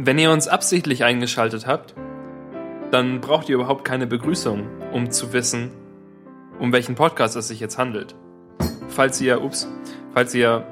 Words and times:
Wenn 0.00 0.16
ihr 0.16 0.30
uns 0.30 0.46
absichtlich 0.46 1.02
eingeschaltet 1.02 1.66
habt, 1.66 1.96
dann 2.92 3.20
braucht 3.20 3.48
ihr 3.48 3.56
überhaupt 3.56 3.84
keine 3.84 4.06
Begrüßung, 4.06 4.68
um 4.92 5.10
zu 5.10 5.32
wissen, 5.32 5.72
um 6.60 6.72
welchen 6.72 6.94
Podcast 6.94 7.34
es 7.34 7.48
sich 7.48 7.58
jetzt 7.58 7.78
handelt. 7.78 8.14
Falls 8.86 9.20
ihr, 9.20 9.42
ups, 9.42 9.68
falls 10.14 10.32
ihr 10.36 10.64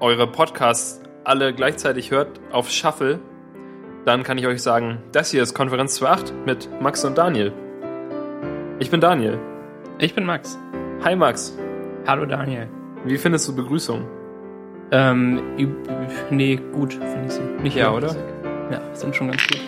eure 0.00 0.26
Podcasts 0.26 1.00
alle 1.24 1.54
gleichzeitig 1.54 2.10
hört 2.10 2.40
auf 2.52 2.70
Shuffle, 2.70 3.20
dann 4.04 4.22
kann 4.22 4.36
ich 4.36 4.46
euch 4.46 4.60
sagen, 4.60 4.98
das 5.12 5.30
hier 5.30 5.42
ist 5.42 5.54
Konferenz 5.54 5.98
2.8 5.98 6.44
mit 6.44 6.68
Max 6.82 7.02
und 7.06 7.16
Daniel. 7.16 7.54
Ich 8.80 8.90
bin 8.90 9.00
Daniel. 9.00 9.38
Ich 9.98 10.14
bin 10.14 10.26
Max. 10.26 10.58
Hi 11.02 11.16
Max. 11.16 11.56
Hallo 12.06 12.26
Daniel. 12.26 12.68
Wie 13.02 13.16
findest 13.16 13.48
du 13.48 13.56
Begrüßung? 13.56 14.19
Ähm, 14.92 15.40
nee, 16.30 16.56
gut 16.72 16.94
finde 16.94 17.26
ich 17.26 17.32
sie. 17.32 17.42
Nicht 17.62 17.76
ja, 17.76 17.92
oder? 17.92 18.14
Ja, 18.70 18.94
sind 18.94 19.14
schon 19.14 19.30
ganz 19.30 19.46
gut. 19.46 19.60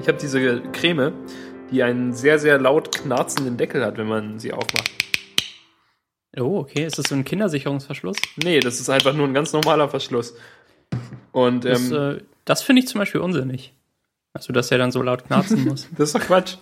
Ich 0.00 0.08
habe 0.08 0.18
diese 0.18 0.60
Creme, 0.72 1.12
die 1.70 1.82
einen 1.82 2.12
sehr, 2.12 2.38
sehr 2.38 2.58
laut 2.58 2.92
knarzenden 2.92 3.56
Deckel 3.56 3.84
hat, 3.84 3.96
wenn 3.98 4.08
man 4.08 4.38
sie 4.38 4.52
aufmacht. 4.52 4.90
Oh, 6.36 6.58
okay. 6.58 6.84
Ist 6.84 6.98
das 6.98 7.06
so 7.08 7.14
ein 7.14 7.24
Kindersicherungsverschluss? 7.24 8.16
Nee, 8.36 8.60
das 8.60 8.80
ist 8.80 8.88
einfach 8.88 9.14
nur 9.14 9.26
ein 9.26 9.34
ganz 9.34 9.52
normaler 9.52 9.88
Verschluss. 9.88 10.34
Und 11.32 11.64
das, 11.64 11.90
ähm, 11.90 12.18
äh, 12.18 12.22
das 12.44 12.62
finde 12.62 12.80
ich 12.82 12.88
zum 12.88 13.00
Beispiel 13.00 13.20
unsinnig. 13.20 13.74
Also, 14.32 14.52
dass 14.52 14.70
er 14.70 14.78
dann 14.78 14.92
so 14.92 15.02
laut 15.02 15.26
knarzen 15.26 15.64
muss. 15.68 15.88
das 15.96 16.08
ist 16.08 16.14
doch 16.14 16.20
Quatsch. 16.20 16.56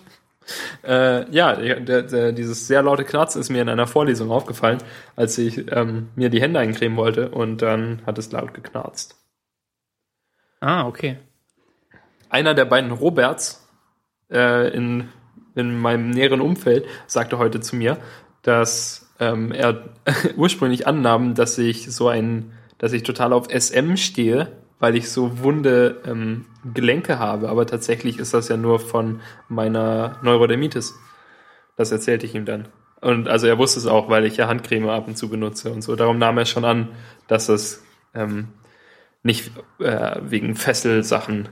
Äh, 0.83 1.29
ja, 1.31 1.55
der, 1.55 2.03
der, 2.03 2.31
dieses 2.31 2.67
sehr 2.67 2.83
laute 2.83 3.03
Knarzen 3.03 3.41
ist 3.41 3.49
mir 3.49 3.61
in 3.61 3.69
einer 3.69 3.87
Vorlesung 3.87 4.31
aufgefallen, 4.31 4.79
als 5.15 5.37
ich 5.37 5.71
ähm, 5.71 6.09
mir 6.15 6.29
die 6.29 6.41
Hände 6.41 6.59
eincremen 6.59 6.97
wollte 6.97 7.29
und 7.29 7.61
dann 7.61 8.01
hat 8.05 8.17
es 8.17 8.31
laut 8.31 8.53
geknarzt. 8.53 9.15
Ah, 10.59 10.87
okay. 10.87 11.17
Einer 12.29 12.53
der 12.53 12.65
beiden 12.65 12.91
Roberts 12.91 13.67
äh, 14.31 14.73
in, 14.75 15.09
in 15.55 15.79
meinem 15.79 16.11
näheren 16.11 16.41
Umfeld 16.41 16.85
sagte 17.07 17.37
heute 17.37 17.59
zu 17.59 17.75
mir, 17.75 17.97
dass 18.41 19.11
ähm, 19.19 19.51
er 19.51 19.89
ursprünglich 20.35 20.87
annahm, 20.87 21.35
dass 21.35 21.57
ich 21.57 21.91
so 21.91 22.07
ein, 22.07 22.53
dass 22.77 22.93
ich 22.93 23.03
total 23.03 23.33
auf 23.33 23.47
SM 23.51 23.95
stehe, 23.95 24.51
weil 24.81 24.95
ich 24.95 25.11
so 25.11 25.39
wunde 25.39 26.01
ähm, 26.05 26.47
Gelenke 26.73 27.19
habe, 27.19 27.49
aber 27.49 27.65
tatsächlich 27.65 28.17
ist 28.17 28.33
das 28.33 28.49
ja 28.49 28.57
nur 28.57 28.79
von 28.79 29.21
meiner 29.47 30.17
Neurodermitis. 30.23 30.99
Das 31.77 31.91
erzählte 31.91 32.25
ich 32.25 32.35
ihm 32.35 32.45
dann. 32.45 32.67
Und 32.99 33.27
also 33.27 33.47
er 33.47 33.57
wusste 33.57 33.79
es 33.79 33.85
auch, 33.85 34.09
weil 34.09 34.25
ich 34.25 34.37
ja 34.37 34.47
Handcreme 34.47 34.89
ab 34.89 35.07
und 35.07 35.17
zu 35.17 35.29
benutze 35.29 35.71
und 35.71 35.83
so. 35.83 35.95
Darum 35.95 36.17
nahm 36.17 36.37
er 36.37 36.45
schon 36.45 36.65
an, 36.65 36.89
dass 37.27 37.47
es 37.47 37.83
ähm, 38.15 38.49
nicht 39.23 39.51
äh, 39.79 40.17
wegen 40.21 40.55
Fesselsachen 40.55 41.49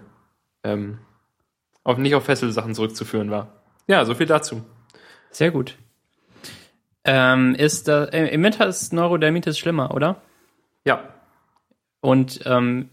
ähm, 0.64 0.98
auf, 1.84 1.98
nicht 1.98 2.16
auf 2.16 2.26
Fesselsachen 2.26 2.74
zurückzuführen 2.74 3.30
war. 3.30 3.64
Ja, 3.88 4.06
so 4.06 4.16
viel 4.16 4.28
dazu. 4.28 4.64
Sehr 5.30 5.52
gut. 5.52 5.78
Ähm, 7.04 7.54
ist 7.56 7.88
da, 7.88 8.06
Im 8.06 8.44
Winter 8.44 8.68
ist 8.68 8.92
Neurodermitis 8.92 9.58
schlimmer, 9.58 9.94
oder? 9.94 10.22
Ja. 10.84 11.14
Und 12.02 12.42
ähm, 12.46 12.90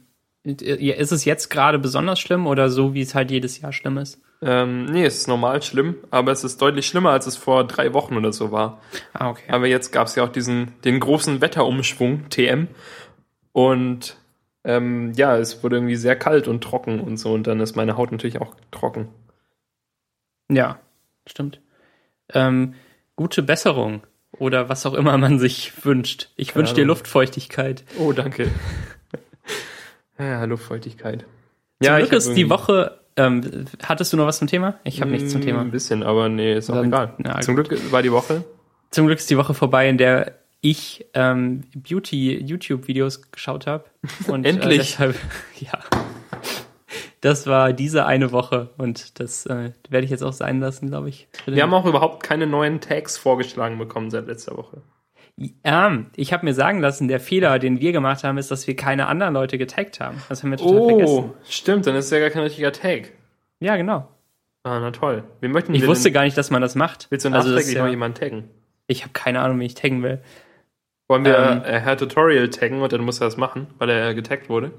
ist 0.47 1.13
es 1.13 1.25
jetzt 1.25 1.49
gerade 1.49 1.79
besonders 1.79 2.21
schlimm 2.21 2.47
oder 2.47 2.71
so, 2.71 2.95
wie 2.95 3.01
es 3.01 3.15
halt 3.15 3.31
jedes 3.31 3.61
Jahr 3.61 3.73
schlimm 3.73 3.99
ist? 3.99 4.21
Ähm, 4.43 4.85
nee, 4.87 5.05
es 5.05 5.17
ist 5.17 5.29
normal 5.29 5.63
schlimm, 5.63 5.97
aber 6.11 6.31
es 6.31 6.45
ist 6.45 6.61
deutlich 6.61 6.87
schlimmer, 6.87 7.11
als 7.11 7.27
es 7.27 7.37
vor 7.37 7.67
drei 7.67 7.95
Wochen 7.95 8.17
oder 8.17 8.33
so 8.33 8.53
war. 8.53 8.81
Ah, 9.13 9.31
okay. 9.31 9.51
Aber 9.51 9.67
jetzt 9.67 9.93
gab 9.93 10.07
es 10.07 10.15
ja 10.15 10.25
auch 10.25 10.29
diesen, 10.29 10.73
den 10.85 11.01
großen 11.01 11.41
Wetterumschwung, 11.41 12.29
TM. 12.29 12.69
Und 13.53 14.17
ähm, 14.65 15.13
ja, 15.17 15.37
es 15.37 15.63
wurde 15.63 15.77
irgendwie 15.77 15.97
sehr 15.97 16.17
kalt 16.17 16.49
und 16.49 16.63
trocken 16.63 17.01
und 17.01 17.17
so. 17.17 17.33
Und 17.33 17.47
dann 17.47 17.61
ist 17.61 17.77
meine 17.77 17.97
Haut 17.97 18.13
natürlich 18.13 18.41
auch 18.41 18.55
trocken. 18.71 19.09
Ja, 20.51 20.79
stimmt. 21.27 21.61
Ähm, 22.33 22.75
gute 23.17 23.43
Besserung 23.43 24.03
oder 24.39 24.69
was 24.69 24.85
auch 24.85 24.95
immer 24.95 25.17
man 25.17 25.39
sich 25.39 25.85
wünscht. 25.85 26.31
Ich 26.37 26.55
wünsche 26.55 26.75
dir 26.75 26.85
Luftfeuchtigkeit. 26.85 27.85
Oh, 27.99 28.13
danke. 28.13 28.51
Ja, 30.19 30.45
Luftfeuchtigkeit. 30.45 31.21
Zum 31.21 31.29
ja, 31.83 31.99
Glück 31.99 32.13
ist 32.13 32.35
die 32.35 32.49
Woche. 32.49 33.01
Ähm, 33.17 33.67
hattest 33.83 34.13
du 34.13 34.17
noch 34.17 34.27
was 34.27 34.39
zum 34.39 34.49
Thema? 34.49 34.79
Ich 34.85 35.01
habe 35.01 35.11
nichts 35.11 35.33
zum 35.33 35.41
Thema. 35.41 35.61
Ein 35.61 35.71
bisschen, 35.71 36.03
aber 36.03 36.29
nee, 36.29 36.55
ist 36.55 36.71
auch 36.71 36.75
Dann, 36.75 36.87
egal. 36.87 37.15
Ja, 37.25 37.41
zum 37.41 37.55
Glück 37.55 37.93
war 37.93 38.03
die 38.03 38.13
Woche. 38.13 38.45
Zum 38.91 39.07
Glück 39.07 39.19
ist 39.19 39.31
die 39.31 39.37
Woche 39.37 39.55
vorbei, 39.55 39.89
in 39.89 39.99
der 39.99 40.39
ich 40.61 41.07
ähm, 41.15 41.65
Beauty-YouTube-Videos 41.75 43.31
geschaut 43.31 43.67
habe. 43.67 43.85
Endlich. 44.29 44.65
Äh, 44.65 44.79
deshalb, 44.79 45.17
ja. 45.59 45.79
Das 47.21 47.47
war 47.47 47.73
diese 47.73 48.07
eine 48.07 48.31
Woche 48.33 48.71
und 48.77 49.19
das 49.19 49.47
äh, 49.47 49.73
werde 49.89 50.05
ich 50.05 50.11
jetzt 50.11 50.23
auch 50.23 50.33
sein 50.33 50.61
lassen, 50.61 50.89
glaube 50.89 51.09
ich. 51.09 51.29
Wir 51.47 51.63
haben 51.63 51.75
auch 51.75 51.87
überhaupt 51.87 52.23
keine 52.23 52.47
neuen 52.47 52.81
Tags 52.81 53.17
vorgeschlagen 53.17 53.79
bekommen 53.79 54.11
seit 54.11 54.27
letzter 54.27 54.57
Woche. 54.57 54.83
Ja, 55.39 55.99
ich 56.17 56.33
habe 56.33 56.47
mir 56.47 56.55
sagen 56.55 56.81
lassen, 56.81 57.09
der 57.09 57.21
Fehler, 57.21 57.59
den 57.59 57.81
wir 57.81 57.93
gemacht 57.93 58.25
haben, 58.25 58.39
ist, 58.39 58.51
dass 58.51 58.67
wir 58.67 58.75
keine 58.75 59.07
anderen 59.07 59.35
Leute 59.35 59.59
getaggt 59.59 60.01
haben. 60.01 60.23
Das 60.31 60.43
haben 60.43 60.51
wir 60.51 60.57
total 60.57 60.79
oh, 60.79 60.89
vergessen. 60.89 61.35
stimmt, 61.49 61.87
dann 61.87 61.95
ist 61.95 62.07
es 62.07 62.11
ja 62.11 62.21
gar 62.21 62.31
kein 62.31 62.43
richtiger 62.43 62.73
Tag. 62.73 63.13
Ja, 63.61 63.77
genau. 63.77 64.09
Ah, 64.63 64.81
na 64.81 64.91
toll. 64.91 65.25
Wir 65.41 65.49
möchten 65.49 65.75
ich 65.75 65.87
wusste 65.87 66.11
gar 66.11 66.25
nicht, 66.25 66.37
dass 66.37 66.51
man 66.51 66.63
das 66.63 66.75
macht. 66.75 67.07
Willst 67.11 67.25
du 67.25 67.29
also 67.29 67.51
nachträglich 67.51 67.67
also, 67.67 67.79
ja, 67.79 67.85
noch 67.85 67.91
jemanden 67.91 68.19
taggen? 68.19 68.45
Ich 68.87 69.03
habe 69.03 69.13
keine 69.13 69.41
Ahnung, 69.41 69.61
wie 69.61 69.67
ich 69.67 69.75
taggen 69.75 70.03
will. 70.03 70.21
Wollen 71.09 71.25
wir 71.25 71.39
ähm, 71.39 71.63
äh, 71.65 71.81
Herr 71.81 71.97
Tutorial 71.97 72.49
taggen 72.49 72.81
und 72.83 72.93
dann 72.93 73.03
muss 73.03 73.21
er 73.21 73.27
das 73.27 73.37
machen, 73.37 73.69
weil 73.79 73.91
er 73.91 74.15
getaggt 74.15 74.49
wurde? 74.49 74.73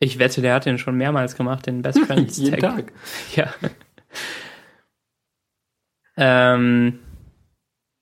Ich 0.00 0.18
wette, 0.18 0.42
der 0.42 0.54
hat 0.54 0.66
den 0.66 0.78
schon 0.78 0.96
mehrmals 0.96 1.36
gemacht, 1.36 1.66
den 1.66 1.80
Best 1.80 1.98
Friends 2.06 2.36
Jeden 2.38 2.60
Tag. 2.60 2.92
Ja. 3.36 3.54
ähm, 6.16 6.98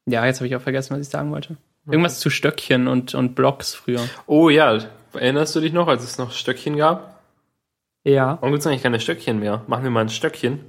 ja, 0.07 0.27
jetzt 0.27 0.39
habe 0.39 0.49
ich 0.49 0.57
auch 0.57 0.63
vergessen, 0.63 0.95
was 0.95 1.03
ich 1.03 1.09
sagen 1.09 1.31
wollte. 1.31 1.59
Irgendwas 1.93 2.15
okay. 2.15 2.23
zu 2.23 2.31
Stöckchen 2.31 2.89
und, 2.89 3.15
und 3.15 3.35
Blocks 3.35 3.75
früher. 3.75 4.01
Oh 4.27 4.49
ja, 4.49 4.79
erinnerst 5.13 5.55
du 5.57 5.61
dich 5.61 5.73
noch, 5.73 5.89
als 5.89 6.05
es 6.05 6.19
noch 6.19 6.33
Stöckchen 6.33 6.77
gab? 6.77 7.21
Ja. 8.05 8.39
Warum 8.41 8.53
gibt 8.53 8.61
es 8.61 8.67
eigentlich 8.67 8.83
keine 8.83 9.01
Stöckchen 9.01 9.41
mehr? 9.41 9.63
Machen 9.67 9.85
wir 9.85 9.91
mal 9.91 10.01
ein 10.01 10.09
Stöckchen. 10.09 10.61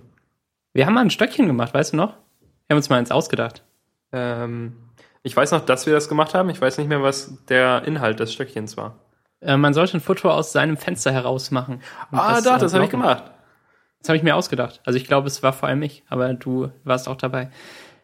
Wir 0.74 0.86
haben 0.86 0.94
mal 0.94 1.02
ein 1.02 1.10
Stöckchen 1.10 1.48
gemacht, 1.48 1.74
weißt 1.74 1.94
du 1.94 1.98
noch? 1.98 2.14
Wir 2.68 2.74
haben 2.74 2.78
uns 2.78 2.90
mal 2.90 2.98
eins 2.98 3.12
ausgedacht. 3.12 3.64
Ähm, 4.12 4.76
ich 5.24 5.36
weiß 5.36 5.52
noch, 5.52 5.66
dass 5.66 5.86
wir 5.86 5.94
das 5.94 6.10
gemacht 6.10 6.34
haben. 6.34 6.50
Ich 6.50 6.60
weiß 6.60 6.78
nicht 6.78 6.88
mehr, 6.88 7.04
was 7.04 7.46
der 7.46 7.84
Inhalt 7.86 8.20
des 8.20 8.34
Stöckchens 8.34 8.78
war. 8.78 8.96
Äh, 9.42 9.58
man 9.58 9.74
sollte 9.74 9.98
ein 9.98 10.02
Foto 10.02 10.30
aus 10.30 10.52
seinem 10.52 10.78
Fenster 10.78 11.12
heraus 11.12 11.52
machen. 11.52 11.82
Ah, 12.12 12.36
das, 12.36 12.44
doch, 12.44 12.58
das 12.58 12.74
habe 12.74 12.86
ich 12.86 12.90
gemacht. 12.90 13.24
Das 14.00 14.10
habe 14.10 14.18
ich 14.18 14.24
mir 14.24 14.36
ausgedacht. 14.36 14.82
Also 14.84 14.98
ich 14.98 15.06
glaube, 15.06 15.28
es 15.28 15.44
war 15.44 15.54
vor 15.54 15.70
allem 15.70 15.82
ich, 15.84 16.04
aber 16.10 16.34
du 16.34 16.72
warst 16.84 17.08
auch 17.08 17.18
dabei. 17.18 17.52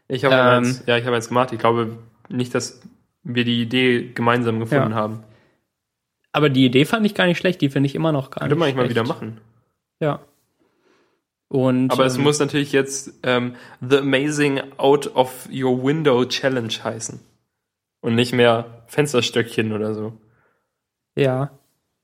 Ich 0.07 0.23
habe 0.23 0.35
ähm, 0.35 0.66
eins, 0.66 0.84
ja, 0.85 0.97
ich 0.97 1.05
habe 1.05 1.16
eins 1.16 1.28
gemacht. 1.28 1.51
Ich 1.51 1.59
glaube 1.59 1.97
nicht, 2.29 2.53
dass 2.53 2.81
wir 3.27 3.43
die 3.43 3.61
Idee 3.61 4.11
gemeinsam 4.13 4.59
gefunden 4.59 4.91
ja. 4.91 4.95
haben. 4.95 5.23
Aber 6.31 6.49
die 6.49 6.65
Idee 6.65 6.85
fand 6.85 7.05
ich 7.05 7.13
gar 7.13 7.25
nicht 7.25 7.38
schlecht. 7.38 7.61
Die 7.61 7.69
finde 7.69 7.88
ich 7.88 7.95
immer 7.95 8.11
noch 8.11 8.29
gar 8.29 8.47
Könnte 8.47 8.55
nicht. 8.55 8.63
Könnte 8.63 8.77
man 8.77 8.85
mal 8.85 8.89
wieder 8.89 9.03
machen. 9.03 9.41
Ja. 9.99 10.19
Und, 11.49 11.91
Aber 11.91 12.03
ähm, 12.03 12.07
es 12.07 12.17
muss 12.17 12.39
natürlich 12.39 12.71
jetzt 12.71 13.13
ähm, 13.23 13.55
The 13.81 13.99
Amazing 13.99 14.61
Out 14.77 15.16
of 15.16 15.47
Your 15.51 15.83
Window 15.83 16.25
Challenge 16.25 16.73
heißen. 16.83 17.19
Und 18.01 18.16
nicht 18.16 18.33
mehr 18.33 18.83
Fensterstöckchen 18.87 19.73
oder 19.73 19.93
so. 19.93 20.13
Ja. 21.16 21.51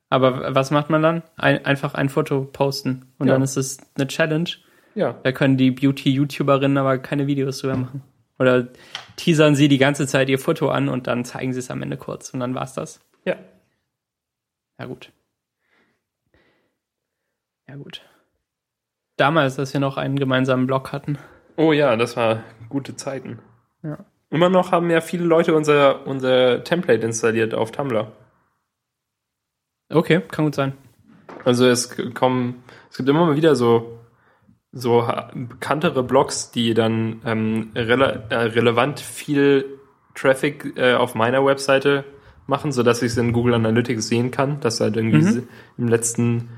Aber 0.09 0.53
was 0.56 0.72
macht 0.72 0.89
man 0.89 1.01
dann? 1.01 1.23
Ein, 1.35 1.66
einfach 1.66 1.94
ein 1.94 2.09
Foto 2.09 2.45
posten. 2.45 3.13
Und 3.17 3.28
ja. 3.28 3.33
dann 3.33 3.41
ist 3.41 3.57
es 3.57 3.78
eine 3.95 4.07
Challenge. 4.07 4.50
Ja. 4.95 5.13
Da 5.23 5.31
können 5.31 5.57
die 5.57 5.72
Beauty-YouTuberinnen 5.72 6.78
aber 6.78 6.97
keine 6.97 7.28
Videos 7.28 7.59
drüber 7.59 7.78
machen. 7.78 8.03
Oder 8.39 8.67
teasern 9.16 9.55
sie 9.55 9.67
die 9.67 9.77
ganze 9.77 10.07
Zeit 10.07 10.29
ihr 10.29 10.39
Foto 10.39 10.69
an 10.69 10.89
und 10.89 11.07
dann 11.07 11.25
zeigen 11.25 11.53
sie 11.53 11.59
es 11.59 11.71
am 11.71 11.81
Ende 11.81 11.97
kurz. 11.97 12.33
Und 12.33 12.39
dann 12.39 12.55
war's 12.55 12.73
das. 12.73 12.99
Ja. 13.25 13.35
Ja, 14.79 14.85
gut. 14.85 15.11
Ja, 17.68 17.75
gut. 17.75 18.01
Damals, 19.18 19.56
dass 19.56 19.74
wir 19.74 19.80
noch 19.80 19.97
einen 19.97 20.18
gemeinsamen 20.18 20.68
Blog 20.68 20.91
hatten. 20.91 21.18
Oh 21.56 21.71
ja, 21.71 21.95
das 21.95 22.18
war 22.18 22.44
gute 22.69 22.95
Zeiten. 22.95 23.39
Ja. 23.83 24.00
Immer 24.31 24.50
noch 24.50 24.71
haben 24.71 24.89
ja 24.89 25.01
viele 25.01 25.25
Leute 25.25 25.53
unser, 25.53 26.07
unser 26.07 26.63
Template 26.63 27.06
installiert 27.06 27.53
auf 27.53 27.71
Tumblr. 27.71 28.12
Okay, 29.89 30.21
kann 30.31 30.45
gut 30.45 30.56
sein. 30.56 30.74
Also 31.45 31.68
es 31.68 31.95
kommen, 32.15 32.63
es 32.89 32.97
gibt 32.97 33.09
immer 33.09 33.25
mal 33.25 33.36
wieder 33.36 33.56
so, 33.56 34.00
so 34.74 35.08
bekanntere 35.34 36.04
Blogs, 36.04 36.52
die 36.52 36.74
dann 36.74 37.22
ähm, 37.25 37.72
rele 37.75 38.24
äh, 38.30 38.36
relevant 38.36 39.00
viel 39.00 39.80
Traffic 40.16 40.74
äh, 40.75 40.96
auf 40.96 41.16
meiner 41.16 41.46
Webseite 41.46 42.04
machen, 42.48 42.72
sodass 42.72 43.02
ich 43.02 43.12
es 43.12 43.18
in 43.18 43.34
Google 43.34 43.54
Analytics 43.54 44.08
sehen 44.08 44.31
kann, 44.31 44.60
dass 44.60 44.81
halt 44.81 44.98
irgendwie 44.98 45.24
mhm. 45.24 45.48
im 45.78 45.88
letzten 45.88 46.50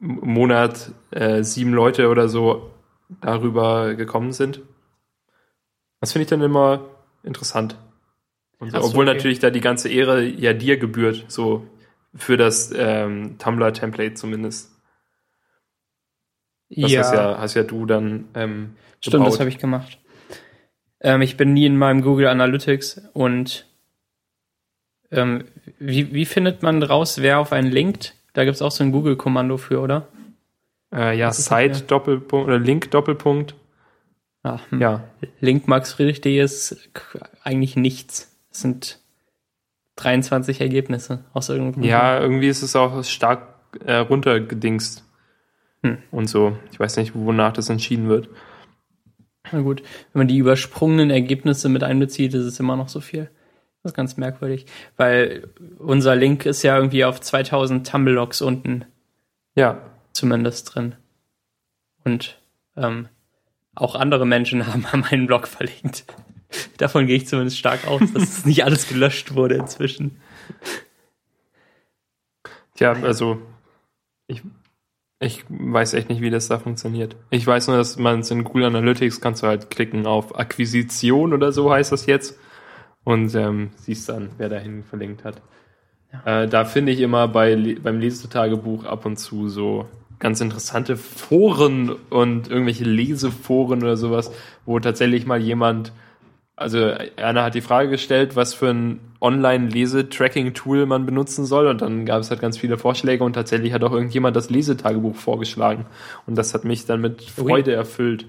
Monat 0.00 0.92
äh, 1.10 1.42
sieben 1.42 1.72
Leute 1.72 2.08
oder 2.08 2.28
so 2.28 2.70
darüber 3.20 3.94
gekommen 3.94 4.32
sind. 4.32 4.62
Das 6.00 6.12
finde 6.12 6.24
ich 6.24 6.30
dann 6.30 6.42
immer 6.42 6.86
interessant. 7.22 7.76
So, 8.60 8.78
obwohl 8.78 9.06
okay. 9.06 9.16
natürlich 9.16 9.38
da 9.38 9.50
die 9.50 9.60
ganze 9.60 9.88
Ehre 9.88 10.22
ja 10.22 10.52
dir 10.52 10.78
gebührt. 10.78 11.26
So, 11.28 11.66
für 12.14 12.36
das 12.36 12.72
ähm, 12.74 13.36
Tumblr-Template 13.38 14.14
zumindest. 14.14 14.72
Das 16.70 16.92
ja, 16.92 17.00
hast, 17.00 17.14
ja, 17.14 17.38
hast 17.38 17.54
ja 17.54 17.62
du 17.62 17.86
dann 17.86 18.28
ähm, 18.34 18.74
stimmt, 19.00 19.26
das 19.26 19.40
habe 19.40 19.48
ich 19.48 19.58
gemacht. 19.58 19.98
Ähm, 21.00 21.22
ich 21.22 21.36
bin 21.36 21.52
nie 21.52 21.66
in 21.66 21.76
meinem 21.76 22.02
Google 22.02 22.26
Analytics 22.26 23.02
und 23.14 23.66
ähm, 25.10 25.44
wie, 25.78 26.12
wie 26.12 26.26
findet 26.26 26.62
man 26.62 26.82
raus, 26.82 27.22
wer 27.22 27.38
auf 27.38 27.52
einen 27.52 27.70
linkt? 27.70 28.14
Da 28.34 28.44
gibt 28.44 28.56
es 28.56 28.62
auch 28.62 28.70
so 28.70 28.84
ein 28.84 28.92
Google-Kommando 28.92 29.56
für, 29.56 29.80
oder? 29.80 30.08
Äh, 30.92 31.18
ja, 31.18 31.32
Site 31.32 31.82
Doppelpunkt 31.86 32.46
oder 32.46 32.58
Link 32.58 32.90
Doppelpunkt. 32.90 33.54
Ah, 34.42 34.60
hm. 34.70 34.80
Ja. 34.80 35.04
Linkmaxfriedrich.de 35.40 36.40
ist 36.40 36.88
eigentlich 37.42 37.76
nichts. 37.76 38.36
Es 38.50 38.60
sind 38.60 39.00
23 39.96 40.60
Ergebnisse 40.60 41.24
aus 41.32 41.48
irgendeinem 41.48 41.72
Grund. 41.74 41.86
Ja, 41.86 42.20
irgendwie 42.20 42.48
ist 42.48 42.62
es 42.62 42.76
auch 42.76 43.02
stark 43.04 43.48
äh, 43.84 43.96
runtergedingst. 43.96 45.04
Hm. 45.82 45.98
Und 46.10 46.28
so. 46.28 46.56
Ich 46.72 46.80
weiß 46.80 46.96
nicht, 46.96 47.12
wonach 47.14 47.52
das 47.52 47.68
entschieden 47.68 48.08
wird. 48.08 48.28
Na 49.52 49.60
gut, 49.60 49.82
wenn 50.12 50.20
man 50.20 50.28
die 50.28 50.36
übersprungenen 50.36 51.10
Ergebnisse 51.10 51.68
mit 51.68 51.82
einbezieht, 51.82 52.34
ist 52.34 52.44
es 52.44 52.60
immer 52.60 52.76
noch 52.76 52.88
so 52.88 53.00
viel. 53.00 53.30
Das 53.82 53.92
ist 53.92 53.96
ganz 53.96 54.16
merkwürdig, 54.16 54.66
weil 54.96 55.48
unser 55.78 56.16
Link 56.16 56.46
ist 56.46 56.62
ja 56.62 56.76
irgendwie 56.76 57.04
auf 57.04 57.20
2000 57.20 57.88
Tumblr-Logs 57.88 58.42
unten. 58.42 58.84
Ja. 59.54 59.80
Zumindest 60.12 60.74
drin. 60.74 60.96
Und 62.04 62.40
ähm, 62.76 63.08
auch 63.74 63.94
andere 63.94 64.26
Menschen 64.26 64.66
haben 64.72 64.84
an 64.86 65.00
meinen 65.00 65.26
Blog 65.26 65.46
verlinkt. 65.46 66.04
Davon 66.78 67.06
gehe 67.06 67.16
ich 67.16 67.28
zumindest 67.28 67.58
stark 67.58 67.86
aus, 67.86 68.00
dass 68.12 68.44
nicht 68.44 68.64
alles 68.64 68.88
gelöscht 68.88 69.34
wurde 69.34 69.56
inzwischen. 69.56 70.20
Tja, 72.74 72.92
also 72.92 73.42
ich, 74.28 74.42
ich 75.20 75.44
weiß 75.48 75.94
echt 75.94 76.08
nicht, 76.08 76.20
wie 76.20 76.30
das 76.30 76.48
da 76.48 76.58
funktioniert. 76.58 77.16
Ich 77.30 77.46
weiß 77.46 77.68
nur, 77.68 77.76
dass 77.76 77.98
man 77.98 78.20
es 78.20 78.30
in 78.30 78.44
Google 78.44 78.64
Analytics 78.64 79.20
kannst 79.20 79.42
du 79.42 79.48
halt 79.48 79.70
klicken 79.70 80.06
auf 80.06 80.38
Akquisition 80.38 81.32
oder 81.32 81.50
so 81.50 81.72
heißt 81.72 81.90
das 81.90 82.06
jetzt 82.06 82.38
und 83.04 83.34
ähm, 83.34 83.70
siehst 83.76 84.08
dann, 84.08 84.30
wer 84.38 84.48
dahin 84.48 84.84
verlinkt 84.84 85.24
hat. 85.24 85.42
Ja. 86.12 86.42
Äh, 86.42 86.48
da 86.48 86.64
finde 86.64 86.92
ich 86.92 87.00
immer 87.00 87.26
bei, 87.26 87.76
beim 87.82 87.98
Lesetagebuch 87.98 88.84
ab 88.84 89.06
und 89.06 89.16
zu 89.18 89.48
so 89.48 89.88
ganz 90.20 90.40
interessante 90.40 90.96
Foren 90.96 91.90
und 92.10 92.48
irgendwelche 92.48 92.84
Leseforen 92.84 93.82
oder 93.82 93.96
sowas, 93.96 94.32
wo 94.66 94.78
tatsächlich 94.78 95.26
mal 95.26 95.40
jemand, 95.40 95.92
also 96.58 96.92
einer 97.16 97.44
hat 97.44 97.54
die 97.54 97.60
Frage 97.60 97.90
gestellt, 97.90 98.36
was 98.36 98.54
für 98.54 98.68
ein 98.68 99.00
Online-Lese-Tracking-Tool 99.20 100.86
man 100.86 101.06
benutzen 101.06 101.44
soll 101.44 101.66
und 101.66 101.80
dann 101.80 102.04
gab 102.04 102.20
es 102.20 102.30
halt 102.30 102.40
ganz 102.40 102.58
viele 102.58 102.78
Vorschläge 102.78 103.24
und 103.24 103.32
tatsächlich 103.32 103.72
hat 103.72 103.84
auch 103.84 103.92
irgendjemand 103.92 104.36
das 104.36 104.50
Lesetagebuch 104.50 105.16
vorgeschlagen 105.16 105.86
und 106.26 106.36
das 106.36 106.54
hat 106.54 106.64
mich 106.64 106.86
dann 106.86 107.00
mit 107.00 107.22
Freude 107.22 107.72
erfüllt. 107.72 108.26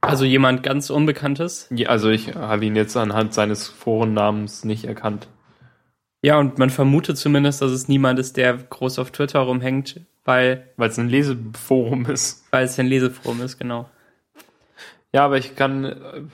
Also 0.00 0.24
jemand 0.24 0.62
ganz 0.62 0.90
Unbekanntes? 0.90 1.68
Ja, 1.70 1.90
also 1.90 2.08
ich 2.08 2.34
habe 2.34 2.64
ihn 2.64 2.74
jetzt 2.74 2.96
anhand 2.96 3.34
seines 3.34 3.68
Forennamens 3.68 4.64
nicht 4.64 4.84
erkannt. 4.84 5.28
Ja, 6.22 6.38
und 6.38 6.58
man 6.58 6.70
vermutet 6.70 7.16
zumindest, 7.16 7.62
dass 7.62 7.70
es 7.70 7.88
niemand 7.88 8.18
ist, 8.18 8.36
der 8.36 8.54
groß 8.54 8.98
auf 8.98 9.10
Twitter 9.10 9.40
rumhängt, 9.40 10.00
weil. 10.24 10.68
Weil 10.76 10.90
es 10.90 10.98
ein 10.98 11.08
Leseforum 11.08 12.06
ist. 12.06 12.44
Weil 12.50 12.64
es 12.64 12.78
ein 12.78 12.86
Leseforum 12.86 13.40
ist, 13.40 13.58
genau. 13.58 13.88
Ja, 15.12 15.24
aber 15.24 15.38
ich 15.38 15.56
kann. 15.56 16.30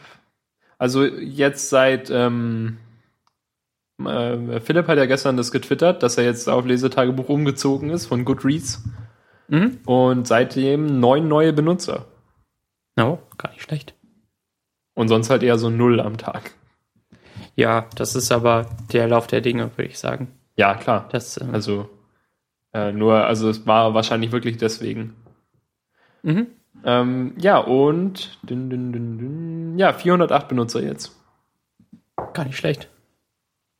Also 0.78 1.04
jetzt 1.04 1.68
seit. 1.68 2.10
Ähm, 2.10 2.78
äh, 4.04 4.60
Philipp 4.60 4.88
hat 4.88 4.98
ja 4.98 5.06
gestern 5.06 5.36
das 5.36 5.52
getwittert, 5.52 6.02
dass 6.02 6.18
er 6.18 6.24
jetzt 6.24 6.48
auf 6.48 6.66
Lesetagebuch 6.66 7.28
umgezogen 7.28 7.90
ist 7.90 8.06
von 8.06 8.24
Goodreads. 8.24 8.84
Mhm. 9.48 9.78
Und 9.86 10.26
seitdem 10.26 11.00
neun 11.00 11.28
neue 11.28 11.52
Benutzer. 11.52 12.06
Oh, 12.98 13.18
gar 13.38 13.50
nicht 13.52 13.62
schlecht. 13.62 13.94
Und 14.94 15.08
sonst 15.08 15.30
halt 15.30 15.42
eher 15.42 15.58
so 15.58 15.70
null 15.70 16.00
am 16.00 16.18
Tag. 16.18 16.52
Ja, 17.54 17.88
das 17.94 18.14
ist 18.14 18.32
aber 18.32 18.66
der 18.92 19.08
Lauf 19.08 19.26
der 19.26 19.40
Dinge, 19.40 19.70
würde 19.76 19.90
ich 19.90 19.98
sagen. 19.98 20.32
Ja, 20.56 20.74
klar. 20.74 21.08
Das, 21.12 21.40
ähm, 21.40 21.54
also 21.54 21.88
äh, 22.72 22.92
nur, 22.92 23.24
also 23.24 23.48
es 23.48 23.66
war 23.66 23.94
wahrscheinlich 23.94 24.32
wirklich 24.32 24.56
deswegen. 24.56 25.14
Mhm. 26.22 26.48
Ähm, 26.86 27.34
ja, 27.36 27.58
und 27.58 28.38
dün, 28.48 28.70
dün, 28.70 28.92
dün, 28.92 29.78
ja, 29.78 29.92
408 29.92 30.48
Benutzer 30.48 30.82
jetzt. 30.82 31.20
Gar 32.32 32.44
nicht 32.44 32.56
schlecht. 32.56 32.88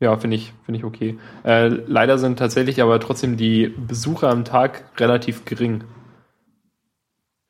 Ja, 0.01 0.17
finde 0.17 0.37
ich, 0.37 0.53
finde 0.65 0.79
ich 0.79 0.85
okay. 0.85 1.17
Äh, 1.45 1.69
leider 1.69 2.19
sind 2.19 2.39
tatsächlich 2.39 2.83
aber 2.83 2.99
trotzdem 3.01 3.37
die 3.37 3.69
Besucher 3.69 4.29
am 4.29 4.45
Tag 4.45 4.85
relativ 4.99 5.45
gering. 5.45 5.85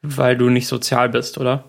Weil 0.02 0.36
du 0.36 0.50
nicht 0.50 0.68
sozial 0.68 1.08
bist, 1.08 1.38
oder? 1.38 1.64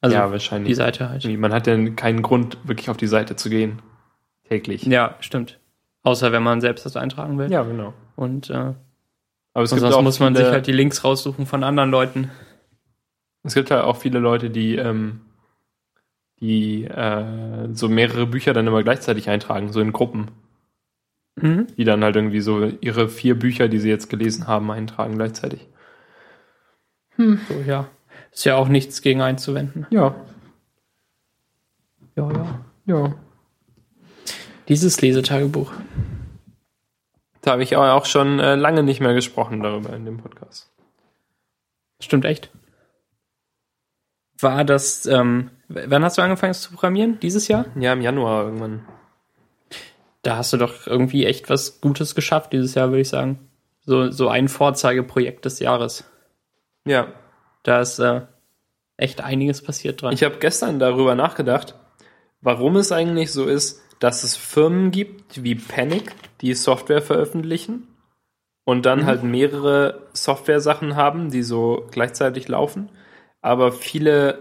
Also 0.00 0.16
ja, 0.16 0.30
wahrscheinlich. 0.30 0.68
Die 0.68 0.74
Seite 0.74 1.10
halt. 1.10 1.24
Man 1.38 1.52
hat 1.52 1.66
ja 1.66 1.76
keinen 1.90 2.22
Grund, 2.22 2.56
wirklich 2.64 2.88
auf 2.88 2.96
die 2.96 3.08
Seite 3.08 3.36
zu 3.36 3.50
gehen. 3.50 3.82
Täglich. 4.48 4.84
Ja, 4.84 5.16
stimmt. 5.20 5.58
Außer 6.04 6.30
wenn 6.30 6.42
man 6.42 6.60
selbst 6.60 6.86
das 6.86 6.96
eintragen 6.96 7.36
will. 7.36 7.50
Ja, 7.50 7.62
genau. 7.64 7.94
Und 8.14 8.48
äh, 8.50 8.74
aber 9.54 9.64
es 9.64 9.70
gibt 9.70 9.80
sonst 9.80 10.02
muss 10.02 10.20
man 10.20 10.34
viele, 10.34 10.46
sich 10.46 10.52
halt 10.52 10.66
die 10.66 10.72
Links 10.72 11.04
raussuchen 11.04 11.46
von 11.46 11.64
anderen 11.64 11.90
Leuten. 11.90 12.30
Es 13.44 13.54
gibt 13.54 13.70
halt 13.70 13.84
auch 13.84 13.96
viele 13.96 14.18
Leute, 14.18 14.50
die, 14.50 14.76
ähm, 14.76 15.20
die 16.40 16.84
äh, 16.84 17.68
so 17.72 17.88
mehrere 17.88 18.26
Bücher 18.26 18.52
dann 18.54 18.66
immer 18.66 18.82
gleichzeitig 18.82 19.28
eintragen, 19.28 19.70
so 19.70 19.80
in 19.80 19.92
Gruppen. 19.92 20.30
Mhm. 21.36 21.66
Die 21.76 21.84
dann 21.84 22.02
halt 22.02 22.16
irgendwie 22.16 22.40
so 22.40 22.64
ihre 22.64 23.08
vier 23.08 23.38
Bücher, 23.38 23.68
die 23.68 23.78
sie 23.78 23.88
jetzt 23.88 24.08
gelesen 24.08 24.46
haben, 24.46 24.70
eintragen 24.70 25.16
gleichzeitig. 25.16 25.68
Hm. 27.16 27.38
So, 27.48 27.54
ja. 27.66 27.88
Ist 28.32 28.44
ja 28.44 28.56
auch 28.56 28.68
nichts 28.68 29.02
gegen 29.02 29.20
einzuwenden. 29.20 29.86
Ja. 29.90 30.14
Ja, 32.16 32.32
ja. 32.32 32.64
Ja. 32.86 33.14
Dieses 34.68 35.00
Lesetagebuch. 35.00 35.72
Da 37.42 37.52
habe 37.52 37.62
ich 37.62 37.76
auch 37.76 38.06
schon 38.06 38.40
äh, 38.40 38.54
lange 38.54 38.82
nicht 38.82 39.00
mehr 39.00 39.14
gesprochen 39.14 39.62
darüber 39.62 39.94
in 39.94 40.04
dem 40.04 40.18
Podcast. 40.18 40.72
Stimmt 42.00 42.24
echt. 42.24 42.50
War 44.38 44.64
das, 44.64 45.06
ähm, 45.06 45.50
wann 45.68 46.04
hast 46.04 46.18
du 46.18 46.22
angefangen 46.22 46.54
zu 46.54 46.70
programmieren? 46.70 47.18
Dieses 47.20 47.48
Jahr? 47.48 47.66
Ja, 47.78 47.92
im 47.92 48.00
Januar 48.00 48.44
irgendwann. 48.44 48.84
Da 50.22 50.36
hast 50.36 50.52
du 50.52 50.56
doch 50.56 50.86
irgendwie 50.86 51.26
echt 51.26 51.50
was 51.50 51.80
Gutes 51.80 52.14
geschafft 52.14 52.52
dieses 52.52 52.74
Jahr, 52.74 52.88
würde 52.88 53.02
ich 53.02 53.08
sagen. 53.08 53.38
So, 53.84 54.10
so 54.10 54.28
ein 54.28 54.48
Vorzeigeprojekt 54.48 55.44
des 55.44 55.60
Jahres. 55.60 56.04
Ja. 56.86 57.08
Da 57.62 57.80
ist 57.80 57.98
äh, 57.98 58.22
echt 58.96 59.20
einiges 59.20 59.62
passiert 59.62 60.02
dran. 60.02 60.14
Ich 60.14 60.24
habe 60.24 60.36
gestern 60.38 60.78
darüber 60.78 61.14
nachgedacht, 61.14 61.74
warum 62.40 62.76
es 62.76 62.92
eigentlich 62.92 63.32
so 63.32 63.44
ist, 63.44 63.82
dass 63.98 64.24
es 64.24 64.36
Firmen 64.36 64.90
gibt 64.90 65.42
wie 65.42 65.54
Panic, 65.54 66.12
die 66.40 66.54
Software 66.54 67.02
veröffentlichen 67.02 67.88
und 68.64 68.86
dann 68.86 69.00
mhm. 69.00 69.06
halt 69.06 69.22
mehrere 69.22 70.08
Software-Sachen 70.12 70.96
haben, 70.96 71.30
die 71.30 71.42
so 71.42 71.86
gleichzeitig 71.90 72.48
laufen, 72.48 72.90
aber 73.44 73.72
viele, 73.72 74.38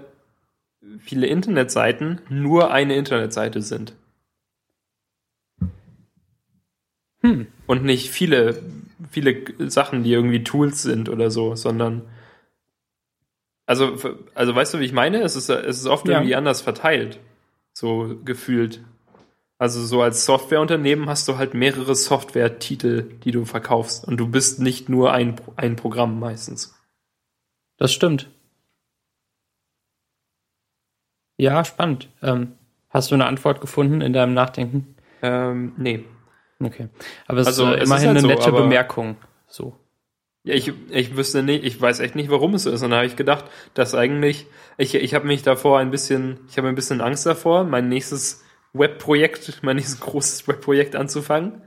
viele 1.00 1.28
Internetseiten 1.28 2.22
nur 2.30 2.72
eine 2.72 2.96
Internetseite 2.96 3.62
sind. 3.62 3.96
Hm. 7.20 7.48
Und 7.68 7.84
nicht 7.84 8.10
viele, 8.12 8.64
viele 9.10 9.70
Sachen, 9.70 10.04
die 10.04 10.14
irgendwie 10.14 10.46
Tools 10.46 10.84
sind 10.84 11.10
oder 11.10 11.32
so, 11.32 11.54
sondern 11.56 12.04
also, 13.66 13.98
also 14.36 14.56
weißt 14.56 14.74
du, 14.74 14.80
wie 14.80 14.86
ich 14.86 14.94
meine? 14.94 15.22
Es 15.22 15.36
ist, 15.36 15.50
es 15.50 15.80
ist 15.80 15.88
oft 15.88 16.08
ja. 16.08 16.16
irgendwie 16.16 16.36
anders 16.36 16.62
verteilt. 16.62 17.20
So 17.74 18.16
gefühlt. 18.24 18.86
Also 19.58 19.86
so 19.86 20.02
als 20.02 20.26
Softwareunternehmen 20.26 21.10
hast 21.10 21.28
du 21.28 21.38
halt 21.38 21.54
mehrere 21.54 21.96
Software-Titel, 21.96 23.10
die 23.26 23.32
du 23.32 23.44
verkaufst. 23.44 24.08
Und 24.08 24.16
du 24.16 24.30
bist 24.30 24.62
nicht 24.62 24.88
nur 24.88 25.12
ein, 25.12 25.36
ein 25.58 25.76
Programm 25.76 26.20
meistens. 26.22 26.74
Das 27.78 27.92
stimmt. 27.92 28.30
Ja, 31.38 31.66
spannend. 31.66 32.10
Ähm, 32.22 32.54
hast 32.90 33.12
du 33.12 33.16
eine 33.16 33.26
Antwort 33.26 33.62
gefunden 33.62 34.02
in 34.02 34.14
deinem 34.14 34.34
Nachdenken? 34.34 34.96
Ähm, 35.22 35.74
nee. 35.78 36.06
Okay. 36.60 36.90
Aber 37.28 37.40
es 37.40 37.48
also, 37.48 37.72
ist 37.72 37.80
äh, 37.80 37.84
immerhin 37.84 38.10
ist 38.10 38.16
halt 38.16 38.18
eine 38.18 38.28
nette 38.28 38.52
Bemerkung. 38.52 39.18
So. 39.48 39.76
Ja, 40.44 40.56
ich, 40.56 40.74
ich 40.90 41.16
wüsste 41.16 41.42
nicht, 41.42 41.64
ich 41.64 41.80
weiß 41.80 42.02
echt 42.02 42.16
nicht, 42.16 42.30
warum 42.30 42.54
es 42.54 42.64
so 42.64 42.72
ist. 42.72 42.84
Und 42.84 42.92
da 42.92 42.98
habe 42.98 43.06
ich 43.06 43.16
gedacht, 43.16 43.46
dass 43.74 43.96
eigentlich, 43.96 44.48
ich, 44.78 44.94
ich 44.96 45.14
habe 45.14 45.26
mich 45.26 45.42
davor 45.42 45.80
ein 45.80 45.92
bisschen, 45.92 46.40
ich 46.50 46.58
habe 46.58 46.68
ein 46.68 46.76
bisschen 46.76 47.02
Angst 47.02 47.26
davor, 47.26 47.64
mein 47.64 47.88
nächstes 47.88 48.44
Webprojekt, 48.74 49.60
mein 49.64 49.78
nächstes 49.78 50.02
großes 50.02 50.48
Webprojekt 50.48 50.96
anzufangen, 50.96 51.62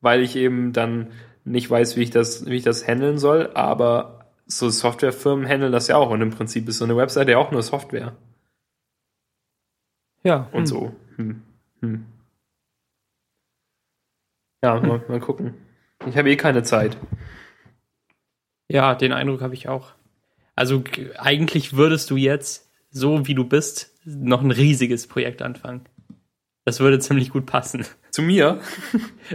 weil 0.00 0.22
ich 0.22 0.36
eben 0.36 0.72
dann 0.72 1.12
nicht 1.44 1.70
weiß, 1.70 1.96
wie 1.96 2.02
ich 2.02 2.10
das, 2.10 2.44
wie 2.46 2.56
ich 2.56 2.64
das 2.64 2.86
handeln 2.86 3.18
soll, 3.18 3.50
aber 3.54 4.26
so 4.46 4.68
Softwarefirmen 4.68 5.46
handeln 5.46 5.72
das 5.72 5.88
ja 5.88 5.96
auch 5.96 6.10
und 6.10 6.20
im 6.20 6.30
Prinzip 6.30 6.68
ist 6.68 6.78
so 6.78 6.84
eine 6.84 6.96
Webseite 6.96 7.32
ja 7.32 7.38
auch 7.38 7.50
nur 7.50 7.62
Software. 7.62 8.16
Ja. 10.28 10.46
Und 10.52 10.60
hm. 10.60 10.66
so. 10.66 10.96
Hm. 11.16 11.42
Hm. 11.80 12.04
Ja. 14.62 14.78
Mal, 14.78 15.02
mal 15.08 15.20
gucken. 15.20 15.54
Ich 16.06 16.18
habe 16.18 16.30
eh 16.30 16.36
keine 16.36 16.62
Zeit. 16.62 16.98
Ja, 18.68 18.94
den 18.94 19.12
Eindruck 19.12 19.40
habe 19.40 19.54
ich 19.54 19.68
auch. 19.70 19.94
Also 20.54 20.84
eigentlich 21.16 21.76
würdest 21.76 22.10
du 22.10 22.16
jetzt, 22.16 22.70
so 22.90 23.26
wie 23.26 23.34
du 23.34 23.44
bist, 23.44 23.94
noch 24.04 24.42
ein 24.42 24.50
riesiges 24.50 25.06
Projekt 25.06 25.40
anfangen. 25.40 25.86
Das 26.66 26.80
würde 26.80 26.98
ziemlich 26.98 27.30
gut 27.30 27.46
passen. 27.46 27.86
Zu 28.10 28.20
mir? 28.20 28.60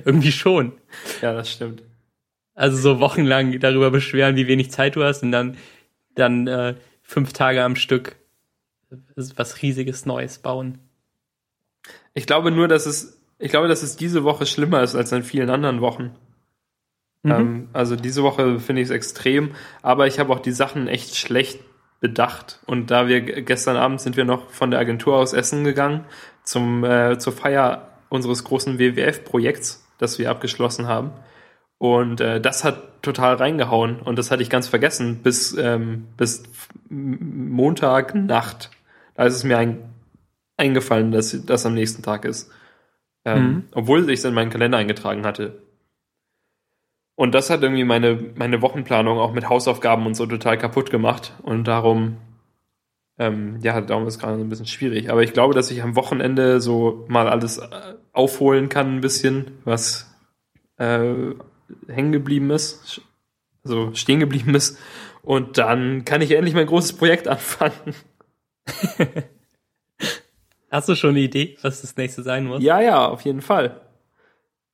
Irgendwie 0.05 0.31
schon. 0.31 0.73
Ja, 1.23 1.33
das 1.33 1.51
stimmt. 1.51 1.81
Also 2.53 2.77
so 2.77 2.99
wochenlang 2.99 3.59
darüber 3.59 3.89
beschweren, 3.89 4.35
wie 4.35 4.47
wenig 4.47 4.69
Zeit 4.69 4.95
du 4.95 5.03
hast 5.03 5.23
und 5.23 5.31
dann, 5.31 5.57
dann 6.13 6.45
äh, 6.45 6.75
fünf 7.01 7.33
Tage 7.33 7.63
am 7.63 7.75
Stück 7.75 8.15
was 9.15 9.61
riesiges 9.61 10.05
Neues 10.05 10.39
bauen. 10.39 10.79
Ich 12.13 12.27
glaube 12.27 12.51
nur, 12.51 12.67
dass 12.67 12.85
es, 12.85 13.19
ich 13.39 13.51
glaube, 13.51 13.67
dass 13.67 13.83
es 13.83 13.95
diese 13.95 14.23
Woche 14.23 14.45
schlimmer 14.45 14.83
ist 14.83 14.95
als 14.95 15.11
in 15.11 15.23
vielen 15.23 15.49
anderen 15.49 15.81
Wochen. 15.81 16.15
Mhm. 17.23 17.31
Ähm, 17.31 17.69
also 17.73 17.95
diese 17.95 18.23
Woche 18.23 18.59
finde 18.59 18.81
ich 18.81 18.87
es 18.89 18.91
extrem, 18.91 19.51
aber 19.81 20.07
ich 20.07 20.19
habe 20.19 20.31
auch 20.33 20.39
die 20.39 20.51
Sachen 20.51 20.87
echt 20.87 21.15
schlecht 21.15 21.59
bedacht. 21.99 22.59
Und 22.65 22.91
da 22.91 23.07
wir 23.07 23.21
gestern 23.21 23.77
Abend 23.77 24.01
sind 24.01 24.17
wir 24.17 24.25
noch 24.25 24.49
von 24.49 24.71
der 24.71 24.79
Agentur 24.79 25.15
aus 25.15 25.33
Essen 25.33 25.63
gegangen 25.63 26.05
zum 26.43 26.83
äh, 26.83 27.17
zur 27.17 27.31
Feier 27.31 27.87
unseres 28.09 28.43
großen 28.43 28.77
WWF-Projekts, 28.77 29.87
das 29.97 30.19
wir 30.19 30.29
abgeschlossen 30.29 30.87
haben. 30.87 31.11
Und 31.77 32.21
äh, 32.21 32.41
das 32.41 32.63
hat 32.65 33.01
total 33.01 33.35
reingehauen 33.35 33.99
und 33.99 34.17
das 34.19 34.31
hatte 34.31 34.43
ich 34.43 34.49
ganz 34.49 34.67
vergessen 34.67 35.19
bis 35.23 35.55
ähm, 35.57 36.07
bis 36.17 36.43
Montagnacht. 36.89 38.69
Da 39.15 39.25
ist 39.25 39.35
es 39.35 39.43
mir 39.43 39.57
ein, 39.57 39.93
eingefallen, 40.57 41.11
dass 41.11 41.45
das 41.45 41.65
am 41.65 41.73
nächsten 41.73 42.03
Tag 42.03 42.25
ist. 42.25 42.51
Ähm, 43.25 43.43
Mhm. 43.43 43.63
Obwohl 43.73 44.09
ich 44.09 44.19
es 44.19 44.25
in 44.25 44.33
meinen 44.33 44.51
Kalender 44.51 44.77
eingetragen 44.77 45.25
hatte. 45.25 45.61
Und 47.15 47.35
das 47.35 47.49
hat 47.49 47.61
irgendwie 47.61 47.83
meine, 47.83 48.15
meine 48.35 48.61
Wochenplanung 48.61 49.19
auch 49.19 49.33
mit 49.33 49.47
Hausaufgaben 49.47 50.05
und 50.05 50.15
so 50.15 50.25
total 50.25 50.57
kaputt 50.57 50.89
gemacht. 50.89 51.33
Und 51.43 51.65
darum, 51.67 52.17
ähm, 53.19 53.59
ja, 53.61 53.79
darum 53.81 54.07
ist 54.07 54.19
gerade 54.19 54.37
so 54.37 54.43
ein 54.43 54.49
bisschen 54.49 54.65
schwierig. 54.65 55.11
Aber 55.11 55.21
ich 55.21 55.33
glaube, 55.33 55.53
dass 55.53 55.69
ich 55.69 55.83
am 55.83 55.95
Wochenende 55.95 56.59
so 56.59 57.05
mal 57.07 57.29
alles 57.29 57.59
äh, 57.59 57.69
aufholen 58.13 58.67
kann, 58.67 58.95
ein 58.95 59.01
bisschen, 59.01 59.51
was 59.63 60.11
äh, 60.77 61.13
hängen 61.87 62.11
geblieben 62.11 62.49
ist, 62.49 63.01
also 63.63 63.93
stehen 63.93 64.19
geblieben 64.19 64.55
ist. 64.55 64.79
Und 65.21 65.57
dann 65.57 66.05
kann 66.05 66.21
ich 66.21 66.31
endlich 66.31 66.55
mein 66.55 66.67
großes 66.67 66.93
Projekt 66.93 67.27
anfangen. 67.29 67.93
Hast 70.71 70.89
du 70.89 70.95
schon 70.95 71.11
eine 71.11 71.19
Idee, 71.19 71.57
was 71.61 71.81
das 71.81 71.95
nächste 71.97 72.23
sein 72.23 72.45
muss? 72.45 72.63
Ja, 72.63 72.81
ja, 72.81 73.07
auf 73.07 73.21
jeden 73.21 73.41
Fall. 73.41 73.79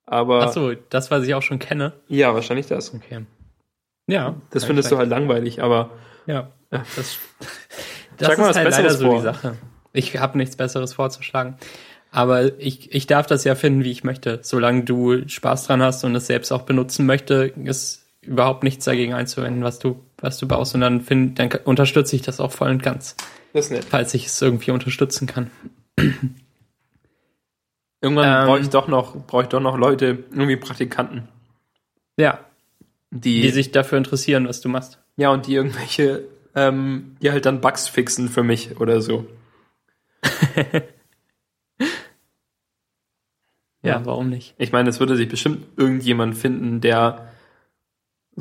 Aber 0.06 0.46
Ach 0.46 0.52
so, 0.52 0.72
das, 0.88 1.10
was 1.10 1.24
ich 1.26 1.34
auch 1.34 1.42
schon 1.42 1.58
kenne. 1.58 1.92
ja, 2.08 2.34
wahrscheinlich 2.34 2.66
das. 2.66 2.94
Okay. 2.94 3.26
Ja. 4.06 4.34
Das 4.50 4.64
findest 4.64 4.90
du 4.90 4.96
halt 4.98 5.08
langweilig, 5.10 5.62
aber 5.62 5.90
Ja. 6.26 6.50
Ja. 6.72 6.84
Das, 6.96 7.18
das 8.16 8.28
mal 8.28 8.32
ist 8.34 8.38
was 8.40 8.56
halt 8.56 8.70
leider 8.70 8.82
Besseres 8.82 8.98
so 8.98 9.06
vor. 9.06 9.16
die 9.16 9.22
Sache. 9.22 9.56
Ich 9.92 10.16
habe 10.18 10.38
nichts 10.38 10.56
Besseres 10.56 10.94
vorzuschlagen. 10.94 11.56
Aber 12.12 12.58
ich, 12.58 12.92
ich 12.92 13.06
darf 13.06 13.26
das 13.26 13.44
ja 13.44 13.54
finden, 13.54 13.84
wie 13.84 13.90
ich 13.92 14.02
möchte. 14.02 14.40
Solange 14.42 14.82
du 14.84 15.28
Spaß 15.28 15.66
dran 15.66 15.82
hast 15.82 16.02
und 16.02 16.14
es 16.16 16.26
selbst 16.26 16.50
auch 16.50 16.62
benutzen 16.62 17.06
möchte, 17.06 17.52
ist 17.64 18.06
überhaupt 18.22 18.64
nichts 18.64 18.84
dagegen 18.84 19.14
einzuwenden, 19.14 19.62
was 19.62 19.78
du, 19.78 20.00
was 20.18 20.38
du 20.38 20.48
baust. 20.48 20.74
Und 20.74 20.80
dann, 20.80 21.02
find, 21.02 21.38
dann 21.38 21.50
unterstütze 21.64 22.16
ich 22.16 22.22
das 22.22 22.40
auch 22.40 22.50
voll 22.50 22.70
und 22.70 22.82
ganz, 22.82 23.16
das 23.52 23.66
ist 23.66 23.70
nett. 23.72 23.84
falls 23.84 24.14
ich 24.14 24.26
es 24.26 24.40
irgendwie 24.42 24.70
unterstützen 24.70 25.26
kann. 25.26 25.50
Irgendwann 28.00 28.42
Ähm. 28.42 28.46
brauche 28.46 28.60
ich 28.60 28.68
doch 28.70 28.88
noch, 28.88 29.16
brauche 29.26 29.42
ich 29.42 29.48
doch 29.48 29.60
noch 29.60 29.76
Leute, 29.76 30.24
irgendwie 30.30 30.56
Praktikanten, 30.56 31.28
Ja, 32.16 32.40
die, 33.10 33.42
die 33.42 33.50
sich 33.50 33.72
dafür 33.72 33.98
interessieren, 33.98 34.46
was 34.48 34.60
du 34.60 34.68
machst. 34.68 34.98
ja 35.16 35.30
und 35.30 35.46
die 35.46 35.54
irgendwelche, 35.54 36.24
ähm, 36.54 37.16
die 37.20 37.30
halt 37.30 37.44
dann 37.46 37.60
Bugs 37.60 37.88
fixen 37.88 38.28
für 38.28 38.42
mich 38.42 38.80
oder 38.80 39.00
so. 39.00 39.26
Ja, 43.82 43.92
Ja. 43.92 44.04
warum 44.04 44.28
nicht? 44.28 44.54
Ich 44.58 44.72
meine, 44.72 44.90
es 44.90 45.00
würde 45.00 45.16
sich 45.16 45.28
bestimmt 45.28 45.66
irgendjemand 45.78 46.36
finden, 46.36 46.82
der 46.82 47.29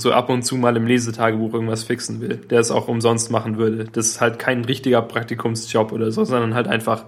so 0.01 0.11
ab 0.11 0.29
und 0.29 0.43
zu 0.43 0.55
mal 0.55 0.75
im 0.77 0.87
Lesetagebuch 0.87 1.53
irgendwas 1.53 1.83
fixen 1.83 2.21
will, 2.21 2.37
der 2.37 2.59
es 2.59 2.71
auch 2.71 2.87
umsonst 2.87 3.31
machen 3.31 3.57
würde. 3.57 3.85
Das 3.85 4.07
ist 4.07 4.21
halt 4.21 4.39
kein 4.39 4.65
richtiger 4.65 5.01
Praktikumsjob 5.01 5.91
oder 5.91 6.11
so, 6.11 6.23
sondern 6.25 6.53
halt 6.53 6.67
einfach 6.67 7.05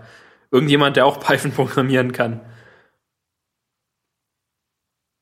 irgendjemand, 0.51 0.98
der 0.98 1.05
auch 1.05 1.19
Python 1.19 1.51
programmieren 1.55 2.12
kann. 2.12 2.41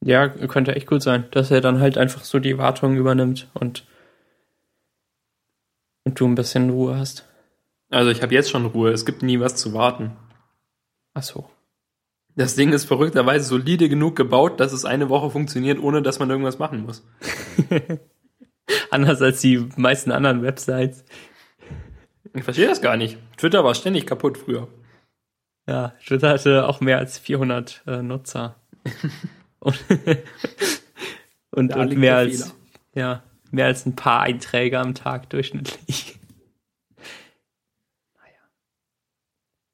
Ja, 0.02 0.30
könnte 0.30 0.76
echt 0.76 0.88
gut 0.88 1.02
sein, 1.02 1.26
dass 1.32 1.52
er 1.52 1.62
dann 1.62 1.80
halt 1.80 1.98
einfach 1.98 2.24
so 2.24 2.40
die 2.40 2.58
Wartung 2.58 2.96
übernimmt 2.96 3.50
und, 3.54 3.86
und 6.06 6.20
du 6.20 6.26
ein 6.26 6.36
bisschen 6.36 6.70
Ruhe 6.70 6.98
hast. 6.98 7.28
Also 7.90 8.10
ich 8.12 8.22
habe 8.22 8.34
jetzt 8.34 8.50
schon 8.50 8.66
Ruhe, 8.66 8.92
es 8.92 9.06
gibt 9.06 9.24
nie 9.24 9.40
was 9.40 9.56
zu 9.56 9.74
warten. 9.74 10.16
Ach 11.14 11.24
so. 11.24 11.50
Das 12.40 12.56
Ding 12.56 12.72
ist 12.72 12.86
verrückterweise 12.86 13.44
solide 13.44 13.90
genug 13.90 14.16
gebaut, 14.16 14.62
dass 14.62 14.72
es 14.72 14.86
eine 14.86 15.10
Woche 15.10 15.30
funktioniert, 15.30 15.78
ohne 15.78 16.02
dass 16.02 16.20
man 16.20 16.30
irgendwas 16.30 16.58
machen 16.58 16.86
muss. 16.86 17.06
Anders 18.92 19.22
als 19.22 19.42
die 19.42 19.68
meisten 19.76 20.10
anderen 20.10 20.42
Websites. 20.42 21.04
Ich 22.34 22.46
verstehe 22.46 22.70
das 22.70 22.82
gar 22.82 22.96
nicht. 22.96 23.18
Twitter 23.36 23.66
war 23.66 23.76
ständig 23.76 24.06
kaputt 24.06 24.38
früher. 24.38 24.70
Ja, 25.68 25.92
Twitter 26.08 26.30
hatte 26.30 26.66
auch 26.66 26.80
mehr 26.80 26.98
als 26.98 27.20
400 27.20 27.84
äh, 27.88 28.02
Nutzer. 28.02 28.56
und 29.60 29.84
und, 31.52 31.76
und 31.76 31.98
mehr 31.98 32.16
als, 32.16 32.44
Fehler. 32.44 32.56
ja, 32.96 33.24
mehr 33.52 33.66
als 33.66 33.86
ein 33.86 33.98
paar 33.98 34.22
Einträge 34.22 34.80
am 34.80 34.96
Tag 34.96 35.30
durchschnittlich. 35.30 36.19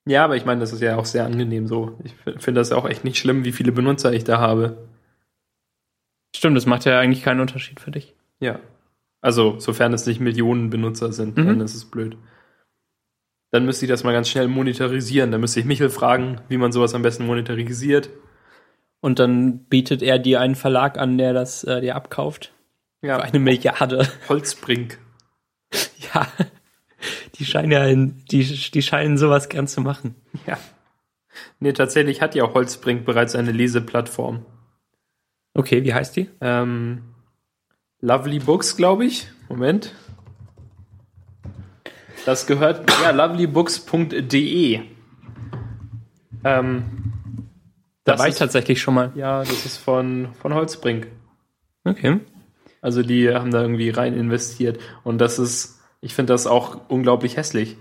Ja, 0.07 0.23
aber 0.23 0.35
ich 0.35 0.45
meine, 0.45 0.59
das 0.61 0.71
ist 0.71 0.81
ja 0.81 0.97
auch 0.97 1.05
sehr 1.05 1.25
angenehm 1.25 1.67
so. 1.67 1.97
Ich 2.03 2.13
finde 2.43 2.59
das 2.61 2.71
auch 2.71 2.87
echt 2.87 3.03
nicht 3.03 3.17
schlimm, 3.17 3.43
wie 3.43 3.51
viele 3.51 3.71
Benutzer 3.71 4.13
ich 4.13 4.23
da 4.23 4.39
habe. 4.39 4.87
Stimmt, 6.35 6.55
das 6.57 6.65
macht 6.67 6.85
ja 6.85 6.99
eigentlich 6.99 7.23
keinen 7.23 7.39
Unterschied 7.39 7.79
für 7.79 7.91
dich. 7.91 8.13
Ja. 8.39 8.59
Also, 9.21 9.59
sofern 9.59 9.93
es 9.93 10.05
nicht 10.05 10.19
Millionen 10.19 10.69
Benutzer 10.69 11.11
sind, 11.11 11.37
Mhm. 11.37 11.45
dann 11.47 11.61
ist 11.61 11.73
es 11.73 11.85
blöd. 11.85 12.17
Dann 13.51 13.65
müsste 13.65 13.85
ich 13.85 13.89
das 13.89 14.03
mal 14.03 14.11
ganz 14.11 14.29
schnell 14.29 14.47
monetarisieren. 14.47 15.31
Dann 15.31 15.41
müsste 15.41 15.59
ich 15.59 15.65
Michel 15.65 15.89
fragen, 15.89 16.41
wie 16.49 16.57
man 16.57 16.71
sowas 16.71 16.93
am 16.93 17.01
besten 17.01 17.25
monetarisiert. 17.25 18.09
Und 19.01 19.17
dann 19.19 19.59
bietet 19.59 20.01
er 20.03 20.19
dir 20.19 20.41
einen 20.41 20.55
Verlag 20.55 20.97
an, 20.97 21.17
der 21.17 21.33
das 21.33 21.63
äh, 21.63 21.79
dir 21.81 21.95
abkauft. 21.95 22.53
Ja, 23.01 23.17
Für 23.19 23.23
eine 23.25 23.39
Milliarde. 23.39 24.07
Holzbrink. 24.29 24.99
Ja. 26.13 26.27
Die 27.35 27.45
scheinen 27.45 27.71
ja, 27.71 27.85
in, 27.85 28.23
die, 28.31 28.43
die 28.43 28.81
scheinen 28.81 29.17
sowas 29.17 29.49
gern 29.49 29.67
zu 29.67 29.81
machen. 29.81 30.15
Ja. 30.47 30.57
Nee, 31.59 31.73
tatsächlich 31.73 32.21
hat 32.21 32.33
ja 32.35 32.53
Holzbrink 32.53 33.05
bereits 33.05 33.35
eine 33.35 33.51
Leseplattform. 33.51 34.45
Okay, 35.53 35.83
wie 35.83 35.93
heißt 35.93 36.15
die? 36.15 36.29
Ähm, 36.41 37.01
Lovely 38.01 38.39
Books, 38.39 38.77
glaube 38.77 39.05
ich. 39.05 39.27
Moment. 39.49 39.93
Das 42.25 42.47
gehört, 42.47 42.89
ja, 43.03 43.11
lovelybooks.de. 43.11 44.81
Ähm, 46.43 46.83
Da 48.03 48.11
das 48.13 48.19
war 48.19 48.27
ich 48.27 48.35
tatsächlich 48.35 48.81
schon 48.81 48.95
mal. 48.95 49.11
ja, 49.15 49.39
das 49.39 49.65
ist 49.65 49.77
von, 49.77 50.29
von 50.41 50.53
Holzbrink. 50.53 51.07
Okay. 51.83 52.19
Also 52.81 53.03
die 53.03 53.29
haben 53.33 53.51
da 53.51 53.61
irgendwie 53.61 53.89
rein 53.89 54.13
investiert. 54.15 54.79
Und 55.03 55.19
das 55.19 55.37
ist, 55.39 55.79
ich 56.05 56.13
finde 56.13 56.33
das 56.33 56.45
auch 56.45 56.81
unglaublich 56.87 57.35
hässlich. 57.35 57.77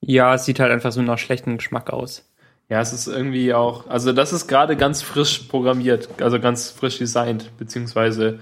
Ja, 0.00 0.34
es 0.34 0.46
sieht 0.46 0.60
halt 0.60 0.72
einfach 0.72 0.92
so 0.92 1.02
nach 1.02 1.18
schlechtem 1.18 1.58
Geschmack 1.58 1.90
aus. 1.90 2.26
Ja, 2.70 2.80
es 2.80 2.94
ist 2.94 3.06
irgendwie 3.06 3.52
auch, 3.52 3.86
also 3.86 4.14
das 4.14 4.32
ist 4.32 4.48
gerade 4.48 4.74
ganz 4.74 5.02
frisch 5.02 5.40
programmiert, 5.40 6.08
also 6.22 6.40
ganz 6.40 6.70
frisch 6.70 6.96
designt, 6.96 7.50
beziehungsweise, 7.58 8.40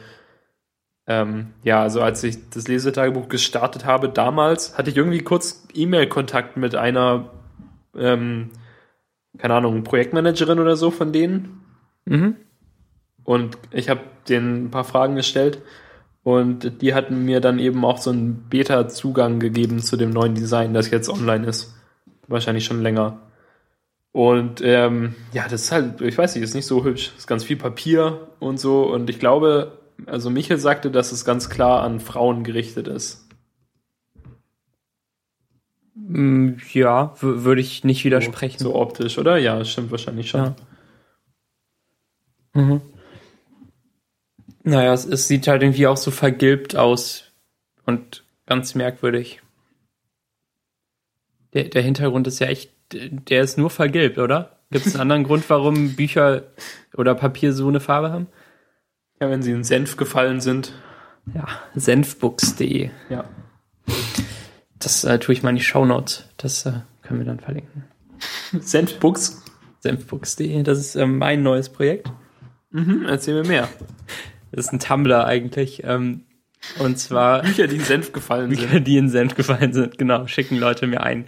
ähm, 1.08 1.48
ja, 1.64 1.82
also 1.82 2.00
als 2.00 2.22
ich 2.22 2.48
das 2.50 2.68
Lesetagebuch 2.68 3.28
gestartet 3.28 3.86
habe 3.86 4.08
damals, 4.08 4.78
hatte 4.78 4.90
ich 4.90 4.96
irgendwie 4.96 5.22
kurz 5.22 5.66
E-Mail-Kontakt 5.74 6.56
mit 6.56 6.76
einer, 6.76 7.28
ähm, 7.96 8.50
keine 9.36 9.54
Ahnung, 9.54 9.82
Projektmanagerin 9.82 10.60
oder 10.60 10.76
so 10.76 10.92
von 10.92 11.12
denen. 11.12 11.60
Mhm. 12.04 12.36
Und 13.24 13.58
ich 13.72 13.88
habe 13.88 14.02
denen 14.28 14.66
ein 14.66 14.70
paar 14.70 14.84
Fragen 14.84 15.16
gestellt 15.16 15.58
und 16.24 16.82
die 16.82 16.94
hatten 16.94 17.24
mir 17.24 17.40
dann 17.40 17.58
eben 17.58 17.84
auch 17.84 17.98
so 17.98 18.10
einen 18.10 18.48
Beta-Zugang 18.48 19.40
gegeben 19.40 19.80
zu 19.80 19.96
dem 19.96 20.10
neuen 20.10 20.34
Design, 20.34 20.72
das 20.74 20.90
jetzt 20.90 21.08
online 21.08 21.46
ist. 21.46 21.74
Wahrscheinlich 22.28 22.64
schon 22.64 22.82
länger. 22.82 23.20
Und 24.12 24.60
ähm, 24.62 25.14
ja, 25.32 25.44
das 25.48 25.62
ist 25.62 25.72
halt, 25.72 26.00
ich 26.00 26.16
weiß 26.16 26.34
nicht, 26.34 26.44
ist 26.44 26.54
nicht 26.54 26.66
so 26.66 26.84
hübsch. 26.84 27.08
Es 27.14 27.20
ist 27.20 27.26
ganz 27.26 27.44
viel 27.44 27.56
Papier 27.56 28.28
und 28.40 28.60
so. 28.60 28.84
Und 28.84 29.10
ich 29.10 29.18
glaube, 29.18 29.78
also 30.06 30.30
Michael 30.30 30.58
sagte, 30.58 30.90
dass 30.90 31.12
es 31.12 31.24
ganz 31.24 31.48
klar 31.50 31.82
an 31.82 31.98
Frauen 31.98 32.44
gerichtet 32.44 32.88
ist. 32.88 33.26
Mm, 35.94 36.54
Ja, 36.72 37.14
würde 37.20 37.60
ich 37.60 37.84
nicht 37.84 38.04
widersprechen. 38.04 38.58
So 38.58 38.74
optisch, 38.74 39.18
oder? 39.18 39.38
Ja, 39.38 39.64
stimmt 39.64 39.90
wahrscheinlich 39.90 40.30
schon. 40.30 40.54
Ja. 42.54 42.62
Mhm. 42.62 42.80
Naja, 44.64 44.92
es, 44.92 45.04
es 45.04 45.28
sieht 45.28 45.48
halt 45.48 45.62
irgendwie 45.62 45.86
auch 45.86 45.96
so 45.96 46.10
vergilbt 46.10 46.76
aus 46.76 47.32
und 47.84 48.24
ganz 48.46 48.74
merkwürdig. 48.74 49.42
Der, 51.52 51.64
der 51.64 51.82
Hintergrund 51.82 52.26
ist 52.26 52.38
ja 52.38 52.46
echt, 52.46 52.72
der 52.92 53.42
ist 53.42 53.58
nur 53.58 53.70
vergilbt, 53.70 54.18
oder? 54.18 54.60
Gibt 54.70 54.86
es 54.86 54.94
einen 54.94 55.02
anderen 55.02 55.24
Grund, 55.26 55.48
warum 55.48 55.94
Bücher 55.96 56.44
oder 56.96 57.14
Papier 57.14 57.52
so 57.52 57.68
eine 57.68 57.80
Farbe 57.80 58.10
haben? 58.10 58.28
Ja, 59.20 59.30
wenn 59.30 59.42
sie 59.42 59.52
in 59.52 59.64
Senf 59.64 59.96
gefallen 59.96 60.40
sind. 60.40 60.72
Ja, 61.34 61.46
senfbooks.de. 61.74 62.90
Ja. 63.08 63.24
Das 64.78 65.04
äh, 65.04 65.18
tue 65.18 65.34
ich 65.34 65.42
mal 65.42 65.50
in 65.50 65.56
die 65.56 65.62
Shownotes. 65.62 66.28
Das 66.36 66.66
äh, 66.66 66.80
können 67.02 67.20
wir 67.20 67.26
dann 67.26 67.38
verlinken. 67.38 67.84
Senfbooks? 68.52 69.42
Senfbooks.de, 69.80 70.62
das 70.62 70.78
ist 70.78 70.96
äh, 70.96 71.06
mein 71.06 71.42
neues 71.42 71.68
Projekt. 71.68 72.12
Mhm, 72.70 73.06
erzähl 73.08 73.34
mir 73.34 73.46
mehr. 73.46 73.68
Das 74.52 74.66
ist 74.66 74.72
ein 74.72 74.80
Tumblr 74.80 75.24
eigentlich. 75.24 75.82
Ähm, 75.84 76.24
und 76.78 76.98
zwar 76.98 77.42
Bücher, 77.42 77.66
die 77.66 77.76
in 77.76 77.84
Senf 77.84 78.12
gefallen 78.12 78.50
Bücher, 78.50 78.68
sind. 78.68 78.86
die 78.86 78.96
in 78.96 79.08
Senf 79.08 79.34
gefallen 79.34 79.72
sind. 79.72 79.98
Genau, 79.98 80.26
schicken 80.26 80.58
Leute 80.58 80.86
mir 80.86 81.02
ein. 81.02 81.24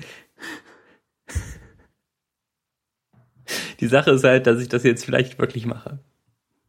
Die 3.81 3.89
Sache 3.89 4.13
ist 4.13 4.25
halt, 4.25 4.47
dass 4.47 4.61
ich 4.61 4.69
das 4.69 4.85
jetzt 4.85 5.05
vielleicht 5.05 5.39
wirklich 5.39 5.67
mache. 5.67 5.99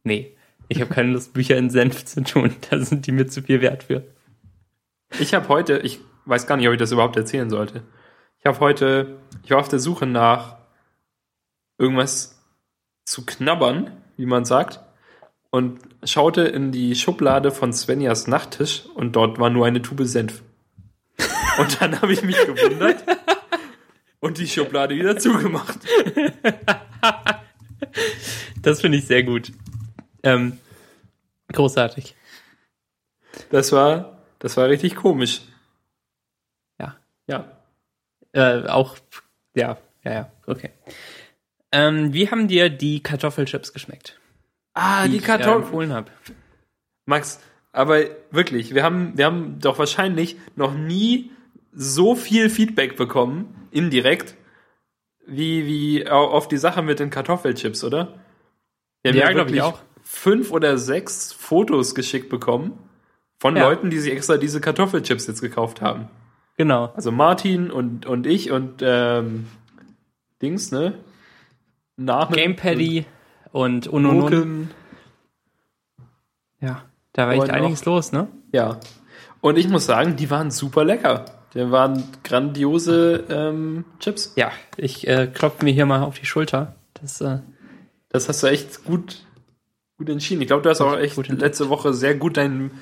Nee, 0.02 0.36
ich 0.68 0.80
habe 0.80 0.92
keine 0.92 1.12
Lust, 1.12 1.32
Bücher 1.32 1.56
in 1.56 1.70
Senf 1.70 2.04
zu 2.04 2.24
tun. 2.24 2.54
Da 2.70 2.80
sind 2.80 3.06
die 3.06 3.12
mir 3.12 3.28
zu 3.28 3.42
viel 3.42 3.60
wert 3.60 3.84
für. 3.84 4.02
Ich 5.20 5.34
habe 5.34 5.48
heute, 5.48 5.78
ich 5.78 6.00
weiß 6.24 6.46
gar 6.46 6.56
nicht, 6.56 6.66
ob 6.66 6.74
ich 6.74 6.80
das 6.80 6.92
überhaupt 6.92 7.16
erzählen 7.16 7.50
sollte. 7.50 7.82
Ich 8.40 8.46
habe 8.46 8.58
heute, 8.60 9.16
ich 9.44 9.50
war 9.50 9.58
auf 9.58 9.68
der 9.68 9.78
Suche 9.78 10.06
nach 10.06 10.56
irgendwas 11.78 12.42
zu 13.04 13.24
knabbern, 13.24 13.92
wie 14.16 14.26
man 14.26 14.44
sagt, 14.44 14.80
und 15.56 15.80
schaute 16.04 16.42
in 16.42 16.70
die 16.70 16.94
Schublade 16.94 17.50
von 17.50 17.72
Svenjas 17.72 18.26
Nachttisch 18.26 18.84
und 18.94 19.16
dort 19.16 19.38
war 19.38 19.50
nur 19.50 19.66
eine 19.66 19.82
Tube 19.82 20.04
Senf. 20.04 20.42
Und 21.58 21.80
dann 21.80 22.02
habe 22.02 22.12
ich 22.12 22.20
mich 22.20 22.36
gewundert 22.36 23.02
und 24.20 24.36
die 24.36 24.46
Schublade 24.46 24.94
wieder 24.94 25.16
zugemacht. 25.16 25.78
Das 28.60 28.82
finde 28.82 28.98
ich 28.98 29.06
sehr 29.06 29.22
gut. 29.22 29.52
Ähm, 30.22 30.58
großartig. 31.52 32.14
Das 33.50 33.72
war, 33.72 34.18
das 34.38 34.56
war 34.56 34.68
richtig 34.68 34.96
komisch. 34.96 35.42
Ja. 36.78 36.96
Ja. 37.26 37.62
Äh, 38.32 38.66
auch, 38.66 38.96
ja, 39.54 39.78
ja, 40.04 40.12
ja, 40.12 40.32
okay. 40.46 40.70
Ähm, 41.72 42.12
wie 42.12 42.30
haben 42.30 42.48
dir 42.48 42.68
die 42.68 43.02
Kartoffelchips 43.02 43.72
geschmeckt? 43.72 44.18
Ah, 44.78 45.08
die 45.08 45.16
ich, 45.16 45.22
äh, 45.22 45.26
Kartoffeln. 45.26 45.62
empfohlen 45.62 45.92
habe. 45.92 46.10
Max, 47.06 47.40
aber 47.72 48.00
wirklich, 48.30 48.74
wir 48.74 48.82
haben, 48.82 49.16
wir 49.16 49.24
haben 49.26 49.58
doch 49.60 49.78
wahrscheinlich 49.78 50.36
noch 50.54 50.74
nie 50.74 51.30
so 51.72 52.14
viel 52.14 52.50
Feedback 52.50 52.96
bekommen, 52.96 53.68
indirekt, 53.70 54.34
wie, 55.26 55.66
wie 55.66 56.08
au- 56.08 56.28
auf 56.30 56.48
die 56.48 56.56
Sache 56.56 56.82
mit 56.82 57.00
den 57.00 57.10
Kartoffelchips, 57.10 57.84
oder? 57.84 58.14
Wir 59.02 59.12
haben 59.12 59.18
Ja, 59.18 59.24
ja, 59.26 59.32
glaub 59.32 59.46
ich 59.48 59.54
wirklich 59.54 59.62
auch. 59.62 59.78
fünf 60.02 60.50
oder 60.52 60.78
sechs 60.78 61.32
Fotos 61.32 61.94
geschickt 61.94 62.28
bekommen 62.28 62.78
von 63.38 63.56
Ja. 63.56 63.64
Leuten, 63.68 63.90
die 63.90 63.98
sich 63.98 64.12
extra 64.12 64.36
diese 64.36 64.60
Kartoffelchips 64.60 65.26
jetzt 65.26 65.40
gekauft 65.40 65.80
haben. 65.80 66.08
Genau. 66.56 66.92
Also 66.96 67.12
Martin 67.12 67.70
und, 67.70 68.06
und 68.06 68.26
ich 68.26 68.50
und 68.50 68.80
ähm, 68.82 69.46
Dings, 70.40 70.70
ne? 70.72 70.94
Namen. 71.96 72.34
Gamepaddy 72.34 73.04
und 73.56 73.88
Ununun. 73.88 74.20
Mucken. 74.20 74.70
Ja, 76.60 76.82
da 77.14 77.26
war 77.26 77.32
echt 77.32 77.44
Und 77.44 77.50
einiges 77.50 77.84
los, 77.86 78.12
ne? 78.12 78.28
Ja. 78.52 78.78
Und 79.40 79.56
ich 79.56 79.68
muss 79.68 79.86
sagen, 79.86 80.16
die 80.16 80.30
waren 80.30 80.50
super 80.50 80.84
lecker. 80.84 81.24
Die 81.54 81.70
waren 81.70 82.04
grandiose 82.22 83.24
ähm, 83.30 83.86
Chips. 83.98 84.34
Ja, 84.36 84.50
ich 84.76 85.08
äh, 85.08 85.26
klopfe 85.26 85.64
mir 85.64 85.72
hier 85.72 85.86
mal 85.86 86.02
auf 86.02 86.18
die 86.18 86.26
Schulter. 86.26 86.74
Das, 86.94 87.20
äh, 87.22 87.38
Das 88.10 88.28
hast 88.28 88.42
du 88.42 88.48
echt 88.48 88.84
gut, 88.84 89.24
gut 89.96 90.10
entschieden. 90.10 90.42
Ich 90.42 90.48
glaube, 90.48 90.62
du 90.62 90.68
hast 90.68 90.82
auch 90.82 90.98
echt 90.98 91.16
letzte 91.28 91.70
Woche 91.70 91.94
sehr 91.94 92.14
gut 92.14 92.36
deinen 92.36 92.72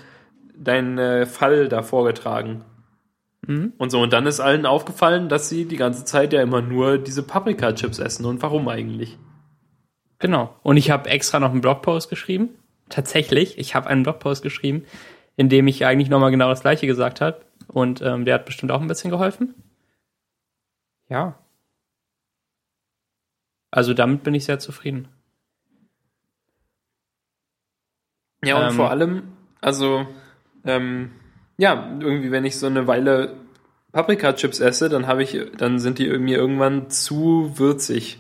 deinen, 0.56 0.98
äh, 0.98 1.26
Fall 1.26 1.68
da 1.68 1.82
vorgetragen. 1.82 2.64
Mhm. 3.46 3.74
Und 3.78 3.90
so, 3.90 4.00
und 4.00 4.12
dann 4.12 4.26
ist 4.26 4.40
allen 4.40 4.66
aufgefallen, 4.66 5.28
dass 5.28 5.48
sie 5.48 5.66
die 5.66 5.76
ganze 5.76 6.04
Zeit 6.04 6.32
ja 6.32 6.42
immer 6.42 6.62
nur 6.62 6.98
diese 6.98 7.22
Paprika-Chips 7.22 7.98
essen. 7.98 8.24
Und 8.24 8.42
warum 8.42 8.68
eigentlich? 8.68 9.18
Genau. 10.18 10.55
Und 10.62 10.77
ich 10.77 10.90
habe 10.90 11.11
extra 11.11 11.40
noch 11.40 11.50
einen 11.50 11.61
Blogpost 11.61 12.11
geschrieben. 12.11 12.50
Tatsächlich, 12.88 13.59
ich 13.59 13.74
habe 13.74 13.88
einen 13.88 14.03
Blogpost 14.03 14.42
geschrieben, 14.42 14.85
in 15.37 15.48
dem 15.48 15.66
ich 15.66 15.85
eigentlich 15.85 16.09
nochmal 16.09 16.31
genau 16.31 16.48
das 16.48 16.61
gleiche 16.61 16.87
gesagt 16.87 17.20
habe. 17.20 17.40
Und 17.68 18.03
ähm, 18.03 18.24
der 18.24 18.35
hat 18.35 18.44
bestimmt 18.44 18.72
auch 18.72 18.81
ein 18.81 18.88
bisschen 18.88 19.11
geholfen. 19.11 19.55
Ja. 21.09 21.38
Also 23.70 23.94
damit 23.94 24.22
bin 24.22 24.35
ich 24.35 24.44
sehr 24.44 24.59
zufrieden. 24.59 25.09
Ja, 28.44 28.59
und 28.59 28.70
Ähm, 28.70 28.77
vor 28.77 28.90
allem, 28.90 29.22
also, 29.61 30.07
ähm, 30.64 31.12
ja, 31.57 31.96
irgendwie, 32.00 32.31
wenn 32.31 32.44
ich 32.44 32.59
so 32.59 32.66
eine 32.66 32.87
Weile 32.87 33.37
Paprika-Chips 33.92 34.61
esse, 34.61 34.88
dann 34.88 35.07
habe 35.07 35.22
ich, 35.22 35.38
dann 35.57 35.79
sind 35.79 35.98
die 35.98 36.09
mir 36.18 36.37
irgendwann 36.37 36.90
zu 36.90 37.53
würzig. 37.59 38.18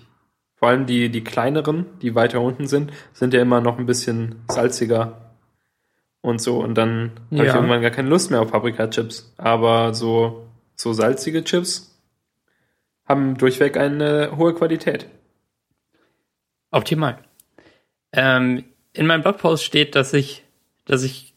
Vor 0.56 0.68
allem 0.68 0.86
die, 0.86 1.10
die 1.10 1.24
kleineren, 1.24 1.86
die 2.00 2.14
weiter 2.14 2.40
unten 2.40 2.66
sind, 2.66 2.92
sind 3.12 3.34
ja 3.34 3.42
immer 3.42 3.60
noch 3.60 3.78
ein 3.78 3.86
bisschen 3.86 4.42
salziger 4.48 5.32
und 6.20 6.40
so. 6.40 6.58
Und 6.58 6.74
dann 6.76 7.10
habe 7.32 7.42
ich 7.42 7.48
Ja. 7.48 7.56
irgendwann 7.56 7.82
gar 7.82 7.90
keine 7.90 8.08
Lust 8.08 8.30
mehr 8.30 8.40
auf 8.40 8.50
Paprika-Chips. 8.52 9.34
Aber 9.36 9.94
so, 9.94 10.46
so 10.76 10.92
salzige 10.92 11.44
Chips 11.44 12.00
haben 13.06 13.36
durchweg 13.36 13.76
eine 13.76 14.36
hohe 14.36 14.54
Qualität. 14.54 15.06
Optimal. 16.70 17.18
Ähm, 18.12 18.64
in 18.92 19.06
meinem 19.06 19.22
Blogpost 19.22 19.64
steht, 19.64 19.94
dass 19.94 20.12
ich, 20.12 20.44
dass 20.84 21.02
ich 21.02 21.34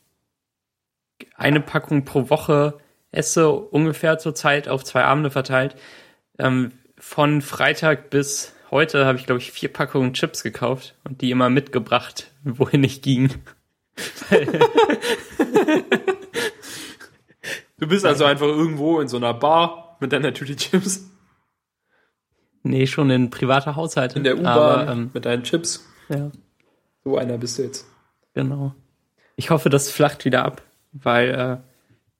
eine 1.35 1.59
Packung 1.59 2.05
pro 2.05 2.29
Woche 2.29 2.77
esse, 3.11 3.51
ungefähr 3.51 4.19
zur 4.19 4.35
Zeit 4.35 4.67
auf 4.67 4.83
zwei 4.83 5.03
Abende 5.03 5.31
verteilt. 5.31 5.75
Ähm, 6.39 6.71
von 6.97 7.41
Freitag 7.41 8.09
bis 8.09 8.53
heute 8.71 9.05
habe 9.05 9.17
ich, 9.17 9.25
glaube 9.25 9.39
ich, 9.41 9.51
vier 9.51 9.71
Packungen 9.71 10.13
Chips 10.13 10.43
gekauft 10.43 10.95
und 11.03 11.21
die 11.21 11.31
immer 11.31 11.49
mitgebracht, 11.49 12.31
wohin 12.43 12.83
ich 12.83 13.01
ging. 13.01 13.31
Du 17.79 17.87
bist 17.87 18.05
also 18.05 18.25
einfach 18.25 18.47
irgendwo 18.47 18.99
in 18.99 19.07
so 19.07 19.17
einer 19.17 19.33
Bar 19.33 19.97
mit 19.99 20.11
deiner 20.11 20.33
Tüte 20.33 20.55
Chips, 20.55 21.11
Nee, 22.63 22.85
schon 22.87 23.09
in 23.11 23.29
privater 23.29 23.75
Haushalte. 23.77 24.17
in 24.17 24.23
der 24.25 24.37
U-Bahn 24.37 24.89
ähm, 24.89 25.11
mit 25.13 25.23
deinen 25.25 25.43
Chips. 25.43 25.87
ja, 26.09 26.31
So 27.05 27.17
einer 27.17 27.37
bist 27.37 27.57
du 27.57 27.63
jetzt. 27.63 27.85
genau. 28.33 28.73
Ich 29.39 29.51
hoffe, 29.51 29.69
das 29.69 29.91
flacht 29.91 30.25
wieder 30.25 30.43
ab, 30.43 30.63
weil 30.93 31.29
äh, 31.29 31.57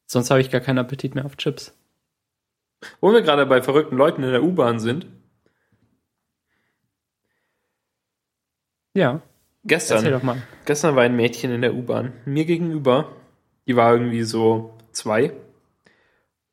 sonst 0.05 0.29
habe 0.29 0.39
ich 0.39 0.51
gar 0.51 0.61
keinen 0.61 0.77
Appetit 0.77 1.15
mehr 1.15 1.25
auf 1.25 1.35
Chips. 1.35 1.75
Wo 3.01 3.11
wir 3.11 3.23
gerade 3.23 3.45
bei 3.47 3.61
verrückten 3.63 3.97
Leuten 3.97 4.21
in 4.23 4.29
der 4.31 4.43
U-Bahn 4.43 4.79
sind, 4.79 5.07
Ja, 8.97 9.21
gestern, 9.63 9.97
erzähl 9.97 10.11
doch 10.11 10.23
mal. 10.23 10.37
gestern 10.65 10.95
war 10.95 11.03
ein 11.03 11.15
Mädchen 11.15 11.51
in 11.51 11.61
der 11.61 11.75
U-Bahn, 11.75 12.13
mir 12.25 12.45
gegenüber, 12.45 13.09
die 13.67 13.75
war 13.75 13.93
irgendwie 13.93 14.23
so 14.23 14.73
zwei. 14.91 15.33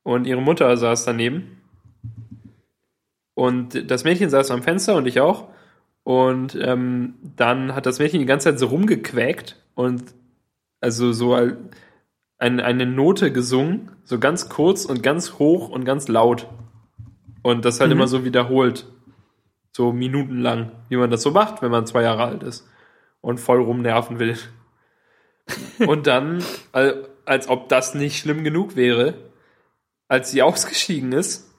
Und 0.03 0.27
ihre 0.27 0.43
Mutter 0.43 0.77
saß 0.77 1.07
daneben. 1.07 1.63
Und 3.33 3.91
das 3.91 4.05
Mädchen 4.05 4.29
saß 4.29 4.51
am 4.51 4.63
Fenster 4.63 4.95
und 4.95 5.07
ich 5.07 5.21
auch. 5.21 5.49
Und 6.03 6.55
ähm, 6.61 7.15
dann 7.37 7.75
hat 7.75 7.87
das 7.87 7.99
Mädchen 7.99 8.21
die 8.21 8.27
ganze 8.27 8.51
Zeit 8.51 8.59
so 8.59 8.67
rumgequäkt 8.67 9.57
und 9.75 10.03
also 10.83 11.13
so 11.15 11.33
ein, 11.33 11.71
eine 12.39 12.85
Note 12.85 13.33
gesungen, 13.33 13.91
so 14.05 14.19
ganz 14.19 14.51
kurz 14.51 14.85
und 14.85 15.03
ganz 15.03 15.39
hoch 15.39 15.71
und 15.71 15.87
ganz 15.87 16.09
laut. 16.09 16.47
Und 17.43 17.65
das 17.65 17.81
halt 17.81 17.89
Mhm. 17.89 17.97
immer 17.97 18.07
so 18.07 18.23
wiederholt, 18.27 18.87
so 19.77 19.93
minutenlang, 19.93 20.73
wie 20.89 20.97
man 20.97 21.11
das 21.11 21.23
so 21.23 21.31
macht, 21.31 21.63
wenn 21.63 21.71
man 21.71 21.87
zwei 21.87 22.03
Jahre 22.03 22.25
alt 22.25 22.43
ist 22.43 22.67
und 23.21 23.39
voll 23.41 23.61
rumnerven 23.61 24.19
will. 24.19 24.39
Und 25.87 26.07
dann, 26.07 26.43
al- 26.73 27.09
als 27.27 27.49
ob 27.49 27.69
das 27.69 27.95
nicht 27.95 28.19
schlimm 28.19 28.45
genug 28.45 28.77
wäre, 28.77 29.15
als 30.09 30.31
sie 30.31 30.41
ausgestiegen 30.43 31.13
ist, 31.13 31.51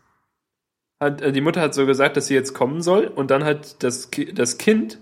hat 0.99 1.21
äh, 1.21 1.32
die 1.32 1.41
Mutter 1.41 1.62
hat 1.62 1.75
so 1.75 1.86
gesagt, 1.86 2.17
dass 2.17 2.28
sie 2.28 2.34
jetzt 2.34 2.54
kommen 2.54 2.82
soll 2.82 3.06
und 3.06 3.30
dann 3.30 3.43
hat 3.43 3.84
das, 3.84 4.10
das 4.34 4.58
Kind 4.58 4.99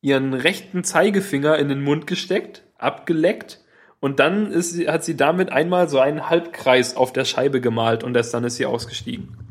ihren 0.00 0.34
rechten 0.34 0.82
Zeigefinger 0.84 1.58
in 1.58 1.68
den 1.68 1.82
Mund 1.82 2.06
gesteckt, 2.08 2.64
abgeleckt 2.76 3.60
und 4.00 4.18
dann 4.20 4.50
ist 4.50 4.76
hat 4.88 5.04
sie 5.04 5.16
damit 5.16 5.52
einmal 5.52 5.88
so 5.88 6.00
einen 6.00 6.28
Halbkreis 6.30 6.96
auf 6.96 7.12
der 7.12 7.24
Scheibe 7.24 7.60
gemalt 7.60 8.02
und 8.04 8.16
erst 8.16 8.34
dann 8.34 8.44
ist 8.44 8.56
sie 8.56 8.66
ausgestiegen. 8.66 9.47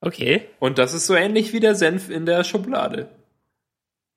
Okay. 0.00 0.42
Und 0.60 0.78
das 0.78 0.94
ist 0.94 1.06
so 1.06 1.14
ähnlich 1.14 1.52
wie 1.52 1.60
der 1.60 1.74
Senf 1.74 2.08
in 2.10 2.26
der 2.26 2.44
Schublade. 2.44 3.08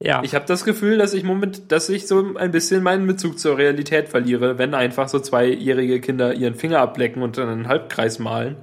Ja. 0.04 0.24
Ich 0.24 0.34
habe 0.34 0.46
das 0.46 0.66
Gefühl, 0.66 0.98
dass 0.98 1.14
ich 1.14 1.24
moment, 1.24 1.72
dass 1.72 1.88
ich 1.90 2.08
so 2.08 2.36
ein 2.36 2.52
bisschen 2.52 2.82
meinen 2.82 3.06
Bezug 3.06 3.38
zur 3.38 3.58
Realität 3.58 4.10
verliere, 4.10 4.58
wenn 4.58 4.74
einfach 4.74 5.08
so 5.08 5.20
zweijährige 5.20 6.02
Kinder 6.02 6.34
ihren 6.34 6.56
Finger 6.56 6.80
ablecken 6.80 7.22
und 7.22 7.38
dann 7.38 7.50
einen 7.50 7.68
Halbkreis 7.68 8.18
malen. 8.18 8.56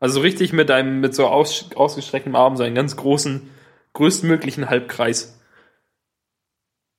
Also 0.00 0.16
so 0.16 0.20
richtig 0.20 0.52
mit 0.52 0.70
einem, 0.70 1.00
mit 1.00 1.14
so 1.14 1.26
aus, 1.26 1.70
ausgestrecktem 1.76 2.34
Arm, 2.34 2.56
so 2.56 2.64
einen 2.64 2.74
ganz 2.74 2.96
großen, 2.96 3.48
größtmöglichen 3.92 4.68
Halbkreis. 4.68 5.38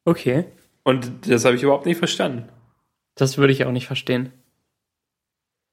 okay. 0.06 0.46
Und 0.84 1.30
das 1.30 1.46
habe 1.46 1.56
ich 1.56 1.62
überhaupt 1.62 1.86
nicht 1.86 2.00
verstanden. 2.00 2.50
Das 3.14 3.38
würde 3.38 3.54
ich 3.54 3.66
auch 3.66 3.72
nicht 3.72 3.86
verstehen. 3.86 4.32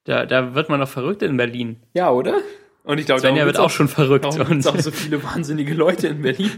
Da, 0.05 0.27
da 0.27 0.55
wird 0.55 0.69
man 0.69 0.81
doch 0.81 0.89
verrückt 0.89 1.23
in 1.23 1.37
Berlin. 1.37 1.81
Ja, 1.95 2.11
oder? 2.11 2.41
Und 2.89 2.97
ich 2.99 3.05
glaube, 3.05 3.21
Svenja 3.21 3.45
wird 3.45 3.59
auch 3.59 3.69
schon 3.69 3.87
verrückt. 3.87 4.25
Darum 4.25 4.51
Und, 4.51 4.67
auch 4.67 4.79
so 4.79 4.91
viele 4.91 5.23
wahnsinnige 5.23 5.75
Leute 5.75 6.09
in 6.09 6.23
Berlin. 6.23 6.53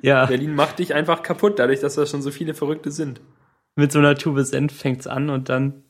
ja, 0.00 0.24
Berlin 0.24 0.54
macht 0.54 0.78
dich 0.78 0.94
einfach 0.94 1.22
kaputt, 1.22 1.58
dadurch, 1.58 1.80
dass 1.80 1.96
da 1.96 2.06
schon 2.06 2.22
so 2.22 2.30
viele 2.30 2.54
Verrückte 2.54 2.90
sind. 2.90 3.20
mit 3.74 3.92
so 3.92 3.98
einer 3.98 4.14
Tube 4.14 4.40
Senf 4.40 4.74
fängt's 4.74 5.06
an 5.06 5.28
und 5.28 5.50
dann, 5.50 5.82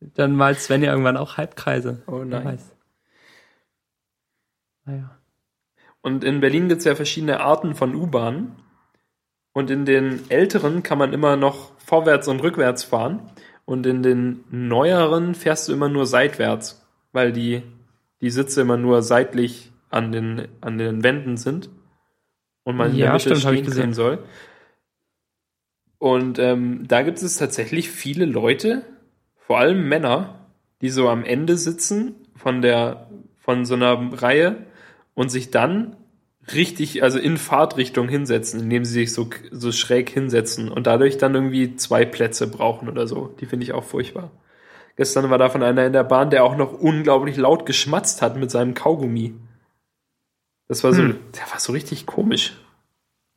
dann 0.00 0.34
malt 0.34 0.58
Svenja 0.58 0.90
irgendwann 0.90 1.16
auch 1.16 1.36
Halbkreise. 1.36 2.02
Oh 2.08 2.24
nein. 2.24 2.58
Naja. 4.84 5.16
Und 6.02 6.24
in 6.24 6.40
Berlin 6.40 6.68
gibt's 6.68 6.86
ja 6.86 6.96
verschiedene 6.96 7.38
Arten 7.38 7.76
von 7.76 7.94
U-Bahnen. 7.94 8.56
Und 9.52 9.70
in 9.70 9.84
den 9.84 10.28
älteren 10.28 10.82
kann 10.82 10.98
man 10.98 11.12
immer 11.12 11.36
noch 11.36 11.70
vorwärts 11.78 12.26
und 12.26 12.40
rückwärts 12.42 12.82
fahren. 12.82 13.30
Und 13.64 13.86
in 13.86 14.02
den 14.02 14.42
neueren 14.50 15.36
fährst 15.36 15.68
du 15.68 15.72
immer 15.72 15.88
nur 15.88 16.06
seitwärts, 16.06 16.84
weil 17.12 17.32
die, 17.32 17.62
die 18.24 18.30
Sitze 18.30 18.62
immer 18.62 18.78
nur 18.78 19.02
seitlich 19.02 19.70
an 19.90 20.10
den, 20.10 20.48
an 20.62 20.78
den 20.78 21.04
Wänden 21.04 21.36
sind. 21.36 21.68
Und 22.64 22.76
man 22.76 22.92
in 22.92 22.96
Ja, 22.96 23.04
der 23.06 23.12
Mitte 23.12 23.36
stimmt, 23.36 23.42
stehen 23.42 23.66
gesehen. 23.66 23.92
soll. 23.92 24.18
Und 25.98 26.38
ähm, 26.38 26.88
da 26.88 27.02
gibt 27.02 27.22
es 27.22 27.36
tatsächlich 27.36 27.90
viele 27.90 28.24
Leute, 28.24 28.84
vor 29.36 29.58
allem 29.58 29.86
Männer, 29.88 30.46
die 30.80 30.88
so 30.88 31.08
am 31.10 31.22
Ende 31.22 31.58
sitzen 31.58 32.14
von 32.34 32.62
der, 32.62 33.10
von 33.36 33.66
so 33.66 33.74
einer 33.74 34.22
Reihe 34.22 34.66
und 35.14 35.28
sich 35.30 35.50
dann 35.50 35.96
richtig, 36.52 37.02
also 37.02 37.18
in 37.18 37.36
Fahrtrichtung 37.36 38.08
hinsetzen, 38.08 38.60
indem 38.60 38.86
sie 38.86 38.94
sich 38.94 39.12
so, 39.12 39.28
so 39.50 39.70
schräg 39.70 40.08
hinsetzen 40.08 40.70
und 40.70 40.86
dadurch 40.86 41.18
dann 41.18 41.34
irgendwie 41.34 41.76
zwei 41.76 42.06
Plätze 42.06 42.46
brauchen 42.46 42.88
oder 42.88 43.06
so. 43.06 43.34
Die 43.40 43.46
finde 43.46 43.64
ich 43.64 43.72
auch 43.72 43.84
furchtbar. 43.84 44.30
Gestern 44.96 45.28
war 45.30 45.38
davon 45.38 45.62
einer 45.62 45.84
in 45.86 45.92
der 45.92 46.04
Bahn, 46.04 46.30
der 46.30 46.44
auch 46.44 46.56
noch 46.56 46.72
unglaublich 46.72 47.36
laut 47.36 47.66
geschmatzt 47.66 48.22
hat 48.22 48.36
mit 48.36 48.50
seinem 48.50 48.74
Kaugummi. 48.74 49.34
Das 50.68 50.84
war 50.84 50.92
so, 50.92 51.02
Hm. 51.02 51.18
der 51.32 51.50
war 51.50 51.58
so 51.60 51.72
richtig 51.72 52.06
komisch. 52.06 52.56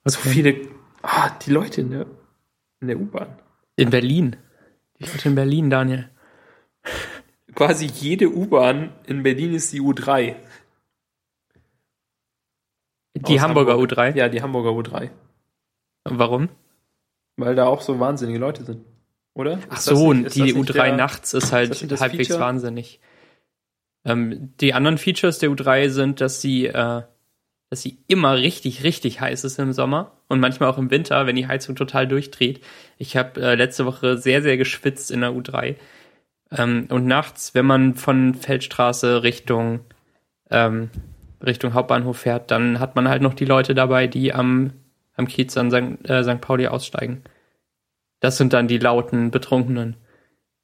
So 0.06 0.20
Okay. 0.20 0.30
viele, 0.30 0.68
ah, 1.02 1.30
die 1.46 1.52
Leute 1.52 1.82
in 1.82 1.92
der, 1.92 2.06
in 2.80 2.88
der 2.88 2.98
U-Bahn. 3.00 3.28
In 3.76 3.90
Berlin. 3.90 4.36
Die 5.00 5.06
Leute 5.06 5.30
in 5.30 5.36
Berlin, 5.36 5.70
Daniel. 5.70 6.10
Quasi 7.56 7.86
jede 7.86 8.30
U-Bahn 8.32 8.94
in 9.06 9.24
Berlin 9.24 9.54
ist 9.54 9.74
die 9.74 9.82
U3. 9.82 10.36
Die 13.16 13.36
Aus 13.36 13.42
Hamburger 13.42 13.74
Hamburg. 13.74 13.92
U3. 13.92 14.16
Ja, 14.16 14.30
die 14.30 14.42
Hamburger 14.42 14.70
U3. 14.72 15.10
Warum? 16.06 16.50
Weil 17.36 17.56
da 17.56 17.66
auch 17.66 17.82
so 17.82 18.00
wahnsinnige 18.00 18.40
Leute 18.40 18.64
sind. 18.64 18.86
Oder? 19.38 19.60
Ach 19.70 19.78
Ist 19.78 19.86
so, 19.86 19.94
nicht- 20.14 20.20
und 20.20 20.26
ist 20.28 20.36
die 20.36 20.40
das 20.40 20.54
nicht 20.54 20.70
U3 20.72 20.74
der- 20.74 20.96
nachts 20.98 21.34
ist 21.34 21.44
ist 21.46 21.52
halt 21.54 21.92
das 21.92 22.02
halbwegs 22.02 22.28
Feature? 22.28 22.40
wahnsinnig. 22.46 23.00
Ähm, 24.06 24.54
die 24.60 24.74
anderen 24.74 24.98
Features 24.98 25.40
der 25.40 25.50
U3 25.50 25.90
sind, 25.90 26.22
dass 26.22 26.42
sie, 26.42 26.68
äh, 26.68 27.04
dass 27.70 27.82
sie 27.82 28.00
immer 28.08 28.36
richtig, 28.38 28.84
richtig 28.84 29.20
heiß 29.22 29.44
ist 29.44 29.60
im 29.60 29.74
Sommer 29.74 30.14
und 30.28 30.40
manchmal 30.40 30.70
auch 30.70 30.78
im 30.78 30.90
Winter, 30.92 31.28
wenn 31.28 31.36
die 31.36 31.48
Heizung 31.48 31.76
total 31.76 32.08
durchdreht. 32.08 32.62
Ich 32.98 33.16
habe 33.18 33.40
äh, 33.42 33.56
letzte 33.56 33.86
Woche 33.86 34.18
sehr, 34.18 34.42
sehr 34.42 34.58
geschwitzt 34.58 35.12
in 35.12 35.22
der 35.22 35.32
U3. 35.32 35.76
Ähm, 36.52 36.88
und 36.90 37.06
nachts, 37.06 37.54
wenn 37.54 37.66
man 37.66 37.96
von 37.96 38.34
Feldstraße 38.34 39.22
Richtung, 39.24 39.82
ähm, 40.50 40.90
Richtung 41.46 41.74
Hauptbahnhof 41.74 42.18
fährt, 42.18 42.50
dann 42.52 42.80
hat 42.80 42.96
man 42.96 43.08
halt 43.10 43.22
noch 43.22 43.34
die 43.34 43.46
Leute 43.46 43.76
dabei, 43.76 44.08
die 44.08 44.34
am, 44.34 44.72
am 45.16 45.28
Kiez 45.28 45.56
an 45.58 45.70
St. 45.70 46.10
Äh, 46.10 46.24
St. 46.24 46.42
Pauli 46.42 46.68
aussteigen. 46.68 47.22
Das 48.20 48.38
sind 48.38 48.54
dann 48.54 48.68
die 48.68 48.78
lauten 48.80 49.32
Betrunkenen. 49.32 49.96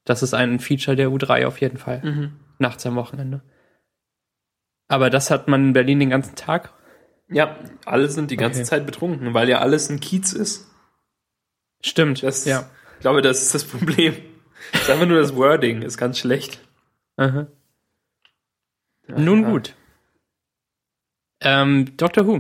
Das 0.06 0.24
ist 0.24 0.34
ein 0.34 0.60
Feature 0.60 0.96
der 0.98 1.10
U3 1.10 1.46
auf 1.46 1.62
jeden 1.62 1.78
Fall. 1.78 2.02
Mhm. 2.04 2.40
Nachts 2.60 2.86
am 2.86 2.96
Wochenende. 2.96 3.42
Aber 4.88 5.10
das 5.10 5.32
hat 5.32 5.48
man 5.48 5.68
in 5.68 5.74
Berlin 5.74 6.00
den 6.00 6.10
ganzen 6.10 6.36
Tag. 6.36 6.74
Ja, 7.30 7.58
alle 7.86 8.10
sind 8.10 8.32
die 8.32 8.38
ganze 8.38 8.60
Okay. 8.60 8.70
Zeit 8.70 8.86
betrunken, 8.86 9.34
weil 9.34 9.50
ja 9.50 9.60
alles 9.60 9.90
ein 9.90 10.00
Kiez 10.00 10.34
ist. 10.34 10.70
Stimmt. 11.82 12.22
Das, 12.22 12.46
ja. 12.46 12.70
Ich 12.96 13.02
glaube, 13.02 13.22
das 13.22 13.42
ist 13.42 13.56
das 13.56 13.66
Problem. 13.66 14.16
Das 14.72 14.84
ist 14.84 14.90
einfach 14.90 15.08
nur 15.08 15.20
das 15.20 15.36
Wording, 15.36 15.82
ist 15.82 15.98
ganz 15.98 16.20
schlecht. 16.20 16.60
Aha. 17.18 17.48
Ja, 19.08 19.20
Nun 19.20 19.44
ja. 19.44 19.50
gut. 19.50 19.76
Ähm, 21.42 21.98
Doctor 21.98 22.26
Who. 22.28 22.40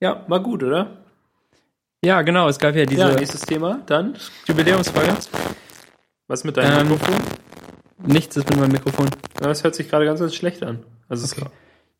Ja, 0.00 0.24
war 0.28 0.40
gut, 0.42 0.62
oder? 0.62 1.04
Ja, 2.04 2.22
genau. 2.22 2.48
Es 2.48 2.58
gab 2.58 2.74
ja 2.76 2.84
diese 2.84 3.00
ja, 3.02 3.14
nächstes 3.14 3.40
Thema, 3.42 3.80
dann. 3.86 4.16
Jubiläumsfolge. 4.46 5.14
Was 6.28 6.44
mit 6.44 6.56
deinem 6.56 6.80
Ähm, 6.80 6.88
Mikrofon? 6.90 7.14
Nichts 8.06 8.36
ist 8.36 8.48
mit 8.48 8.58
meinem 8.58 8.72
Mikrofon. 8.72 9.06
Ja, 9.40 9.48
Das 9.48 9.64
hört 9.64 9.74
sich 9.74 9.88
gerade 9.88 10.04
ganz, 10.04 10.20
ganz 10.20 10.34
schlecht 10.34 10.62
an. 10.62 10.84
Also 11.08 11.24
es, 11.24 11.32
Okay. 11.36 11.50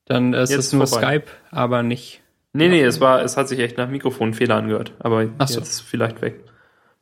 Dann 0.04 0.32
ist 0.32 0.50
es 0.50 0.72
nur 0.72 0.86
vorbei. 0.86 1.18
Skype, 1.20 1.30
aber 1.50 1.82
nicht. 1.82 2.22
nee, 2.54 2.68
nee, 2.68 2.82
es 2.82 2.98
war, 3.00 3.22
es 3.22 3.36
hat 3.36 3.46
sich 3.48 3.58
echt 3.58 3.76
nach 3.76 3.90
Mikrofonfehler 3.90 4.56
angehört, 4.56 4.92
aber 5.00 5.28
Ach 5.36 5.48
so. 5.48 5.58
jetzt 5.58 5.82
vielleicht 5.82 6.22
weg. 6.22 6.40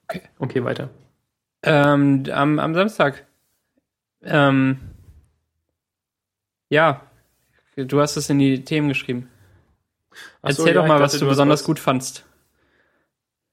Okay. 0.09 0.22
Okay, 0.40 0.64
weiter. 0.64 0.88
Ähm, 1.62 2.24
am, 2.32 2.59
am 2.59 2.74
Samstag. 2.74 3.24
Ähm, 4.22 4.78
ja, 6.68 7.02
du 7.76 8.00
hast 8.00 8.16
es 8.16 8.28
in 8.28 8.40
die 8.40 8.64
Themen 8.64 8.88
geschrieben. 8.88 9.28
Ach 10.42 10.50
so, 10.50 10.62
Erzähl 10.62 10.74
ja, 10.74 10.80
doch 10.82 10.88
mal, 10.88 10.96
ich 10.96 11.02
was 11.02 11.12
dachte, 11.12 11.24
du 11.24 11.26
hast 11.26 11.32
besonders 11.35 11.61
was, 11.61 11.66
gut 11.66 11.78
fandst. 11.78 12.24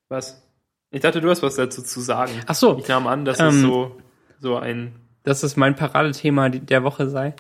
Was? 0.10 0.42
Ich 0.92 1.02
dachte, 1.02 1.22
du 1.22 1.30
hast 1.30 1.42
was 1.42 1.56
dazu 1.56 1.82
zu 1.82 2.02
sagen. 2.02 2.32
Ach 2.46 2.56
so, 2.56 2.78
Ich 2.78 2.88
nahm 2.88 3.08
an, 3.08 3.26
dass 3.26 3.40
Ähm, 3.40 3.48
es 3.48 3.62
so, 3.62 3.98
so 4.40 4.58
ein. 4.58 4.94
dass 5.24 5.44
es 5.44 5.56
mein 5.58 5.76
Paradethema 5.76 6.50
der 6.50 6.84
Woche 6.84 7.10
sei. 7.10 7.34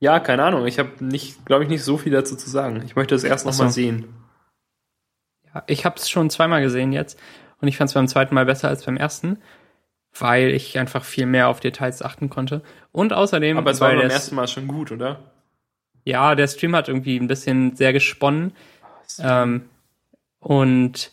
Ja, 0.00 0.18
keine 0.20 0.44
Ahnung. 0.44 0.66
Ich 0.66 0.78
habe 0.78 0.90
nicht, 1.04 1.44
glaube 1.46 1.64
ich, 1.64 1.70
nicht 1.70 1.82
so 1.84 1.96
viel 1.98 2.12
dazu 2.12 2.36
zu 2.36 2.48
sagen. 2.50 2.82
Ich 2.84 2.96
möchte 2.96 3.14
das 3.14 3.24
erst 3.24 3.44
noch 3.46 3.52
Ach 3.52 3.56
so. 3.58 3.68
sehen. 3.68 4.06
Ja, 5.54 5.62
ich 5.66 5.84
habe 5.84 5.96
es 5.96 6.08
schon 6.10 6.30
zweimal 6.30 6.62
gesehen 6.62 6.92
jetzt 6.92 7.18
und 7.60 7.68
ich 7.68 7.76
fand 7.76 7.88
es 7.90 7.94
beim 7.94 8.08
zweiten 8.08 8.34
Mal 8.34 8.46
besser 8.46 8.68
als 8.68 8.84
beim 8.84 8.96
ersten, 8.96 9.38
weil 10.18 10.48
ich 10.50 10.78
einfach 10.78 11.04
viel 11.04 11.26
mehr 11.26 11.48
auf 11.48 11.60
Details 11.60 12.02
achten 12.02 12.30
konnte. 12.30 12.62
Und 12.92 13.12
außerdem, 13.12 13.56
Aber 13.58 13.70
es 13.70 13.80
war 13.80 13.90
beim 13.94 14.00
ersten 14.10 14.34
Mal 14.34 14.48
schon 14.48 14.66
gut, 14.68 14.90
oder? 14.92 15.20
ja, 16.04 16.34
der 16.34 16.46
Stream 16.48 16.74
hat 16.74 16.88
irgendwie 16.88 17.18
ein 17.18 17.26
bisschen 17.28 17.76
sehr 17.76 17.92
gesponnen. 17.92 18.52
Ähm, 19.18 19.68
und 20.38 21.12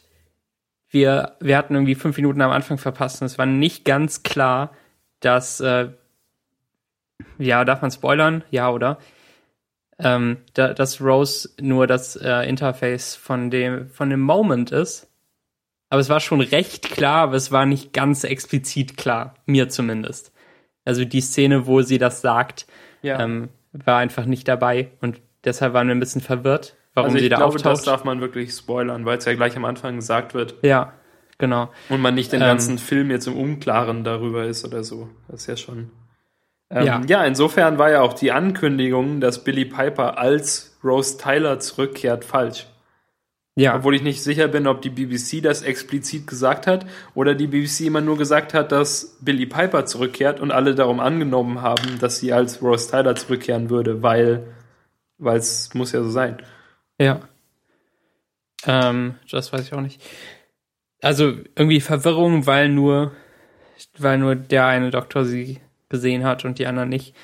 wir, 0.89 1.35
wir 1.39 1.57
hatten 1.57 1.73
irgendwie 1.75 1.95
fünf 1.95 2.17
Minuten 2.17 2.41
am 2.41 2.51
Anfang 2.51 2.77
verpasst 2.77 3.21
und 3.21 3.25
es 3.25 3.37
war 3.37 3.45
nicht 3.45 3.85
ganz 3.85 4.23
klar, 4.23 4.71
dass, 5.19 5.59
äh, 5.59 5.89
ja, 7.37 7.65
darf 7.65 7.81
man 7.81 7.91
spoilern? 7.91 8.43
Ja, 8.51 8.69
oder? 8.69 8.99
Ähm, 9.99 10.37
da, 10.53 10.73
dass 10.73 11.01
Rose 11.01 11.49
nur 11.59 11.87
das 11.87 12.15
äh, 12.15 12.47
Interface 12.47 13.15
von 13.15 13.49
dem, 13.49 13.89
von 13.89 14.09
dem 14.09 14.19
Moment 14.21 14.71
ist. 14.71 15.07
Aber 15.89 16.01
es 16.01 16.09
war 16.09 16.19
schon 16.19 16.41
recht 16.41 16.89
klar, 16.91 17.23
aber 17.23 17.35
es 17.35 17.51
war 17.51 17.65
nicht 17.65 17.93
ganz 17.93 18.23
explizit 18.23 18.97
klar. 18.97 19.35
Mir 19.45 19.69
zumindest. 19.69 20.31
Also 20.85 21.03
die 21.05 21.21
Szene, 21.21 21.65
wo 21.65 21.81
sie 21.81 21.97
das 21.97 22.21
sagt, 22.21 22.67
Ja. 23.01 23.19
ähm, 23.19 23.49
war 23.71 23.97
einfach 23.97 24.25
nicht 24.25 24.47
dabei 24.47 24.91
und 25.01 25.19
deshalb 25.43 25.73
waren 25.73 25.87
wir 25.87 25.95
ein 25.95 25.99
bisschen 25.99 26.21
verwirrt, 26.21 26.75
warum 26.97 27.05
also 27.07 27.17
ich 27.17 27.23
sie 27.23 27.29
da 27.29 27.37
glaube, 27.37 27.57
das 27.57 27.65
auftaucht. 27.65 27.87
darf 27.87 28.03
man 28.03 28.19
wirklich 28.21 28.51
spoilern, 28.53 29.05
weil 29.05 29.17
es 29.17 29.25
ja 29.25 29.33
gleich 29.33 29.55
am 29.55 29.65
Anfang 29.65 29.95
gesagt 29.95 30.33
wird 30.33 30.55
Ja, 30.61 30.93
genau. 31.37 31.69
und 31.89 32.01
man 32.01 32.15
nicht 32.15 32.31
den 32.33 32.41
Ähm, 32.41 32.47
ganzen 32.47 32.77
Film 32.77 33.09
jetzt 33.11 33.27
im 33.27 33.37
Unklaren 33.37 34.03
darüber 34.03 34.45
ist 34.45 34.65
oder 34.65 34.83
so. 34.83 35.09
Das 35.27 35.41
ist 35.41 35.47
ja 35.47 35.55
schon. 35.57 35.91
Ähm, 36.69 36.85
ja. 36.85 37.01
Ja. 37.07 37.23
insofern 37.23 37.77
war 37.77 37.91
ja 37.91 38.01
auch 38.01 38.13
die 38.13 38.31
Ankündigung, 38.33 39.21
dass 39.21 39.43
Billy 39.43 39.63
Piper 39.65 40.17
als 40.17 40.77
Rose 40.83 41.17
Tyler 41.17 41.59
zurückkehrt, 41.59 42.25
falsch. 42.25 42.67
Ja, 43.59 43.75
Obwohl 43.77 43.95
ich 43.95 44.03
nicht 44.03 44.21
sicher 44.21 44.47
bin, 44.47 44.67
ob 44.67 44.83
die 44.83 44.91
BBC 44.91 45.41
das 45.41 45.63
explizit 45.63 46.27
gesagt 46.27 46.67
hat 46.67 46.85
oder 47.15 47.33
die 47.33 47.47
BBC 47.47 47.87
immer 47.87 48.01
nur 48.01 48.15
gesagt 48.15 48.53
hat, 48.53 48.71
dass 48.71 49.17
Billy 49.21 49.47
Piper 49.47 49.85
zurückkehrt 49.87 50.39
und 50.39 50.51
alle 50.51 50.75
darum 50.75 50.99
angenommen 50.99 51.61
haben, 51.63 51.97
dass 51.99 52.19
sie 52.19 52.33
als 52.33 52.61
Rose 52.61 52.91
Tyler 52.91 53.15
zurückkehren 53.15 53.71
würde, 53.71 54.03
weil 54.03 54.43
weil 55.17 55.37
es 55.39 55.73
muss 55.73 55.91
ja 55.93 56.03
so 56.03 56.09
sein. 56.11 56.37
Ja. 56.99 57.21
Ähm, 58.65 59.15
das 59.29 59.53
weiß 59.53 59.61
ich 59.61 59.73
auch 59.73 59.81
nicht. 59.81 60.01
Also 61.01 61.25
irgendwie 61.55 61.81
Verwirrung, 61.81 62.47
weil 62.47 62.69
nur, 62.69 63.11
weil 63.97 64.17
nur 64.17 64.35
der 64.35 64.65
eine 64.65 64.89
Doktor 64.91 65.25
sie 65.25 65.61
gesehen 65.89 66.23
hat 66.23 66.43
und 66.45 66.59
die 66.59 66.67
anderen 66.67 66.89
nicht. 66.89 67.15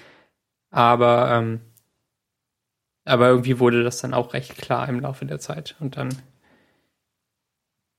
Aber, 0.70 1.32
ähm, 1.32 1.62
aber 3.06 3.30
irgendwie 3.30 3.60
wurde 3.60 3.84
das 3.84 4.00
dann 4.00 4.14
auch 4.14 4.34
recht 4.34 4.58
klar 4.58 4.88
im 4.90 5.00
Laufe 5.00 5.26
der 5.26 5.40
Zeit. 5.40 5.76
Und 5.80 5.98
dann 5.98 6.10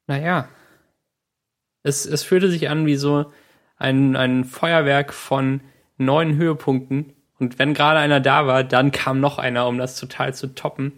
Naja. 0.07 0.49
Es, 1.83 2.07
es 2.07 2.23
fühlte 2.23 2.51
sich 2.51 2.69
an 2.69 2.87
wie 2.87 2.97
so 2.97 3.31
ein, 3.77 4.17
ein 4.17 4.45
Feuerwerk 4.45 5.13
von 5.13 5.61
neun 5.99 6.37
Höhepunkten. 6.37 7.13
Und 7.39 7.59
wenn 7.59 7.75
gerade 7.75 7.99
einer 7.99 8.21
da 8.21 8.47
war, 8.47 8.65
dann 8.65 8.91
kam 8.91 9.21
noch 9.21 9.39
einer, 9.39 9.67
um 9.67 9.79
das 9.79 9.99
total 9.99 10.35
zu 10.35 10.55
toppen. 10.55 10.93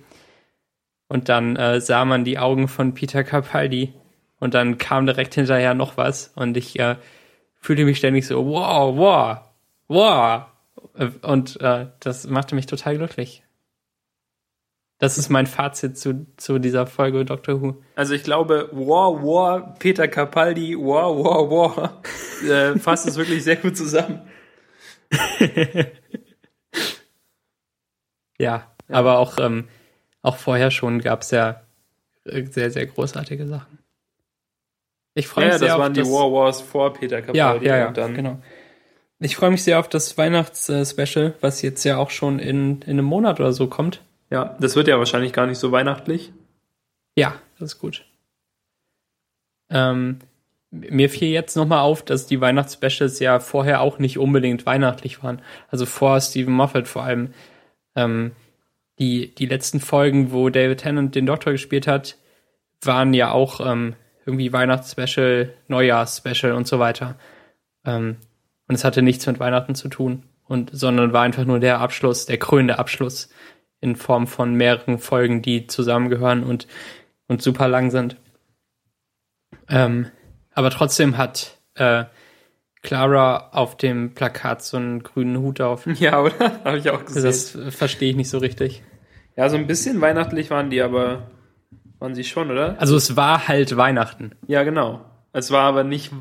Und 1.08 1.28
dann 1.28 1.56
äh, 1.56 1.80
sah 1.80 2.04
man 2.04 2.24
die 2.24 2.38
Augen 2.38 2.68
von 2.68 2.94
Peter 2.94 3.24
Capaldi. 3.24 3.92
Und 4.38 4.54
dann 4.54 4.78
kam 4.78 5.06
direkt 5.06 5.34
hinterher 5.34 5.74
noch 5.74 5.96
was. 5.96 6.32
Und 6.34 6.56
ich 6.56 6.78
äh, 6.78 6.96
fühlte 7.56 7.84
mich 7.84 7.98
ständig 7.98 8.26
so, 8.26 8.46
wow, 8.46 8.96
wow, 8.96 9.38
wow. 9.88 10.42
Und 11.22 11.60
äh, 11.60 11.86
das 12.00 12.26
machte 12.26 12.54
mich 12.54 12.66
total 12.66 12.96
glücklich. 12.96 13.42
Das 14.98 15.18
ist 15.18 15.28
mein 15.28 15.46
Fazit 15.46 15.98
zu, 15.98 16.26
zu 16.38 16.58
dieser 16.58 16.86
Folge 16.86 17.24
Doctor 17.26 17.60
Who. 17.60 17.76
Also 17.96 18.14
ich 18.14 18.22
glaube, 18.22 18.70
War, 18.72 19.22
War, 19.22 19.74
Peter 19.78 20.08
Capaldi, 20.08 20.74
War, 20.74 21.14
War, 21.22 21.50
War, 21.50 22.02
äh, 22.48 22.78
fasst 22.78 23.06
es 23.06 23.16
wirklich 23.16 23.44
sehr 23.44 23.56
gut 23.56 23.76
zusammen. 23.76 24.22
ja, 25.38 25.84
ja, 28.38 28.70
aber 28.88 29.18
auch, 29.18 29.38
ähm, 29.38 29.68
auch 30.26 30.36
vorher 30.36 30.70
schon 30.70 31.00
gab 31.00 31.22
es 31.22 31.30
ja 31.30 31.62
äh, 32.24 32.44
sehr, 32.46 32.70
sehr 32.70 32.86
großartige 32.86 33.46
Sachen. 33.46 33.78
Ich 35.14 35.28
freue 35.28 35.46
mich 35.46 35.52
ja, 35.54 35.58
sehr 35.58 35.68
das 35.68 35.78
waren 35.78 35.94
die 35.94 36.02
War 36.02 36.32
Wars 36.32 36.60
vor 36.60 36.92
Peter 36.92 37.22
Capaldi. 37.22 37.38
Ja, 37.38 37.76
ja, 37.76 37.76
ja, 37.76 37.90
dann 37.92 38.14
genau. 38.14 38.38
Ich 39.18 39.36
freue 39.36 39.50
mich 39.50 39.64
sehr 39.64 39.78
auf 39.78 39.88
das 39.88 40.18
Weihnachtsspecial, 40.18 41.34
was 41.40 41.62
jetzt 41.62 41.84
ja 41.84 41.96
auch 41.96 42.10
schon 42.10 42.38
in, 42.38 42.82
in 42.82 42.90
einem 42.90 43.06
Monat 43.06 43.40
oder 43.40 43.52
so 43.52 43.66
kommt. 43.66 44.02
Ja, 44.28 44.56
das 44.60 44.76
wird 44.76 44.88
ja 44.88 44.98
wahrscheinlich 44.98 45.32
gar 45.32 45.46
nicht 45.46 45.58
so 45.58 45.72
weihnachtlich. 45.72 46.32
Ja, 47.16 47.36
das 47.58 47.74
ist 47.74 47.78
gut. 47.78 48.04
Ähm, 49.70 50.18
mir 50.70 51.08
fiel 51.08 51.28
jetzt 51.28 51.56
nochmal 51.56 51.80
auf, 51.80 52.04
dass 52.04 52.26
die 52.26 52.40
Weihnachtsspecials 52.40 53.20
ja 53.20 53.40
vorher 53.40 53.80
auch 53.80 53.98
nicht 53.98 54.18
unbedingt 54.18 54.66
weihnachtlich 54.66 55.22
waren. 55.22 55.40
Also 55.70 55.86
vor 55.86 56.20
Stephen 56.20 56.52
Moffat 56.52 56.88
vor 56.88 57.04
allem. 57.04 57.32
Ähm, 57.94 58.32
die, 58.98 59.34
die 59.34 59.46
letzten 59.46 59.80
Folgen, 59.80 60.32
wo 60.32 60.48
David 60.48 60.78
Tennant 60.78 61.14
den 61.14 61.26
Doktor 61.26 61.52
gespielt 61.52 61.86
hat, 61.86 62.16
waren 62.82 63.14
ja 63.14 63.30
auch 63.30 63.60
ähm, 63.60 63.94
irgendwie 64.24 64.52
Weihnachtsspecial, 64.52 65.54
Neujahrsspecial 65.68 66.52
und 66.52 66.66
so 66.66 66.78
weiter. 66.78 67.16
Ähm, 67.84 68.16
und 68.68 68.74
es 68.74 68.84
hatte 68.84 69.02
nichts 69.02 69.26
mit 69.26 69.38
Weihnachten 69.38 69.74
zu 69.74 69.88
tun, 69.88 70.24
und, 70.44 70.70
sondern 70.72 71.12
war 71.12 71.22
einfach 71.22 71.44
nur 71.44 71.60
der 71.60 71.80
Abschluss, 71.80 72.26
der 72.26 72.38
krönende 72.38 72.78
Abschluss 72.78 73.30
in 73.80 73.96
Form 73.96 74.26
von 74.26 74.54
mehreren 74.54 74.98
Folgen, 74.98 75.42
die 75.42 75.66
zusammengehören 75.66 76.42
und, 76.42 76.66
und 77.28 77.42
super 77.42 77.68
lang 77.68 77.90
sind. 77.90 78.16
Ähm, 79.68 80.10
aber 80.52 80.70
trotzdem 80.70 81.16
hat 81.18 81.58
äh, 81.74 82.04
Clara 82.86 83.48
auf 83.50 83.76
dem 83.76 84.14
Plakat 84.14 84.62
so 84.62 84.76
einen 84.76 85.02
grünen 85.02 85.38
Hut 85.38 85.60
auf. 85.60 85.86
Ja, 85.98 86.22
oder? 86.22 86.60
Habe 86.64 86.78
ich 86.78 86.88
auch 86.88 87.04
gesehen. 87.04 87.24
Das 87.24 87.58
verstehe 87.70 88.10
ich 88.10 88.16
nicht 88.16 88.30
so 88.30 88.38
richtig. 88.38 88.82
Ja, 89.36 89.48
so 89.48 89.56
ein 89.56 89.66
bisschen 89.66 90.00
weihnachtlich 90.00 90.50
waren 90.50 90.70
die, 90.70 90.80
aber 90.80 91.30
waren 91.98 92.14
sie 92.14 92.22
schon, 92.22 92.50
oder? 92.50 92.76
Also 92.78 92.96
es 92.96 93.16
war 93.16 93.48
halt 93.48 93.76
Weihnachten. 93.76 94.36
Ja, 94.46 94.62
genau. 94.62 95.04
Es 95.32 95.50
war 95.50 95.64
aber 95.64 95.82
nicht, 95.82 96.12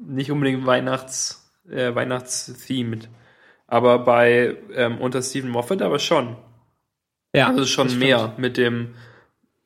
nicht 0.00 0.30
unbedingt 0.30 0.64
Weihnachts, 0.66 1.52
äh, 1.68 1.94
Weihnachtsthemed. 1.94 3.08
Aber 3.66 3.98
bei 3.98 4.56
ähm, 4.74 4.98
unter 4.98 5.20
Stephen 5.20 5.50
Moffat 5.50 5.82
aber 5.82 5.98
schon. 5.98 6.36
Ja. 7.34 7.48
Also 7.48 7.66
schon 7.66 7.98
mehr 7.98 8.34
mit 8.36 8.56
dem, 8.56 8.94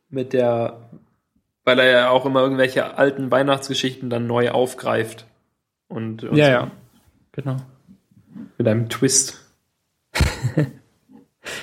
mit 0.09 0.33
der, 0.33 0.89
weil 1.65 1.79
er 1.79 1.91
ja 1.91 2.09
auch 2.09 2.25
immer 2.25 2.41
irgendwelche 2.41 2.97
alten 2.97 3.31
Weihnachtsgeschichten 3.31 4.09
dann 4.09 4.27
neu 4.27 4.51
aufgreift. 4.51 5.27
Und, 5.93 6.25
und 6.25 6.37
ja, 6.37 6.47
so. 6.47 6.51
ja. 6.51 6.71
Genau. 7.33 7.57
Mit 8.57 8.67
einem 8.67 8.89
Twist. 8.89 9.41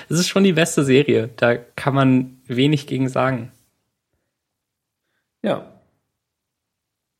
Es 0.09 0.19
ist 0.19 0.27
schon 0.27 0.43
die 0.43 0.53
beste 0.53 0.83
Serie. 0.83 1.29
Da 1.37 1.55
kann 1.55 1.93
man 1.93 2.41
wenig 2.45 2.87
gegen 2.87 3.07
sagen. 3.07 3.51
Ja. 5.41 5.71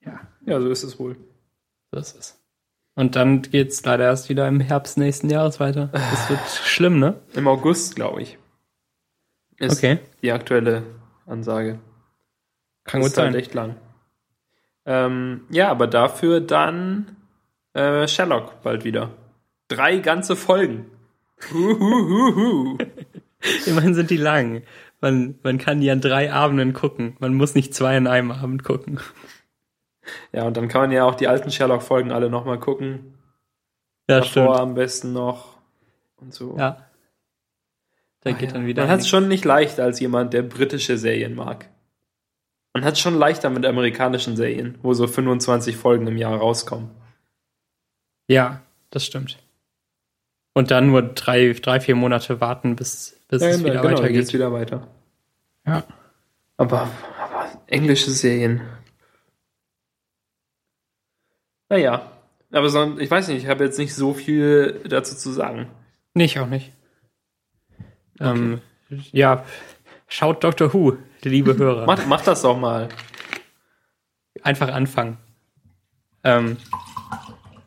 Ja. 0.03 0.19
Ja, 0.45 0.59
so 0.59 0.69
ist 0.69 0.83
es 0.83 0.99
wohl. 0.99 1.15
So 1.91 1.99
ist 1.99 2.17
es. 2.17 2.39
Und 2.95 3.15
dann 3.15 3.43
geht's 3.43 3.85
leider 3.85 4.03
erst 4.03 4.27
wieder 4.27 4.47
im 4.47 4.59
Herbst 4.59 4.97
nächsten 4.97 5.29
Jahres 5.29 5.59
weiter. 5.59 5.87
Das 5.93 6.29
wird 6.29 6.41
schlimm, 6.65 6.99
ne? 6.99 7.19
Im 7.33 7.47
August, 7.47 7.95
glaube 7.95 8.21
ich. 8.21 8.37
Ist 9.57 9.77
okay. 9.77 9.99
die 10.21 10.31
aktuelle 10.31 10.83
Ansage. 11.25 11.79
Kann 12.83 13.01
das 13.01 13.11
gut 13.11 13.17
halt 13.17 13.33
sein. 13.33 13.39
echt 13.39 13.53
lang. 13.53 13.75
Ähm, 14.89 15.41
ja, 15.51 15.69
aber 15.69 15.85
dafür 15.85 16.41
dann 16.41 17.15
äh, 17.73 18.07
Sherlock 18.07 18.63
bald 18.63 18.83
wieder. 18.83 19.11
Drei 19.67 19.97
ganze 19.97 20.35
Folgen. 20.35 20.87
Immerhin 23.67 23.93
sind 23.93 24.09
die 24.09 24.17
lang. 24.17 24.63
Man, 24.99 25.35
man 25.43 25.59
kann 25.59 25.79
die 25.79 25.91
an 25.91 26.01
drei 26.01 26.33
Abenden 26.33 26.73
gucken. 26.73 27.15
Man 27.19 27.35
muss 27.35 27.53
nicht 27.53 27.75
zwei 27.75 27.95
in 27.97 28.07
einem 28.07 28.31
Abend 28.31 28.63
gucken. 28.63 28.99
Ja, 30.31 30.45
und 30.45 30.57
dann 30.57 30.67
kann 30.67 30.81
man 30.81 30.91
ja 30.91 31.05
auch 31.05 31.13
die 31.13 31.27
alten 31.27 31.51
Sherlock-Folgen 31.51 32.11
alle 32.11 32.31
nochmal 32.31 32.59
gucken. 32.59 33.13
Ja, 34.09 34.21
Davor 34.21 34.25
stimmt. 34.25 34.59
am 34.59 34.73
besten 34.73 35.13
noch. 35.13 35.59
Und 36.17 36.33
so. 36.33 36.57
Ja. 36.57 36.87
Da 38.21 38.31
geht 38.31 38.49
ja. 38.49 38.55
dann 38.55 38.65
wieder. 38.65 38.81
Man 38.81 38.91
hat 38.91 39.01
es 39.01 39.07
schon 39.07 39.27
nicht 39.27 39.45
leicht 39.45 39.79
als 39.79 39.99
jemand, 39.99 40.33
der 40.33 40.41
britische 40.41 40.97
Serien 40.97 41.35
mag. 41.35 41.69
Man 42.73 42.85
hat 42.85 42.93
es 42.93 42.99
schon 42.99 43.15
leichter 43.17 43.49
mit 43.49 43.65
amerikanischen 43.65 44.35
Serien, 44.35 44.77
wo 44.81 44.93
so 44.93 45.07
25 45.07 45.75
Folgen 45.75 46.07
im 46.07 46.17
Jahr 46.17 46.37
rauskommen. 46.37 46.91
Ja, 48.27 48.61
das 48.91 49.05
stimmt. 49.05 49.39
Und 50.53 50.71
dann 50.71 50.87
nur 50.87 51.01
drei, 51.01 51.53
drei 51.53 51.79
vier 51.79 51.95
Monate 51.95 52.41
warten, 52.41 52.75
bis, 52.75 53.19
bis 53.27 53.41
ja, 53.41 53.49
es 53.49 53.63
wieder 53.63 53.81
genau, 53.81 53.97
weitergeht. 53.97 54.15
Geht's 54.15 54.33
wieder 54.33 54.51
weiter. 54.51 54.87
Ja. 55.65 55.83
Aber, 56.57 56.89
aber 57.17 57.49
englische 57.67 58.11
Serien. 58.11 58.61
Naja, 61.69 62.11
aber 62.51 62.69
so, 62.69 62.97
ich 62.99 63.09
weiß 63.09 63.27
nicht, 63.27 63.43
ich 63.43 63.47
habe 63.47 63.63
jetzt 63.63 63.77
nicht 63.77 63.93
so 63.93 64.13
viel 64.13 64.81
dazu 64.87 65.15
zu 65.15 65.31
sagen. 65.31 65.67
Nicht, 66.13 66.39
auch 66.39 66.47
nicht. 66.47 66.73
Okay. 68.19 68.29
Ähm, 68.31 68.61
ja, 69.11 69.45
schaut 70.07 70.43
Doctor 70.43 70.73
Who, 70.73 70.97
liebe 71.23 71.55
Hörer. 71.57 71.85
mach, 71.85 72.05
mach 72.05 72.21
das 72.21 72.41
doch 72.41 72.57
mal. 72.57 72.89
Einfach 74.41 74.69
anfangen. 74.69 75.17
Ähm, 76.23 76.57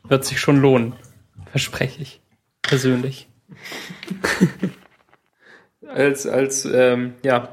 wird 0.03 0.25
sich 0.25 0.39
schon 0.39 0.59
lohnen. 0.59 0.93
Verspreche 1.51 2.01
ich. 2.01 2.21
Persönlich. 2.61 3.27
als, 5.87 6.25
als, 6.25 6.65
ähm, 6.65 7.13
ja. 7.23 7.49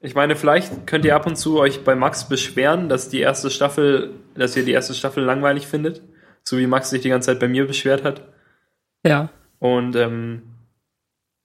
Ich 0.00 0.14
meine, 0.14 0.34
vielleicht 0.34 0.86
könnt 0.86 1.04
ihr 1.04 1.14
ab 1.14 1.26
und 1.26 1.36
zu 1.36 1.60
euch 1.60 1.84
bei 1.84 1.94
Max 1.94 2.28
beschweren, 2.28 2.88
dass 2.88 3.08
die 3.08 3.20
erste 3.20 3.50
Staffel, 3.50 4.14
dass 4.34 4.56
ihr 4.56 4.64
die 4.64 4.72
erste 4.72 4.94
Staffel 4.94 5.22
langweilig 5.22 5.66
findet. 5.66 6.02
So 6.42 6.58
wie 6.58 6.66
Max 6.66 6.90
sich 6.90 7.02
die 7.02 7.08
ganze 7.08 7.26
Zeit 7.26 7.38
bei 7.38 7.48
mir 7.48 7.66
beschwert 7.66 8.02
hat. 8.02 8.22
Ja. 9.04 9.28
Und, 9.58 9.94
ähm, 9.94 10.42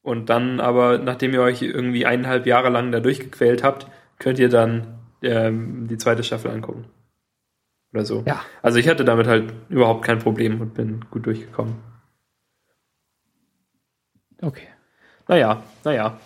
und 0.08 0.30
dann 0.30 0.62
aber, 0.62 1.00
nachdem 1.00 1.34
ihr 1.34 1.42
euch 1.42 1.62
irgendwie 1.62 2.06
eineinhalb 2.06 2.46
Jahre 2.46 2.70
lang 2.70 2.94
da 2.94 3.02
durchgequält 3.02 3.62
habt, 3.62 3.88
könnt 4.20 4.40
ihr 4.40 4.48
dann 4.48 5.00
ähm, 5.22 5.90
die 5.90 5.98
zweite 5.98 6.24
Staffel 6.24 6.50
angucken. 6.50 6.86
Oder 7.92 8.06
so. 8.06 8.24
Ja. 8.26 8.40
Also 8.62 8.80
ich 8.80 8.88
hatte 8.88 9.04
damit 9.04 9.28
halt 9.28 9.52
überhaupt 9.68 10.06
kein 10.06 10.20
Problem 10.20 10.62
und 10.62 10.76
bin 10.76 11.04
gut 11.12 11.26
durchgekommen. 11.26 11.76
Okay. 14.42 14.70
Naja, 15.28 15.62
naja. 15.84 16.18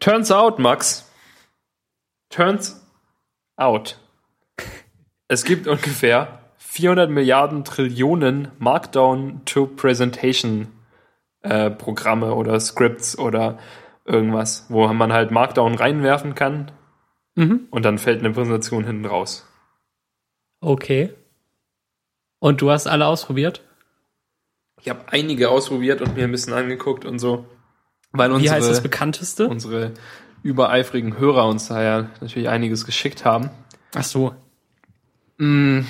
Turns 0.00 0.32
out, 0.32 0.58
Max. 0.58 1.08
Turns 2.30 2.84
out. 3.56 3.96
Es 5.28 5.44
gibt 5.44 5.68
ungefähr 5.68 6.40
400 6.58 7.08
Milliarden 7.08 7.64
Trillionen 7.64 8.48
Markdown-to-Presentation 8.58 10.66
äh, 11.44 11.70
Programme 11.70 12.34
oder 12.34 12.58
Scripts 12.58 13.18
oder 13.18 13.58
irgendwas, 14.04 14.66
wo 14.68 14.88
man 14.88 15.12
halt 15.12 15.30
Markdown 15.30 15.74
reinwerfen 15.74 16.34
kann 16.34 16.72
mhm. 17.34 17.68
und 17.70 17.84
dann 17.84 17.98
fällt 17.98 18.20
eine 18.20 18.32
Präsentation 18.32 18.84
hinten 18.84 19.06
raus. 19.06 19.46
Okay. 20.60 21.12
Und 22.38 22.60
du 22.60 22.70
hast 22.70 22.86
alle 22.86 23.06
ausprobiert? 23.06 23.62
Ich 24.80 24.88
habe 24.88 25.00
einige 25.06 25.50
ausprobiert 25.50 26.02
und 26.02 26.16
mir 26.16 26.24
ein 26.24 26.30
bisschen 26.30 26.52
angeguckt 26.52 27.04
und 27.04 27.18
so. 27.18 27.46
Weil 28.12 28.30
unsere, 28.32 28.50
Wie 28.50 28.56
heißt 28.56 28.70
das 28.70 28.82
bekannteste? 28.82 29.48
Unsere 29.48 29.92
übereifrigen 30.42 31.18
Hörer 31.18 31.46
uns 31.48 31.68
da 31.68 31.82
ja 31.82 32.10
natürlich 32.20 32.48
einiges 32.48 32.84
geschickt 32.84 33.24
haben. 33.24 33.50
Ach 33.94 34.04
so. 34.04 34.34
Mm, 35.38 35.80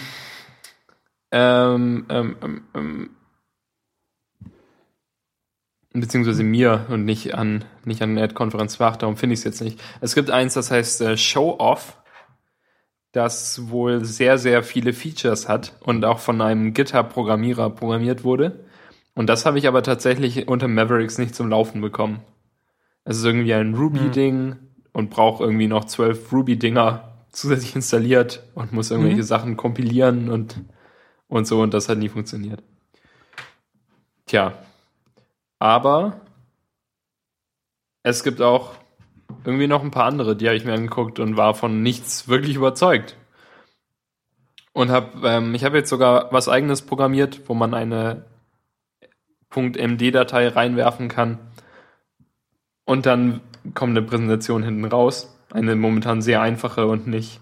ähm, 1.30 2.06
ähm, 2.08 2.36
ähm, 2.42 2.62
ähm 2.74 3.10
beziehungsweise 5.94 6.42
mir 6.42 6.86
und 6.90 7.04
nicht 7.04 7.34
an 7.34 7.64
nicht 7.84 8.02
an 8.02 8.18
Ad-Konferenz 8.18 8.76
Fach, 8.76 8.96
darum 8.96 9.16
finde 9.16 9.34
ich 9.34 9.40
es 9.40 9.44
jetzt 9.44 9.62
nicht. 9.62 9.80
Es 10.00 10.14
gibt 10.14 10.30
eins, 10.30 10.54
das 10.54 10.70
heißt 10.70 11.00
äh, 11.00 11.16
Show 11.16 11.56
Off. 11.58 11.96
das 13.12 13.70
wohl 13.70 14.04
sehr, 14.04 14.38
sehr 14.38 14.64
viele 14.64 14.92
Features 14.92 15.48
hat 15.48 15.76
und 15.80 16.04
auch 16.04 16.18
von 16.18 16.40
einem 16.40 16.74
GitHub-Programmierer 16.74 17.70
programmiert 17.70 18.24
wurde. 18.24 18.64
Und 19.14 19.28
das 19.28 19.46
habe 19.46 19.58
ich 19.58 19.68
aber 19.68 19.84
tatsächlich 19.84 20.48
unter 20.48 20.66
Mavericks 20.66 21.18
nicht 21.18 21.34
zum 21.34 21.48
Laufen 21.48 21.80
bekommen. 21.80 22.22
Es 23.04 23.18
ist 23.18 23.24
irgendwie 23.24 23.54
ein 23.54 23.74
Ruby-Ding 23.74 24.52
hm. 24.52 24.58
und 24.92 25.10
braucht 25.10 25.40
irgendwie 25.40 25.68
noch 25.68 25.84
zwölf 25.84 26.32
Ruby-Dinger 26.32 27.14
zusätzlich 27.30 27.76
installiert 27.76 28.42
und 28.54 28.72
muss 28.72 28.90
irgendwelche 28.90 29.18
mhm. 29.18 29.22
Sachen 29.22 29.56
kompilieren 29.56 30.30
und, 30.30 30.60
und 31.28 31.46
so 31.46 31.60
und 31.60 31.74
das 31.74 31.88
hat 31.88 31.98
nie 31.98 32.08
funktioniert. 32.08 32.62
Tja. 34.26 34.54
Aber 35.58 36.20
es 38.02 38.22
gibt 38.22 38.40
auch 38.40 38.74
irgendwie 39.44 39.66
noch 39.66 39.82
ein 39.82 39.90
paar 39.90 40.06
andere, 40.06 40.36
die 40.36 40.46
habe 40.46 40.56
ich 40.56 40.64
mir 40.64 40.74
angeguckt 40.74 41.18
und 41.18 41.36
war 41.36 41.54
von 41.54 41.82
nichts 41.82 42.28
wirklich 42.28 42.56
überzeugt. 42.56 43.16
Und 44.72 44.90
habe, 44.90 45.28
ähm, 45.28 45.54
ich 45.54 45.64
habe 45.64 45.78
jetzt 45.78 45.90
sogar 45.90 46.32
was 46.32 46.48
eigenes 46.48 46.82
programmiert, 46.82 47.48
wo 47.48 47.54
man 47.54 47.74
eine 47.74 48.24
.md-Datei 49.54 50.48
reinwerfen 50.48 51.08
kann 51.08 51.38
und 52.84 53.06
dann 53.06 53.40
kommt 53.74 53.96
eine 53.96 54.06
Präsentation 54.06 54.62
hinten 54.62 54.84
raus. 54.84 55.30
Eine 55.50 55.76
momentan 55.76 56.20
sehr 56.20 56.42
einfache 56.42 56.86
und 56.86 57.06
nicht. 57.06 57.40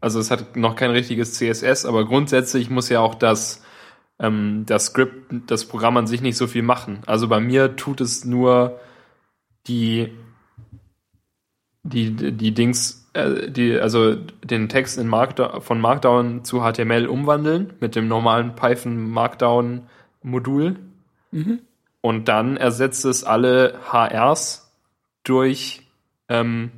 Also 0.00 0.18
es 0.18 0.30
hat 0.30 0.56
noch 0.56 0.76
kein 0.76 0.90
richtiges 0.90 1.34
CSS, 1.34 1.86
aber 1.86 2.04
grundsätzlich 2.04 2.70
muss 2.70 2.88
ja 2.88 3.00
auch 3.00 3.14
das, 3.14 3.62
ähm, 4.20 4.64
das 4.66 4.86
Skript, 4.86 5.50
das 5.50 5.64
Programm 5.64 5.96
an 5.96 6.06
sich 6.06 6.20
nicht 6.20 6.36
so 6.36 6.46
viel 6.46 6.62
machen. 6.62 7.00
Also 7.06 7.26
bei 7.26 7.40
mir 7.40 7.76
tut 7.76 8.00
es 8.00 8.24
nur 8.24 8.78
die 9.66 10.12
die, 11.82 12.14
die 12.14 12.52
Dings, 12.52 13.08
äh, 13.14 13.50
die, 13.50 13.78
also 13.78 14.14
den 14.14 14.68
Text 14.68 14.98
in 14.98 15.08
Markdown, 15.08 15.62
von 15.62 15.80
Markdown 15.80 16.44
zu 16.44 16.60
HTML 16.60 17.06
umwandeln 17.06 17.72
mit 17.80 17.96
dem 17.96 18.08
normalen 18.08 18.54
Python 18.54 19.10
Markdown 19.10 19.82
Modul. 20.22 20.76
Mhm. 21.30 21.60
Und 22.02 22.28
dann 22.28 22.56
ersetzt 22.56 23.04
es 23.04 23.24
alle 23.24 23.78
HRs 23.90 24.72
durch, 25.24 25.86
ähm, 26.28 26.70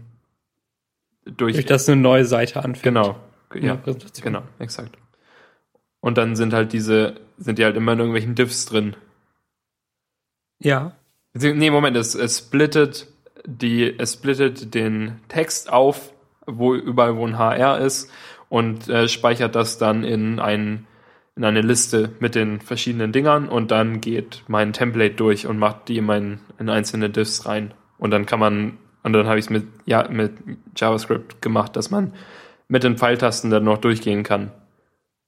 durch, 1.25 1.55
durch 1.55 1.67
das 1.67 1.89
eine 1.89 2.01
neue 2.01 2.25
Seite 2.25 2.65
anfängt. 2.65 2.83
Genau. 2.83 3.17
Ja, 3.55 3.79
genau, 4.23 4.43
exakt. 4.59 4.97
Und 6.03 6.19
dann 6.19 6.37
sind 6.37 6.53
halt 6.53 6.75
diese, 6.75 7.15
sind 7.39 7.59
die 7.59 7.65
halt 7.65 7.77
immer 7.77 7.93
in 7.93 8.01
irgendwelchen 8.01 8.35
Diffs 8.35 8.67
drin. 8.67 8.95
Ja. 10.59 10.93
Nee, 11.33 11.71
Moment, 11.71 11.97
es, 11.97 12.15
es 12.15 12.39
splittet 12.39 13.07
die, 13.47 13.99
es 13.99 14.15
splittet 14.15 14.75
den 14.75 15.21
Text 15.29 15.73
auf, 15.73 16.13
wo 16.45 16.75
überall 16.75 17.17
wo 17.17 17.27
ein 17.27 17.39
HR 17.39 17.79
ist 17.79 18.11
und 18.49 18.89
äh, 18.89 19.09
speichert 19.09 19.55
das 19.55 19.79
dann 19.79 20.05
in 20.05 20.39
ein 20.39 20.87
in 21.35 21.45
eine 21.45 21.63
Liste 21.63 22.11
mit 22.21 22.35
den 22.35 22.61
verschiedenen 22.61 23.13
Dingern 23.13 23.49
und 23.49 23.71
dann 23.71 24.01
geht 24.01 24.43
mein 24.49 24.73
Template 24.73 25.15
durch 25.15 25.47
und 25.47 25.59
macht 25.59 25.89
die 25.89 25.97
in, 25.99 26.05
mein, 26.05 26.41
in 26.59 26.69
einzelne 26.69 27.09
Diffs 27.09 27.47
rein. 27.47 27.73
Und 27.97 28.11
dann 28.11 28.27
kann 28.27 28.39
man, 28.39 28.77
und 29.03 29.15
dann 29.15 29.27
habe 29.27 29.39
ich 29.39 29.47
es 29.47 29.51
mit, 29.51 29.65
ja, 29.87 30.07
mit 30.09 30.33
JavaScript 30.77 31.41
gemacht, 31.41 31.75
dass 31.77 31.91
man 31.91 32.13
mit 32.69 32.85
den 32.85 32.99
Pfeiltasten 32.99 33.51
dann 33.51 33.65
noch 33.65 33.79
durchgehen 33.79 34.25
kann. 34.25 34.53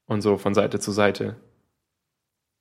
Und 0.06 0.20
so 0.20 0.36
von 0.36 0.54
Seite 0.54 0.80
zu 0.80 0.92
Seite. 0.92 1.36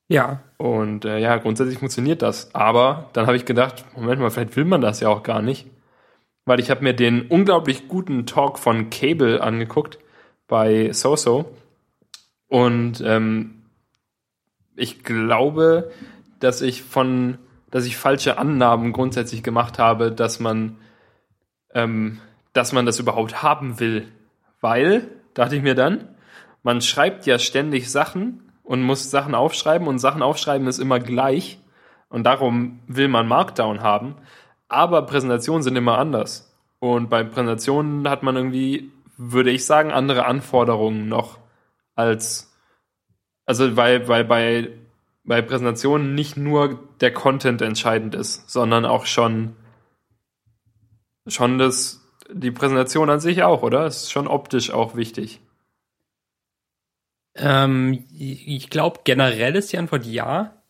Ja. 0.08 0.42
Und 0.58 1.06
äh, 1.06 1.20
ja, 1.20 1.38
grundsätzlich 1.38 1.80
funktioniert 1.80 2.22
das. 2.22 2.54
Aber 2.54 3.10
dann 3.14 3.28
habe 3.28 3.38
ich 3.38 3.46
gedacht, 3.46 3.86
Moment 3.96 4.22
mal, 4.22 4.30
vielleicht 4.30 4.56
will 4.56 4.66
man 4.66 4.82
das 4.82 5.00
ja 5.00 5.10
auch 5.10 5.24
gar 5.24 5.42
nicht. 5.42 5.68
Weil 6.46 6.60
ich 6.60 6.70
habe 6.70 6.84
mir 6.84 6.94
den 6.94 7.28
unglaublich 7.28 7.88
guten 7.88 8.26
Talk 8.26 8.60
von 8.60 8.90
Cable 8.90 9.42
angeguckt 9.42 10.00
bei 10.48 10.92
Soso. 10.92 11.46
Und 12.48 13.02
ähm, 13.06 13.64
ich 14.76 15.04
glaube, 15.04 15.92
dass 16.40 16.62
ich 16.62 16.84
von, 16.84 17.38
dass 17.72 17.86
ich 17.86 17.98
falsche 17.98 18.38
Annahmen 18.38 18.92
grundsätzlich 18.92 19.42
gemacht 19.42 19.80
habe, 19.80 20.12
dass 20.12 20.40
man, 20.40 20.78
ähm, 21.74 22.20
dass 22.52 22.74
man 22.74 22.86
das 22.86 23.00
überhaupt 23.00 23.42
haben 23.42 23.80
will. 23.80 24.08
Weil, 24.60 25.08
dachte 25.34 25.56
ich 25.56 25.64
mir 25.64 25.76
dann, 25.76 26.12
man 26.63 26.82
schreibt 26.82 27.26
ja 27.26 27.38
ständig 27.38 27.91
Sachen 27.91 28.52
und 28.63 28.82
muss 28.82 29.12
Sachen 29.12 29.36
aufschreiben 29.36 29.88
und 29.88 29.99
Sachen 29.99 30.21
aufschreiben 30.21 30.67
ist 30.67 30.80
immer 30.80 30.99
gleich 30.99 31.60
und 32.10 32.23
darum 32.23 32.80
will 32.88 33.10
man 33.10 33.28
Markdown 33.28 33.82
haben. 33.82 34.15
Aber 34.69 35.06
Präsentationen 35.06 35.62
sind 35.62 35.76
immer 35.76 35.97
anders. 35.97 36.56
Und 36.80 37.10
bei 37.10 37.23
Präsentationen 37.23 38.10
hat 38.10 38.23
man 38.23 38.36
irgendwie, 38.36 38.91
würde 39.17 39.52
ich 39.52 39.65
sagen, 39.65 39.91
andere 39.91 40.26
Anforderungen 40.26 41.08
noch 41.08 41.39
als, 41.95 42.56
also 43.45 43.78
weil, 43.78 44.08
weil 44.08 44.26
bei, 44.26 44.69
bei 45.23 45.41
Präsentationen 45.41 46.15
nicht 46.15 46.38
nur 46.38 46.80
der 47.02 47.13
Content 47.13 47.62
entscheidend 47.62 48.15
ist, 48.15 48.49
sondern 48.49 48.86
auch 48.86 49.06
schon, 49.06 49.56
schon 51.28 51.58
das, 51.58 52.02
die 52.32 52.52
Präsentation 52.52 53.10
an 53.10 53.19
sich 53.19 53.43
auch, 53.43 53.63
oder? 53.63 53.86
Ist 53.86 54.12
schon 54.12 54.28
optisch 54.28 54.71
auch 54.71 54.95
wichtig. 54.95 55.41
Ähm, 57.36 58.06
ich 58.12 58.69
glaube, 58.69 59.02
generell 59.04 59.56
ist 59.56 59.74
die 59.74 59.78
Antwort 59.78 60.06
ja, 60.06 60.62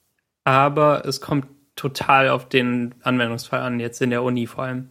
aber 0.43 1.06
es 1.06 1.21
kommt 1.21 1.47
total 1.76 2.30
auf 2.30 2.47
den 2.47 2.95
Anwendungsfall 3.02 3.62
an, 3.62 3.80
jetzt 3.80 4.02
in 4.02 4.10
der 4.10 4.23
Uni 4.23 4.47
vor 4.47 4.65
allem. 4.65 4.89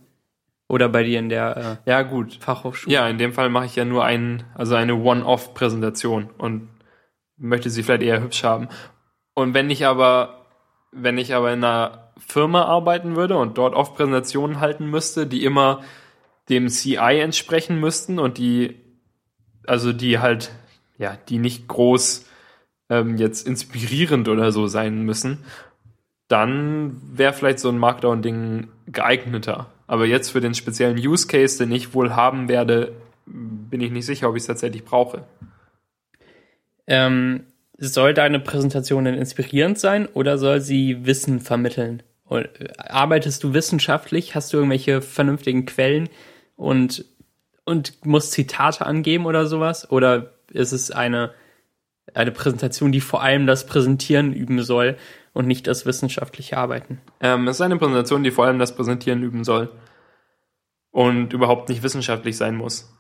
Oder 0.69 0.89
bei 0.89 1.03
dir 1.03 1.19
in 1.19 1.29
der 1.29 1.81
äh, 1.85 1.91
ja, 1.91 2.03
gut. 2.03 2.39
Fachhochschule. 2.41 2.95
Ja, 2.95 3.07
in 3.09 3.19
dem 3.19 3.33
Fall 3.33 3.51
mache 3.51 3.67
ich 3.67 3.77
ja 3.77 3.85
nur 3.85 4.05
ein, 4.05 4.45
also 4.55 4.75
eine 4.75 4.95
One-Off-Präsentation 4.95 6.31
und 6.39 6.69
möchte 7.37 7.69
sie 7.69 7.83
vielleicht 7.83 8.03
eher 8.03 8.23
hübsch 8.23 8.43
haben. 8.43 8.69
Und 9.35 9.55
wenn 9.55 9.69
ich 9.69 9.85
aber, 9.85 10.47
wenn 10.91 11.19
ich 11.19 11.35
aber 11.35 11.53
in 11.53 11.63
einer 11.63 12.13
Firma 12.19 12.65
arbeiten 12.65 13.17
würde 13.17 13.37
und 13.37 13.59
dort 13.59 13.75
oft 13.75 13.97
Präsentationen 13.97 14.61
halten 14.61 14.89
müsste, 14.89 15.27
die 15.27 15.45
immer 15.45 15.83
dem 16.49 16.69
CI 16.69 17.21
entsprechen 17.21 17.79
müssten 17.79 18.19
und 18.19 18.39
die, 18.39 18.81
also 19.67 19.93
die 19.93 20.21
halt 20.21 20.53
ja, 21.03 21.19
die 21.29 21.39
nicht 21.39 21.67
groß 21.67 22.25
ähm, 22.89 23.19
jetzt 23.19 23.47
inspirierend 23.47 24.29
oder 24.29 24.53
so 24.53 24.69
sein 24.69 25.03
müssen, 25.03 25.39
dann 26.29 26.97
wäre 27.13 27.33
vielleicht 27.33 27.59
so 27.59 27.69
ein 27.69 27.79
Markdown-Ding 27.79 28.69
geeigneter. 28.87 29.67
Aber 29.89 30.07
jetzt 30.07 30.31
für 30.31 30.41
den 30.41 30.55
speziellen 30.55 30.97
Use 30.97 31.27
Case, 31.27 31.59
den 31.59 31.73
ich 31.73 31.93
wohl 31.93 32.15
haben 32.15 32.49
werde, 32.49 32.93
bin 33.27 33.81
ich 33.81 33.91
nicht 33.91 34.07
sicher, 34.07 34.29
ob 34.29 34.37
ich 34.37 34.43
es 34.43 34.47
tatsächlich 34.47 34.85
brauche. 34.85 35.25
Ähm, 36.87 37.45
soll 37.79 38.15
deine 38.15 38.39
Präsentation 38.39 39.05
denn 39.05 39.15
inspirierend 39.15 39.79
sein 39.79 40.07
oder 40.07 40.39
soll 40.39 40.61
sie 40.61 41.05
Wissen 41.05 41.41
vermitteln? 41.41 42.03
Äh, 42.31 42.47
arbeitest 42.79 43.43
du 43.43 43.55
wissenschaftlich? 43.55 44.37
Hast 44.37 44.53
du 44.53 44.59
irgendwelche 44.59 45.03
vernünftigen 45.03 45.67
Quellen 45.67 46.09
und, 46.55 47.05
und 47.65 48.07
musst 48.07 48.33
Zitate 48.33 48.87
angeben 48.87 49.27
oder 49.27 49.47
sowas? 49.47 49.91
Oder 49.91 50.33
ist 50.53 50.73
es 50.73 50.91
eine, 50.91 51.33
eine 52.15 52.33
Präsentation, 52.33 52.93
die 52.93 53.01
vor 53.01 53.23
allem 53.23 53.47
das 53.47 53.67
Präsentieren 53.67 54.33
üben 54.33 54.63
soll 54.63 54.97
und 55.33 55.47
nicht 55.47 55.67
das 55.67 55.87
wissenschaftliche 55.87 56.59
Arbeiten. 56.59 57.01
Ähm, 57.21 57.49
es 57.49 57.57
ist 57.57 57.63
eine 57.63 57.77
Präsentation, 57.79 58.23
die 58.23 58.31
vor 58.31 58.47
allem 58.47 58.59
das 58.59 58.75
Präsentieren 58.75 59.23
üben 59.23 59.45
soll 59.45 59.71
und 60.91 61.33
überhaupt 61.33 61.69
nicht 61.69 61.83
wissenschaftlich 61.83 62.37
sein 62.37 62.57
muss. 62.57 62.93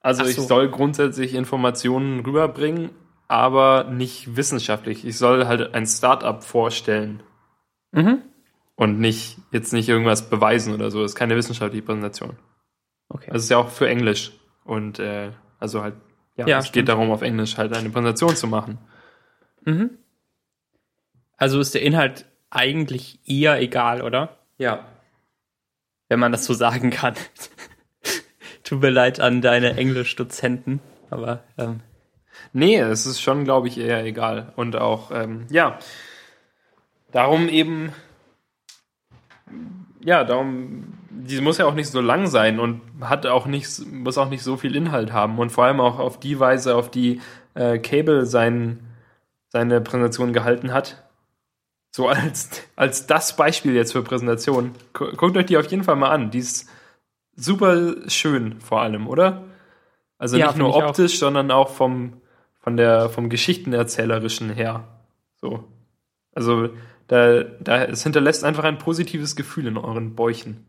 Also 0.00 0.24
so. 0.24 0.30
ich 0.30 0.36
soll 0.36 0.68
grundsätzlich 0.68 1.34
Informationen 1.34 2.20
rüberbringen, 2.20 2.90
aber 3.28 3.84
nicht 3.84 4.36
wissenschaftlich. 4.36 5.04
Ich 5.04 5.18
soll 5.18 5.46
halt 5.46 5.74
ein 5.74 5.86
Startup 5.86 6.42
vorstellen. 6.42 7.22
Mhm. 7.92 8.22
Und 8.76 9.00
nicht, 9.00 9.38
jetzt 9.52 9.72
nicht 9.72 9.88
irgendwas 9.88 10.28
beweisen 10.28 10.74
oder 10.74 10.90
so. 10.90 11.02
Das 11.02 11.12
ist 11.12 11.16
keine 11.16 11.34
wissenschaftliche 11.34 11.84
Präsentation. 11.84 12.36
Okay. 13.08 13.30
Das 13.32 13.42
ist 13.42 13.48
ja 13.48 13.56
auch 13.56 13.70
für 13.70 13.88
Englisch. 13.88 14.32
Und 14.64 14.98
äh, 14.98 15.30
also 15.58 15.82
halt 15.82 15.94
ja, 16.36 16.46
ja 16.46 16.58
es 16.58 16.66
stimmt. 16.66 16.74
geht 16.74 16.88
darum, 16.88 17.10
auf 17.10 17.22
Englisch 17.22 17.56
halt 17.56 17.76
eine 17.76 17.90
Präsentation 17.90 18.36
zu 18.36 18.46
machen. 18.46 18.78
Mhm. 19.64 19.98
Also 21.36 21.60
ist 21.60 21.74
der 21.74 21.82
Inhalt 21.82 22.26
eigentlich 22.50 23.20
eher 23.26 23.60
egal, 23.60 24.02
oder? 24.02 24.38
Ja. 24.58 24.86
Wenn 26.08 26.20
man 26.20 26.32
das 26.32 26.44
so 26.44 26.54
sagen 26.54 26.90
kann. 26.90 27.14
Tut 28.64 28.80
mir 28.80 28.90
leid 28.90 29.20
an 29.20 29.42
deine 29.42 29.76
Englischdozenten, 29.76 30.80
aber 31.10 31.44
ähm. 31.58 31.80
Nee, 32.52 32.78
es 32.78 33.06
ist 33.06 33.20
schon, 33.20 33.44
glaube 33.44 33.68
ich, 33.68 33.78
eher 33.78 34.04
egal. 34.04 34.52
Und 34.56 34.76
auch, 34.76 35.10
ähm, 35.10 35.46
ja, 35.50 35.78
darum 37.12 37.48
eben, 37.48 37.92
ja, 40.00 40.24
darum 40.24 40.95
die 41.10 41.40
muss 41.40 41.58
ja 41.58 41.66
auch 41.66 41.74
nicht 41.74 41.88
so 41.88 42.00
lang 42.00 42.26
sein 42.26 42.58
und 42.58 42.80
hat 43.00 43.26
auch 43.26 43.46
nicht, 43.46 43.68
muss 43.92 44.18
auch 44.18 44.28
nicht 44.28 44.42
so 44.42 44.56
viel 44.56 44.74
Inhalt 44.76 45.12
haben 45.12 45.38
und 45.38 45.50
vor 45.50 45.64
allem 45.64 45.80
auch 45.80 45.98
auf 45.98 46.18
die 46.20 46.38
Weise, 46.40 46.74
auf 46.74 46.90
die 46.90 47.20
äh, 47.54 47.78
Cable 47.78 48.26
sein, 48.26 48.80
seine 49.48 49.80
Präsentation 49.80 50.32
gehalten 50.32 50.72
hat. 50.72 51.02
So 51.90 52.08
als, 52.08 52.50
als 52.76 53.06
das 53.06 53.36
Beispiel 53.36 53.74
jetzt 53.74 53.92
für 53.92 54.02
Präsentation. 54.02 54.74
Guckt 54.92 55.36
euch 55.36 55.46
die 55.46 55.56
auf 55.56 55.66
jeden 55.66 55.84
Fall 55.84 55.96
mal 55.96 56.10
an. 56.10 56.30
Die 56.30 56.40
ist 56.40 56.68
super 57.34 57.94
schön 58.08 58.60
vor 58.60 58.82
allem, 58.82 59.06
oder? 59.06 59.44
Also 60.18 60.36
Ja, 60.36 60.48
nicht 60.48 60.58
nur 60.58 60.70
ich 60.70 60.74
auch. 60.74 60.88
optisch, 60.88 61.18
sondern 61.18 61.50
auch 61.50 61.70
vom, 61.70 62.20
von 62.60 62.76
der, 62.76 63.08
vom 63.08 63.30
Geschichtenerzählerischen 63.30 64.50
her. 64.50 64.84
So. 65.40 65.64
Also, 66.34 66.70
da, 67.08 67.44
da, 67.44 67.84
es 67.84 68.02
hinterlässt 68.02 68.44
einfach 68.44 68.64
ein 68.64 68.78
positives 68.78 69.36
Gefühl 69.36 69.66
in 69.66 69.78
euren 69.78 70.14
Bäuchen. 70.14 70.66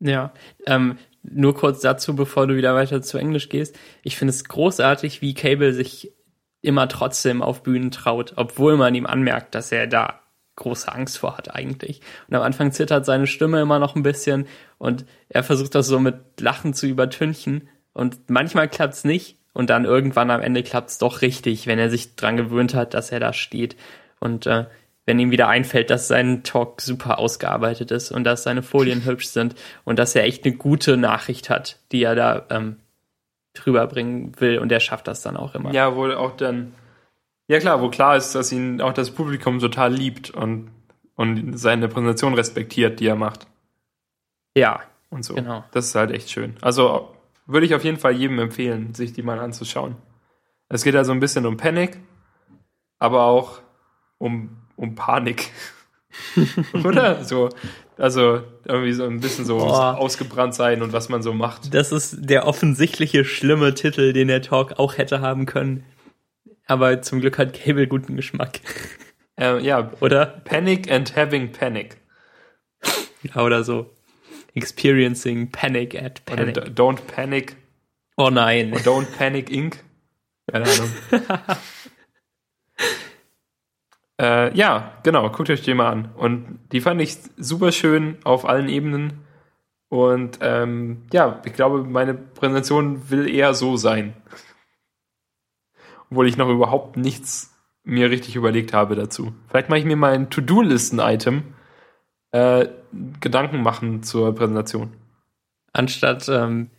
Ja, 0.00 0.32
ähm, 0.66 0.98
nur 1.22 1.54
kurz 1.54 1.80
dazu, 1.80 2.14
bevor 2.14 2.46
du 2.46 2.56
wieder 2.56 2.74
weiter 2.74 3.02
zu 3.02 3.18
Englisch 3.18 3.48
gehst. 3.48 3.78
Ich 4.02 4.16
finde 4.16 4.30
es 4.30 4.44
großartig, 4.44 5.22
wie 5.22 5.34
Cable 5.34 5.72
sich 5.72 6.12
immer 6.62 6.88
trotzdem 6.88 7.42
auf 7.42 7.62
Bühnen 7.62 7.90
traut, 7.90 8.34
obwohl 8.36 8.76
man 8.76 8.94
ihm 8.94 9.06
anmerkt, 9.06 9.54
dass 9.54 9.72
er 9.72 9.86
da 9.86 10.20
große 10.56 10.90
Angst 10.90 11.18
vor 11.18 11.36
hat 11.36 11.54
eigentlich. 11.54 12.00
Und 12.28 12.34
am 12.34 12.42
Anfang 12.42 12.72
zittert 12.72 13.04
seine 13.04 13.26
Stimme 13.26 13.60
immer 13.60 13.78
noch 13.78 13.94
ein 13.94 14.02
bisschen 14.02 14.46
und 14.78 15.04
er 15.28 15.42
versucht 15.42 15.74
das 15.74 15.86
so 15.86 16.00
mit 16.00 16.40
Lachen 16.40 16.74
zu 16.74 16.86
übertünchen 16.86 17.68
und 17.92 18.30
manchmal 18.30 18.68
klappt's 18.68 19.04
nicht 19.04 19.38
und 19.52 19.70
dann 19.70 19.84
irgendwann 19.84 20.30
am 20.30 20.40
Ende 20.40 20.62
klappt's 20.62 20.98
doch 20.98 21.22
richtig, 21.22 21.66
wenn 21.66 21.78
er 21.78 21.90
sich 21.90 22.16
dran 22.16 22.36
gewöhnt 22.36 22.74
hat, 22.74 22.94
dass 22.94 23.12
er 23.12 23.20
da 23.20 23.32
steht 23.32 23.76
und 24.18 24.46
äh, 24.46 24.64
wenn 25.06 25.18
ihm 25.18 25.30
wieder 25.30 25.48
einfällt, 25.48 25.88
dass 25.88 26.08
sein 26.08 26.42
Talk 26.42 26.82
super 26.82 27.18
ausgearbeitet 27.18 27.90
ist 27.90 28.10
und 28.10 28.24
dass 28.24 28.42
seine 28.42 28.62
Folien 28.62 29.04
hübsch 29.06 29.28
sind 29.28 29.54
und 29.84 29.98
dass 29.98 30.14
er 30.14 30.24
echt 30.24 30.44
eine 30.44 30.56
gute 30.56 30.96
Nachricht 30.96 31.48
hat, 31.48 31.78
die 31.92 32.02
er 32.02 32.14
da 32.14 32.44
ähm, 32.50 32.76
drüber 33.54 33.86
bringen 33.86 34.32
will 34.38 34.58
und 34.58 34.70
er 34.70 34.80
schafft 34.80 35.08
das 35.08 35.22
dann 35.22 35.36
auch 35.36 35.54
immer. 35.54 35.72
Ja, 35.72 35.96
wohl 35.96 36.14
auch 36.14 36.36
dann. 36.36 36.74
Ja, 37.48 37.58
klar, 37.60 37.80
wo 37.80 37.88
klar 37.88 38.16
ist, 38.16 38.34
dass 38.34 38.52
ihn 38.52 38.80
auch 38.80 38.92
das 38.92 39.12
Publikum 39.12 39.60
total 39.60 39.94
liebt 39.94 40.30
und, 40.30 40.68
und 41.14 41.56
seine 41.56 41.88
Präsentation 41.88 42.34
respektiert, 42.34 43.00
die 43.00 43.06
er 43.06 43.16
macht. 43.16 43.46
ja. 44.54 44.80
Und 45.08 45.24
so. 45.24 45.34
Genau. 45.34 45.64
Das 45.70 45.86
ist 45.86 45.94
halt 45.94 46.10
echt 46.10 46.30
schön. 46.30 46.56
Also 46.60 47.14
würde 47.46 47.64
ich 47.64 47.74
auf 47.74 47.84
jeden 47.84 47.96
Fall 47.96 48.12
jedem 48.12 48.38
empfehlen, 48.40 48.92
sich 48.92 49.12
die 49.12 49.22
mal 49.22 49.38
anzuschauen. 49.38 49.96
Es 50.68 50.82
geht 50.82 50.96
also 50.96 51.12
ein 51.12 51.20
bisschen 51.20 51.46
um 51.46 51.56
Panik, 51.56 51.98
aber 52.98 53.22
auch 53.22 53.60
um, 54.18 54.56
um 54.76 54.94
Panik. 54.94 55.50
Oder? 56.84 57.24
So, 57.24 57.50
also 57.98 58.42
irgendwie 58.64 58.92
so 58.92 59.04
ein 59.04 59.20
bisschen 59.20 59.44
so 59.44 59.58
Boah. 59.58 59.96
ausgebrannt 59.98 60.54
sein 60.54 60.82
und 60.82 60.92
was 60.92 61.08
man 61.08 61.22
so 61.22 61.32
macht. 61.34 61.74
Das 61.74 61.92
ist 61.92 62.16
der 62.20 62.46
offensichtliche 62.46 63.24
schlimme 63.24 63.74
Titel, 63.74 64.12
den 64.12 64.28
der 64.28 64.42
Talk 64.42 64.78
auch 64.78 64.96
hätte 64.98 65.20
haben 65.20 65.46
können. 65.46 65.84
Aber 66.66 67.00
zum 67.02 67.20
Glück 67.20 67.38
hat 67.38 67.52
Cable 67.54 67.86
guten 67.86 68.16
Geschmack. 68.16 68.60
Äh, 69.38 69.62
ja, 69.62 69.92
Oder? 70.00 70.24
Panic 70.24 70.90
and 70.90 71.14
having 71.14 71.52
panic. 71.52 71.98
Ja, 73.22 73.42
oder 73.42 73.64
so. 73.64 73.94
Experiencing 74.54 75.50
Panic 75.50 75.94
at 75.94 76.22
Oder 76.32 76.36
Panic. 76.36 76.54
d- 76.54 76.60
Don't 76.82 77.02
Panic 77.06 77.56
Oh 78.16 78.30
nein. 78.30 78.72
oder 78.72 78.80
Don't 78.80 79.04
Panic 79.18 79.50
Inc. 79.50 79.84
Keine 80.50 80.64
Ahnung. 80.64 80.90
äh, 84.20 84.56
ja, 84.56 84.92
genau, 85.02 85.30
guckt 85.30 85.50
euch 85.50 85.62
die 85.62 85.74
mal 85.74 85.90
an. 85.90 86.10
Und 86.16 86.60
die 86.72 86.80
fand 86.80 87.00
ich 87.00 87.18
super 87.36 87.72
schön 87.72 88.16
auf 88.24 88.48
allen 88.48 88.68
Ebenen. 88.68 89.24
Und 89.88 90.38
ähm, 90.40 91.02
ja, 91.12 91.40
ich 91.44 91.52
glaube, 91.52 91.84
meine 91.84 92.14
Präsentation 92.14 93.10
will 93.10 93.28
eher 93.28 93.54
so 93.54 93.76
sein. 93.76 94.14
Obwohl 96.10 96.28
ich 96.28 96.36
noch 96.36 96.48
überhaupt 96.48 96.96
nichts 96.96 97.52
mir 97.84 98.10
richtig 98.10 98.34
überlegt 98.34 98.72
habe 98.72 98.96
dazu. 98.96 99.32
Vielleicht 99.48 99.68
mache 99.68 99.78
ich 99.78 99.84
mir 99.84 99.96
mal 99.96 100.12
ein 100.12 100.28
To-Do-Listen-Item. 100.30 101.54
Äh, 102.32 102.68
Gedanken 103.20 103.62
machen 103.62 104.02
zur 104.02 104.34
Präsentation. 104.34 104.92
Anstatt 105.72 106.28
ähm, 106.28 106.70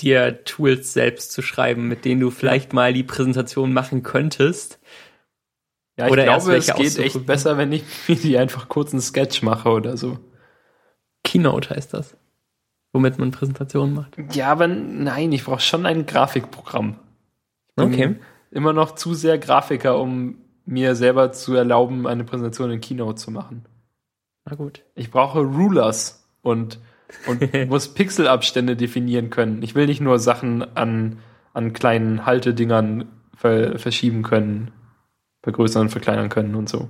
dir 0.00 0.44
Tools 0.44 0.92
selbst 0.92 1.32
zu 1.32 1.42
schreiben, 1.42 1.88
mit 1.88 2.04
denen 2.04 2.20
du 2.20 2.30
vielleicht 2.30 2.72
mal 2.72 2.92
die 2.92 3.02
Präsentation 3.02 3.72
machen 3.72 4.02
könntest. 4.02 4.78
Ja, 6.00 6.06
ich 6.06 6.12
Oder 6.12 6.24
glaube, 6.24 6.56
es 6.56 6.74
geht 6.74 6.98
echt 6.98 7.26
besser, 7.26 7.58
wenn 7.58 7.72
ich 7.72 7.84
mir 8.08 8.16
die 8.16 8.38
einfach 8.38 8.70
kurz 8.70 8.92
einen 8.92 9.02
Sketch 9.02 9.42
mache 9.42 9.68
oder 9.68 9.98
so. 9.98 10.18
Keynote 11.24 11.74
heißt 11.74 11.92
das. 11.92 12.16
Womit 12.94 13.18
man 13.18 13.32
Präsentationen 13.32 13.94
macht. 13.94 14.16
Ja, 14.32 14.50
aber 14.50 14.66
nein, 14.66 15.30
ich 15.32 15.44
brauche 15.44 15.60
schon 15.60 15.84
ein 15.84 16.06
Grafikprogramm. 16.06 16.96
bin 17.76 17.92
Okay. 17.92 18.16
Immer 18.50 18.72
noch 18.72 18.94
zu 18.94 19.12
sehr 19.12 19.36
Grafiker, 19.36 20.00
um 20.00 20.38
mir 20.64 20.96
selber 20.96 21.32
zu 21.32 21.54
erlauben, 21.54 22.06
eine 22.06 22.24
Präsentation 22.24 22.70
in 22.70 22.80
Keynote 22.80 23.16
zu 23.16 23.30
machen. 23.30 23.66
Na 24.46 24.56
gut. 24.56 24.82
Ich 24.94 25.10
brauche 25.10 25.40
Rulers 25.40 26.26
und, 26.40 26.78
und 27.26 27.52
muss 27.68 27.92
Pixelabstände 27.92 28.74
definieren 28.74 29.28
können. 29.28 29.62
Ich 29.62 29.74
will 29.74 29.84
nicht 29.84 30.00
nur 30.00 30.18
Sachen 30.18 30.62
an, 30.76 31.18
an 31.52 31.74
kleinen 31.74 32.24
Haltedingern 32.24 33.08
ver, 33.36 33.78
verschieben 33.78 34.22
können, 34.22 34.70
vergrößern 35.42 35.82
und 35.82 35.88
verkleinern 35.90 36.28
können 36.28 36.54
und 36.54 36.68
so. 36.68 36.88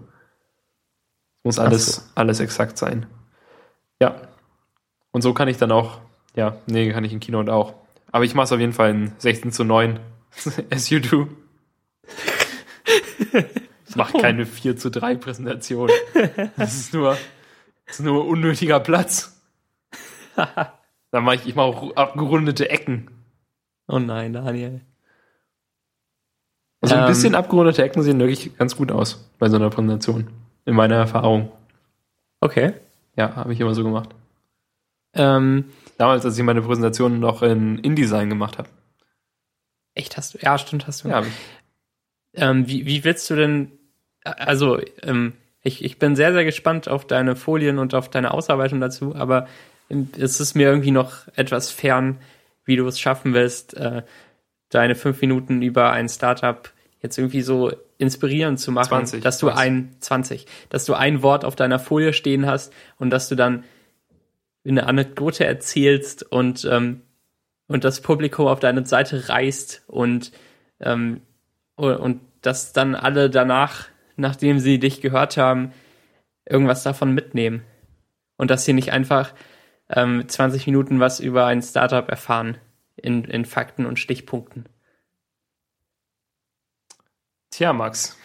Es 1.38 1.44
muss 1.44 1.58
alles, 1.58 1.94
so. 1.96 2.02
alles 2.14 2.40
exakt 2.40 2.78
sein. 2.78 3.06
Ja. 4.00 4.20
Und 5.12 5.22
so 5.22 5.34
kann 5.34 5.48
ich 5.48 5.56
dann 5.56 5.72
auch, 5.72 6.00
ja, 6.34 6.56
nee, 6.66 6.92
kann 6.92 7.04
ich 7.04 7.12
in 7.12 7.20
Keynote 7.20 7.52
auch. 7.52 7.74
Aber 8.12 8.24
ich 8.24 8.34
mache 8.34 8.44
es 8.44 8.52
auf 8.52 8.60
jeden 8.60 8.72
Fall 8.72 8.90
in 8.90 9.12
16 9.18 9.52
zu 9.52 9.64
9. 9.64 9.98
As 10.70 10.90
you 10.90 11.00
do. 11.00 11.28
Ich 13.86 13.96
mache 13.96 14.14
Warum? 14.14 14.22
keine 14.22 14.46
4 14.46 14.76
zu 14.76 14.90
3 14.90 15.16
Präsentation. 15.16 15.90
Das 16.56 16.74
ist 16.74 16.94
nur, 16.94 17.16
das 17.86 17.98
ist 17.98 18.04
nur 18.04 18.26
unnötiger 18.26 18.80
Platz. 18.80 19.40
Dann 20.36 21.24
mache 21.24 21.36
ich, 21.36 21.46
ich 21.46 21.54
mache 21.54 21.66
auch 21.66 21.96
abgerundete 21.96 22.70
Ecken. 22.70 23.10
Oh 23.88 23.98
nein, 23.98 24.32
Daniel. 24.32 24.82
Also 26.80 26.94
ein 26.94 27.02
Ähm. 27.02 27.08
bisschen 27.08 27.34
abgerundete 27.34 27.82
Ecken 27.82 28.02
sehen 28.02 28.18
wirklich 28.18 28.56
ganz 28.56 28.76
gut 28.76 28.90
aus 28.90 29.28
bei 29.38 29.48
so 29.48 29.56
einer 29.56 29.70
Präsentation. 29.70 30.28
In 30.64 30.74
meiner 30.74 30.96
Erfahrung. 30.96 31.50
Okay. 32.40 32.74
Ja, 33.16 33.36
habe 33.36 33.52
ich 33.52 33.60
immer 33.60 33.74
so 33.74 33.82
gemacht. 33.82 34.10
Ähm, 35.14 35.64
Damals, 35.98 36.24
als 36.24 36.38
ich 36.38 36.44
meine 36.44 36.62
Präsentation 36.62 37.18
noch 37.20 37.42
in 37.42 37.78
InDesign 37.78 38.28
gemacht 38.30 38.56
habe. 38.58 38.68
echt 39.94 40.16
hast 40.16 40.34
du? 40.34 40.38
Ja, 40.40 40.56
stimmt, 40.56 40.86
hast 40.86 41.04
du. 41.04 41.08
Ja. 41.08 41.22
Ähm, 42.34 42.68
wie, 42.68 42.86
wie 42.86 43.04
willst 43.04 43.28
du 43.28 43.34
denn, 43.36 43.72
also 44.22 44.78
ähm, 45.02 45.34
ich, 45.62 45.84
ich 45.84 45.98
bin 45.98 46.14
sehr, 46.16 46.32
sehr 46.32 46.44
gespannt 46.44 46.88
auf 46.88 47.06
deine 47.06 47.36
Folien 47.36 47.78
und 47.78 47.92
auf 47.94 48.08
deine 48.08 48.32
Ausarbeitung 48.32 48.80
dazu, 48.80 49.14
aber 49.16 49.46
ähm, 49.90 50.08
es 50.16 50.40
ist 50.40 50.54
mir 50.54 50.68
irgendwie 50.68 50.92
noch 50.92 51.26
etwas 51.34 51.70
fern, 51.70 52.18
wie 52.64 52.76
du 52.76 52.86
es 52.86 53.00
schaffen 53.00 53.34
willst, 53.34 53.74
äh, 53.74 54.02
deine 54.70 54.94
fünf 54.94 55.20
Minuten 55.20 55.62
über 55.62 55.92
ein 55.92 56.08
Startup 56.08 56.70
jetzt 57.02 57.18
irgendwie 57.18 57.42
so 57.42 57.72
inspirierend 57.98 58.58
zu 58.58 58.72
machen, 58.72 58.88
20, 58.88 59.22
dass 59.22 59.38
du 59.38 59.46
was? 59.46 59.58
ein 59.58 59.94
20, 60.00 60.46
dass 60.70 60.84
du 60.84 60.94
ein 60.94 61.22
Wort 61.22 61.44
auf 61.44 61.56
deiner 61.56 61.78
Folie 61.78 62.12
stehen 62.12 62.46
hast 62.46 62.72
und 62.98 63.10
dass 63.10 63.28
du 63.28 63.34
dann 63.34 63.64
eine 64.66 64.86
Anekdote 64.86 65.44
erzählst 65.44 66.22
und 66.22 66.66
ähm, 66.70 67.02
und 67.66 67.84
das 67.84 68.00
Publikum 68.00 68.48
auf 68.48 68.58
deine 68.58 68.84
Seite 68.84 69.28
reißt 69.28 69.84
und 69.86 70.32
ähm, 70.80 71.20
und, 71.76 71.96
und 71.96 72.20
dass 72.42 72.72
dann 72.72 72.94
alle 72.94 73.30
danach, 73.30 73.86
nachdem 74.16 74.58
sie 74.58 74.78
dich 74.78 75.00
gehört 75.00 75.36
haben, 75.36 75.72
irgendwas 76.46 76.82
davon 76.82 77.12
mitnehmen. 77.12 77.62
Und 78.36 78.50
dass 78.50 78.64
sie 78.64 78.72
nicht 78.72 78.92
einfach 78.92 79.32
ähm, 79.88 80.26
20 80.26 80.66
Minuten 80.66 81.00
was 81.00 81.20
über 81.20 81.46
ein 81.46 81.62
Startup 81.62 82.08
erfahren 82.08 82.56
in, 83.02 83.24
in 83.24 83.44
Fakten 83.44 83.86
und 83.86 83.98
Stichpunkten. 83.98 84.68
Tja, 87.50 87.72
Max. 87.72 88.16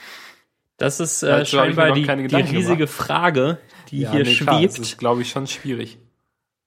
Das 0.78 1.00
ist 1.00 1.24
äh, 1.24 1.40
mir 1.40 1.46
scheinbar 1.46 1.92
die, 1.94 2.04
die 2.04 2.36
riesige 2.36 2.78
gemacht. 2.86 2.94
Frage, 2.94 3.58
die 3.90 4.02
Ja, 4.02 4.12
hier 4.12 4.24
nee, 4.24 4.36
klar, 4.36 4.60
schwebt. 4.60 4.74
Das 4.74 4.80
ist, 4.80 4.98
glaube 4.98 5.22
ich, 5.22 5.30
schon 5.30 5.48
schwierig. 5.48 5.98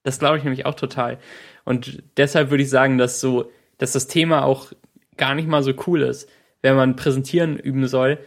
Das 0.03 0.19
glaube 0.19 0.37
ich 0.37 0.43
nämlich 0.43 0.65
auch 0.65 0.75
total. 0.75 1.19
Und 1.65 2.01
deshalb 2.17 2.49
würde 2.49 2.63
ich 2.63 2.69
sagen, 2.69 2.97
dass 2.97 3.19
so, 3.19 3.51
dass 3.77 3.91
das 3.91 4.07
Thema 4.07 4.43
auch 4.43 4.71
gar 5.17 5.35
nicht 5.35 5.47
mal 5.47 5.61
so 5.63 5.73
cool 5.87 6.01
ist, 6.01 6.29
wenn 6.61 6.75
man 6.75 6.95
präsentieren 6.95 7.57
üben 7.57 7.87
soll, 7.87 8.17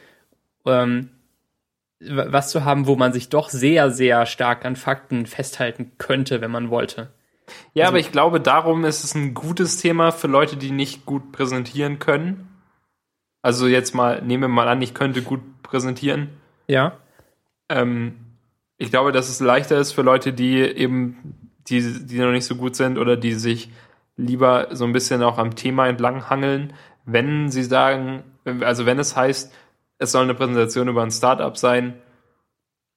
ähm, 0.66 1.10
wa- 2.00 2.26
was 2.28 2.50
zu 2.50 2.64
haben, 2.64 2.86
wo 2.86 2.94
man 2.94 3.12
sich 3.12 3.28
doch 3.28 3.48
sehr, 3.48 3.90
sehr 3.90 4.26
stark 4.26 4.64
an 4.64 4.76
Fakten 4.76 5.26
festhalten 5.26 5.92
könnte, 5.98 6.40
wenn 6.40 6.50
man 6.50 6.70
wollte. 6.70 7.12
Ja, 7.74 7.84
Also- 7.84 7.92
aber 7.92 7.98
ich 8.00 8.12
glaube, 8.12 8.40
darum 8.40 8.84
ist 8.84 9.05
es 9.05 9.14
ein 9.14 9.34
gutes 9.34 9.78
Thema 9.78 10.11
für 10.12 10.26
Leute, 10.28 10.57
die 10.57 10.70
nicht 10.70 11.07
gut 11.07 11.32
präsentieren 11.32 11.98
können. 11.98 12.48
Also 13.42 13.66
jetzt 13.66 13.94
mal, 13.94 14.22
nehmen 14.22 14.42
wir 14.44 14.48
mal 14.48 14.68
an, 14.68 14.82
ich 14.82 14.94
könnte 14.94 15.22
gut 15.22 15.40
präsentieren. 15.62 16.28
Ja. 16.68 16.96
Ähm, 17.68 18.14
ich 18.78 18.90
glaube, 18.90 19.12
dass 19.12 19.28
es 19.28 19.40
leichter 19.40 19.78
ist 19.78 19.92
für 19.92 20.03
Leute, 20.03 20.32
die 20.32 20.59
eben, 20.61 21.50
die, 21.68 22.07
die 22.07 22.18
noch 22.18 22.30
nicht 22.32 22.44
so 22.44 22.55
gut 22.57 22.76
sind 22.76 22.98
oder 22.98 23.16
die 23.16 23.34
sich 23.34 23.70
lieber 24.16 24.68
so 24.72 24.84
ein 24.84 24.92
bisschen 24.92 25.22
auch 25.22 25.38
am 25.38 25.57
Thema 25.57 25.88
entlang 25.88 26.28
hangeln, 26.28 26.72
wenn 27.05 27.50
sie 27.50 27.64
sagen, 27.64 28.22
also 28.61 28.86
wenn 28.86 28.98
es 28.98 29.16
heißt, 29.16 29.53
es 29.98 30.12
soll 30.12 30.24
eine 30.24 30.34
Präsentation 30.34 30.88
über 30.88 31.03
ein 31.03 31.11
Startup 31.11 31.57
sein, 31.57 31.94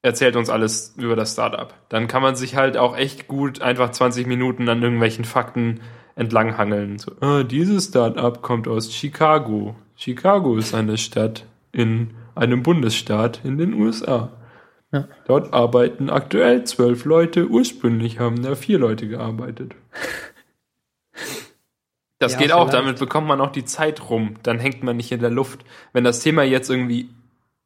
erzählt 0.05 0.35
uns 0.35 0.49
alles 0.51 0.93
über 0.97 1.15
das 1.15 1.33
Startup. 1.33 1.73
Dann 1.89 2.07
kann 2.07 2.21
man 2.21 2.35
sich 2.35 2.55
halt 2.55 2.77
auch 2.77 2.95
echt 2.95 3.27
gut 3.27 3.61
einfach 3.61 3.89
20 3.89 4.27
Minuten 4.27 4.69
an 4.69 4.83
irgendwelchen 4.83 5.25
Fakten 5.25 5.81
entlanghangeln. 6.15 6.99
So, 6.99 7.11
ah, 7.21 7.41
dieses 7.43 7.85
Start-up 7.85 8.43
kommt 8.43 8.67
aus 8.67 8.93
Chicago. 8.93 9.75
Chicago 9.95 10.57
ist 10.57 10.75
eine 10.75 10.97
Stadt 10.97 11.45
in 11.71 12.11
einem 12.35 12.61
Bundesstaat 12.61 13.41
in 13.43 13.57
den 13.57 13.73
USA. 13.73 14.31
Ja. 14.91 15.07
Dort 15.25 15.53
arbeiten 15.53 16.11
aktuell 16.11 16.63
zwölf 16.65 17.05
Leute, 17.05 17.47
ursprünglich 17.47 18.19
haben 18.19 18.43
da 18.43 18.55
vier 18.55 18.77
Leute 18.77 19.07
gearbeitet. 19.07 19.73
Das 22.19 22.33
Ja, 22.33 22.39
geht 22.39 22.51
auch, 22.51 22.69
vielleicht. 22.69 22.73
damit 22.85 22.99
bekommt 22.99 23.27
man 23.27 23.41
auch 23.41 23.51
die 23.51 23.65
Zeit 23.65 24.09
rum. 24.09 24.35
Dann 24.43 24.59
hängt 24.59 24.83
man 24.83 24.97
nicht 24.97 25.11
in 25.11 25.19
der 25.19 25.31
Luft. 25.31 25.65
Wenn 25.93 26.03
das 26.03 26.19
Thema 26.19 26.43
jetzt 26.43 26.69
irgendwie 26.69 27.09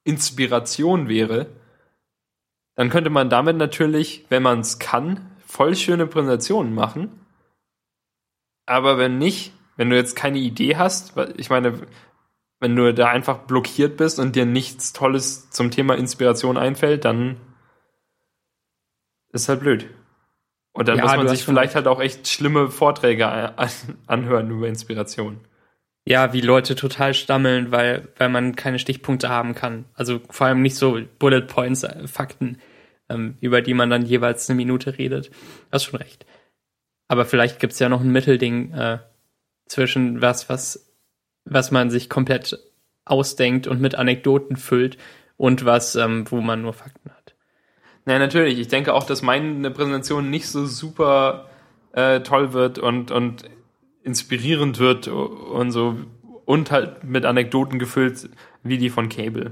Inspiration 0.05 1.07
wäre, 1.09 1.47
dann 2.79 2.89
könnte 2.89 3.09
man 3.09 3.29
damit 3.29 3.57
natürlich, 3.57 4.23
wenn 4.29 4.41
man 4.41 4.61
es 4.61 4.79
kann, 4.79 5.35
voll 5.45 5.75
schöne 5.75 6.07
Präsentationen 6.07 6.73
machen. 6.73 7.11
Aber 8.65 8.97
wenn 8.97 9.17
nicht, 9.17 9.51
wenn 9.75 9.89
du 9.89 9.97
jetzt 9.97 10.15
keine 10.15 10.37
Idee 10.39 10.77
hast, 10.77 11.13
ich 11.35 11.49
meine, 11.49 11.81
wenn 12.61 12.77
du 12.77 12.93
da 12.93 13.09
einfach 13.09 13.39
blockiert 13.39 13.97
bist 13.97 14.17
und 14.17 14.33
dir 14.37 14.45
nichts 14.45 14.93
Tolles 14.93 15.49
zum 15.49 15.71
Thema 15.71 15.95
Inspiration 15.95 16.57
einfällt, 16.57 17.03
dann 17.03 17.35
ist 19.33 19.49
halt 19.49 19.59
blöd. 19.59 19.89
Und 20.71 20.87
dann 20.87 20.99
Ja, 20.99 21.03
muss 21.03 21.17
man 21.17 21.27
sich 21.27 21.43
vielleicht 21.43 21.75
halt 21.75 21.85
auch 21.85 21.99
echt 21.99 22.29
schlimme 22.29 22.69
Vorträge 22.69 23.27
an- 23.27 23.71
anhören 24.07 24.49
über 24.51 24.69
Inspiration. 24.69 25.41
Ja, 26.05 26.31
wie 26.31 26.39
Leute 26.39 26.75
total 26.75 27.13
stammeln, 27.13 27.71
weil, 27.73 28.07
weil 28.17 28.29
man 28.29 28.55
keine 28.55 28.79
Stichpunkte 28.79 29.27
haben 29.27 29.53
kann. 29.53 29.83
Also 29.95 30.21
vor 30.29 30.47
allem 30.47 30.61
nicht 30.61 30.75
so 30.77 30.97
Bullet 31.19 31.41
Points, 31.41 31.83
äh, 31.83 32.07
Fakten, 32.07 32.57
ähm, 33.09 33.35
über 33.41 33.61
die 33.61 33.73
man 33.73 33.89
dann 33.89 34.05
jeweils 34.05 34.49
eine 34.49 34.57
Minute 34.57 34.97
redet. 34.97 35.31
Hast 35.71 35.85
schon 35.85 35.99
recht. 35.99 36.25
Aber 37.07 37.25
vielleicht 37.25 37.59
gibt's 37.59 37.79
ja 37.79 37.89
noch 37.89 38.01
ein 38.01 38.11
Mittelding 38.11 38.73
äh, 38.73 38.99
zwischen 39.65 40.21
was, 40.21 40.49
was, 40.49 40.93
was 41.45 41.71
man 41.71 41.89
sich 41.89 42.09
komplett 42.09 42.59
ausdenkt 43.05 43.67
und 43.67 43.81
mit 43.81 43.95
Anekdoten 43.95 44.55
füllt 44.55 44.97
und 45.37 45.65
was, 45.65 45.95
ähm, 45.95 46.29
wo 46.29 46.41
man 46.41 46.61
nur 46.61 46.73
Fakten 46.73 47.09
hat. 47.09 47.35
Naja, 48.05 48.19
natürlich. 48.19 48.59
Ich 48.59 48.67
denke 48.67 48.93
auch, 48.93 49.03
dass 49.03 49.21
meine 49.21 49.71
Präsentation 49.71 50.29
nicht 50.29 50.47
so 50.47 50.65
super 50.65 51.49
äh, 51.93 52.21
toll 52.21 52.53
wird 52.53 52.77
und, 52.77 53.11
und 53.11 53.43
inspirierend 54.03 54.79
wird 54.79 55.07
und 55.07 55.71
so 55.71 55.97
und 56.45 56.71
halt 56.71 57.03
mit 57.03 57.25
Anekdoten 57.25 57.77
gefüllt 57.77 58.29
wie 58.63 58.77
die 58.77 58.89
von 58.89 59.09
Cable. 59.09 59.51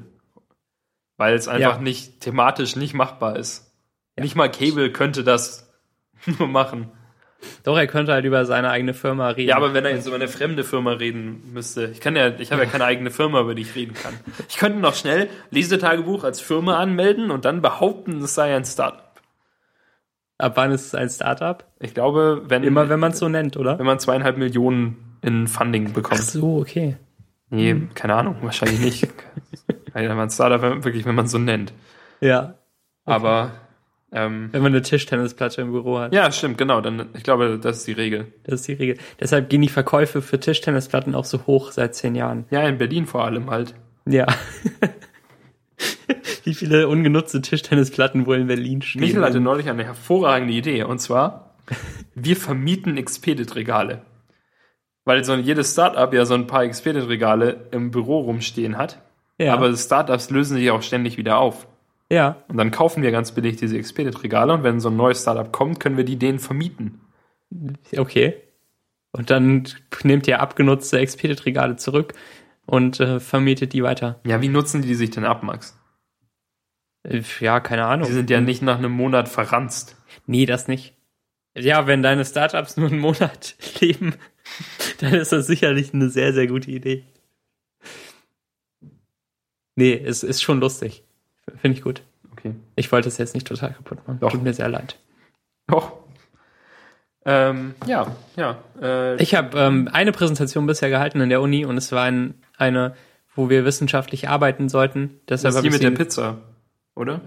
Weil 1.17 1.35
es 1.35 1.47
einfach 1.47 1.77
Ja. 1.77 1.81
nicht 1.81 2.21
thematisch 2.21 2.75
nicht 2.75 2.93
machbar 2.93 3.35
ist. 3.37 3.73
Nicht 4.19 4.35
mal 4.35 4.49
Cable 4.51 4.91
könnte 4.91 5.23
das 5.23 5.71
nur 6.39 6.47
machen. 6.47 6.91
Doch, 7.63 7.77
er 7.77 7.85
könnte 7.85 8.13
halt 8.13 8.25
über 8.25 8.45
seine 8.45 8.71
eigene 8.71 8.95
Firma 8.95 9.29
reden. 9.29 9.49
Ja, 9.49 9.57
aber 9.57 9.75
wenn 9.75 9.85
er 9.85 9.91
jetzt 9.91 10.07
über 10.07 10.15
eine 10.15 10.27
fremde 10.27 10.63
Firma 10.63 10.93
reden 10.93 11.51
müsste, 11.53 11.85
ich 11.85 12.01
kann 12.01 12.15
ja, 12.15 12.29
ich 12.39 12.51
habe 12.51 12.63
ja 12.63 12.69
keine 12.69 12.85
eigene 12.85 13.11
Firma, 13.11 13.41
über 13.41 13.53
die 13.53 13.61
ich 13.61 13.75
reden 13.75 13.93
kann. 13.93 14.13
Ich 14.49 14.57
könnte 14.57 14.79
noch 14.79 14.95
schnell 14.95 15.29
Lesetagebuch 15.51 16.23
als 16.23 16.41
Firma 16.41 16.77
anmelden 16.79 17.29
und 17.29 17.45
dann 17.45 17.61
behaupten, 17.61 18.23
es 18.23 18.33
sei 18.33 18.55
ein 18.55 18.65
Startup. 18.65 19.03
Ab 20.39 20.53
wann 20.55 20.71
ist 20.71 20.87
es 20.87 20.95
ein 20.95 21.09
Startup? 21.09 21.63
Ich 21.79 21.93
glaube, 21.93 22.43
wenn 22.47 22.63
Immer 22.63 22.89
wenn 22.89 22.99
man 22.99 23.11
es 23.11 23.19
so 23.19 23.29
nennt, 23.29 23.55
oder? 23.57 23.77
wenn 23.77 23.85
man 23.85 23.99
zweieinhalb 23.99 24.37
Millionen 24.37 25.17
in 25.21 25.47
Funding 25.47 25.87
Ach 25.89 25.93
bekommt. 25.93 26.21
so, 26.21 26.57
okay. 26.57 26.97
Nee, 27.49 27.87
keine 27.93 28.15
Ahnung, 28.15 28.37
wahrscheinlich 28.41 28.79
nicht. 28.79 29.07
Weil 29.93 30.13
man 30.13 30.29
Startup 30.29 30.83
wirklich, 30.83 31.05
wenn 31.05 31.15
man 31.15 31.25
es 31.25 31.31
so 31.31 31.37
nennt. 31.37 31.73
Ja. 32.19 32.55
Aber 33.05 33.51
ähm, 34.11 34.49
Wenn 34.51 34.61
man 34.61 34.71
eine 34.71 34.81
Tischtennisplatte 34.81 35.61
im 35.61 35.71
Büro 35.71 35.99
hat. 35.99 36.13
ja, 36.13 36.31
stimmt, 36.31 36.57
genau. 36.57 36.81
Dann, 36.81 37.09
ich 37.15 37.23
glaube, 37.23 37.59
das 37.61 37.79
ist 37.79 37.87
die 37.87 37.93
Regel. 37.93 38.27
Das 38.43 38.61
ist 38.61 38.67
die 38.67 38.73
Regel. 38.73 38.97
Deshalb 39.19 39.49
gehen 39.49 39.61
die 39.61 39.67
Verkäufe 39.67 40.21
für 40.21 40.39
Tischtennisplatten 40.39 41.13
auch 41.13 41.25
so 41.25 41.45
hoch 41.45 41.71
seit 41.71 41.95
zehn 41.95 42.15
Jahren. 42.15 42.45
Ja, 42.49 42.67
in 42.67 42.77
Berlin 42.77 43.05
vor 43.05 43.25
allem 43.25 43.49
halt. 43.49 43.75
Ja. 44.05 44.25
Wie 46.45 46.53
viele 46.53 46.87
ungenutzte 46.87 47.41
Tischtennisplatten 47.41 48.25
wohl 48.25 48.37
in 48.37 48.47
Berlin 48.47 48.81
stehen? 48.81 49.01
Michael 49.01 49.25
hatte 49.25 49.41
neulich 49.41 49.69
eine 49.69 49.83
hervorragende 49.83 50.53
Idee 50.53 50.83
und 50.83 50.99
zwar, 50.99 51.55
wir 52.15 52.37
vermieten 52.37 52.95
Expedit-Regale. 52.95 54.01
Weil 55.07 55.23
so 55.23 55.33
jedes 55.35 55.71
Startup 55.71 56.13
ja 56.13 56.25
so 56.25 56.33
ein 56.33 56.47
paar 56.47 56.63
Expedit-Regale 56.63 57.67
im 57.71 57.91
Büro 57.91 58.19
rumstehen 58.19 58.77
hat. 58.77 59.01
ja. 59.39 59.53
Aber 59.53 59.75
Startups 59.75 60.29
lösen 60.29 60.57
sich 60.57 60.69
auch 60.69 60.81
ständig 60.81 61.17
wieder 61.17 61.37
auf. 61.37 61.67
ja. 62.11 62.35
Und 62.49 62.57
dann 62.57 62.71
kaufen 62.71 63.01
wir 63.03 63.11
ganz 63.11 63.31
billig 63.31 63.55
diese 63.55 63.77
Expedit-Regale 63.77 64.53
und 64.53 64.63
wenn 64.63 64.79
so 64.81 64.89
ein 64.89 64.97
neues 64.97 65.21
Startup 65.21 65.49
kommt, 65.51 65.79
können 65.79 65.95
wir 65.97 66.03
die 66.03 66.17
denen 66.19 66.39
vermieten. 66.39 66.99
Okay. 67.95 68.35
Und 69.13 69.29
dann 69.29 69.63
nehmt 70.03 70.27
ihr 70.27 70.41
abgenutzte 70.41 70.99
Expedit-Regale 70.99 71.77
zurück 71.77 72.13
und 72.65 72.99
äh, 72.99 73.21
vermietet 73.21 73.71
die 73.71 73.83
weiter. 73.83 74.19
Ja, 74.25 74.41
wie 74.41 74.49
nutzen 74.49 74.81
die 74.81 74.93
sich 74.95 75.09
denn 75.11 75.23
ab, 75.23 75.41
Max? 75.41 75.79
Äh, 77.03 77.21
Ja, 77.39 77.61
keine 77.61 77.85
Ahnung. 77.85 78.07
Die 78.07 78.13
sind 78.13 78.29
ja 78.29 78.41
nicht 78.41 78.61
nach 78.61 78.77
einem 78.77 78.91
Monat 78.91 79.29
verranzt. 79.29 79.95
Nee, 80.25 80.45
das 80.45 80.67
nicht. 80.67 80.95
Ja, 81.57 81.87
wenn 81.87 82.03
deine 82.03 82.25
Startups 82.25 82.75
nur 82.77 82.89
einen 82.89 82.99
Monat 82.99 83.55
leben, 83.79 84.13
dann 84.99 85.13
ist 85.13 85.31
das 85.31 85.47
sicherlich 85.47 85.93
eine 85.93 86.09
sehr, 86.09 86.33
sehr 86.33 86.47
gute 86.47 86.71
Idee. 86.71 87.03
Nee, 89.75 89.93
es 89.93 90.23
ist 90.23 90.41
schon 90.41 90.59
lustig. 90.59 91.03
Finde 91.57 91.77
ich 91.77 91.83
gut. 91.83 92.01
Okay. 92.31 92.55
Ich 92.75 92.91
wollte 92.91 93.07
es 93.07 93.17
jetzt 93.17 93.33
nicht 93.35 93.47
total 93.47 93.73
kaputt 93.73 93.99
machen. 94.07 94.19
Doch. 94.19 94.31
Tut 94.31 94.43
mir 94.43 94.53
sehr 94.53 94.69
leid. 94.69 94.97
Doch. 95.67 95.93
Ähm, 97.25 97.75
ja, 97.85 98.15
ja. 98.35 98.57
Äh, 98.81 99.21
Ich 99.21 99.35
habe 99.35 99.57
ähm, 99.59 99.89
eine 99.91 100.11
Präsentation 100.11 100.65
bisher 100.65 100.89
gehalten 100.89 101.19
in 101.19 101.29
der 101.29 101.41
Uni 101.41 101.65
und 101.65 101.77
es 101.77 101.91
war 101.91 102.03
ein, 102.03 102.35
eine, 102.57 102.95
wo 103.35 103.49
wir 103.49 103.65
wissenschaftlich 103.65 104.29
arbeiten 104.29 104.69
sollten. 104.69 105.19
das 105.25 105.43
ist 105.43 105.61
die 105.61 105.69
mit 105.69 105.83
der 105.83 105.91
Pizza, 105.91 106.37
oder? 106.95 107.21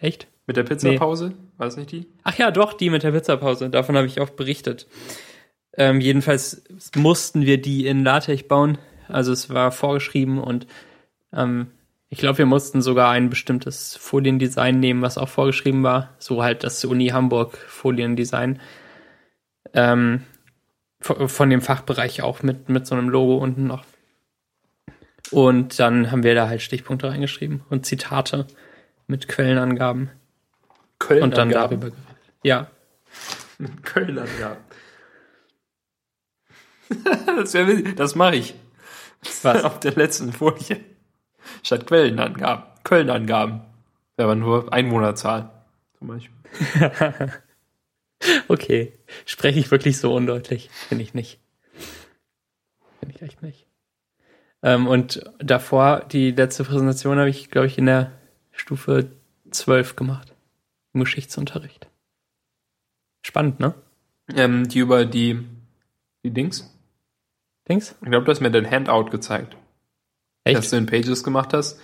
Äh, 0.00 0.06
echt? 0.06 0.28
Mit 0.46 0.56
der 0.56 0.64
Pizzapause? 0.64 1.32
War 1.56 1.66
das 1.66 1.76
nicht 1.76 1.92
die? 1.92 2.06
Ach 2.22 2.36
ja, 2.36 2.50
doch, 2.50 2.72
die 2.72 2.90
mit 2.90 3.02
der 3.02 3.12
Pizzapause. 3.12 3.70
Davon 3.70 3.96
habe 3.96 4.06
ich 4.06 4.20
auch 4.20 4.30
berichtet. 4.30 4.86
Ähm, 5.80 6.02
jedenfalls 6.02 6.62
mussten 6.94 7.46
wir 7.46 7.58
die 7.58 7.86
in 7.86 8.04
LaTeX 8.04 8.42
bauen. 8.46 8.76
Also 9.08 9.32
es 9.32 9.48
war 9.48 9.72
vorgeschrieben 9.72 10.38
und 10.38 10.66
ähm, 11.32 11.68
ich 12.10 12.18
glaube, 12.18 12.36
wir 12.36 12.44
mussten 12.44 12.82
sogar 12.82 13.12
ein 13.12 13.30
bestimmtes 13.30 13.96
Foliendesign 13.96 14.78
nehmen, 14.78 15.00
was 15.00 15.16
auch 15.16 15.30
vorgeschrieben 15.30 15.82
war. 15.82 16.10
So 16.18 16.42
halt 16.42 16.64
das 16.64 16.84
Uni 16.84 17.08
Hamburg 17.08 17.56
Foliendesign. 17.56 18.60
Ähm, 19.72 20.24
von 21.00 21.48
dem 21.48 21.62
Fachbereich 21.62 22.20
auch 22.20 22.42
mit, 22.42 22.68
mit 22.68 22.86
so 22.86 22.94
einem 22.94 23.08
Logo 23.08 23.38
unten 23.38 23.66
noch. 23.66 23.86
Und 25.30 25.78
dann 25.78 26.10
haben 26.10 26.24
wir 26.24 26.34
da 26.34 26.46
halt 26.46 26.60
Stichpunkte 26.60 27.08
reingeschrieben 27.08 27.62
und 27.70 27.86
Zitate 27.86 28.46
mit 29.06 29.28
Quellenangaben. 29.28 30.10
Köln 30.98 31.22
Und 31.22 31.38
dann 31.38 31.48
darüber 31.48 31.86
geredet. 31.86 32.04
Ja, 32.42 32.70
Köln-Angaben. 33.82 34.69
das 37.36 37.56
das 37.96 38.14
mache 38.14 38.36
ich. 38.36 38.54
Was? 39.42 39.64
Auf 39.64 39.80
der 39.80 39.92
letzten 39.92 40.32
Folie. 40.32 40.80
Statt 41.62 41.86
Quellenangaben. 41.86 42.64
Köln-Angaben. 42.84 43.62
Wäre 44.16 44.30
aber 44.30 44.34
nur 44.34 44.72
Einwohnerzahl. 44.72 45.50
Zum 45.98 46.08
Beispiel. 46.08 46.34
okay. 48.48 48.92
Spreche 49.26 49.58
ich 49.58 49.70
wirklich 49.70 49.98
so 49.98 50.14
undeutlich? 50.14 50.70
Finde 50.88 51.04
ich 51.04 51.14
nicht. 51.14 51.38
Finde 52.98 53.14
ich 53.14 53.22
echt 53.22 53.42
nicht. 53.42 53.66
Ähm, 54.62 54.86
und 54.86 55.22
davor, 55.38 56.00
die 56.00 56.32
letzte 56.32 56.64
Präsentation 56.64 57.18
habe 57.18 57.30
ich, 57.30 57.50
glaube 57.50 57.66
ich, 57.66 57.78
in 57.78 57.86
der 57.86 58.12
Stufe 58.52 59.10
12 59.50 59.96
gemacht. 59.96 60.34
Im 60.92 61.00
Geschichtsunterricht. 61.00 61.86
Spannend, 63.22 63.60
ne? 63.60 63.74
Ähm, 64.34 64.68
die 64.68 64.80
über 64.80 65.04
die, 65.04 65.46
die 66.24 66.30
Dings. 66.30 66.70
Denkst? 67.68 67.94
Ich 68.02 68.10
glaube, 68.10 68.24
du 68.24 68.30
hast 68.30 68.40
mir 68.40 68.50
dein 68.50 68.68
Handout 68.70 69.10
gezeigt. 69.10 69.56
Echt? 70.44 70.56
dass 70.58 70.70
du 70.70 70.76
in 70.76 70.86
Pages 70.86 71.22
gemacht 71.22 71.52
hast. 71.52 71.78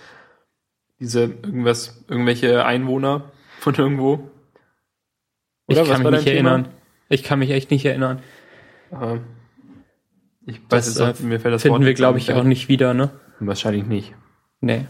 Diese 0.99 1.23
irgendwas, 1.25 2.03
irgendwelche 2.07 2.65
Einwohner 2.65 3.31
von 3.59 3.75
irgendwo. 3.75 4.31
ich 5.67 5.77
kann 5.77 6.01
mich 6.01 6.11
nicht 6.11 6.23
Thema? 6.23 6.49
erinnern. 6.51 6.67
Ich 7.09 7.23
kann 7.23 7.39
mich 7.39 7.51
echt 7.51 7.69
nicht 7.71 7.85
erinnern. 7.85 8.21
Äh, 8.91 9.19
ich 10.45 10.59
weiß 10.61 10.69
Das 10.69 10.87
jetzt 10.87 11.01
auch, 11.01 11.19
äh, 11.23 11.23
mir 11.27 11.39
fällt 11.39 11.53
das 11.53 11.61
finden 11.61 11.75
Wort 11.75 11.85
wir, 11.85 11.93
glaube 11.93 12.17
ich, 12.17 12.33
auch 12.33 12.43
nicht 12.43 12.67
wieder, 12.67 12.93
ne? 12.93 13.11
Wahrscheinlich 13.39 13.85
nicht. 13.85 14.15
Nee, 14.59 14.87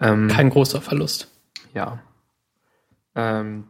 Ähm, 0.00 0.28
kein 0.28 0.50
großer 0.50 0.80
Verlust. 0.80 1.30
ja. 1.74 2.00
Ähm, 3.14 3.64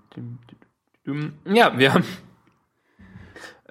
ja, 1.44 1.78
wir 1.78 1.94
haben 1.94 2.04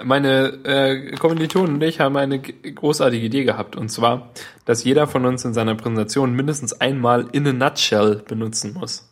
meine 0.03 0.59
äh, 0.65 1.11
Kommilitonen 1.17 1.75
und 1.75 1.83
ich 1.83 1.99
haben 1.99 2.15
eine 2.17 2.39
großartige 2.39 3.25
Idee 3.25 3.43
gehabt. 3.43 3.75
Und 3.75 3.89
zwar, 3.89 4.29
dass 4.65 4.83
jeder 4.83 5.07
von 5.07 5.25
uns 5.25 5.45
in 5.45 5.53
seiner 5.53 5.75
Präsentation 5.75 6.33
mindestens 6.33 6.73
einmal 6.73 7.27
in 7.31 7.47
a 7.47 7.53
nutshell 7.53 8.23
benutzen 8.27 8.73
muss. 8.73 9.09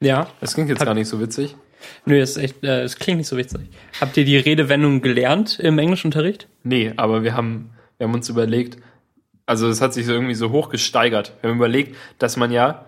Ja, 0.00 0.28
Das 0.40 0.54
klingt 0.54 0.68
jetzt 0.68 0.80
Hat- 0.80 0.86
gar 0.86 0.94
nicht 0.94 1.08
so 1.08 1.20
witzig. 1.20 1.56
Nö, 2.06 2.18
es, 2.18 2.30
ist 2.30 2.36
echt, 2.42 2.64
äh, 2.64 2.82
es 2.82 2.96
klingt 2.96 3.18
nicht 3.18 3.28
so 3.28 3.36
witzig. 3.36 3.60
Habt 4.00 4.16
ihr 4.16 4.24
die 4.24 4.38
Redewendung 4.38 5.02
gelernt 5.02 5.58
im 5.60 5.78
Englischunterricht? 5.78 6.48
Nee, 6.62 6.92
aber 6.96 7.22
wir 7.22 7.34
haben, 7.36 7.70
wir 7.98 8.06
haben 8.06 8.14
uns 8.14 8.28
überlegt, 8.30 8.78
also 9.46 9.68
es 9.68 9.82
hat 9.82 9.92
sich 9.92 10.06
so 10.06 10.12
irgendwie 10.12 10.34
so 10.34 10.50
hoch 10.50 10.70
gesteigert. 10.70 11.34
Wir 11.42 11.50
haben 11.50 11.58
überlegt, 11.58 11.94
dass 12.18 12.36
man 12.38 12.50
ja 12.50 12.86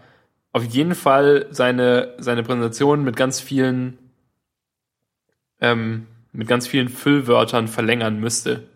auf 0.53 0.65
jeden 0.65 0.95
Fall 0.95 1.47
seine, 1.51 2.15
seine 2.19 2.43
Präsentation 2.43 3.05
mit 3.05 3.17
ganz 3.17 3.39
vielen, 3.41 3.99
ähm, 5.61 6.07
mit 6.37 6.49
ganz 6.49 6.67
vielen 6.67 6.89
Füllwörtern 6.89 7.69
verlängern 7.69 8.21
müsste. 8.21 8.69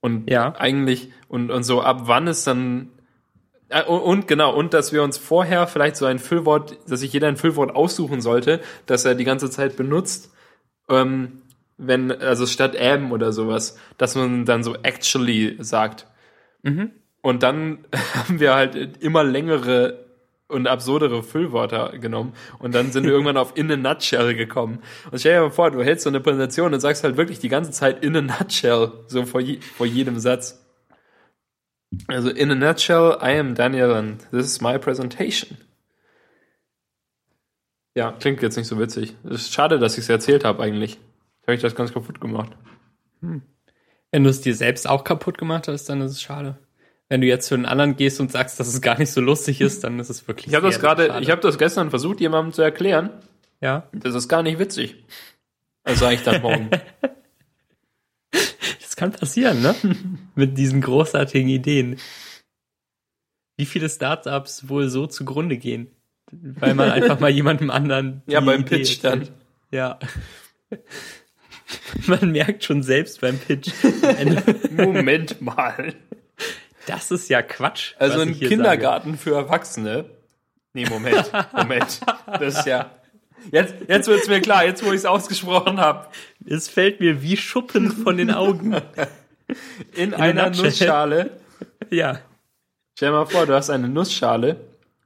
Und 0.00 0.30
Ja. 0.30 0.54
eigentlich, 0.58 1.12
und, 1.28 1.50
und 1.50 1.62
so 1.62 1.80
ab 1.82 2.02
wann 2.04 2.28
es 2.28 2.44
dann, 2.44 2.90
äh, 3.70 3.82
und, 3.84 4.28
genau, 4.28 4.54
und 4.54 4.74
dass 4.74 4.92
wir 4.92 5.02
uns 5.02 5.16
vorher 5.16 5.66
vielleicht 5.66 5.96
so 5.96 6.04
ein 6.04 6.18
Füllwort, 6.18 6.78
dass 6.88 7.00
sich 7.00 7.12
jeder 7.12 7.28
ein 7.28 7.36
Füllwort 7.36 7.74
aussuchen 7.74 8.20
sollte, 8.20 8.60
das 8.86 9.04
er 9.04 9.14
die 9.14 9.24
ganze 9.24 9.50
Zeit 9.50 9.76
benutzt, 9.76 10.32
ähm, 10.88 11.42
wenn, 11.78 12.12
also 12.12 12.46
statt 12.46 12.76
am 12.78 13.12
oder 13.12 13.32
sowas, 13.32 13.78
dass 13.98 14.14
man 14.14 14.44
dann 14.44 14.62
so 14.62 14.76
actually 14.82 15.56
sagt. 15.60 16.06
Mhm. 16.62 16.90
Und 17.22 17.42
dann 17.42 17.86
haben 18.14 18.40
wir 18.40 18.54
halt 18.54 19.02
immer 19.02 19.24
längere 19.24 20.03
und 20.54 20.66
absurdere 20.68 21.22
Füllwörter 21.22 21.98
genommen. 21.98 22.32
Und 22.58 22.74
dann 22.74 22.92
sind 22.92 23.04
wir 23.04 23.12
irgendwann 23.12 23.36
auf 23.36 23.56
in 23.56 23.70
a 23.70 23.76
nutshell 23.76 24.34
gekommen. 24.34 24.78
Und 25.10 25.18
stell 25.18 25.34
dir 25.34 25.42
mal 25.42 25.50
vor, 25.50 25.70
du 25.70 25.82
hältst 25.82 26.04
so 26.04 26.10
eine 26.10 26.20
Präsentation 26.20 26.72
und 26.72 26.80
sagst 26.80 27.04
halt 27.04 27.16
wirklich 27.16 27.40
die 27.40 27.48
ganze 27.48 27.72
Zeit 27.72 28.02
in 28.04 28.16
a 28.16 28.20
nutshell, 28.22 28.92
so 29.08 29.26
vor, 29.26 29.40
je, 29.40 29.60
vor 29.60 29.86
jedem 29.86 30.18
Satz. 30.18 30.64
Also 32.06 32.30
in 32.30 32.50
a 32.50 32.54
nutshell, 32.54 33.18
I 33.20 33.38
am 33.38 33.54
Daniel 33.54 33.92
and 33.92 34.20
this 34.30 34.46
is 34.46 34.60
my 34.60 34.78
presentation. 34.78 35.58
Ja, 37.96 38.12
klingt 38.12 38.42
jetzt 38.42 38.56
nicht 38.56 38.66
so 38.66 38.78
witzig. 38.78 39.14
Es 39.24 39.42
ist 39.42 39.52
schade, 39.52 39.78
dass 39.78 39.94
ich 39.94 40.04
es 40.04 40.08
erzählt 40.08 40.44
habe 40.44 40.62
eigentlich. 40.62 40.98
Habe 41.42 41.54
ich 41.54 41.62
das 41.62 41.74
ganz 41.74 41.92
kaputt 41.92 42.20
gemacht. 42.20 42.52
Wenn 43.20 44.24
du 44.24 44.30
es 44.30 44.40
dir 44.40 44.54
selbst 44.54 44.88
auch 44.88 45.04
kaputt 45.04 45.38
gemacht 45.38 45.68
hast, 45.68 45.88
dann 45.88 46.00
ist 46.00 46.12
es 46.12 46.22
schade. 46.22 46.58
Wenn 47.08 47.20
du 47.20 47.26
jetzt 47.26 47.46
zu 47.48 47.56
den 47.56 47.66
anderen 47.66 47.96
gehst 47.96 48.18
und 48.20 48.32
sagst, 48.32 48.58
dass 48.58 48.66
es 48.68 48.80
gar 48.80 48.98
nicht 48.98 49.10
so 49.12 49.20
lustig 49.20 49.60
ist, 49.60 49.84
dann 49.84 49.98
ist 50.00 50.08
es 50.08 50.26
wirklich 50.26 50.46
Ich 50.48 50.54
habe 50.54 50.66
das 50.66 50.80
gerade, 50.80 51.18
ich 51.20 51.30
habe 51.30 51.40
das 51.42 51.58
gestern 51.58 51.90
versucht, 51.90 52.20
jemandem 52.20 52.52
zu 52.52 52.62
erklären. 52.62 53.10
ja. 53.60 53.88
Das 53.92 54.14
ist 54.14 54.28
gar 54.28 54.42
nicht 54.42 54.58
witzig. 54.58 55.04
Also 55.84 56.00
sage 56.00 56.14
ich 56.16 56.22
dann 56.22 56.42
morgen. 56.42 56.70
Das 58.80 58.96
kann 58.96 59.10
passieren, 59.10 59.60
ne? 59.60 59.74
Mit 60.36 60.56
diesen 60.56 60.80
großartigen 60.80 61.48
Ideen. 61.48 61.96
Wie 63.56 63.66
viele 63.66 63.88
Startups 63.88 64.68
wohl 64.68 64.88
so 64.88 65.08
zugrunde 65.08 65.56
gehen? 65.56 65.88
Weil 66.30 66.74
man 66.74 66.92
einfach 66.92 67.18
mal 67.18 67.28
jemandem 67.32 67.70
anderen. 67.70 68.22
Ja, 68.28 68.40
beim 68.40 68.60
Idee 68.60 68.76
Pitch 68.76 69.02
erzählt. 69.04 69.32
dann. 69.32 69.34
Ja. 69.72 69.98
Man 72.06 72.30
merkt 72.30 72.62
schon 72.62 72.84
selbst 72.84 73.20
beim 73.20 73.36
Pitch. 73.38 73.72
Moment 74.70 75.40
mal. 75.40 75.94
Das 76.86 77.10
ist 77.10 77.28
ja 77.28 77.42
Quatsch. 77.42 77.94
Also 77.98 78.20
ein 78.20 78.38
Kindergarten 78.38 79.16
für 79.16 79.34
Erwachsene. 79.34 80.10
Nee, 80.72 80.86
Moment. 80.86 81.30
Moment. 81.52 82.00
Das 82.26 82.58
ist 82.58 82.66
ja. 82.66 82.90
Jetzt, 83.50 83.74
jetzt 83.88 84.08
wird's 84.08 84.28
mir 84.28 84.40
klar, 84.40 84.64
jetzt 84.64 84.84
wo 84.84 84.88
ich 84.88 84.96
es 84.96 85.04
ausgesprochen 85.04 85.78
habe. 85.80 86.04
Sage. 86.04 86.54
Es 86.54 86.68
fällt 86.68 87.00
mir 87.00 87.22
wie 87.22 87.36
Schuppen 87.36 87.90
von 87.90 88.16
den 88.16 88.30
Augen. 88.30 88.74
In, 89.94 90.14
a 90.14 90.18
einer. 90.18 90.50
Nussschale. 90.50 91.38
Ja. 91.90 92.20
Stell 92.96 93.10
dir 93.10 93.16
mal 93.16 93.26
vor, 93.26 93.46
du 93.46 93.54
hast 93.54 93.70
eine 93.70 93.88
Nussschale 93.88 94.56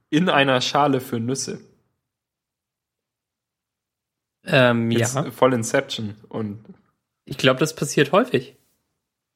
in 0.09 0.29
einer 0.29 0.61
Schale 0.61 1.01
für 1.01 1.19
Nüsse. 1.19 1.61
Ähm, 4.45 4.89
Jetzt 4.91 5.15
ja. 5.15 5.29
Voll 5.31 5.53
Inception. 5.53 6.15
Und 6.29 6.63
Ich 7.25 7.37
glaube, 7.37 7.59
das 7.59 7.75
passiert 7.75 8.11
häufig. 8.11 8.55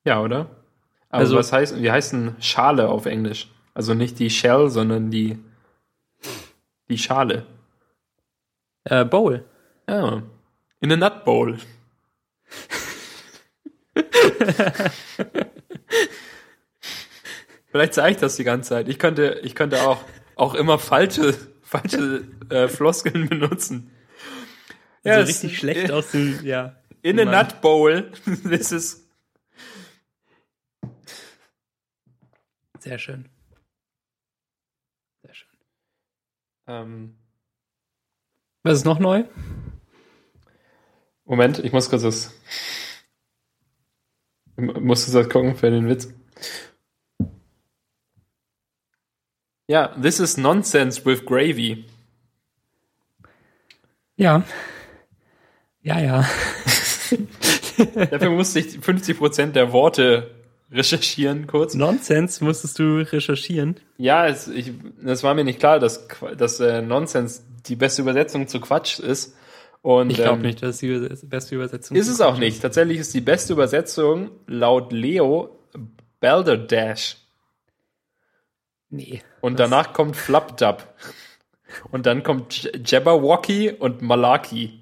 ja, 0.05 0.21
oder? 0.21 0.49
Aber 1.13 1.19
Also- 1.21 1.35
was 1.35 1.53
heißt, 1.53 1.79
wie 1.79 1.91
heißt 1.91 2.13
denn 2.13 2.35
Schale 2.39 2.89
auf 2.89 3.05
Englisch? 3.05 3.47
Also 3.75 3.93
nicht 3.93 4.17
die 4.17 4.31
Shell, 4.31 4.69
sondern 4.71 5.11
die, 5.11 5.37
die 6.89 6.97
Schale. 6.97 7.45
Äh, 8.85 9.05
Bowl. 9.05 9.45
Ja. 9.87 10.23
In 10.79 10.91
a 10.91 10.95
Nut 10.95 11.23
Bowl. 11.23 11.59
Vielleicht 17.71 17.93
sage 17.93 18.11
ich 18.11 18.17
das 18.17 18.35
die 18.35 18.43
ganze 18.43 18.69
Zeit. 18.69 18.87
Ich 18.89 18.99
könnte, 18.99 19.39
ich 19.43 19.55
könnte 19.55 19.81
auch, 19.87 20.03
auch 20.35 20.53
immer 20.53 20.77
falsche, 20.77 21.33
falsche 21.61 22.23
äh, 22.49 22.67
Floskeln 22.67 23.29
benutzen. 23.29 23.91
Ja, 25.03 25.15
so 25.15 25.21
es- 25.21 25.29
richtig 25.29 25.57
schlecht 25.57 25.91
aus 25.91 26.11
dem, 26.11 26.43
ja. 26.43 26.75
In 27.01 27.19
a. 27.19 27.25
Nut 27.43 27.61
Bowl. 27.61 28.11
Das 28.49 28.71
ist, 28.71 29.02
Sehr 32.83 32.99
schön. 32.99 33.29
Sehr 35.21 35.33
schön. 35.33 35.57
ähm, 36.67 37.17
Was 38.63 38.79
ist 38.79 38.83
noch 38.83 38.99
neu? 38.99 39.23
Moment, 41.23 41.59
ich 41.59 41.71
muss 41.71 41.89
kurz 41.89 42.01
das, 42.01 42.33
ich 44.57 44.81
muss 44.81 45.09
das 45.09 45.29
gucken 45.29 45.55
für 45.55 45.71
den 45.71 45.87
Witz. 45.87 46.13
Ja, 49.67 49.87
this 50.01 50.19
is 50.19 50.35
nonsense 50.35 51.05
with 51.05 51.23
gravy. 51.25 51.85
Ja. 54.17 54.43
Ja, 55.83 56.01
ja. 56.01 56.19
Dafür 58.11 58.31
musste 58.31 58.59
ich 58.59 58.75
50% 58.75 59.53
der 59.53 59.71
Worte 59.71 60.42
recherchieren 60.73 61.47
kurz. 61.47 61.75
Nonsens 61.75 62.41
musstest 62.41 62.79
du 62.79 62.97
recherchieren. 63.09 63.79
Ja, 63.97 64.27
es, 64.27 64.47
ich, 64.47 64.71
das 65.01 65.23
war 65.23 65.33
mir 65.35 65.43
nicht 65.43 65.59
klar, 65.59 65.79
dass, 65.79 66.07
dass 66.37 66.59
äh, 66.59 66.81
Nonsense 66.81 67.41
die 67.67 67.75
beste 67.75 68.01
Übersetzung 68.01 68.47
zu 68.47 68.59
Quatsch 68.59 68.99
ist. 68.99 69.35
Und, 69.81 70.09
Ich 70.11 70.17
glaube 70.17 70.35
ähm, 70.37 70.41
nicht, 70.43 70.63
dass 70.63 70.77
die 70.77 70.87
Überse- 70.87 71.27
beste 71.27 71.55
Übersetzung 71.55 71.97
Ist 71.97 72.07
es 72.07 72.21
auch 72.21 72.37
nicht. 72.37 72.61
Tatsächlich 72.61 72.97
ist 72.99 73.13
die 73.13 73.21
beste 73.21 73.53
Übersetzung 73.53 74.31
laut 74.47 74.91
Leo 74.93 75.59
Balderdash. 76.19 77.17
Nee. 78.89 79.21
Und 79.41 79.59
danach 79.59 79.93
kommt 79.93 80.15
Flapdub. 80.15 80.87
Und 81.91 82.05
dann 82.05 82.23
kommt 82.23 82.69
Jabberwocky 82.85 83.71
und 83.71 84.01
Malaki. 84.01 84.79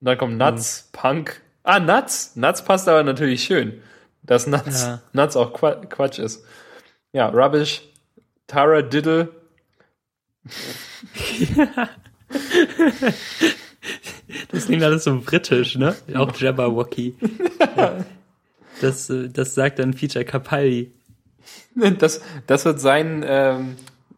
Und 0.00 0.04
dann 0.06 0.18
kommt 0.18 0.36
Nuts, 0.38 0.90
Punk. 0.92 1.40
Ah, 1.62 1.80
Nuts. 1.80 2.36
Nuts 2.36 2.62
passt 2.64 2.88
aber 2.88 3.02
natürlich 3.02 3.42
schön. 3.44 3.82
Dass 4.22 4.46
Nuts, 4.46 4.82
Ja. 4.82 5.02
Nuts 5.12 5.36
auch 5.36 5.52
Qua 5.52 5.74
Quatsch 5.76 6.18
ist. 6.18 6.44
Ja, 7.12 7.28
Rubbish, 7.28 7.82
Tara 8.46 8.82
Diddle. 8.82 9.28
Das 14.50 14.66
klingt 14.66 14.82
alles 14.82 15.04
so 15.04 15.20
britisch, 15.20 15.76
ne? 15.76 15.96
Auch 16.14 16.34
Jabberwocky. 16.36 17.16
ja. 17.76 18.04
Das, 18.80 19.08
äh, 19.10 19.28
das 19.28 19.54
sagt 19.54 19.78
dann 19.78 19.94
Peter 19.94 20.24
Capaldi. 20.24 20.92
Das, 21.98 22.20
das 22.46 22.64
wird 22.64 22.80
sein, 22.80 23.24
ähm, 23.26 23.76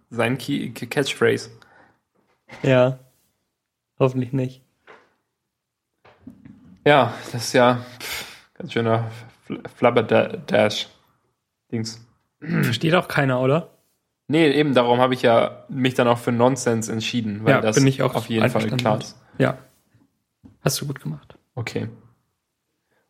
sein 0.09 0.39
Key 0.39 0.71
Catchphrase. 0.71 1.51
Ja. 2.63 2.99
Hoffentlich 3.99 4.33
nicht. 4.33 4.63
Ja, 6.87 7.15
das 7.33 7.45
ist 7.45 7.53
ja 7.53 7.85
pff, 8.01 8.25
ganz 8.55 8.73
schöner 8.73 9.11
Fl- 9.59 9.69
Flabberdash. 9.69 10.89
Dings. 11.73 12.07
Versteht 12.41 12.95
auch 12.95 13.09
keiner, 13.09 13.41
oder? 13.41 13.71
Nee, 14.29 14.51
eben 14.53 14.75
darum 14.75 15.01
habe 15.01 15.15
ich 15.15 15.23
ja 15.23 15.65
mich 15.69 15.95
dann 15.95 16.07
auch 16.09 16.19
für 16.19 16.33
Nonsense 16.33 16.91
entschieden, 16.93 17.45
weil 17.45 17.55
Ja, 17.55 17.61
das 17.61 17.77
bin 17.77 17.87
ich 17.87 18.03
auch 18.03 18.15
auf 18.15 18.29
jeden 18.29 18.49
Fall 18.49 18.67
klar 18.71 18.99
ist. 18.99 19.21
Ja. 19.39 19.59
Hast 20.63 20.81
du 20.81 20.87
gut 20.87 21.01
gemacht. 21.01 21.37
Okay. 21.55 21.89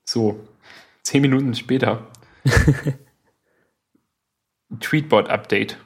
So, 0.04 0.46
zehn 1.02 1.20
Minuten 1.22 1.54
später. 1.54 2.06
Tweetbot-Update. 4.80 5.76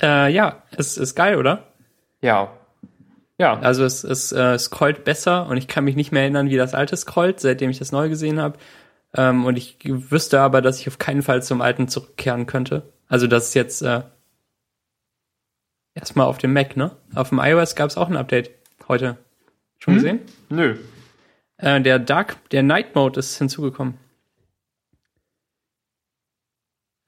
Äh, 0.00 0.32
ja, 0.32 0.62
es 0.70 0.96
ist 0.98 1.14
geil, 1.14 1.36
oder? 1.36 1.72
Ja. 2.20 2.56
Ja, 3.42 3.58
Also 3.58 3.82
es, 3.84 4.04
es 4.04 4.30
äh, 4.30 4.56
scrollt 4.56 5.02
besser 5.02 5.48
und 5.48 5.56
ich 5.56 5.66
kann 5.66 5.82
mich 5.82 5.96
nicht 5.96 6.12
mehr 6.12 6.22
erinnern, 6.22 6.48
wie 6.48 6.56
das 6.56 6.74
alte 6.74 6.96
scrollt, 6.96 7.40
seitdem 7.40 7.70
ich 7.70 7.78
das 7.80 7.90
neu 7.90 8.08
gesehen 8.08 8.40
habe. 8.40 8.56
Ähm, 9.16 9.46
und 9.46 9.58
ich 9.58 9.78
wüsste 9.82 10.40
aber, 10.40 10.62
dass 10.62 10.78
ich 10.78 10.86
auf 10.86 11.00
keinen 11.00 11.22
Fall 11.22 11.42
zum 11.42 11.60
alten 11.60 11.88
zurückkehren 11.88 12.46
könnte. 12.46 12.92
Also 13.08 13.26
das 13.26 13.48
ist 13.48 13.54
jetzt 13.54 13.82
äh, 13.82 14.02
erstmal 15.92 16.26
auf 16.26 16.38
dem 16.38 16.52
Mac, 16.52 16.76
ne? 16.76 16.92
Auf 17.16 17.30
dem 17.30 17.40
iOS 17.40 17.74
gab 17.74 17.90
es 17.90 17.96
auch 17.96 18.08
ein 18.08 18.16
Update 18.16 18.52
heute. 18.86 19.18
Schon 19.80 19.94
gesehen? 19.94 20.20
nö. 20.48 20.76
Äh, 21.56 21.80
der 21.80 21.98
Dark, 21.98 22.48
der 22.50 22.62
Night 22.62 22.94
Mode 22.94 23.18
ist 23.18 23.36
hinzugekommen. 23.38 23.94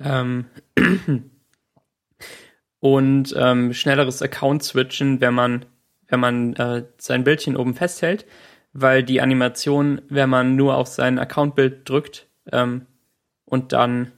Ähm, 0.00 0.46
und 2.80 3.34
ähm, 3.38 3.72
schnelleres 3.72 4.20
Account 4.20 4.64
switchen, 4.64 5.20
wenn 5.20 5.34
man 5.34 5.64
wenn 6.14 6.20
man 6.20 6.54
äh, 6.54 6.84
sein 6.96 7.24
Bildchen 7.24 7.56
oben 7.56 7.74
festhält, 7.74 8.24
weil 8.72 9.02
die 9.02 9.20
Animation, 9.20 10.00
wenn 10.08 10.30
man 10.30 10.54
nur 10.54 10.76
auf 10.76 10.86
sein 10.86 11.18
Accountbild 11.18 11.88
drückt 11.88 12.28
ähm, 12.52 12.86
und 13.44 13.72
dann 13.72 14.12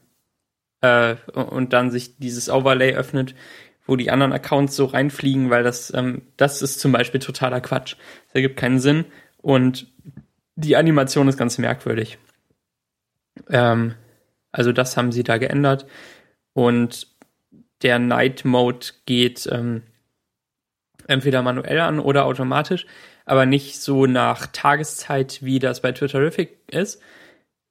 äh, 0.82 1.16
und 1.32 1.72
dann 1.72 1.90
sich 1.90 2.18
dieses 2.18 2.50
Overlay 2.50 2.94
öffnet, 2.94 3.34
wo 3.86 3.96
die 3.96 4.10
anderen 4.10 4.34
Accounts 4.34 4.76
so 4.76 4.84
reinfliegen, 4.84 5.48
weil 5.48 5.62
das 5.64 5.90
ähm, 5.94 6.22
das 6.36 6.60
ist 6.60 6.80
zum 6.80 6.92
Beispiel 6.92 7.20
totaler 7.20 7.62
Quatsch. 7.62 7.96
Das 8.26 8.34
ergibt 8.34 8.58
keinen 8.58 8.78
Sinn 8.78 9.06
und 9.38 9.90
die 10.54 10.76
Animation 10.76 11.28
ist 11.28 11.38
ganz 11.38 11.56
merkwürdig. 11.56 12.18
Ähm, 13.48 13.94
also 14.52 14.72
das 14.72 14.98
haben 14.98 15.12
sie 15.12 15.22
da 15.22 15.38
geändert 15.38 15.86
und 16.52 17.08
der 17.82 17.98
Night 17.98 18.44
Mode 18.44 18.86
geht 19.06 19.48
ähm, 19.50 19.82
entweder 21.08 21.42
manuell 21.42 21.80
an 21.80 21.98
oder 21.98 22.24
automatisch, 22.24 22.86
aber 23.24 23.46
nicht 23.46 23.80
so 23.80 24.06
nach 24.06 24.46
Tageszeit, 24.46 25.38
wie 25.42 25.58
das 25.58 25.80
bei 25.80 25.92
Twitterific 25.92 26.58
ist, 26.68 27.00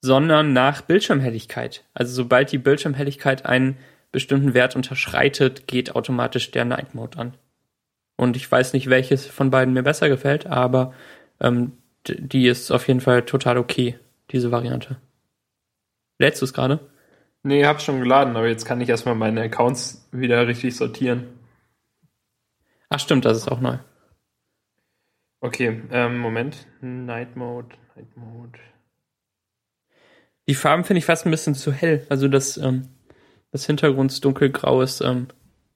sondern 0.02 0.54
nach 0.54 0.82
Bildschirmhelligkeit. 0.82 1.84
Also 1.94 2.14
sobald 2.14 2.52
die 2.52 2.58
Bildschirmhelligkeit 2.58 3.46
einen 3.46 3.78
bestimmten 4.12 4.54
Wert 4.54 4.76
unterschreitet, 4.76 5.68
geht 5.68 5.96
automatisch 5.96 6.52
der 6.52 6.66
Night 6.66 6.94
Mode 6.96 7.18
an. 7.18 7.34
Und 8.18 8.38
ich 8.38 8.50
weiß 8.50 8.74
nicht, 8.74 8.90
welches 8.90 9.26
von 9.26 9.50
beiden 9.50 9.74
mir 9.74 9.84
besser 9.84 10.08
gefällt, 10.08 10.46
aber 10.46 10.94
ähm, 11.42 11.74
die 12.08 12.48
ist 12.48 12.72
auf 12.72 12.88
jeden 12.88 13.02
Fall 13.02 13.24
total 13.24 13.58
okay, 13.58 13.98
diese 14.32 14.52
Variante. 14.52 14.98
Lädst 16.20 16.42
du 16.42 16.46
es 16.46 16.54
gerade? 16.54 16.80
Nee, 17.44 17.66
hab's 17.66 17.84
schon 17.84 18.00
geladen, 18.00 18.38
aber 18.38 18.48
jetzt 18.48 18.66
kann 18.66 18.82
ich 18.82 18.90
erstmal 18.90 19.16
meine 19.16 19.42
Accounts 19.42 20.08
wieder 20.12 20.48
richtig 20.48 20.76
sortieren. 20.76 21.28
Ach 22.90 23.00
stimmt, 23.00 23.26
das 23.26 23.38
ist 23.38 23.48
auch 23.48 23.60
neu. 23.60 23.78
Okay, 25.42 25.82
ähm, 25.92 26.18
Moment. 26.18 26.66
Night 26.82 27.36
Mode, 27.36 27.76
Night 27.96 28.16
Mode. 28.16 28.60
Die 30.48 30.56
Farben 30.56 30.84
finde 30.84 31.00
ich 31.00 31.06
fast 31.06 31.26
ein 31.26 31.32
bisschen 31.32 31.56
zu 31.56 31.72
hell. 31.72 32.06
Also 32.10 32.28
das, 32.28 32.58
ähm, 32.58 32.90
das 33.52 33.66
Hintergrund 33.66 34.24
dunkelgrau 34.24 34.82
ist. 34.82 35.02
Ähm, 35.02 35.28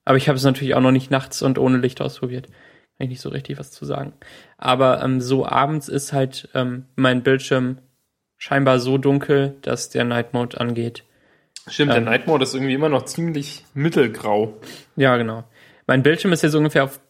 aber 0.04 0.16
ich 0.16 0.28
habe 0.28 0.36
es 0.36 0.44
natürlich 0.44 0.74
auch 0.74 0.80
noch 0.80 0.92
nicht 0.92 1.10
nachts 1.10 1.42
und 1.42 1.58
ohne 1.58 1.78
Licht 1.78 2.00
ausprobiert. 2.00 2.46
Kann 2.46 3.04
ich 3.04 3.10
nicht 3.10 3.20
so 3.20 3.28
richtig 3.28 3.58
was 3.58 3.70
zu 3.70 3.84
sagen. 3.84 4.12
Aber 4.58 5.02
ähm, 5.02 5.20
so 5.20 5.46
abends 5.46 5.88
ist 5.88 6.12
halt 6.12 6.48
ähm, 6.54 6.86
mein 6.96 7.22
Bildschirm 7.22 7.78
scheinbar 8.38 8.78
so 8.80 8.98
dunkel, 8.98 9.56
dass 9.62 9.90
der 9.90 10.04
Night 10.04 10.32
Mode 10.34 10.60
angeht. 10.60 11.04
Stimmt, 11.66 11.92
der 11.92 12.00
Night 12.00 12.26
Mode 12.26 12.42
ist 12.42 12.54
irgendwie 12.54 12.74
immer 12.74 12.88
noch 12.88 13.04
ziemlich 13.04 13.64
mittelgrau. 13.74 14.60
Ja, 14.96 15.16
genau. 15.16 15.44
Mein 15.90 16.04
Bildschirm 16.04 16.32
ist 16.32 16.42
jetzt 16.42 16.54
ungefähr 16.54 16.84
auf, 16.84 17.00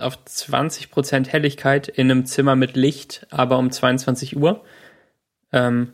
auf 0.00 0.18
20% 0.26 1.28
Helligkeit 1.28 1.86
in 1.86 2.10
einem 2.10 2.26
Zimmer 2.26 2.56
mit 2.56 2.74
Licht, 2.74 3.28
aber 3.30 3.58
um 3.58 3.70
22 3.70 4.36
Uhr. 4.36 4.64
Ähm, 5.52 5.92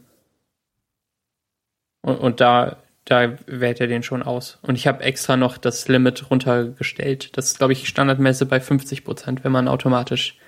und, 2.01 2.17
und 2.17 2.41
da, 2.41 2.79
da 3.05 3.37
wählt 3.45 3.79
er 3.79 3.89
den 3.89 4.03
schon 4.03 4.23
aus. 4.23 4.59
Und 4.63 4.77
ich 4.77 4.87
habe 4.87 5.05
extra 5.05 5.37
noch 5.37 5.59
das 5.59 5.87
Limit 5.87 6.31
runtergestellt. 6.31 7.37
Das 7.37 7.49
ist, 7.49 7.59
glaube 7.59 7.75
ich, 7.75 7.87
standardmäßig 7.89 8.49
bei 8.49 8.57
50%, 8.57 9.45
wenn 9.45 9.53
man 9.53 9.69
automatisch 9.69 10.39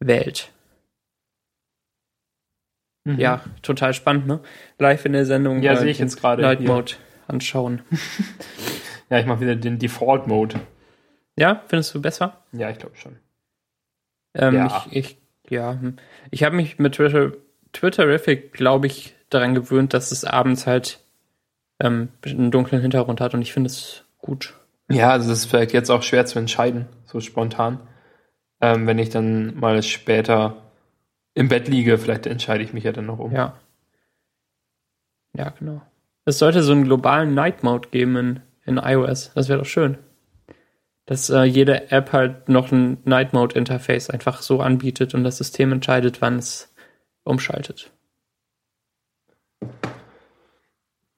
wählt. 0.00 0.52
Mhm. 3.04 3.18
Ja, 3.18 3.42
total 3.62 3.94
spannend, 3.94 4.26
ne? 4.26 4.40
Live 4.78 5.06
in 5.06 5.14
der 5.14 5.24
Sendung. 5.24 5.62
Ja, 5.62 5.74
sehe 5.76 5.90
ich 5.90 6.00
jetzt 6.00 6.20
gerade 6.20 6.42
Night 6.42 6.58
hier. 6.58 6.68
Mode 6.68 6.92
anschauen. 7.28 7.80
Ja, 9.10 9.18
ich 9.20 9.26
mache 9.26 9.40
wieder 9.40 9.54
den 9.54 9.78
Default 9.78 10.26
Mode. 10.26 10.58
Ja, 11.36 11.62
findest 11.66 11.94
du 11.94 12.02
besser? 12.02 12.42
Ja, 12.52 12.70
ich 12.70 12.78
glaube 12.78 12.96
schon. 12.96 13.16
Ähm, 14.34 14.54
Ja. 14.54 14.86
Ich, 14.90 14.96
ich, 14.96 15.18
ja, 15.50 15.72
hm. 15.72 15.96
ich 16.30 16.44
habe 16.44 16.56
mich 16.56 16.78
mit 16.78 16.94
Twitter, 16.94 17.32
Twitterific, 17.72 18.52
glaube 18.52 18.86
ich, 18.86 19.14
daran 19.30 19.54
gewöhnt, 19.54 19.94
dass 19.94 20.12
es 20.12 20.24
abends 20.24 20.66
halt 20.66 21.00
ähm, 21.80 22.08
einen 22.24 22.50
dunklen 22.50 22.80
Hintergrund 22.80 23.20
hat 23.20 23.34
und 23.34 23.42
ich 23.42 23.52
finde 23.52 23.68
es 23.68 24.04
gut. 24.18 24.54
Ja, 24.90 25.10
also 25.10 25.28
das 25.28 25.40
ist 25.40 25.46
vielleicht 25.46 25.72
jetzt 25.72 25.90
auch 25.90 26.02
schwer 26.02 26.26
zu 26.26 26.38
entscheiden, 26.38 26.86
so 27.06 27.20
spontan. 27.20 27.80
Ähm, 28.60 28.86
wenn 28.86 28.98
ich 28.98 29.10
dann 29.10 29.58
mal 29.58 29.82
später 29.82 30.62
im 31.34 31.48
Bett 31.48 31.68
liege, 31.68 31.98
vielleicht 31.98 32.26
entscheide 32.26 32.62
ich 32.62 32.72
mich 32.72 32.84
ja 32.84 32.92
dann 32.92 33.06
noch 33.06 33.18
um. 33.18 33.32
Ja. 33.32 33.58
Ja, 35.36 35.50
genau. 35.50 35.82
Es 36.24 36.38
sollte 36.38 36.62
so 36.62 36.72
einen 36.72 36.84
globalen 36.84 37.34
Night 37.34 37.62
Mode 37.62 37.88
geben 37.90 38.16
in, 38.16 38.40
in 38.64 38.76
iOS. 38.78 39.32
Das 39.34 39.48
wäre 39.48 39.58
doch 39.58 39.66
schön. 39.66 39.98
Dass 41.06 41.28
äh, 41.28 41.42
jede 41.42 41.90
App 41.90 42.12
halt 42.12 42.48
noch 42.48 42.72
ein 42.72 42.98
Night 43.04 43.32
Mode 43.34 43.56
Interface 43.58 44.08
einfach 44.10 44.40
so 44.40 44.60
anbietet 44.60 45.14
und 45.14 45.22
das 45.24 45.36
System 45.36 45.70
entscheidet, 45.72 46.20
wann 46.22 46.38
es 46.38 46.72
umschaltet. 47.24 47.90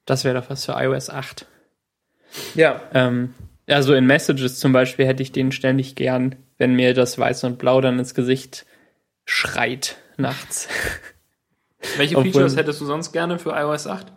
Das 0.05 0.23
wäre 0.23 0.39
doch 0.41 0.49
was 0.49 0.65
für 0.65 0.73
iOS 0.73 1.09
8. 1.09 1.45
Ja. 2.55 2.81
Ähm, 2.93 3.33
also 3.67 3.93
in 3.93 4.05
Messages 4.05 4.59
zum 4.59 4.71
Beispiel 4.73 5.05
hätte 5.05 5.23
ich 5.23 5.31
den 5.31 5.51
ständig 5.51 5.95
gern, 5.95 6.35
wenn 6.57 6.73
mir 6.73 6.93
das 6.93 7.17
Weiß 7.17 7.43
und 7.43 7.57
Blau 7.57 7.81
dann 7.81 7.99
ins 7.99 8.13
Gesicht 8.13 8.65
schreit 9.25 9.97
nachts. 10.17 10.67
Welche 11.97 12.17
Obwohl- 12.17 12.31
Features 12.31 12.55
hättest 12.55 12.81
du 12.81 12.85
sonst 12.85 13.11
gerne 13.11 13.39
für 13.39 13.51
iOS 13.51 13.87
8? 13.87 14.11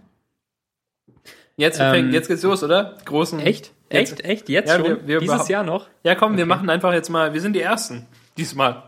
Jetzt, 1.57 1.79
Ähm, 1.79 1.93
fängt, 1.93 2.13
jetzt 2.15 2.29
geht's 2.29 2.43
los, 2.43 2.63
oder? 2.63 2.97
Großen. 3.05 3.39
Echt? 3.41 3.73
Jetzt- 3.93 4.13
Echt? 4.13 4.25
Echt? 4.25 4.49
Jetzt 4.49 4.69
Ja, 4.69 4.77
schon? 4.77 4.85
wir- 4.87 5.07
wir 5.07 5.19
Dieses 5.21 5.49
Jahr 5.49 5.65
noch? 5.65 5.89
Ja, 6.05 6.15
komm, 6.15 6.37
wir 6.37 6.45
Okay. 6.45 6.49
machen 6.49 6.71
einfach 6.71 6.93
jetzt 6.93 7.09
mal, 7.09 7.33
wir 7.35 7.41
sind 7.41 7.55
die 7.55 7.61
Ersten. 7.61 8.07
Diesmal. 8.37 8.83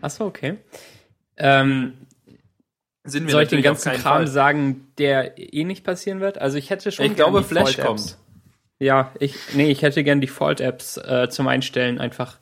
Achso, 0.00 0.26
okay. 0.26 0.56
Ähm, 1.36 1.94
Sind 3.04 3.26
wir 3.26 3.32
soll 3.32 3.42
ich 3.44 3.48
den 3.48 3.62
ganzen 3.62 3.92
Kram 3.92 4.00
Fall. 4.02 4.26
sagen, 4.28 4.86
der 4.98 5.38
eh 5.38 5.64
nicht 5.64 5.84
passieren 5.84 6.20
wird? 6.20 6.38
Also 6.38 6.58
ich 6.58 6.70
hätte 6.70 6.92
schon 6.92 7.06
Ich 7.06 7.16
glaube, 7.16 7.38
die 7.40 7.44
Flash 7.48 7.78
kommt. 7.78 8.16
Ja, 8.78 9.12
ich, 9.18 9.34
nee, 9.54 9.70
ich 9.70 9.82
hätte 9.82 10.04
gern 10.04 10.20
Default-Apps 10.20 10.98
äh, 10.98 11.28
zum 11.30 11.48
Einstellen 11.48 11.98
einfach. 11.98 12.38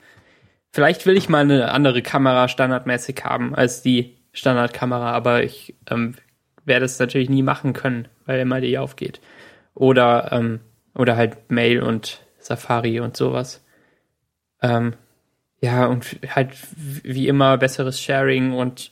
Vielleicht 0.71 1.05
will 1.05 1.17
ich 1.17 1.27
mal 1.27 1.39
eine 1.41 1.71
andere 1.71 2.01
Kamera 2.01 2.47
standardmäßig 2.47 3.23
haben 3.23 3.55
als 3.55 3.81
die 3.81 4.17
Standardkamera, 4.33 5.11
aber 5.11 5.43
ich 5.43 5.75
ähm, 5.89 6.15
werde 6.65 6.85
es 6.85 6.99
natürlich 6.99 7.29
nie 7.29 7.41
machen 7.41 7.73
können, 7.73 8.07
weil 8.25 8.39
immer 8.39 8.61
die 8.61 8.77
aufgeht. 8.77 9.19
Oder, 9.73 10.29
ähm, 10.31 10.59
oder 10.95 11.15
halt 11.15 11.51
Mail 11.51 11.81
und 11.81 12.21
Safari 12.37 12.99
und 12.99 13.15
sowas. 13.15 13.63
Ähm, 14.61 14.93
ja, 15.61 15.85
und 15.87 16.05
halt 16.33 16.51
wie 16.75 17.27
immer 17.27 17.57
besseres 17.57 18.01
Sharing 18.01 18.53
und, 18.53 18.91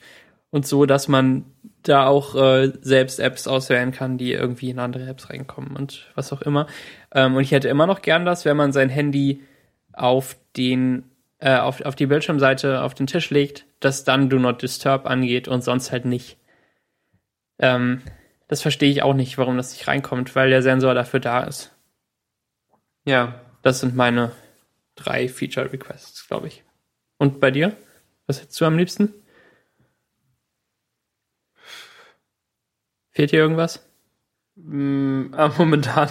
und 0.49 0.65
so, 0.65 0.85
dass 0.85 1.07
man 1.07 1.45
da 1.83 2.05
auch 2.07 2.35
äh, 2.35 2.73
selbst 2.81 3.19
Apps 3.19 3.47
auswählen 3.47 3.91
kann, 3.91 4.17
die 4.17 4.33
irgendwie 4.33 4.69
in 4.69 4.79
andere 4.79 5.07
Apps 5.07 5.29
reinkommen 5.29 5.75
und 5.75 6.07
was 6.15 6.33
auch 6.33 6.41
immer. 6.41 6.67
Ähm, 7.13 7.35
und 7.35 7.41
ich 7.41 7.51
hätte 7.51 7.69
immer 7.69 7.87
noch 7.87 8.01
gern 8.01 8.25
das, 8.25 8.43
wenn 8.43 8.57
man 8.57 8.73
sein 8.73 8.89
Handy 8.89 9.41
auf 9.93 10.35
den 10.57 11.03
äh, 11.39 11.57
auf, 11.57 11.81
auf 11.81 11.95
die 11.95 12.07
Bildschirmseite 12.07 12.81
auf 12.81 12.93
den 12.93 13.07
Tisch 13.07 13.29
legt, 13.29 13.65
dass 13.79 14.03
dann 14.03 14.29
Do 14.29 14.37
Not 14.37 14.61
Disturb 14.61 15.05
angeht 15.05 15.47
und 15.47 15.63
sonst 15.63 15.91
halt 15.91 16.05
nicht. 16.05 16.37
Ähm, 17.59 18.01
das 18.47 18.61
verstehe 18.61 18.89
ich 18.89 19.03
auch 19.03 19.13
nicht, 19.13 19.37
warum 19.37 19.57
das 19.57 19.71
nicht 19.71 19.87
reinkommt, 19.87 20.35
weil 20.35 20.49
der 20.49 20.61
Sensor 20.61 20.93
dafür 20.93 21.19
da 21.19 21.43
ist. 21.43 21.76
Ja. 23.07 23.41
Das 23.61 23.79
sind 23.79 23.95
meine 23.95 24.33
drei 24.95 25.29
Feature 25.29 25.71
Requests, 25.71 26.27
glaube 26.27 26.47
ich. 26.47 26.63
Und 27.17 27.39
bei 27.39 27.51
dir? 27.51 27.75
Was 28.27 28.41
hättest 28.41 28.59
du 28.59 28.65
am 28.65 28.77
liebsten? 28.77 29.13
Fehlt 33.11 33.31
dir 33.31 33.39
irgendwas? 33.39 33.83
Mm, 34.55 35.33
ah, 35.37 35.53
momentan, 35.57 36.09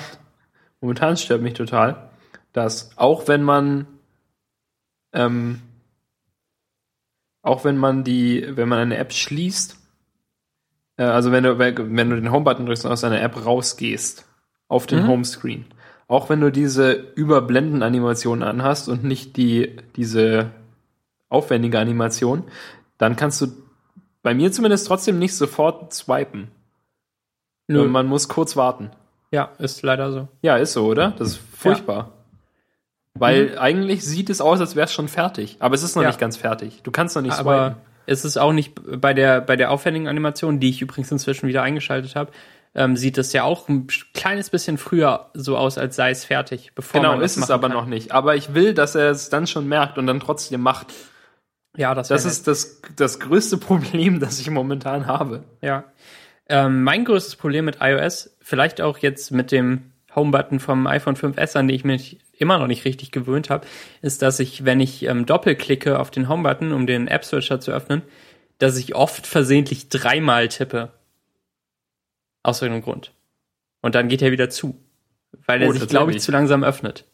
momentan 0.81 1.17
stört 1.17 1.43
mich 1.43 1.55
total, 1.55 2.11
dass 2.53 2.97
auch 2.97 3.29
wenn 3.29 3.43
man, 3.43 3.87
ähm, 5.13 5.61
auch 7.43 7.65
wenn 7.65 7.77
man 7.77 8.05
die, 8.05 8.45
wenn 8.57 8.69
man 8.69 8.79
eine 8.79 8.97
App 8.97 9.13
schließt, 9.13 9.77
äh, 10.97 11.03
also 11.05 11.31
wenn 11.31 11.45
du, 11.45 11.59
wenn 11.59 12.11
du 12.11 12.17
den 12.17 12.33
Home-Button 12.33 12.65
drückst 12.67 12.87
und 12.87 12.93
aus 12.93 13.05
einer 13.05 13.21
App 13.21 13.45
rausgehst, 13.45 14.27
auf 14.69 14.87
den 14.87 15.03
Mhm. 15.03 15.09
Homescreen, 15.09 15.67
auch 16.09 16.29
wenn 16.29 16.41
du 16.41 16.51
diese 16.53 16.93
Überblenden-Animation 16.93 18.43
anhast 18.43 18.89
und 18.89 19.03
nicht 19.05 19.37
die, 19.37 19.77
diese 19.97 20.51
aufwendige 21.29 21.79
Animation, 21.79 22.45
dann 22.99 23.17
kannst 23.17 23.41
du 23.41 23.49
bei 24.23 24.35
mir 24.35 24.53
zumindest 24.53 24.87
trotzdem 24.87 25.19
nicht 25.19 25.35
sofort 25.37 25.93
swipen. 25.93 26.49
Und 27.69 27.91
man 27.91 28.07
muss 28.07 28.29
kurz 28.29 28.57
warten. 28.57 28.91
Ja, 29.33 29.51
ist 29.59 29.83
leider 29.83 30.13
so. 30.13 30.29
Ja, 30.43 30.57
ist 30.57 30.73
so, 30.73 30.87
oder? 30.87 31.13
Das 31.19 31.29
ist 31.31 31.41
furchtbar. 31.57 32.13
Weil 33.15 33.59
eigentlich 33.59 34.05
sieht 34.05 34.31
es 34.31 34.41
aus, 34.41 34.61
als 34.61 34.77
wäre 34.77 34.85
es 34.85 34.93
schon 34.93 35.09
fertig. 35.09 35.57
Aber 35.59 35.75
es 35.75 35.83
ist 35.83 35.97
noch 35.97 36.03
Ja. 36.03 36.09
nicht 36.09 36.21
ganz 36.21 36.37
fertig. 36.37 36.83
Du 36.85 36.91
kannst 36.93 37.17
noch 37.17 37.23
nicht 37.23 37.39
Aber 37.39 37.71
swipen. 37.71 37.81
es 38.07 38.25
ist 38.25 38.37
auch 38.37 38.53
nicht 38.53 38.75
bei 39.01 39.15
der, 39.15 39.41
bei 39.41 39.57
der 39.57 39.71
aufwendigen 39.73 40.07
Animation, 40.07 40.61
die 40.61 40.69
ich 40.71 40.81
übrigens 40.83 41.11
inzwischen 41.11 41.49
wieder 41.49 41.63
eingeschaltet 41.63 42.15
habe, 42.15 42.31
ähm, 42.77 42.95
sieht 42.97 43.17
es 43.17 43.33
ja 43.33 43.43
auch 43.43 43.69
ein 43.69 43.87
kleines 44.13 44.51
bisschen 44.51 44.77
früher 44.77 45.31
so 45.33 45.57
aus, 45.57 45.79
als 45.79 45.97
sei 45.97 46.11
es 46.11 46.27
fertig, 46.27 46.73
bevor 46.75 47.01
Genau, 47.01 47.15
man 47.15 47.25
ist 47.25 47.39
es 47.39 47.51
aber 47.51 47.69
kann. 47.69 47.77
noch 47.77 47.87
nicht. 47.87 48.13
Aber 48.13 48.37
ich 48.37 48.53
will, 48.55 48.75
dass 48.75 48.95
er 48.95 49.11
es 49.11 49.31
dann 49.31 49.47
schon 49.47 49.67
merkt 49.67 49.97
und 49.97 50.07
dann 50.07 50.21
trotzdem 50.21 50.61
macht. 50.61 50.93
Ja, 51.77 51.95
das, 51.95 52.09
Das 52.09 52.27
ist 52.27 52.47
das, 52.47 52.83
das 52.95 53.19
größte 53.19 53.57
Problem, 53.59 54.21
das 54.21 54.39
ich 54.41 54.51
momentan 54.51 55.07
habe. 55.07 55.45
Ja. 55.63 55.85
Ähm, 56.49 56.83
mein 56.83 57.05
größtes 57.07 57.37
Problem 57.37 57.65
mit 57.65 57.79
iOS, 57.81 58.37
vielleicht 58.41 58.81
auch 58.83 58.99
jetzt 58.99 59.31
mit 59.33 59.51
dem 59.53 59.93
Home-Button 60.15 60.61
vom 60.61 60.87
iPhone 60.87 61.17
5S, 61.17 61.57
an 61.57 61.69
den 61.69 61.75
ich 61.77 61.85
mich 61.85 62.19
immer 62.39 62.59
noch 62.59 62.67
nicht 62.67 62.85
richtig 62.85 63.11
gewöhnt 63.11 63.49
habe, 63.49 63.67
ist, 64.03 64.21
dass 64.21 64.39
ich, 64.39 64.67
wenn 64.67 64.81
ich 64.81 65.03
ähm, 65.05 65.25
doppelklicke 65.25 65.99
auf 65.99 66.11
den 66.11 66.29
Home-Button, 66.29 66.73
um 66.73 66.87
den 66.87 67.09
App-Switcher 67.09 67.59
zu 67.59 67.73
öffnen, 67.73 68.03
dass 68.59 68.77
ich 68.77 68.95
oft 68.95 69.27
versehentlich 69.27 69.89
dreimal 69.89 70.49
tippe. 70.49 70.91
Aus 72.47 72.63
irgendeinem 72.63 72.85
Grund. 72.85 73.13
Und 73.83 73.95
dann 73.95 74.09
geht 74.09 74.23
er 74.23 74.31
wieder 74.31 74.49
zu. 74.51 74.79
Weil 75.47 75.63
er 75.63 75.69
Oh, 75.69 75.73
sich, 75.73 75.89
glaube 75.89 76.13
ich, 76.13 76.21
zu 76.23 76.31
langsam 76.31 76.63
öffnet. 76.63 77.05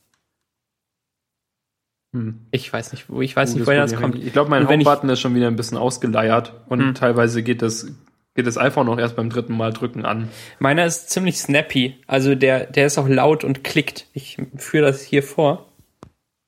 Hm. 2.14 2.46
Ich 2.50 2.70
weiß 2.70 2.92
nicht, 2.92 3.08
wo 3.08 3.22
ich 3.22 3.34
weiß 3.34 3.50
nicht, 3.50 3.60
Gutes 3.60 3.66
woher 3.68 3.80
das 3.80 3.94
kommt. 3.96 4.22
Ich 4.22 4.32
glaube, 4.32 4.50
mein 4.50 4.68
Home-Button 4.68 5.08
ist 5.08 5.20
schon 5.20 5.34
wieder 5.34 5.46
ein 5.46 5.56
bisschen 5.56 5.78
ausgeleiert 5.78 6.52
und 6.68 6.80
Hm. 6.80 6.94
teilweise 6.94 7.42
geht 7.42 7.62
das, 7.62 7.86
geht 8.34 8.46
das 8.46 8.58
iPhone 8.58 8.88
auch 8.90 8.98
erst 8.98 9.16
beim 9.16 9.30
dritten 9.30 9.56
Mal 9.56 9.72
drücken 9.72 10.04
an. 10.04 10.28
Meiner 10.58 10.84
ist 10.84 11.08
ziemlich 11.08 11.38
snappy. 11.38 11.96
Also 12.06 12.34
der, 12.34 12.66
der 12.66 12.86
ist 12.86 12.98
auch 12.98 13.08
laut 13.08 13.44
und 13.44 13.64
klickt. 13.64 14.06
Ich 14.12 14.36
führe 14.56 14.84
das 14.84 15.00
hier 15.02 15.22
vor. 15.22 15.68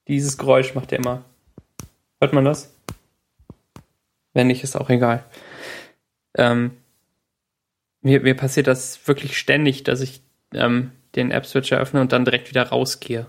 Dieses 0.09 0.37
Geräusch 0.37 0.75
macht 0.75 0.93
er 0.93 0.99
immer. 0.99 1.25
Hört 2.21 2.35
man 2.35 2.45
das? 2.45 2.75
Wenn 4.35 4.49
nicht, 4.49 4.63
ist 4.63 4.77
auch 4.77 4.91
egal. 4.91 5.25
Ähm, 6.37 6.73
mir, 8.05 8.21
mir 8.21 8.37
passiert 8.37 8.67
das 8.67 9.09
wirklich 9.09 9.37
ständig, 9.37 9.83
dass 9.83 10.01
ich 10.01 10.23
ähm, 10.53 10.93
den 11.17 11.31
App-Switcher 11.31 11.79
öffne 11.79 12.01
und 12.01 12.13
dann 12.13 12.25
direkt 12.25 12.51
wieder 12.51 12.69
rausgehe. 12.69 13.27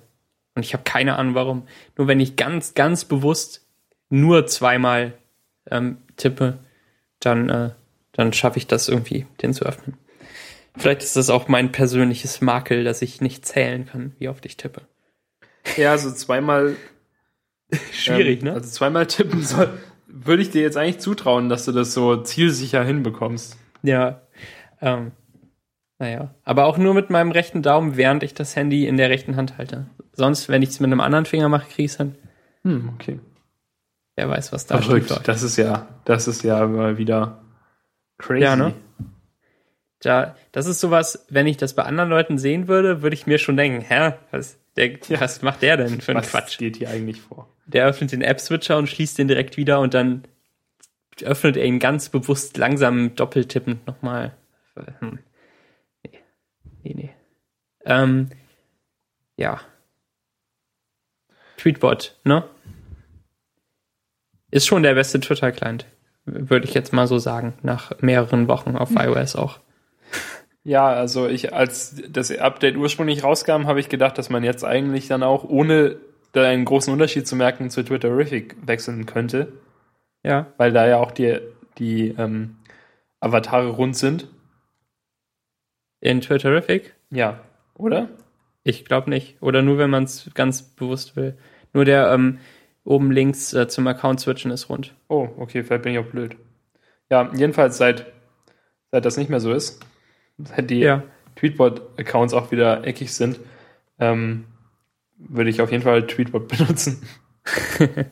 Und 0.54 0.64
ich 0.64 0.74
habe 0.74 0.84
keine 0.84 1.18
Ahnung 1.18 1.34
warum. 1.34 1.68
Nur 1.98 2.08
wenn 2.08 2.20
ich 2.20 2.36
ganz, 2.36 2.74
ganz 2.74 3.06
bewusst 3.06 3.66
nur 4.10 4.46
zweimal 4.48 5.14
ähm, 5.72 5.98
tippe, 6.18 6.60
dann, 7.20 7.50
äh, 7.50 7.72
dann 8.12 8.34
schaffe 8.34 8.58
ich 8.58 8.68
das 8.68 8.88
irgendwie, 8.88 9.26
den 9.42 9.54
zu 9.54 9.66
öffnen. 9.66 9.98
Vielleicht 10.78 11.04
ist 11.04 11.16
das 11.16 11.30
auch 11.30 11.48
mein 11.48 11.72
persönliches 11.72 12.42
Makel, 12.42 12.84
dass 12.84 13.02
ich 13.02 13.22
nicht 13.22 13.46
zählen 13.46 13.86
kann, 13.86 14.14
wie 14.20 14.28
oft 14.28 14.46
ich 14.46 14.58
tippe. 14.58 14.82
Ja, 15.78 15.92
also 15.92 16.12
zweimal. 16.12 16.76
Schwierig, 17.92 18.42
ähm, 18.42 18.50
ne? 18.50 18.54
Also 18.54 18.70
zweimal 18.70 19.08
tippen 19.08 19.42
soll. 19.42 19.70
Würde 20.08 20.42
ich 20.42 20.50
dir 20.50 20.62
jetzt 20.62 20.78
eigentlich 20.78 21.00
zutrauen, 21.00 21.50
dass 21.50 21.66
du 21.66 21.72
das 21.72 21.94
so 21.94 22.18
zielsicher 22.18 22.84
hinbekommst. 22.84 23.58
Ja. 23.84 24.22
Ähm, 24.82 25.12
naja. 26.00 26.34
Aber 26.44 26.66
auch 26.66 26.78
nur 26.78 26.94
mit 26.94 27.10
meinem 27.10 27.32
rechten 27.32 27.62
Daumen, 27.62 27.96
während 27.98 28.24
ich 28.24 28.34
das 28.34 28.56
Handy 28.56 28.88
in 28.88 28.98
der 28.98 29.10
rechten 29.10 29.36
Hand 29.36 29.58
halte. 29.58 29.88
Sonst, 30.14 30.50
wenn 30.50 30.62
ich 30.62 30.70
es 30.70 30.80
mit 30.80 30.92
einem 30.92 31.00
anderen 31.02 31.26
Finger 31.26 31.50
mache, 31.50 31.68
kriege 31.70 31.84
ich 31.86 31.92
es 31.92 31.98
dann. 31.98 32.16
Hm, 32.64 32.90
okay. 32.96 33.20
Wer 34.16 34.30
weiß, 34.30 34.52
was 34.54 34.66
da 34.66 34.78
Verrückt. 34.82 35.22
Das 35.26 35.44
ist 35.44 35.58
ja, 35.58 35.88
das 36.06 36.28
ist 36.28 36.44
ja 36.44 36.66
mal 36.68 36.98
wieder 36.98 37.42
crazy. 38.18 38.44
Ja, 38.44 38.56
ne? 38.56 38.74
Da, 40.00 40.36
das 40.52 40.68
ist 40.68 40.80
sowas, 40.80 41.26
wenn 41.30 41.48
ich 41.48 41.58
das 41.58 41.74
bei 41.74 41.84
anderen 41.84 42.10
Leuten 42.10 42.38
sehen 42.38 42.68
würde, 42.68 43.02
würde 43.02 43.14
ich 43.16 43.28
mir 43.28 43.40
schon 43.40 43.58
denken, 43.58 43.82
hä, 43.82 44.14
was, 44.32 44.58
der, 44.76 44.92
Ja. 45.08 45.20
was 45.22 45.42
macht 45.42 45.62
der 45.62 45.78
denn 45.78 46.02
für 46.02 46.12
einen 46.12 46.22
Was 46.22 46.30
Quatsch? 46.32 46.58
geht 46.58 46.78
hier 46.78 46.90
eigentlich 46.90 47.22
vor? 47.22 47.50
Der 47.66 47.86
öffnet 47.88 48.12
den 48.12 48.22
App-Switcher 48.22 48.78
und 48.78 48.88
schließt 48.88 49.18
den 49.18 49.28
direkt 49.28 49.58
wieder 49.58 49.80
und 49.80 49.94
dann 49.94 50.24
öffnet 51.24 51.58
er 51.58 51.66
ihn 51.66 51.80
ganz 51.80 52.10
bewusst 52.10 52.58
langsam 52.58 53.16
doppeltippend 53.16 53.88
nochmal. 53.88 54.34
Hm. 55.00 55.20
Nee, 56.04 56.22
nee. 56.84 56.94
nee. 56.94 57.14
Ähm, 57.86 58.30
ja. 59.38 59.62
Tweetbot, 61.58 62.18
ne? 62.24 62.44
Ist 64.52 64.68
schon 64.68 64.84
der 64.84 64.94
beste 64.96 65.20
Twitter-Client, 65.20 65.86
würde 66.26 66.66
ich 66.66 66.74
jetzt 66.74 66.94
mal 66.94 67.08
so 67.08 67.18
sagen, 67.18 67.54
nach 67.62 68.00
mehreren 68.02 68.48
Wochen 68.48 68.76
auf 68.76 68.92
iOS 68.92 69.36
auch. 69.36 69.60
Ja, 70.64 70.88
also 70.88 71.28
ich, 71.28 71.54
als 71.54 72.02
das 72.10 72.36
Update 72.36 72.76
ursprünglich 72.76 73.24
rauskam, 73.24 73.68
habe 73.68 73.80
ich 73.80 73.90
gedacht, 73.90 74.18
dass 74.18 74.30
man 74.30 74.44
jetzt 74.44 74.64
eigentlich 74.64 75.08
dann 75.08 75.24
auch, 75.24 75.44
ohne 75.44 75.98
da 76.32 76.44
einen 76.44 76.66
großen 76.66 76.92
Unterschied 76.92 77.28
zu 77.28 77.36
merken, 77.36 77.70
zu 77.70 77.84
Twitterific 77.84 78.56
wechseln 78.66 79.06
könnte, 79.06 79.54
Ja. 80.24 80.48
weil 80.58 80.72
da 80.72 80.88
ja 80.88 80.98
auch 80.98 81.12
die, 81.12 81.40
die 81.78 82.10
ähm, 82.18 82.58
Avatare 83.20 83.70
rund 83.70 83.96
sind. 83.96 84.28
In 86.06 86.22
Twitterific? 86.22 86.94
Ja, 87.10 87.40
oder? 87.74 88.10
Ich 88.64 88.86
glaube 88.86 89.10
nicht. 89.10 89.42
Oder 89.42 89.64
nur, 89.64 89.80
wenn 89.80 89.90
man 89.90 90.04
es 90.04 90.30
ganz 90.36 90.62
bewusst 90.62 91.16
will. 91.16 91.36
Nur 91.74 91.84
der 91.84 92.12
ähm, 92.12 92.38
oben 92.84 93.12
links 93.12 93.54
äh, 93.54 93.68
zum 93.68 93.88
Account 93.88 94.20
switchen 94.20 94.52
ist 94.52 94.70
rund. 94.70 94.94
Oh, 95.08 95.28
okay, 95.38 95.64
vielleicht 95.64 95.82
bin 95.82 95.94
ich 95.94 96.00
auch 96.00 96.06
blöd. 96.06 96.36
Ja, 97.10 97.32
jedenfalls 97.34 97.78
seit, 97.78 98.06
seit 98.92 99.04
das 99.04 99.18
nicht 99.18 99.32
mehr 99.32 99.40
so 99.40 99.52
ist, 99.52 99.84
seit 100.38 100.70
die 100.70 100.82
Ja. 100.82 101.02
Tweetbot-Accounts 101.38 102.36
auch 102.36 102.52
wieder 102.52 102.86
eckig 102.86 103.12
sind, 103.12 103.40
ähm, 103.98 104.46
würde 105.18 105.50
ich 105.50 105.60
auf 105.60 105.72
jeden 105.72 105.84
Fall 105.84 106.06
Tweetbot 106.06 106.48
benutzen. 106.56 107.02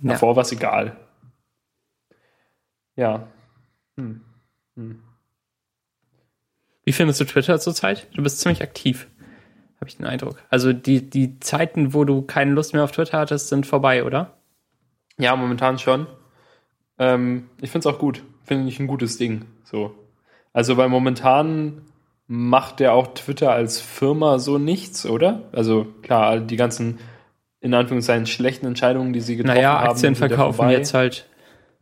Ja. 0.00 0.10
Davor 0.10 0.36
war 0.36 0.42
es 0.42 0.52
egal. 0.52 0.96
Ja. 2.96 3.28
Hm. 3.96 4.20
Hm. 4.76 5.02
Wie 6.84 6.92
findest 6.92 7.20
du 7.20 7.24
Twitter 7.24 7.58
zurzeit? 7.58 8.06
Du 8.14 8.22
bist 8.22 8.40
ziemlich 8.40 8.62
aktiv, 8.62 9.08
habe 9.80 9.88
ich 9.88 9.96
den 9.96 10.06
Eindruck. 10.06 10.42
Also 10.50 10.72
die, 10.72 11.08
die 11.08 11.40
Zeiten, 11.40 11.94
wo 11.94 12.04
du 12.04 12.22
keine 12.22 12.52
Lust 12.52 12.72
mehr 12.74 12.84
auf 12.84 12.92
Twitter 12.92 13.18
hattest, 13.18 13.48
sind 13.48 13.66
vorbei, 13.66 14.04
oder? 14.04 14.34
Ja, 15.18 15.34
momentan 15.36 15.78
schon. 15.78 16.06
Ähm, 16.98 17.48
ich 17.60 17.70
finde 17.70 17.88
es 17.88 17.94
auch 17.94 17.98
gut. 17.98 18.22
Finde 18.44 18.68
ich 18.68 18.78
ein 18.80 18.86
gutes 18.86 19.16
Ding. 19.16 19.46
So. 19.64 19.94
Also, 20.52 20.76
weil 20.76 20.88
momentan 20.88 21.82
macht 22.26 22.80
ja 22.80 22.92
auch 22.92 23.08
Twitter 23.14 23.52
als 23.52 23.80
Firma 23.80 24.38
so 24.38 24.58
nichts, 24.58 25.06
oder? 25.06 25.42
Also, 25.52 25.86
klar, 26.02 26.40
die 26.40 26.56
ganzen, 26.56 26.98
in 27.60 27.74
Anführungszeichen, 27.74 28.26
schlechten 28.26 28.66
Entscheidungen, 28.66 29.12
die 29.12 29.20
sie 29.20 29.36
getroffen 29.36 29.56
Naja, 29.56 29.78
haben. 29.80 29.88
Aktien 29.90 30.14
sind 30.14 30.22
ja 30.22 30.28
verkaufen 30.28 30.56
vorbei. 30.56 30.72
jetzt 30.72 30.94
halt 30.94 31.28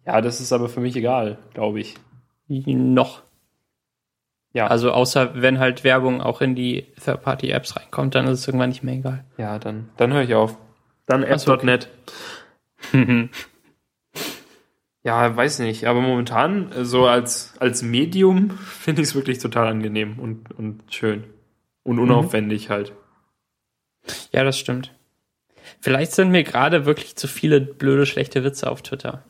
Ja, 0.06 0.20
das 0.20 0.40
ist 0.40 0.52
aber 0.52 0.68
für 0.68 0.80
mich 0.80 0.94
egal, 0.96 1.38
glaube 1.54 1.80
ich. 1.80 1.94
noch. 2.48 3.22
Ja. 4.52 4.66
Also 4.66 4.92
außer 4.92 5.40
wenn 5.40 5.58
halt 5.58 5.82
Werbung 5.82 6.20
auch 6.20 6.40
in 6.40 6.54
die 6.54 6.86
Third-Party-Apps 7.02 7.76
reinkommt, 7.76 8.14
dann 8.14 8.26
ist 8.26 8.40
es 8.40 8.48
irgendwann 8.48 8.68
nicht 8.68 8.82
mehr 8.82 8.94
egal. 8.94 9.24
Ja, 9.38 9.58
dann, 9.58 9.88
dann 9.96 10.12
höre 10.12 10.22
ich 10.22 10.34
auf. 10.34 10.56
Dann 11.06 11.22
apps.net. 11.22 11.88
Ja, 15.04 15.36
weiß 15.36 15.58
nicht, 15.58 15.86
aber 15.86 16.00
momentan 16.00 16.70
so 16.84 17.06
als, 17.06 17.54
als 17.58 17.82
Medium 17.82 18.50
finde 18.58 19.02
ich 19.02 19.08
es 19.08 19.14
wirklich 19.14 19.38
total 19.38 19.66
angenehm 19.66 20.18
und, 20.18 20.52
und 20.52 20.82
schön. 20.94 21.24
Und 21.82 21.98
unaufwendig 21.98 22.70
halt. 22.70 22.92
ja, 24.30 24.44
das 24.44 24.58
stimmt. 24.58 24.94
Vielleicht 25.80 26.12
sind 26.12 26.30
mir 26.30 26.44
gerade 26.44 26.86
wirklich 26.86 27.16
zu 27.16 27.26
viele 27.26 27.60
blöde, 27.60 28.06
schlechte 28.06 28.44
Witze 28.44 28.70
auf 28.70 28.82
Twitter. 28.82 29.24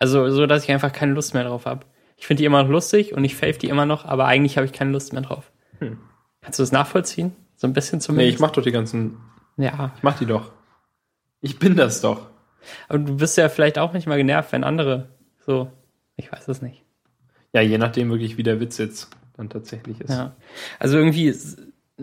Also 0.00 0.28
so, 0.30 0.46
dass 0.46 0.64
ich 0.64 0.70
einfach 0.72 0.92
keine 0.92 1.12
Lust 1.12 1.34
mehr 1.34 1.44
drauf 1.44 1.64
habe. 1.64 1.86
Ich 2.18 2.26
finde 2.26 2.42
die 2.42 2.44
immer 2.44 2.62
noch 2.62 2.70
lustig 2.70 3.14
und 3.14 3.24
ich 3.24 3.36
fave 3.36 3.54
die 3.58 3.68
immer 3.68 3.86
noch, 3.86 4.04
aber 4.04 4.26
eigentlich 4.26 4.56
habe 4.56 4.66
ich 4.66 4.72
keine 4.72 4.90
Lust 4.90 5.12
mehr 5.12 5.22
drauf. 5.22 5.50
Hm. 5.78 5.98
Kannst 6.42 6.58
du 6.58 6.62
das 6.62 6.72
nachvollziehen? 6.72 7.34
So 7.56 7.66
ein 7.66 7.72
bisschen 7.72 7.98
Nee, 7.98 8.04
zumindest? 8.04 8.34
ich 8.34 8.40
mach 8.40 8.50
doch 8.50 8.62
die 8.62 8.72
ganzen, 8.72 9.16
ja, 9.56 9.92
ich 9.96 10.02
mach 10.02 10.18
die 10.18 10.26
doch. 10.26 10.52
Ich 11.40 11.58
bin 11.58 11.76
das 11.76 12.00
doch. 12.00 12.26
aber 12.88 12.98
du 12.98 13.16
bist 13.16 13.36
ja 13.36 13.48
vielleicht 13.48 13.78
auch 13.78 13.92
manchmal 13.92 14.18
genervt, 14.18 14.52
wenn 14.52 14.64
andere 14.64 15.08
so, 15.46 15.70
ich 16.16 16.30
weiß 16.30 16.48
es 16.48 16.60
nicht. 16.60 16.82
Ja, 17.54 17.62
je 17.62 17.78
nachdem 17.78 18.10
wirklich, 18.10 18.36
wie 18.36 18.42
der 18.42 18.60
Witz 18.60 18.76
jetzt 18.78 19.08
dann 19.36 19.48
tatsächlich 19.48 20.00
ist. 20.00 20.10
Ja. 20.10 20.36
Also 20.78 20.98
irgendwie, 20.98 21.34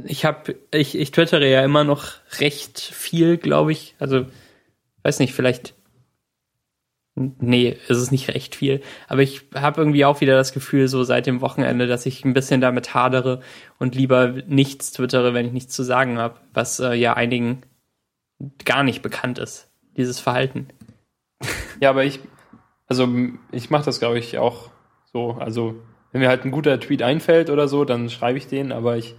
ich 0.06 0.26
habe, 0.26 0.56
ich, 0.72 0.98
ich 0.98 1.12
twittere 1.12 1.48
ja 1.50 1.64
immer 1.64 1.84
noch 1.84 2.14
recht 2.40 2.80
viel, 2.80 3.38
glaube 3.38 3.72
ich. 3.74 3.96
Also, 4.00 4.26
weiß 5.04 5.20
nicht, 5.20 5.34
vielleicht. 5.34 5.75
Nee, 7.18 7.78
es 7.88 7.98
ist 7.98 8.12
nicht 8.12 8.28
recht 8.30 8.56
viel. 8.56 8.82
Aber 9.08 9.22
ich 9.22 9.48
habe 9.56 9.80
irgendwie 9.80 10.04
auch 10.04 10.20
wieder 10.20 10.36
das 10.36 10.52
Gefühl, 10.52 10.90
so 10.90 11.04
seit 11.06 11.26
dem 11.28 11.40
Wochenende, 11.40 11.88
dass 11.88 12.06
ich 12.06 12.26
ein 12.26 12.34
bisschen 12.34 12.60
damit 12.60 12.94
hadere 12.94 13.40
und 13.80 13.96
lieber 13.96 14.34
nichts 14.48 14.92
twittere, 14.92 15.34
wenn 15.34 15.46
ich 15.46 15.54
nichts 15.54 15.74
zu 15.74 15.84
sagen 15.84 16.18
habe, 16.18 16.36
was 16.54 16.82
äh, 16.82 16.94
ja 16.94 17.14
einigen 17.14 17.62
gar 18.66 18.84
nicht 18.84 19.02
bekannt 19.02 19.40
ist, 19.40 19.70
dieses 19.98 20.20
Verhalten. 20.20 20.68
Ja, 21.82 21.90
aber 21.90 22.06
ich, 22.06 22.22
also 22.88 23.06
ich 23.52 23.70
mache 23.70 23.84
das, 23.84 24.00
glaube 24.00 24.18
ich, 24.18 24.38
auch 24.38 24.70
so. 25.12 25.32
Also, 25.34 25.76
wenn 26.12 26.22
mir 26.22 26.30
halt 26.30 26.46
ein 26.46 26.52
guter 26.52 26.80
Tweet 26.80 27.02
einfällt 27.02 27.50
oder 27.50 27.68
so, 27.68 27.84
dann 27.84 28.10
schreibe 28.10 28.38
ich 28.38 28.48
den, 28.48 28.72
aber 28.72 28.96
ich 28.96 29.16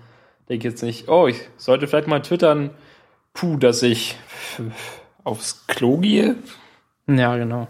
denke 0.49 0.67
jetzt 0.67 0.83
nicht, 0.83 1.09
oh, 1.09 1.27
ich 1.27 1.37
sollte 1.59 1.87
vielleicht 1.87 2.09
mal 2.09 2.23
twittern, 2.23 2.71
puh, 3.35 3.59
dass 3.59 3.83
ich 3.83 4.17
aufs 5.23 5.67
Klo 5.67 5.99
gehe. 5.99 6.37
Ja, 7.07 7.37
genau. 7.37 7.69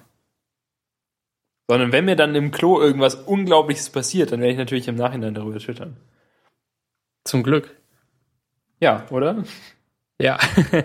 Sondern 1.68 1.92
wenn 1.92 2.04
mir 2.04 2.16
dann 2.16 2.34
im 2.34 2.50
Klo 2.50 2.80
irgendwas 2.80 3.14
Unglaubliches 3.16 3.90
passiert, 3.90 4.32
dann 4.32 4.40
werde 4.40 4.52
ich 4.52 4.58
natürlich 4.58 4.88
im 4.88 4.94
Nachhinein 4.94 5.34
darüber 5.34 5.58
twittern. 5.58 5.96
Zum 7.24 7.42
Glück. 7.42 7.76
Ja, 8.80 9.06
oder? 9.10 9.44
Ja. 10.20 10.38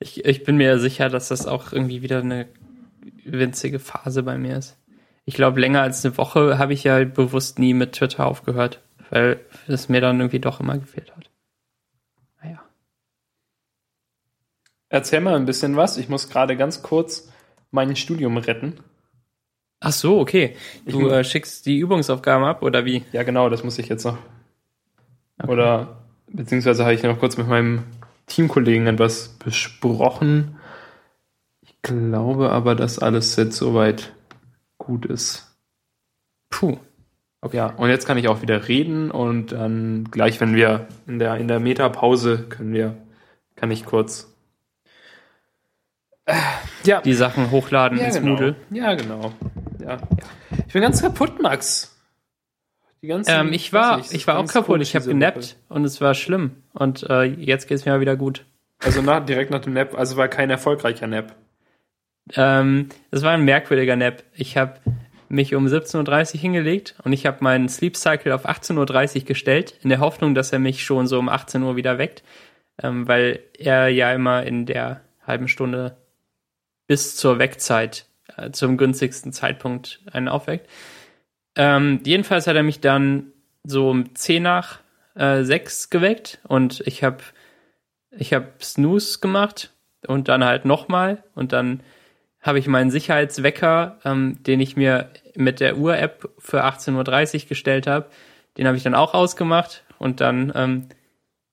Ich, 0.00 0.24
ich 0.24 0.44
bin 0.44 0.56
mir 0.56 0.78
sicher, 0.78 1.08
dass 1.08 1.28
das 1.28 1.46
auch 1.46 1.72
irgendwie 1.72 2.02
wieder 2.02 2.20
eine 2.20 2.48
winzige 3.24 3.78
Phase 3.78 4.22
bei 4.22 4.38
mir 4.38 4.56
ist. 4.56 4.76
Ich 5.24 5.34
glaube, 5.34 5.60
länger 5.60 5.82
als 5.82 6.04
eine 6.04 6.16
Woche 6.16 6.56
habe 6.58 6.72
ich 6.72 6.84
ja 6.84 7.04
bewusst 7.04 7.58
nie 7.58 7.74
mit 7.74 7.92
Twitter 7.92 8.26
aufgehört, 8.26 8.80
weil 9.10 9.40
es 9.66 9.88
mir 9.88 10.00
dann 10.00 10.20
irgendwie 10.20 10.38
doch 10.38 10.60
immer 10.60 10.78
gefehlt 10.78 11.14
hat. 11.16 11.30
Naja. 12.42 12.62
Erzähl 14.88 15.20
mal 15.20 15.34
ein 15.34 15.46
bisschen 15.46 15.76
was. 15.76 15.98
Ich 15.98 16.08
muss 16.08 16.30
gerade 16.30 16.56
ganz 16.56 16.82
kurz 16.82 17.30
mein 17.70 17.96
Studium 17.96 18.36
retten. 18.36 18.74
Ach 19.80 19.92
so, 19.92 20.18
okay. 20.18 20.56
Du 20.86 21.08
äh, 21.08 21.22
schickst 21.22 21.66
die 21.66 21.78
Übungsaufgaben 21.78 22.44
ab 22.44 22.62
oder 22.62 22.84
wie? 22.84 23.04
Ja, 23.12 23.22
genau, 23.22 23.48
das 23.48 23.62
muss 23.62 23.78
ich 23.78 23.88
jetzt 23.88 24.04
noch. 24.04 24.18
Okay. 25.38 25.50
Oder 25.52 25.98
beziehungsweise 26.26 26.84
habe 26.84 26.94
ich 26.94 27.02
noch 27.02 27.18
kurz 27.18 27.36
mit 27.36 27.46
meinem 27.46 27.84
Teamkollegen 28.26 28.86
etwas 28.86 29.28
besprochen. 29.38 30.58
Ich 31.62 31.80
glaube 31.82 32.50
aber, 32.50 32.74
dass 32.74 32.98
alles 32.98 33.36
jetzt 33.36 33.56
soweit 33.56 34.12
gut 34.78 35.06
ist. 35.06 35.56
Puh. 36.50 36.78
Ja, 37.52 37.66
und 37.66 37.88
jetzt 37.88 38.04
kann 38.04 38.18
ich 38.18 38.26
auch 38.26 38.42
wieder 38.42 38.66
reden 38.66 39.12
und 39.12 39.52
dann 39.52 40.08
gleich, 40.10 40.40
wenn 40.40 40.56
wir 40.56 40.88
in 41.06 41.20
der, 41.20 41.36
in 41.36 41.46
der 41.46 41.60
Meta-Pause 41.60 42.46
können 42.48 42.72
wir, 42.72 42.96
kann 43.54 43.70
ich 43.70 43.84
kurz. 43.84 44.34
Ja, 46.88 47.02
Die 47.02 47.12
Sachen 47.12 47.50
hochladen 47.50 47.98
ja, 47.98 48.06
ins 48.06 48.14
genau. 48.16 48.30
Moodle. 48.30 48.56
Ja, 48.70 48.94
genau. 48.94 49.34
Ja. 49.78 49.98
Ich 50.66 50.72
bin 50.72 50.80
ganz 50.80 51.02
kaputt, 51.02 51.40
Max. 51.42 51.94
Die 53.02 53.08
ganzen, 53.08 53.30
Ähm, 53.30 53.52
ich 53.52 53.74
war, 53.74 53.98
nicht, 53.98 54.14
ich 54.14 54.26
war 54.26 54.38
auch 54.38 54.46
kaputt. 54.46 54.80
Ich 54.80 54.96
habe 54.96 55.04
genappt 55.04 55.56
und 55.68 55.84
es 55.84 56.00
war 56.00 56.14
schlimm. 56.14 56.62
Und 56.72 57.02
äh, 57.10 57.24
jetzt 57.24 57.68
geht's 57.68 57.84
mir 57.84 57.92
mal 57.92 58.00
wieder 58.00 58.16
gut. 58.16 58.46
Also 58.78 59.02
nach, 59.02 59.24
direkt 59.24 59.50
nach 59.50 59.60
dem 59.60 59.74
Nap, 59.74 59.98
also 59.98 60.16
war 60.16 60.28
kein 60.28 60.48
erfolgreicher 60.48 61.06
Nap. 61.06 61.34
Ähm, 62.34 62.88
es 63.10 63.22
war 63.22 63.32
ein 63.32 63.44
merkwürdiger 63.44 63.96
Nap. 63.96 64.22
Ich 64.34 64.56
habe 64.56 64.80
mich 65.28 65.54
um 65.54 65.66
17.30 65.66 66.34
Uhr 66.36 66.40
hingelegt 66.40 66.94
und 67.04 67.12
ich 67.12 67.26
habe 67.26 67.38
meinen 67.40 67.68
Sleep 67.68 67.98
Cycle 67.98 68.32
auf 68.32 68.48
18.30 68.48 69.16
Uhr 69.16 69.24
gestellt, 69.26 69.74
in 69.82 69.90
der 69.90 70.00
Hoffnung, 70.00 70.34
dass 70.34 70.54
er 70.54 70.58
mich 70.58 70.84
schon 70.84 71.06
so 71.06 71.18
um 71.18 71.28
18 71.28 71.62
Uhr 71.62 71.76
wieder 71.76 71.98
weckt, 71.98 72.22
ähm, 72.82 73.06
weil 73.06 73.40
er 73.58 73.88
ja 73.88 74.10
immer 74.12 74.44
in 74.44 74.64
der 74.64 75.02
halben 75.26 75.48
Stunde 75.48 75.98
bis 76.88 77.14
zur 77.14 77.38
Weckzeit 77.38 78.06
äh, 78.36 78.50
zum 78.50 78.76
günstigsten 78.76 79.32
Zeitpunkt 79.32 80.00
einen 80.10 80.26
aufweckt. 80.26 80.68
Ähm, 81.54 82.00
jedenfalls 82.04 82.48
hat 82.48 82.56
er 82.56 82.64
mich 82.64 82.80
dann 82.80 83.32
so 83.62 83.90
um 83.90 84.14
10 84.14 84.42
nach 84.42 84.80
äh, 85.14 85.44
6 85.44 85.90
geweckt 85.90 86.40
und 86.48 86.80
ich 86.86 87.04
habe 87.04 87.18
ich 88.10 88.32
hab 88.32 88.62
Snooze 88.62 89.20
gemacht 89.20 89.70
und 90.06 90.28
dann 90.28 90.44
halt 90.44 90.64
nochmal 90.64 91.22
und 91.34 91.52
dann 91.52 91.82
habe 92.40 92.58
ich 92.58 92.66
meinen 92.66 92.90
Sicherheitswecker, 92.90 93.98
ähm, 94.04 94.42
den 94.42 94.60
ich 94.60 94.76
mir 94.76 95.10
mit 95.34 95.60
der 95.60 95.76
Uhr-App 95.76 96.30
für 96.38 96.64
18.30 96.64 97.42
Uhr 97.42 97.48
gestellt 97.48 97.86
habe, 97.86 98.06
den 98.56 98.66
habe 98.66 98.76
ich 98.76 98.82
dann 98.82 98.94
auch 98.94 99.14
ausgemacht 99.14 99.84
und 99.98 100.20
dann 100.20 100.52
ähm, 100.54 100.88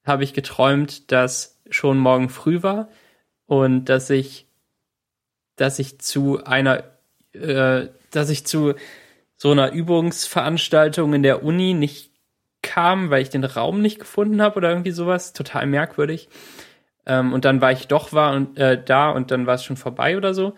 habe 0.05 0.23
ich 0.23 0.33
geträumt, 0.33 1.11
dass 1.11 1.59
schon 1.69 1.97
morgen 1.97 2.29
früh 2.29 2.63
war 2.63 2.89
und 3.47 3.85
dass 3.85 4.09
ich, 4.09 4.44
dass 5.55 5.79
ich 5.79 5.99
zu 5.99 6.43
einer, 6.43 6.83
äh, 7.33 7.87
dass 8.11 8.29
ich 8.29 8.45
zu 8.45 8.73
so 9.37 9.51
einer 9.51 9.71
Übungsveranstaltung 9.71 11.13
in 11.13 11.23
der 11.23 11.43
Uni 11.43 11.73
nicht 11.73 12.11
kam, 12.61 13.09
weil 13.09 13.21
ich 13.21 13.29
den 13.29 13.43
Raum 13.43 13.81
nicht 13.81 13.99
gefunden 13.99 14.41
habe 14.41 14.57
oder 14.57 14.69
irgendwie 14.69 14.91
sowas. 14.91 15.33
Total 15.33 15.65
merkwürdig. 15.67 16.29
Ähm, 17.05 17.33
und 17.33 17.45
dann 17.45 17.61
war 17.61 17.71
ich 17.71 17.87
doch 17.87 18.13
war 18.13 18.35
und, 18.35 18.57
äh, 18.57 18.81
da 18.83 19.11
und 19.11 19.31
dann 19.31 19.45
war 19.45 19.55
es 19.55 19.63
schon 19.63 19.77
vorbei 19.77 20.17
oder 20.17 20.33
so. 20.33 20.55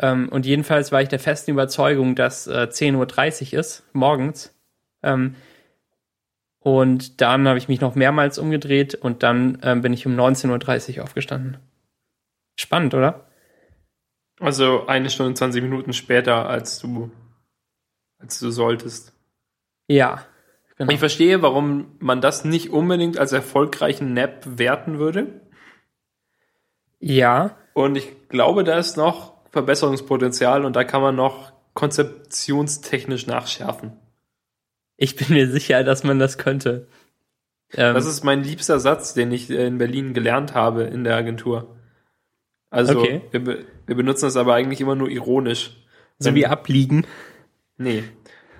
Ähm, 0.00 0.28
und 0.28 0.46
jedenfalls 0.46 0.90
war 0.90 1.02
ich 1.02 1.08
der 1.08 1.20
festen 1.20 1.52
Überzeugung, 1.52 2.16
dass 2.16 2.46
äh, 2.46 2.68
10.30 2.70 3.52
Uhr 3.52 3.60
ist, 3.60 3.84
morgens. 3.92 4.52
Ähm, 5.02 5.36
und 6.58 7.20
dann 7.20 7.46
habe 7.46 7.58
ich 7.58 7.68
mich 7.68 7.80
noch 7.80 7.94
mehrmals 7.94 8.38
umgedreht 8.38 8.94
und 8.94 9.22
dann 9.22 9.58
ähm, 9.62 9.82
bin 9.82 9.92
ich 9.92 10.06
um 10.06 10.18
19.30 10.18 10.98
Uhr 10.98 11.04
aufgestanden. 11.04 11.58
Spannend, 12.56 12.94
oder? 12.94 13.26
Also 14.44 14.86
eine 14.86 15.10
Stunde 15.10 15.34
20 15.34 15.62
Minuten 15.62 15.92
später, 15.92 16.48
als 16.48 16.78
du, 16.78 17.10
als 18.18 18.38
du 18.40 18.50
solltest. 18.50 19.12
Ja. 19.88 20.24
Genau. 20.76 20.92
Ich 20.92 20.98
verstehe, 20.98 21.40
warum 21.42 21.96
man 22.00 22.20
das 22.20 22.44
nicht 22.44 22.70
unbedingt 22.70 23.16
als 23.18 23.32
erfolgreichen 23.32 24.12
Nap 24.12 24.42
werten 24.44 24.98
würde. 24.98 25.40
Ja. 26.98 27.56
Und 27.74 27.96
ich 27.96 28.28
glaube, 28.28 28.64
da 28.64 28.78
ist 28.78 28.96
noch 28.96 29.34
Verbesserungspotenzial 29.50 30.64
und 30.64 30.74
da 30.74 30.84
kann 30.84 31.00
man 31.02 31.14
noch 31.14 31.52
konzeptionstechnisch 31.74 33.26
nachschärfen. 33.26 33.92
Ich 34.96 35.16
bin 35.16 35.28
mir 35.30 35.48
sicher, 35.50 35.84
dass 35.84 36.04
man 36.04 36.18
das 36.18 36.38
könnte. 36.38 36.86
Ähm, 37.72 37.94
Das 37.94 38.06
ist 38.06 38.24
mein 38.24 38.42
liebster 38.42 38.78
Satz, 38.80 39.14
den 39.14 39.32
ich 39.32 39.50
in 39.50 39.78
Berlin 39.78 40.14
gelernt 40.14 40.54
habe 40.54 40.84
in 40.84 41.04
der 41.04 41.16
Agentur. 41.16 41.76
Also 42.70 42.98
Okay. 42.98 43.22
wir, 43.30 43.64
wir 43.86 43.94
benutzen 43.94 44.26
das 44.26 44.36
aber 44.36 44.54
eigentlich 44.54 44.80
immer 44.80 44.94
nur 44.94 45.08
ironisch. 45.08 45.76
so 46.18 46.28
Wenn- 46.28 46.34
wie 46.36 46.46
abliegen. 46.46 47.06
Nee. 47.76 48.04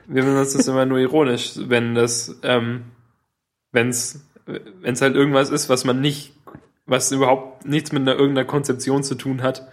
Wir 0.06 0.22
benutzen 0.24 0.60
es 0.60 0.68
immer 0.68 0.84
nur 0.86 0.98
ironisch, 0.98 1.52
wenn 1.56 1.94
das, 1.94 2.38
ähm, 2.42 2.84
wenn 3.72 3.88
es, 3.88 4.26
wenn 4.46 4.92
es 4.92 5.00
halt 5.00 5.14
irgendwas 5.14 5.50
ist, 5.50 5.68
was 5.68 5.84
man 5.84 6.00
nicht, 6.00 6.34
was 6.86 7.10
überhaupt 7.12 7.64
nichts 7.64 7.92
mit 7.92 8.02
einer 8.02 8.12
irgendeiner 8.18 8.46
Konzeption 8.46 9.02
zu 9.02 9.14
tun 9.14 9.42
hat 9.42 9.66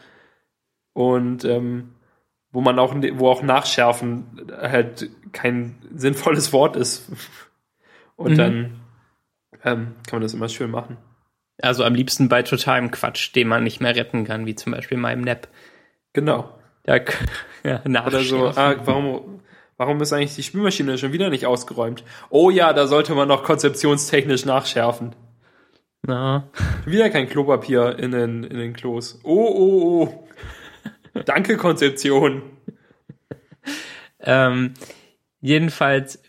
und 0.93 1.43
ähm, 1.43 1.89
wo 2.51 2.61
man 2.61 2.79
auch, 2.79 2.93
wo 3.15 3.29
auch 3.29 3.41
Nachschärfen 3.43 4.25
halt 4.61 5.09
kein 5.33 5.75
sinnvolles 5.95 6.53
Wort 6.53 6.75
ist. 6.75 7.09
Und 8.15 8.33
Mhm. 8.33 8.37
dann 8.37 8.55
ähm, 9.63 9.87
kann 10.07 10.13
man 10.13 10.21
das 10.21 10.33
immer 10.33 10.49
schön 10.49 10.69
machen. 10.71 10.97
Also 11.61 11.83
am 11.83 11.95
liebsten 11.95 12.29
bei 12.29 12.43
totalem 12.43 12.91
Quatsch, 12.91 13.35
den 13.35 13.47
man 13.47 13.63
nicht 13.63 13.81
mehr 13.81 13.95
retten 13.95 14.25
kann, 14.25 14.45
wie 14.45 14.55
zum 14.55 14.71
Beispiel 14.71 14.97
meinem 14.97 15.21
Nap. 15.21 15.47
Genau. 16.13 16.57
Da, 16.83 16.95
ja, 17.63 17.81
Oder 17.85 18.21
so, 18.21 18.47
ah, 18.47 18.75
warum, 18.85 19.41
warum 19.77 20.01
ist 20.01 20.13
eigentlich 20.13 20.35
die 20.35 20.43
Spülmaschine 20.43 20.97
schon 20.97 21.13
wieder 21.13 21.29
nicht 21.29 21.45
ausgeräumt? 21.45 22.03
Oh 22.29 22.49
ja, 22.49 22.73
da 22.73 22.87
sollte 22.87 23.13
man 23.13 23.27
noch 23.27 23.43
konzeptionstechnisch 23.43 24.45
nachschärfen. 24.45 25.15
Na, 26.03 26.49
Wieder 26.85 27.11
kein 27.11 27.29
Klopapier 27.29 27.99
in 27.99 28.11
den, 28.11 28.43
in 28.43 28.57
den 28.57 28.73
Klos. 28.73 29.19
Oh, 29.23 29.51
oh, 29.53 30.03
oh. 30.03 30.27
Danke, 31.25 31.57
Konzeption. 31.57 32.41
ähm, 34.19 34.73
jedenfalls 35.41 36.23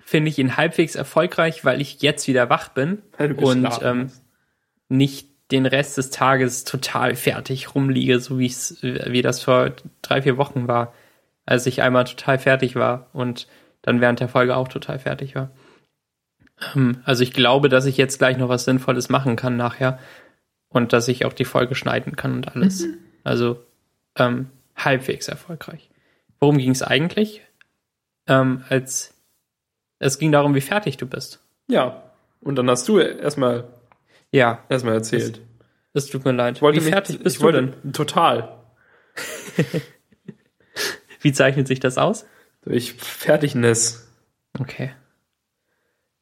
finde 0.00 0.30
ich 0.30 0.38
ihn 0.38 0.56
halbwegs 0.56 0.96
erfolgreich, 0.96 1.64
weil 1.64 1.80
ich 1.80 2.02
jetzt 2.02 2.26
wieder 2.26 2.50
wach 2.50 2.70
bin 2.70 3.02
und 3.18 3.68
ähm. 3.82 4.10
Nicht 4.92 5.28
den 5.50 5.66
Rest 5.66 5.98
des 5.98 6.10
Tages 6.10 6.64
total 6.64 7.14
fertig 7.16 7.74
rumliege, 7.74 8.20
so 8.20 8.38
wie 8.38 8.46
es 8.46 8.82
wie 8.82 9.22
das 9.22 9.42
vor 9.42 9.72
drei, 10.00 10.22
vier 10.22 10.38
Wochen 10.38 10.68
war, 10.68 10.92
als 11.44 11.66
ich 11.66 11.82
einmal 11.82 12.04
total 12.04 12.38
fertig 12.38 12.76
war 12.76 13.08
und 13.12 13.48
dann 13.82 14.00
während 14.00 14.20
der 14.20 14.28
Folge 14.28 14.56
auch 14.56 14.68
total 14.68 14.98
fertig 14.98 15.34
war. 15.34 15.50
Ähm, 16.74 17.02
also 17.04 17.22
ich 17.22 17.32
glaube, 17.32 17.68
dass 17.68 17.86
ich 17.86 17.96
jetzt 17.96 18.18
gleich 18.18 18.36
noch 18.36 18.48
was 18.48 18.64
Sinnvolles 18.64 19.08
machen 19.08 19.36
kann 19.36 19.56
nachher 19.56 19.98
und 20.68 20.92
dass 20.92 21.08
ich 21.08 21.24
auch 21.24 21.32
die 21.32 21.44
Folge 21.44 21.74
schneiden 21.74 22.16
kann 22.16 22.34
und 22.34 22.54
alles. 22.54 22.86
Also 23.24 23.62
ähm, 24.16 24.50
halbwegs 24.76 25.28
erfolgreich. 25.28 25.90
Worum 26.40 26.58
ging 26.58 26.70
es 26.70 26.82
eigentlich? 26.82 27.42
Ähm, 28.26 28.64
als 28.68 29.14
es 29.98 30.18
ging 30.18 30.32
darum, 30.32 30.54
wie 30.54 30.60
fertig 30.60 30.96
du 30.96 31.06
bist. 31.06 31.40
Ja. 31.68 32.02
Und 32.40 32.56
dann 32.56 32.68
hast 32.68 32.88
du 32.88 32.98
erstmal 32.98 33.68
Ja, 34.32 34.64
erstmal 34.68 34.94
erzählt. 34.94 35.42
es 35.92 36.06
tut 36.06 36.24
mir 36.24 36.32
leid. 36.32 36.60
Wollte 36.62 36.80
wie 36.80 36.84
mich- 36.84 36.92
fertig 36.92 37.22
bist 37.22 37.36
du 37.38 37.42
wollte, 37.42 37.66
denn? 37.66 37.92
Total. 37.92 38.58
Wie 41.20 41.32
zeichnet 41.32 41.68
sich 41.68 41.78
das 41.80 41.98
aus? 41.98 42.26
Durch 42.62 42.94
Fertignis. 42.94 44.10
Okay. 44.58 44.92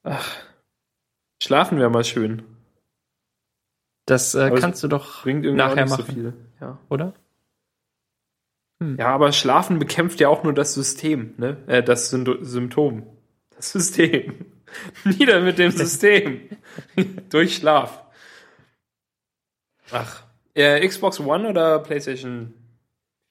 Ach. 0.03 0.37
Schlafen 1.43 1.79
wäre 1.79 1.89
mal 1.91 2.05
schön. 2.05 2.43
Das 4.07 4.35
äh, 4.35 4.51
kannst 4.59 4.83
du 4.83 4.89
doch 4.89 5.25
nachher 5.25 5.87
machen, 5.87 6.05
so 6.07 6.13
viel. 6.13 6.35
Ja. 6.61 6.79
oder? 6.89 7.15
ja, 8.99 9.09
aber 9.09 9.33
Schlafen 9.33 9.79
bekämpft 9.79 10.21
ja 10.21 10.29
auch 10.29 10.43
nur 10.43 10.53
das 10.55 10.75
System, 10.75 11.35
ne? 11.37 11.59
Äh, 11.67 11.83
das 11.83 12.13
Syndo- 12.13 12.43
Symptom. 12.43 13.07
Das 13.55 13.73
System. 13.73 14.47
Nieder 15.05 15.41
mit 15.41 15.59
dem 15.59 15.71
System. 15.71 16.49
Durch 17.31 17.57
Schlaf. 17.57 18.03
Ach. 19.91 20.23
Äh, 20.55 20.87
Xbox 20.87 21.21
One 21.21 21.49
oder 21.49 21.79
PlayStation 21.79 22.55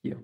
4? 0.01 0.17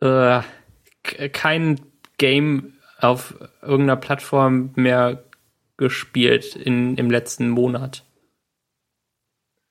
Äh, 0.00 1.28
kein 1.30 1.80
Game 2.18 2.74
auf 2.98 3.34
irgendeiner 3.62 3.96
Plattform 3.96 4.72
mehr 4.74 5.24
gespielt 5.76 6.56
in, 6.56 6.96
im 6.96 7.10
letzten 7.10 7.48
Monat. 7.48 8.04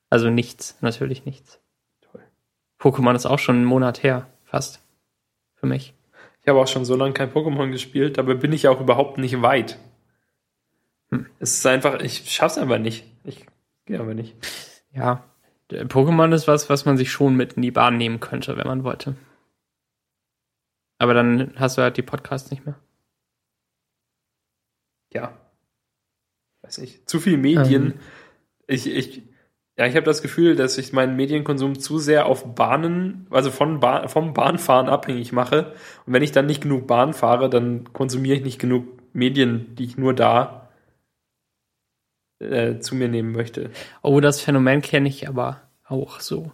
Also 0.09 0.29
nichts, 0.29 0.77
natürlich 0.81 1.25
nichts. 1.25 1.59
Pokémon 2.79 3.15
ist 3.15 3.25
auch 3.25 3.39
schon 3.39 3.57
einen 3.57 3.65
Monat 3.65 4.03
her, 4.03 4.27
fast. 4.45 4.81
Für 5.55 5.65
mich. 5.65 5.93
Ich 6.41 6.47
habe 6.47 6.59
auch 6.59 6.67
schon 6.67 6.85
so 6.85 6.95
lange 6.95 7.13
kein 7.13 7.31
Pokémon 7.31 7.71
gespielt, 7.71 8.17
dabei 8.17 8.35
bin 8.35 8.53
ich 8.53 8.67
auch 8.67 8.79
überhaupt 8.79 9.17
nicht 9.17 9.41
weit. 9.41 9.79
Hm. 11.11 11.25
Es 11.39 11.53
ist 11.53 11.65
einfach, 11.65 12.01
ich 12.01 12.29
schaff's 12.31 12.57
einfach 12.57 12.79
nicht. 12.79 13.05
Ich 13.23 13.45
gehe 13.85 13.99
aber 13.99 14.13
nicht. 14.13 14.35
Ja, 14.93 15.23
Pokémon 15.69 16.33
ist 16.33 16.47
was, 16.47 16.69
was 16.69 16.85
man 16.85 16.97
sich 16.97 17.11
schon 17.11 17.35
mit 17.35 17.53
in 17.53 17.61
die 17.61 17.71
Bahn 17.71 17.97
nehmen 17.97 18.19
könnte, 18.19 18.57
wenn 18.57 18.67
man 18.67 18.83
wollte. 18.83 19.15
Aber 20.99 21.13
dann 21.13 21.53
hast 21.57 21.77
du 21.77 21.81
halt 21.81 21.97
die 21.97 22.03
Podcasts 22.03 22.51
nicht 22.51 22.65
mehr. 22.65 22.79
Ja. 25.13 25.37
Weiß 26.61 26.79
nicht. 26.79 27.07
Zu 27.07 27.19
viel 27.19 27.37
Medien. 27.37 27.91
Ähm. 27.91 27.99
Ich, 28.65 28.87
ich, 28.87 29.23
ja, 29.77 29.85
ich 29.85 29.95
habe 29.95 30.05
das 30.05 30.21
Gefühl, 30.21 30.55
dass 30.55 30.77
ich 30.77 30.91
meinen 30.91 31.15
Medienkonsum 31.15 31.79
zu 31.79 31.99
sehr 31.99 32.25
auf 32.25 32.55
Bahnen, 32.55 33.27
also 33.29 33.51
von 33.51 33.79
ba 33.79 34.07
vom 34.07 34.33
Bahnfahren 34.33 34.89
abhängig 34.89 35.31
mache. 35.31 35.73
Und 36.05 36.13
wenn 36.13 36.23
ich 36.23 36.31
dann 36.31 36.47
nicht 36.47 36.61
genug 36.61 36.87
Bahn 36.87 37.13
fahre, 37.13 37.49
dann 37.49 37.93
konsumiere 37.93 38.37
ich 38.37 38.43
nicht 38.43 38.59
genug 38.59 38.85
Medien, 39.13 39.75
die 39.75 39.85
ich 39.85 39.97
nur 39.97 40.13
da 40.13 40.66
äh, 42.39 42.79
zu 42.79 42.95
mir 42.95 43.07
nehmen 43.07 43.31
möchte. 43.31 43.71
Oh, 44.01 44.19
das 44.19 44.41
Phänomen 44.41 44.81
kenne 44.81 45.09
ich 45.09 45.27
aber 45.27 45.61
auch 45.85 46.19
so. 46.19 46.51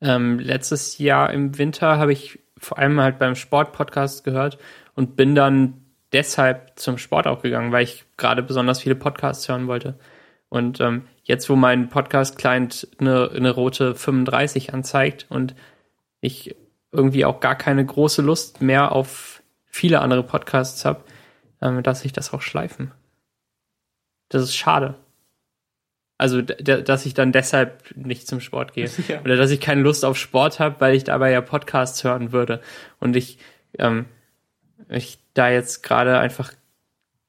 Ähm, 0.00 0.38
letztes 0.38 0.98
Jahr 0.98 1.32
im 1.32 1.56
Winter 1.58 1.98
habe 1.98 2.12
ich 2.12 2.38
vor 2.58 2.78
allem 2.78 3.00
halt 3.00 3.18
beim 3.18 3.34
Sport-Podcast 3.34 4.24
gehört 4.24 4.58
und 4.94 5.16
bin 5.16 5.34
dann 5.34 5.84
deshalb 6.12 6.78
zum 6.78 6.98
Sport 6.98 7.26
auch 7.26 7.42
gegangen, 7.42 7.72
weil 7.72 7.84
ich 7.84 8.04
gerade 8.16 8.42
besonders 8.42 8.80
viele 8.80 8.94
Podcasts 8.94 9.48
hören 9.48 9.66
wollte. 9.66 9.98
Und 10.48 10.80
ähm, 10.80 11.02
jetzt, 11.24 11.50
wo 11.50 11.56
mein 11.56 11.88
Podcast-Client 11.88 12.88
eine, 12.98 13.30
eine 13.34 13.50
rote 13.50 13.94
35 13.94 14.72
anzeigt 14.72 15.26
und 15.28 15.54
ich 16.20 16.54
irgendwie 16.92 17.24
auch 17.24 17.40
gar 17.40 17.56
keine 17.56 17.84
große 17.84 18.22
Lust 18.22 18.62
mehr 18.62 18.92
auf 18.92 19.42
viele 19.66 20.00
andere 20.00 20.22
Podcasts 20.22 20.84
habe, 20.84 21.04
ähm, 21.60 21.82
dass 21.82 22.04
ich 22.04 22.12
das 22.12 22.32
auch 22.32 22.42
schleifen. 22.42 22.92
Das 24.28 24.42
ist 24.42 24.56
schade. 24.56 24.94
Also, 26.18 26.40
dass 26.40 27.04
ich 27.04 27.12
dann 27.12 27.30
deshalb 27.32 27.94
nicht 27.94 28.26
zum 28.26 28.40
Sport 28.40 28.72
gehe. 28.72 28.88
Ja. 29.08 29.20
Oder 29.20 29.36
dass 29.36 29.50
ich 29.50 29.60
keine 29.60 29.82
Lust 29.82 30.04
auf 30.04 30.16
Sport 30.16 30.60
habe, 30.60 30.76
weil 30.78 30.94
ich 30.94 31.04
dabei 31.04 31.30
ja 31.30 31.40
Podcasts 31.40 32.02
hören 32.04 32.32
würde. 32.32 32.60
Und 32.98 33.16
ich, 33.16 33.38
ähm, 33.78 34.06
ich 34.88 35.18
da 35.34 35.50
jetzt 35.50 35.82
gerade 35.82 36.18
einfach 36.18 36.52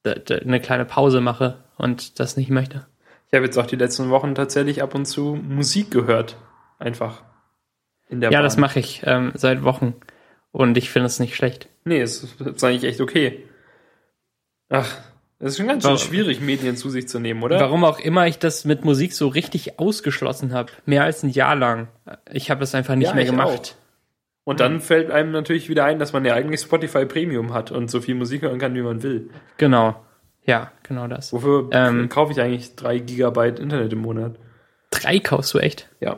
eine 0.05 0.61
kleine 0.61 0.85
Pause 0.85 1.19
mache 1.19 1.63
und 1.77 2.19
das 2.19 2.37
nicht 2.37 2.49
möchte. 2.49 2.87
Ich 3.27 3.33
habe 3.33 3.45
jetzt 3.45 3.57
auch 3.57 3.65
die 3.65 3.75
letzten 3.75 4.09
Wochen 4.09 4.35
tatsächlich 4.35 4.81
ab 4.81 4.95
und 4.95 5.05
zu 5.05 5.35
Musik 5.35 5.91
gehört. 5.91 6.37
Einfach. 6.79 7.23
In 8.07 8.21
der 8.21 8.31
ja, 8.31 8.39
Bahn. 8.39 8.43
das 8.43 8.55
mache 8.55 8.79
ich 8.79 9.01
ähm, 9.05 9.31
seit 9.35 9.63
Wochen. 9.63 9.95
Und 10.51 10.77
ich 10.77 10.89
finde 10.89 11.07
es 11.07 11.19
nicht 11.19 11.35
schlecht. 11.35 11.67
Nee, 11.83 11.99
es 11.99 12.23
ist 12.23 12.63
eigentlich 12.63 12.85
echt 12.85 13.01
okay. 13.01 13.43
Ach, 14.69 14.97
es 15.39 15.51
ist 15.51 15.57
schon 15.57 15.67
ganz 15.67 15.83
schön 15.83 15.97
schwierig, 15.97 16.41
Medien 16.41 16.77
zu 16.77 16.89
sich 16.89 17.07
zu 17.07 17.19
nehmen, 17.19 17.43
oder? 17.43 17.59
Warum 17.59 17.83
auch 17.83 17.99
immer 17.99 18.25
ich 18.25 18.39
das 18.39 18.65
mit 18.65 18.83
Musik 18.83 19.13
so 19.13 19.27
richtig 19.27 19.79
ausgeschlossen 19.79 20.53
habe. 20.53 20.71
Mehr 20.85 21.03
als 21.03 21.21
ein 21.21 21.29
Jahr 21.29 21.55
lang. 21.55 21.89
Ich 22.31 22.49
habe 22.49 22.63
es 22.63 22.73
einfach 22.73 22.95
nicht 22.95 23.09
ja, 23.09 23.13
mehr 23.13 23.25
gemacht. 23.25 23.75
Auch. 23.77 23.87
Und 24.47 24.61
dann 24.61 24.79
fällt 24.79 25.11
einem 25.11 25.31
natürlich 25.31 25.69
wieder 25.69 25.83
ein, 25.83 25.99
dass 25.99 26.13
man 26.13 26.23
ja 26.23 26.33
eigentlich 26.33 26.61
Spotify 26.61 27.05
Premium 27.05 27.53
hat 27.53 27.69
und 27.69 27.91
so 27.91 28.01
viel 28.01 28.15
Musik 28.15 28.43
hören 28.43 28.59
kann, 28.59 28.73
wie 28.75 28.81
man 28.81 29.03
will. 29.03 29.29
Genau. 29.57 30.01
Ja, 30.43 30.71
genau 30.83 31.07
das. 31.07 31.33
Wofür 31.33 31.69
ähm, 31.71 32.07
kaufe 32.07 32.31
ich 32.31 32.39
eigentlich 32.39 32.75
drei 32.75 32.99
Gigabyte 32.99 33.59
Internet 33.59 33.91
im 33.91 33.99
Monat? 33.99 34.39
Drei 34.89 35.19
kaufst 35.19 35.53
du 35.53 35.59
echt? 35.59 35.89
Ja. 35.99 36.17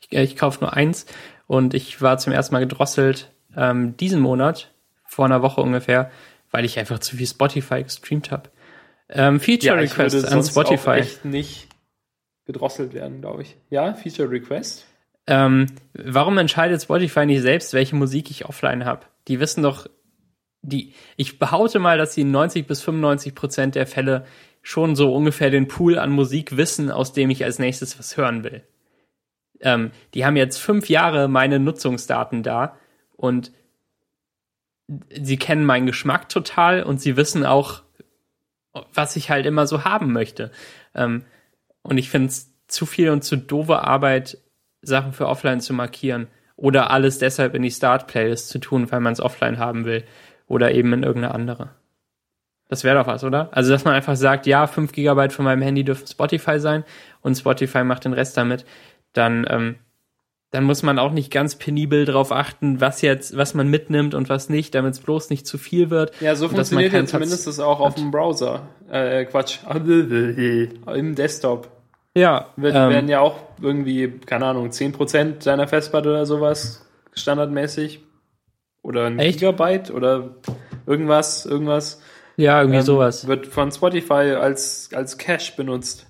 Ich, 0.00 0.16
äh, 0.16 0.22
ich 0.22 0.36
kaufe 0.36 0.60
nur 0.60 0.72
eins 0.72 1.04
und 1.46 1.74
ich 1.74 2.00
war 2.00 2.16
zum 2.16 2.32
ersten 2.32 2.54
Mal 2.54 2.60
gedrosselt 2.60 3.30
ähm, 3.54 3.96
diesen 3.98 4.20
Monat, 4.20 4.72
vor 5.04 5.26
einer 5.26 5.42
Woche 5.42 5.60
ungefähr, 5.60 6.10
weil 6.50 6.64
ich 6.64 6.78
einfach 6.78 6.98
zu 6.98 7.16
viel 7.16 7.26
Spotify 7.26 7.82
gestreamt 7.82 8.30
habe. 8.30 8.50
Ähm, 9.08 9.40
Feature 9.40 9.76
ja, 9.76 9.80
Request 9.80 10.26
an 10.26 10.42
Spotify. 10.42 10.88
Auch 10.88 10.94
echt 10.96 11.24
nicht 11.24 11.68
gedrosselt 12.46 12.94
werden, 12.94 13.20
glaube 13.20 13.42
ich. 13.42 13.56
Ja, 13.70 13.94
Feature 13.94 14.30
Request. 14.30 14.86
Ähm, 15.26 15.66
warum 15.92 16.38
entscheidet 16.38 16.82
Spotify 16.82 17.26
nicht 17.26 17.42
selbst, 17.42 17.74
welche 17.74 17.96
Musik 17.96 18.30
ich 18.30 18.46
offline 18.46 18.84
habe? 18.84 19.06
Die 19.28 19.40
wissen 19.40 19.62
doch, 19.62 19.86
die, 20.62 20.94
ich 21.16 21.38
behaupte 21.38 21.78
mal, 21.78 21.98
dass 21.98 22.14
sie 22.14 22.22
in 22.22 22.30
90 22.30 22.66
bis 22.66 22.82
95 22.82 23.34
Prozent 23.34 23.74
der 23.74 23.86
Fälle 23.86 24.24
schon 24.62 24.96
so 24.96 25.12
ungefähr 25.14 25.50
den 25.50 25.68
Pool 25.68 25.98
an 25.98 26.10
Musik 26.10 26.56
wissen, 26.56 26.90
aus 26.90 27.12
dem 27.12 27.30
ich 27.30 27.44
als 27.44 27.58
nächstes 27.58 27.98
was 27.98 28.16
hören 28.16 28.44
will. 28.44 28.62
Ähm, 29.60 29.90
die 30.14 30.24
haben 30.24 30.36
jetzt 30.36 30.58
fünf 30.58 30.88
Jahre 30.88 31.28
meine 31.28 31.58
Nutzungsdaten 31.58 32.42
da 32.42 32.76
und 33.16 33.52
sie 35.10 35.36
kennen 35.36 35.64
meinen 35.64 35.86
Geschmack 35.86 36.28
total 36.28 36.82
und 36.82 37.00
sie 37.00 37.16
wissen 37.16 37.44
auch, 37.44 37.82
was 38.94 39.16
ich 39.16 39.30
halt 39.30 39.46
immer 39.46 39.66
so 39.66 39.84
haben 39.84 40.12
möchte. 40.12 40.50
Ähm, 40.94 41.24
und 41.82 41.98
ich 41.98 42.10
finde 42.10 42.28
es 42.28 42.52
zu 42.66 42.86
viel 42.86 43.10
und 43.10 43.24
zu 43.24 43.36
doofe 43.36 43.80
Arbeit, 43.80 44.38
Sachen 44.82 45.12
für 45.12 45.26
offline 45.26 45.60
zu 45.60 45.72
markieren 45.72 46.28
oder 46.56 46.90
alles 46.90 47.18
deshalb 47.18 47.54
in 47.54 47.62
die 47.62 47.70
Start-Playlist 47.70 48.48
zu 48.48 48.58
tun, 48.58 48.90
weil 48.90 49.00
man 49.00 49.12
es 49.12 49.20
offline 49.20 49.58
haben 49.58 49.84
will 49.84 50.04
oder 50.46 50.72
eben 50.72 50.92
in 50.92 51.02
irgendeine 51.02 51.34
andere. 51.34 51.70
Das 52.68 52.84
wäre 52.84 52.98
doch 52.98 53.06
was, 53.06 53.24
oder? 53.24 53.48
Also, 53.52 53.70
dass 53.70 53.84
man 53.84 53.94
einfach 53.94 54.16
sagt, 54.16 54.46
ja, 54.46 54.66
5 54.66 54.92
Gigabyte 54.92 55.32
von 55.32 55.44
meinem 55.44 55.62
Handy 55.62 55.84
dürfen 55.84 56.06
Spotify 56.06 56.60
sein 56.60 56.84
und 57.22 57.34
Spotify 57.34 57.82
macht 57.82 58.04
den 58.04 58.12
Rest 58.12 58.36
damit, 58.36 58.66
dann 59.14 59.46
ähm, 59.48 59.76
dann 60.50 60.64
muss 60.64 60.82
man 60.82 60.98
auch 60.98 61.12
nicht 61.12 61.30
ganz 61.30 61.56
penibel 61.56 62.06
darauf 62.06 62.32
achten, 62.32 62.80
was 62.80 63.02
jetzt, 63.02 63.36
was 63.36 63.54
man 63.54 63.68
mitnimmt 63.68 64.14
und 64.14 64.28
was 64.28 64.48
nicht, 64.48 64.74
damit 64.74 64.94
es 64.94 65.00
bloß 65.00 65.28
nicht 65.28 65.46
zu 65.46 65.58
viel 65.58 65.90
wird. 65.90 66.18
Ja, 66.20 66.34
so 66.36 66.48
funktioniert 66.48 66.92
ja 66.92 67.04
zumindest 67.04 67.46
das 67.46 67.60
auch 67.60 67.80
auf 67.80 67.94
dem 67.96 68.10
Browser. 68.10 68.68
Äh, 68.90 69.26
Quatsch. 69.26 69.58
Im 69.74 71.14
Desktop. 71.14 71.68
Ja. 72.14 72.46
Wird, 72.56 72.74
ähm, 72.74 72.90
werden 72.90 73.08
ja 73.08 73.20
auch 73.20 73.36
irgendwie, 73.60 74.08
keine 74.24 74.46
Ahnung, 74.46 74.70
10% 74.70 75.44
deiner 75.44 75.68
Festplatte 75.68 76.08
oder 76.08 76.24
sowas 76.24 76.86
standardmäßig. 77.12 78.00
Oder 78.82 79.06
ein 79.06 79.18
Echt? 79.18 79.40
Gigabyte 79.40 79.90
oder 79.90 80.36
irgendwas, 80.86 81.44
irgendwas. 81.44 82.00
Ja, 82.36 82.60
irgendwie 82.60 82.78
ähm, 82.78 82.84
sowas. 82.84 83.26
Wird 83.26 83.46
von 83.48 83.70
Spotify 83.70 84.36
als, 84.40 84.88
als 84.94 85.18
Cache 85.18 85.52
benutzt. 85.56 86.06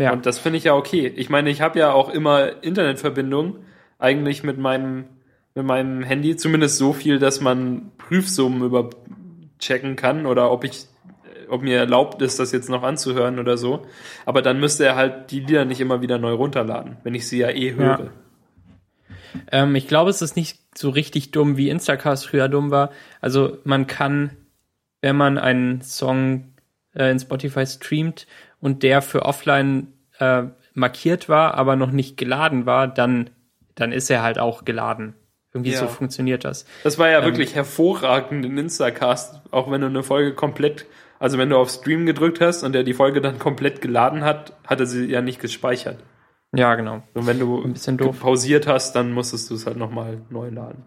Ja. 0.00 0.12
Und 0.12 0.26
das 0.26 0.38
finde 0.38 0.58
ich 0.58 0.64
ja 0.64 0.74
okay. 0.74 1.06
Ich 1.16 1.30
meine, 1.30 1.50
ich 1.50 1.60
habe 1.60 1.78
ja 1.78 1.92
auch 1.92 2.08
immer 2.08 2.62
Internetverbindung 2.62 3.56
eigentlich 3.98 4.42
mit 4.42 4.58
meinem, 4.58 5.04
mit 5.54 5.64
meinem 5.64 6.02
Handy, 6.02 6.36
zumindest 6.36 6.78
so 6.78 6.92
viel, 6.92 7.18
dass 7.18 7.40
man 7.40 7.92
Prüfsummen 7.98 8.62
überchecken 8.62 9.96
kann 9.96 10.26
oder 10.26 10.50
ob 10.50 10.64
ich 10.64 10.86
ob 11.50 11.62
mir 11.62 11.78
erlaubt 11.78 12.22
ist, 12.22 12.38
das 12.38 12.52
jetzt 12.52 12.68
noch 12.68 12.82
anzuhören 12.82 13.38
oder 13.38 13.58
so. 13.58 13.84
Aber 14.24 14.40
dann 14.40 14.60
müsste 14.60 14.84
er 14.84 14.96
halt 14.96 15.30
die 15.30 15.40
Lieder 15.40 15.64
nicht 15.64 15.80
immer 15.80 16.00
wieder 16.00 16.18
neu 16.18 16.32
runterladen, 16.32 16.98
wenn 17.02 17.14
ich 17.14 17.26
sie 17.28 17.38
ja 17.38 17.50
eh 17.50 17.74
höre. 17.74 17.98
Ja. 18.04 18.10
Ähm, 19.50 19.74
ich 19.74 19.88
glaube, 19.88 20.10
es 20.10 20.22
ist 20.22 20.36
nicht 20.36 20.60
so 20.76 20.90
richtig 20.90 21.32
dumm, 21.32 21.56
wie 21.56 21.68
Instacast 21.68 22.28
früher 22.28 22.48
dumm 22.48 22.70
war. 22.70 22.90
Also 23.20 23.58
man 23.64 23.86
kann, 23.86 24.30
wenn 25.00 25.16
man 25.16 25.38
einen 25.38 25.82
Song 25.82 26.54
äh, 26.94 27.10
in 27.10 27.18
Spotify 27.18 27.66
streamt 27.66 28.26
und 28.60 28.82
der 28.82 29.02
für 29.02 29.24
offline 29.24 29.92
äh, 30.18 30.44
markiert 30.74 31.28
war, 31.28 31.54
aber 31.54 31.76
noch 31.76 31.90
nicht 31.90 32.16
geladen 32.16 32.66
war, 32.66 32.88
dann, 32.88 33.30
dann 33.74 33.92
ist 33.92 34.10
er 34.10 34.22
halt 34.22 34.38
auch 34.38 34.64
geladen. 34.64 35.14
Irgendwie 35.52 35.72
ja. 35.72 35.78
so 35.78 35.88
funktioniert 35.88 36.44
das. 36.44 36.64
Das 36.84 36.98
war 36.98 37.08
ja 37.08 37.18
ähm, 37.18 37.24
wirklich 37.24 37.54
hervorragend 37.54 38.44
in 38.44 38.56
Instacast, 38.56 39.40
auch 39.50 39.70
wenn 39.70 39.80
du 39.80 39.88
eine 39.88 40.02
Folge 40.02 40.34
komplett, 40.34 40.86
also 41.18 41.38
wenn 41.38 41.50
du 41.50 41.56
auf 41.56 41.70
Stream 41.70 42.06
gedrückt 42.06 42.40
hast 42.40 42.62
und 42.62 42.72
der 42.72 42.84
die 42.84 42.94
Folge 42.94 43.20
dann 43.20 43.38
komplett 43.38 43.80
geladen 43.80 44.22
hat, 44.22 44.56
hat 44.66 44.80
er 44.80 44.86
sie 44.86 45.06
ja 45.06 45.22
nicht 45.22 45.40
gespeichert. 45.40 45.98
Ja, 46.52 46.74
genau. 46.74 47.02
Und 47.14 47.26
wenn 47.26 47.38
du 47.38 47.62
ein 47.62 47.72
bisschen 47.72 47.96
doof. 47.96 48.20
pausiert 48.20 48.66
hast, 48.66 48.94
dann 48.94 49.12
musstest 49.12 49.50
du 49.50 49.54
es 49.54 49.66
halt 49.66 49.76
nochmal 49.76 50.20
neu 50.30 50.48
laden. 50.48 50.84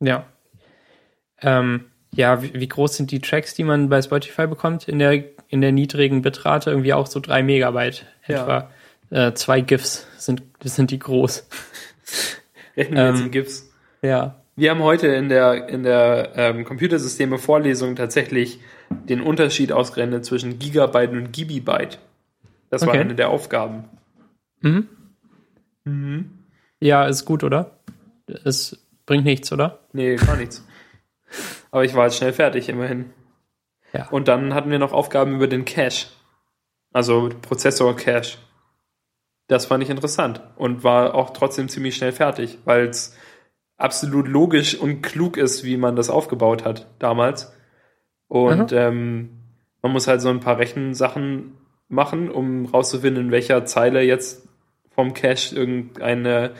Ja. 0.00 0.26
Ähm, 1.40 1.86
ja, 2.12 2.42
wie, 2.42 2.54
wie, 2.54 2.68
groß 2.68 2.96
sind 2.96 3.10
die 3.10 3.20
Tracks, 3.20 3.54
die 3.54 3.64
man 3.64 3.88
bei 3.88 4.02
Spotify 4.02 4.46
bekommt 4.46 4.88
in 4.88 4.98
der, 4.98 5.22
in 5.50 5.60
der 5.60 5.72
niedrigen 5.72 6.22
Bitrate? 6.22 6.70
Irgendwie 6.70 6.94
auch 6.94 7.06
so 7.06 7.20
drei 7.20 7.42
Megabyte 7.42 8.06
etwa. 8.22 8.70
Ja. 9.10 9.28
Äh, 9.28 9.34
zwei 9.34 9.60
GIFs 9.60 10.06
sind, 10.16 10.42
sind 10.62 10.90
die 10.90 10.98
groß. 10.98 11.46
Rechnen 12.76 12.96
wir 12.96 13.02
ähm, 13.02 13.14
jetzt 13.14 13.24
in 13.24 13.30
GIFs. 13.30 13.70
Ja. 14.02 14.36
Wir 14.56 14.70
haben 14.70 14.82
heute 14.82 15.08
in 15.08 15.28
der, 15.28 15.68
in 15.68 15.82
der 15.82 16.32
ähm, 16.36 16.64
Computersysteme-Vorlesung 16.64 17.96
tatsächlich 17.96 18.60
den 18.90 19.20
Unterschied 19.20 19.72
ausgerechnet 19.72 20.24
zwischen 20.24 20.58
Gigabyte 20.58 21.12
und 21.12 21.32
Gibibyte. 21.32 21.98
Das 22.68 22.82
okay. 22.82 22.92
war 22.92 23.00
eine 23.00 23.14
der 23.14 23.30
Aufgaben. 23.30 23.84
Mhm. 24.60 24.88
Mhm. 25.84 26.30
Ja, 26.80 27.06
ist 27.06 27.24
gut, 27.24 27.44
oder? 27.44 27.78
Es 28.44 28.86
bringt 29.06 29.24
nichts, 29.24 29.52
oder? 29.52 29.80
Nee, 29.92 30.16
gar 30.16 30.36
nichts. 30.36 30.64
Aber 31.70 31.84
ich 31.84 31.94
war 31.94 32.04
jetzt 32.04 32.16
schnell 32.16 32.32
fertig, 32.32 32.68
immerhin. 32.68 33.10
Ja. 33.92 34.08
Und 34.08 34.28
dann 34.28 34.54
hatten 34.54 34.70
wir 34.70 34.78
noch 34.78 34.92
Aufgaben 34.92 35.34
über 35.34 35.46
den 35.46 35.64
Cache. 35.64 36.06
Also 36.92 37.28
Prozessor 37.42 37.96
Cache. 37.96 38.38
Das 39.46 39.66
fand 39.66 39.82
ich 39.82 39.90
interessant 39.90 40.42
und 40.56 40.84
war 40.84 41.14
auch 41.14 41.30
trotzdem 41.30 41.68
ziemlich 41.68 41.96
schnell 41.96 42.12
fertig, 42.12 42.58
weil 42.64 42.86
es 42.86 43.16
absolut 43.76 44.28
logisch 44.28 44.76
und 44.76 45.02
klug 45.02 45.36
ist, 45.36 45.64
wie 45.64 45.76
man 45.76 45.96
das 45.96 46.10
aufgebaut 46.10 46.64
hat 46.64 46.86
damals. 46.98 47.52
Und 48.28 48.72
ähm, 48.72 49.30
man 49.82 49.92
muss 49.92 50.06
halt 50.06 50.20
so 50.20 50.28
ein 50.28 50.40
paar 50.40 50.58
Rechensachen 50.58 51.56
machen, 51.88 52.30
um 52.30 52.66
rauszufinden, 52.66 53.26
in 53.26 53.32
welcher 53.32 53.64
Zeile 53.64 54.02
jetzt 54.02 54.48
vom 54.90 55.14
Cache 55.14 55.54
irgendeine 55.56 56.52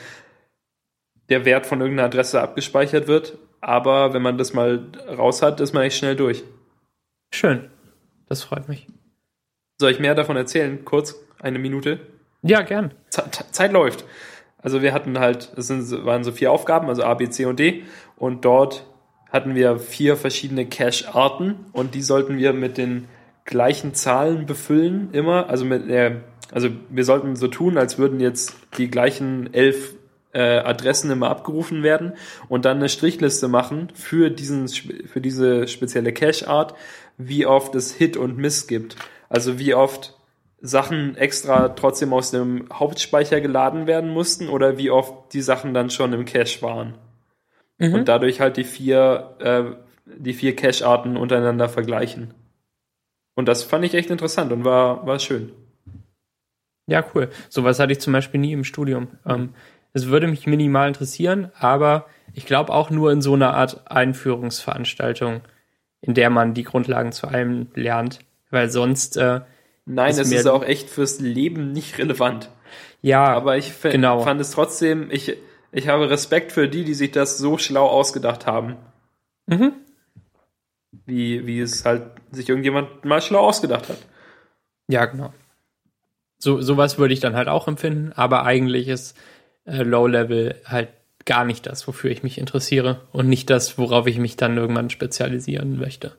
der 1.29 1.45
Wert 1.45 1.65
von 1.65 1.79
irgendeiner 1.79 2.07
Adresse 2.07 2.41
abgespeichert 2.41 3.07
wird. 3.07 3.37
Aber 3.61 4.13
wenn 4.13 4.21
man 4.21 4.37
das 4.37 4.53
mal 4.53 4.85
raus 5.07 5.41
hat, 5.41 5.61
ist 5.61 5.73
man 5.73 5.83
echt 5.83 5.97
schnell 5.97 6.15
durch. 6.15 6.43
Schön. 7.33 7.69
Das 8.27 8.43
freut 8.43 8.67
mich. 8.69 8.87
Soll 9.79 9.91
ich 9.91 9.99
mehr 9.99 10.15
davon 10.15 10.37
erzählen? 10.37 10.85
Kurz, 10.85 11.15
eine 11.39 11.59
Minute. 11.59 11.99
Ja, 12.43 12.61
gern. 12.61 12.93
Zeit, 13.09 13.45
Zeit 13.51 13.71
läuft. 13.71 14.05
Also 14.57 14.81
wir 14.81 14.93
hatten 14.93 15.17
halt, 15.19 15.51
es 15.57 15.67
sind, 15.67 16.05
waren 16.05 16.23
so 16.23 16.31
vier 16.31 16.51
Aufgaben, 16.51 16.87
also 16.87 17.03
A, 17.03 17.13
B, 17.15 17.29
C 17.29 17.45
und 17.45 17.59
D. 17.59 17.83
Und 18.15 18.45
dort 18.45 18.85
hatten 19.31 19.55
wir 19.55 19.79
vier 19.79 20.17
verschiedene 20.17 20.67
Cache-Arten 20.67 21.65
und 21.71 21.95
die 21.95 22.01
sollten 22.01 22.37
wir 22.37 22.53
mit 22.53 22.77
den 22.77 23.07
gleichen 23.45 23.93
Zahlen 23.93 24.45
befüllen, 24.45 25.09
immer. 25.13 25.49
Also 25.49 25.65
mit 25.65 25.89
der, 25.89 26.21
also 26.51 26.69
wir 26.89 27.05
sollten 27.05 27.35
so 27.35 27.47
tun, 27.47 27.77
als 27.77 27.97
würden 27.97 28.19
jetzt 28.19 28.55
die 28.77 28.91
gleichen 28.91 29.53
elf 29.53 29.95
äh, 30.33 30.59
Adressen 30.59 31.11
immer 31.11 31.29
abgerufen 31.29 31.83
werden 31.83 32.13
und 32.49 32.65
dann 32.65 32.77
eine 32.77 32.89
Strichliste 32.89 33.47
machen 33.47 33.89
für 33.93 34.29
diesen, 34.29 34.67
für 34.67 35.21
diese 35.21 35.67
spezielle 35.67 36.13
Cache-Art, 36.13 36.75
wie 37.27 37.45
oft 37.45 37.75
es 37.75 37.93
Hit 37.93 38.17
und 38.17 38.37
Miss 38.37 38.67
gibt. 38.67 38.95
Also 39.29 39.59
wie 39.59 39.73
oft 39.73 40.17
Sachen 40.61 41.17
extra 41.17 41.69
trotzdem 41.69 42.13
aus 42.13 42.31
dem 42.31 42.67
Hauptspeicher 42.71 43.41
geladen 43.41 43.87
werden 43.87 44.11
mussten 44.11 44.47
oder 44.47 44.77
wie 44.77 44.91
oft 44.91 45.33
die 45.33 45.41
Sachen 45.41 45.73
dann 45.73 45.89
schon 45.89 46.13
im 46.13 46.25
Cache 46.25 46.61
waren. 46.61 46.95
Mhm. 47.79 47.93
Und 47.95 48.07
dadurch 48.07 48.39
halt 48.39 48.57
die 48.57 48.63
vier, 48.63 49.35
äh, 49.39 49.63
die 50.05 50.33
vier 50.33 50.55
Cache-Arten 50.55 51.17
untereinander 51.17 51.67
vergleichen. 51.67 52.33
Und 53.35 53.47
das 53.47 53.63
fand 53.63 53.85
ich 53.85 53.95
echt 53.95 54.11
interessant 54.11 54.51
und 54.51 54.63
war, 54.63 55.05
war 55.07 55.19
schön. 55.19 55.51
Ja, 56.85 57.03
cool. 57.15 57.29
Sowas 57.49 57.79
hatte 57.79 57.93
ich 57.93 57.99
zum 57.99 58.13
Beispiel 58.13 58.39
nie 58.39 58.53
im 58.53 58.63
Studium. 58.63 59.07
Ähm, 59.25 59.53
es 59.93 60.07
würde 60.07 60.27
mich 60.27 60.45
minimal 60.45 60.87
interessieren, 60.87 61.51
aber 61.57 62.05
ich 62.33 62.45
glaube 62.45 62.71
auch 62.71 62.89
nur 62.89 63.11
in 63.11 63.21
so 63.21 63.33
einer 63.33 63.53
Art 63.55 63.89
Einführungsveranstaltung, 63.89 65.41
in 66.01 66.13
der 66.13 66.29
man 66.29 66.53
die 66.53 66.63
Grundlagen 66.63 67.11
zu 67.11 67.27
allem 67.27 67.67
lernt. 67.75 68.19
Weil 68.49 68.69
sonst, 68.69 69.17
äh, 69.17 69.41
Nein, 69.85 70.11
Ist 70.11 70.19
es 70.19 70.31
ist 70.31 70.47
auch 70.47 70.63
echt 70.63 70.89
fürs 70.89 71.19
Leben 71.19 71.71
nicht 71.71 71.97
relevant. 71.97 72.49
ja, 73.01 73.25
Aber 73.25 73.57
ich 73.57 73.73
genau. 73.81 74.21
fand 74.21 74.39
es 74.39 74.51
trotzdem, 74.51 75.09
ich, 75.11 75.37
ich 75.71 75.87
habe 75.87 76.09
Respekt 76.09 76.51
für 76.51 76.69
die, 76.69 76.83
die 76.83 76.93
sich 76.93 77.11
das 77.11 77.37
so 77.37 77.57
schlau 77.57 77.87
ausgedacht 77.87 78.45
haben. 78.45 78.77
Mhm. 79.47 79.73
Wie, 81.05 81.47
wie 81.47 81.59
es 81.59 81.83
halt 81.83 82.03
sich 82.31 82.47
irgendjemand 82.47 83.05
mal 83.05 83.21
schlau 83.21 83.39
ausgedacht 83.39 83.89
hat. 83.89 83.97
Ja, 84.87 85.05
genau. 85.05 85.33
So, 86.37 86.61
sowas 86.61 86.97
würde 86.97 87.13
ich 87.13 87.19
dann 87.19 87.35
halt 87.35 87.47
auch 87.47 87.67
empfinden, 87.67 88.13
aber 88.15 88.45
eigentlich 88.45 88.87
ist 88.87 89.17
äh, 89.65 89.83
Low 89.83 90.07
Level 90.07 90.55
halt 90.65 90.89
gar 91.25 91.45
nicht 91.45 91.65
das, 91.65 91.87
wofür 91.87 92.11
ich 92.11 92.23
mich 92.23 92.37
interessiere 92.37 93.07
und 93.11 93.27
nicht 93.29 93.49
das, 93.49 93.77
worauf 93.77 94.07
ich 94.07 94.17
mich 94.17 94.35
dann 94.37 94.57
irgendwann 94.57 94.89
spezialisieren 94.89 95.77
möchte. 95.77 96.17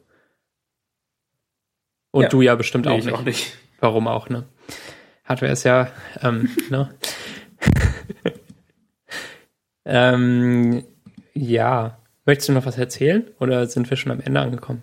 Und 2.10 2.24
Ja. 2.24 2.28
du 2.28 2.42
ja 2.42 2.54
bestimmt 2.54 2.86
Nee, 2.86 2.92
auch, 2.92 2.98
ich 2.98 3.04
nicht. 3.06 3.14
auch 3.14 3.22
nicht. 3.22 3.56
Warum 3.80 4.06
auch, 4.08 4.28
ne? 4.28 4.44
Hardware 5.24 5.52
ist 5.52 5.64
ja, 5.64 5.90
ähm, 6.20 6.50
ne? 6.70 6.94
ähm, 9.84 10.84
ja. 11.34 11.98
Möchtest 12.24 12.48
du 12.50 12.52
noch 12.52 12.66
was 12.66 12.78
erzählen 12.78 13.28
oder 13.40 13.66
sind 13.66 13.90
wir 13.90 13.96
schon 13.96 14.12
am 14.12 14.20
Ende 14.20 14.40
angekommen? 14.40 14.82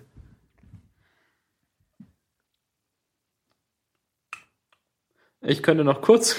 Ich 5.41 5.63
könnte 5.63 5.83
noch 5.83 6.01
kurz 6.01 6.35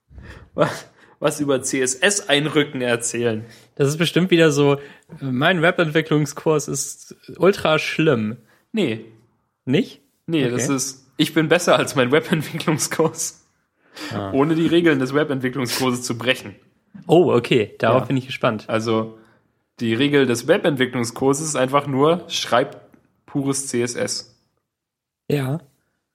was, 0.54 0.89
was 1.20 1.38
über 1.38 1.62
CSS-Einrücken 1.62 2.80
erzählen. 2.80 3.44
Das 3.76 3.86
ist 3.88 3.98
bestimmt 3.98 4.30
wieder 4.32 4.50
so, 4.50 4.78
mein 5.20 5.62
Webentwicklungskurs 5.62 6.66
ist 6.66 7.14
ultra 7.36 7.78
schlimm. 7.78 8.38
Nee, 8.72 9.04
Nicht? 9.64 10.00
nee, 10.26 10.44
Okay. 10.46 10.50
das 10.52 10.68
ist, 10.68 11.06
ich 11.18 11.32
bin 11.34 11.48
besser 11.48 11.76
als 11.76 11.94
mein 11.94 12.10
Webentwicklungskurs, 12.10 13.46
Ah. 14.14 14.32
ohne 14.32 14.54
die 14.54 14.66
Regeln 14.66 14.98
des 14.98 15.14
Webentwicklungskurses 15.14 16.02
zu 16.02 16.16
brechen. 16.16 16.54
Oh, 17.06 17.32
okay. 17.32 17.74
Darauf 17.78 18.02
Ja. 18.02 18.06
bin 18.06 18.16
ich 18.16 18.26
gespannt. 18.26 18.64
Also, 18.68 19.18
die 19.80 19.94
Regel 19.94 20.26
des 20.26 20.46
Webentwicklungskurses 20.48 21.48
ist 21.48 21.56
einfach 21.56 21.86
nur, 21.86 22.24
schreib 22.28 22.80
pures 23.26 23.66
CSS. 23.68 24.36
Ja. 25.28 25.60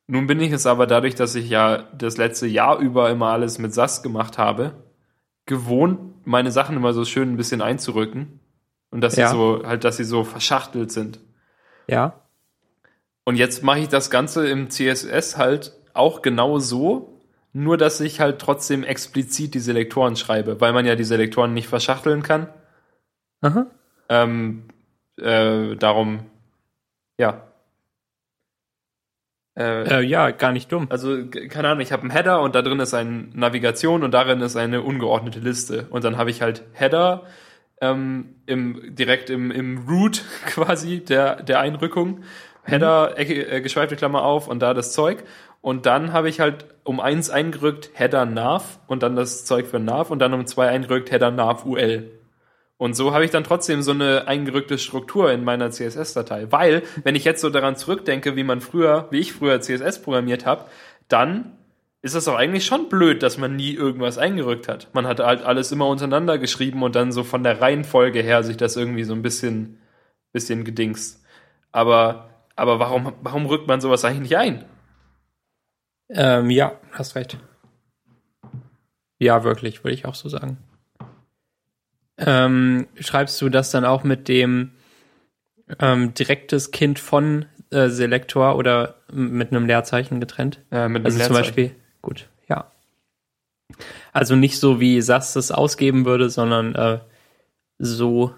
Nun 0.08 0.28
bin 0.28 0.40
ich 0.40 0.52
es 0.52 0.66
aber 0.66 0.88
dadurch, 0.88 1.16
dass 1.16 1.36
ich 1.36 1.50
ja 1.50 1.84
das 1.98 2.18
letzte 2.18 2.48
Jahr 2.48 2.80
über 2.80 3.10
immer 3.10 3.28
alles 3.28 3.58
mit 3.60 3.74
SAS 3.74 4.04
gemacht 4.04 4.38
habe, 4.38 4.74
gewohnt, 5.46 6.00
meine 6.26 6.52
Sachen 6.52 6.76
immer 6.76 6.94
so 6.94 7.06
schön 7.06 7.34
ein 7.34 7.38
bisschen 7.38 7.62
einzurücken. 7.62 8.40
Und 8.92 9.02
dass 9.02 9.16
Ja. 9.16 9.28
sie 9.28 9.36
so, 9.36 9.62
halt, 9.66 9.84
dass 9.84 9.98
sie 9.98 10.04
so 10.04 10.24
verschachtelt 10.24 10.92
sind. 10.92 11.20
Ja. 11.88 12.22
Und 13.26 13.36
jetzt 13.36 13.64
mache 13.64 13.80
ich 13.80 13.90
das 13.90 14.10
Ganze 14.10 14.48
im 14.48 14.70
CSS 14.70 15.38
halt 15.38 15.74
auch 15.94 16.22
genau 16.22 16.60
so, 16.60 17.22
nur 17.54 17.78
dass 17.78 18.00
ich 18.02 18.20
halt 18.20 18.40
trotzdem 18.40 18.84
explizit 18.84 19.54
die 19.54 19.60
Selektoren 19.60 20.16
schreibe, 20.16 20.60
weil 20.62 20.74
man 20.74 20.86
ja 20.86 20.96
die 20.96 21.04
Selektoren 21.04 21.54
nicht 21.54 21.68
verschachteln 21.68 22.22
kann. 22.22 22.48
Aha. 23.42 23.68
Ähm, 24.10 24.66
äh, 25.18 25.76
darum, 25.76 26.26
ja. 27.18 27.48
Äh, 29.58 29.84
Äh, 29.84 30.02
ja, 30.02 30.32
gar 30.32 30.52
nicht 30.52 30.72
dumm. 30.72 30.88
also, 30.90 31.18
keine 31.50 31.70
Ahnung, 31.70 31.82
ich 31.82 31.92
habe 31.92 32.02
einen 32.02 32.12
Header 32.12 32.42
und 32.42 32.56
da 32.56 32.62
drin 32.62 32.80
ist 32.80 32.94
eine 32.94 33.30
Navigation 33.34 34.04
und 34.04 34.12
darin 34.14 34.42
ist 34.42 34.56
eine 34.58 34.82
ungeordnete 34.82 35.40
Liste. 35.40 35.88
Und 35.90 36.04
dann 36.04 36.18
habe 36.18 36.30
ich 36.30 36.42
halt 36.42 36.64
Header 36.74 37.24
ähm, 37.82 38.36
im, 38.46 38.96
direkt 38.96 39.30
im, 39.30 39.52
im 39.52 39.88
Root 39.88 40.24
quasi 40.46 41.04
der, 41.04 41.42
der 41.44 41.60
Einrückung. 41.60 42.24
Header, 42.64 43.18
Ecke, 43.18 43.48
äh, 43.48 43.62
geschweifte 43.62 43.96
Klammer 43.96 44.24
auf 44.24 44.48
und 44.48 44.60
da 44.60 44.74
das 44.74 44.92
Zeug. 44.92 45.24
Und 45.62 45.86
dann 45.86 46.14
habe 46.14 46.30
ich 46.30 46.40
halt 46.40 46.66
um 46.84 47.00
eins 47.00 47.30
eingerückt 47.30 47.92
Header 47.94 48.26
Nav 48.26 48.80
und 48.88 49.04
dann 49.04 49.16
das 49.16 49.46
Zeug 49.46 49.68
für 49.68 49.80
Nav 49.80 50.12
und 50.12 50.20
dann 50.20 50.34
um 50.34 50.46
zwei 50.46 50.68
eingerückt 50.70 51.12
Header 51.12 51.32
Nav 51.32 51.66
UL. 51.66 52.12
Und 52.78 52.96
so 52.96 53.14
habe 53.14 53.24
ich 53.24 53.32
dann 53.32 53.46
trotzdem 53.46 53.82
so 53.82 53.92
eine 53.92 54.28
eingerückte 54.28 54.78
Struktur 54.78 55.32
in 55.32 55.44
meiner 55.44 55.72
CSS-Datei. 55.72 56.52
Weil, 56.52 56.84
wenn 57.04 57.16
ich 57.16 57.24
jetzt 57.24 57.42
so 57.42 57.50
daran 57.50 57.78
zurückdenke, 57.78 58.36
wie 58.36 58.44
man 58.44 58.60
früher, 58.60 59.08
wie 59.12 59.20
ich 59.20 59.34
früher 59.34 59.62
CSS 59.62 60.02
programmiert 60.02 60.46
habe, 60.46 60.66
dann 61.08 61.58
ist 62.02 62.16
das 62.16 62.26
doch 62.26 62.36
eigentlich 62.36 62.66
schon 62.66 62.90
blöd, 62.90 63.24
dass 63.24 63.38
man 63.38 63.56
nie 63.56 63.74
irgendwas 63.74 64.18
eingerückt 64.18 64.68
hat. 64.68 64.90
Man 64.94 65.08
hat 65.08 65.20
halt 65.20 65.42
alles 65.42 65.72
immer 65.72 65.88
untereinander 65.88 66.38
geschrieben 66.38 66.84
und 66.84 66.96
dann 66.96 67.12
so 67.12 67.24
von 67.24 67.44
der 67.44 67.62
Reihenfolge 67.62 68.22
her 68.22 68.44
sich 68.44 68.58
das 68.58 68.76
irgendwie 68.76 69.06
so 69.06 69.14
ein 69.14 69.22
bisschen, 69.22 69.80
bisschen 70.34 70.66
gedingst. 70.66 71.24
Aber, 71.72 72.30
aber 72.56 72.78
warum, 72.78 73.14
warum 73.22 73.46
rückt 73.48 73.68
man 73.68 73.82
sowas 73.82 74.06
eigentlich 74.06 74.20
nicht 74.20 74.38
ein? 74.38 74.66
Ähm, 76.10 76.50
ja, 76.52 76.80
hast 76.92 77.16
recht. 77.16 77.38
Ja, 79.18 79.44
wirklich, 79.44 79.84
würde 79.84 79.96
ich 79.96 80.06
auch 80.06 80.16
so 80.16 80.30
sagen. 80.30 80.58
Ähm, 82.18 82.88
schreibst 83.00 83.42
du 83.42 83.50
das 83.50 83.72
dann 83.72 83.86
auch 83.86 84.04
mit 84.04 84.28
dem 84.28 84.72
ähm, 85.80 86.14
direktes 86.14 86.72
Kind 86.72 87.00
von 87.00 87.46
äh, 87.72 87.90
Selektor 87.90 88.56
oder 88.56 88.96
mit 89.12 89.52
einem 89.52 89.66
Leerzeichen 89.66 90.20
getrennt? 90.20 90.62
Äh, 90.72 90.88
mit 90.88 90.98
einem 90.98 91.06
Also 91.06 91.18
zum 91.18 91.20
Leerzeichen. 91.20 91.34
Beispiel, 91.34 91.76
gut, 92.02 92.30
ja. 92.48 92.72
Also 94.14 94.36
nicht 94.36 94.60
so, 94.60 94.80
wie 94.80 95.02
SAS 95.02 95.36
es 95.36 95.52
ausgeben 95.52 96.06
würde, 96.06 96.30
sondern 96.30 96.76
äh, 96.76 97.00
so, 97.80 98.34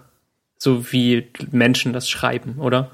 so 0.58 0.92
wie 0.92 1.30
Menschen 1.50 1.92
das 1.92 2.08
schreiben, 2.08 2.58
oder? 2.58 2.90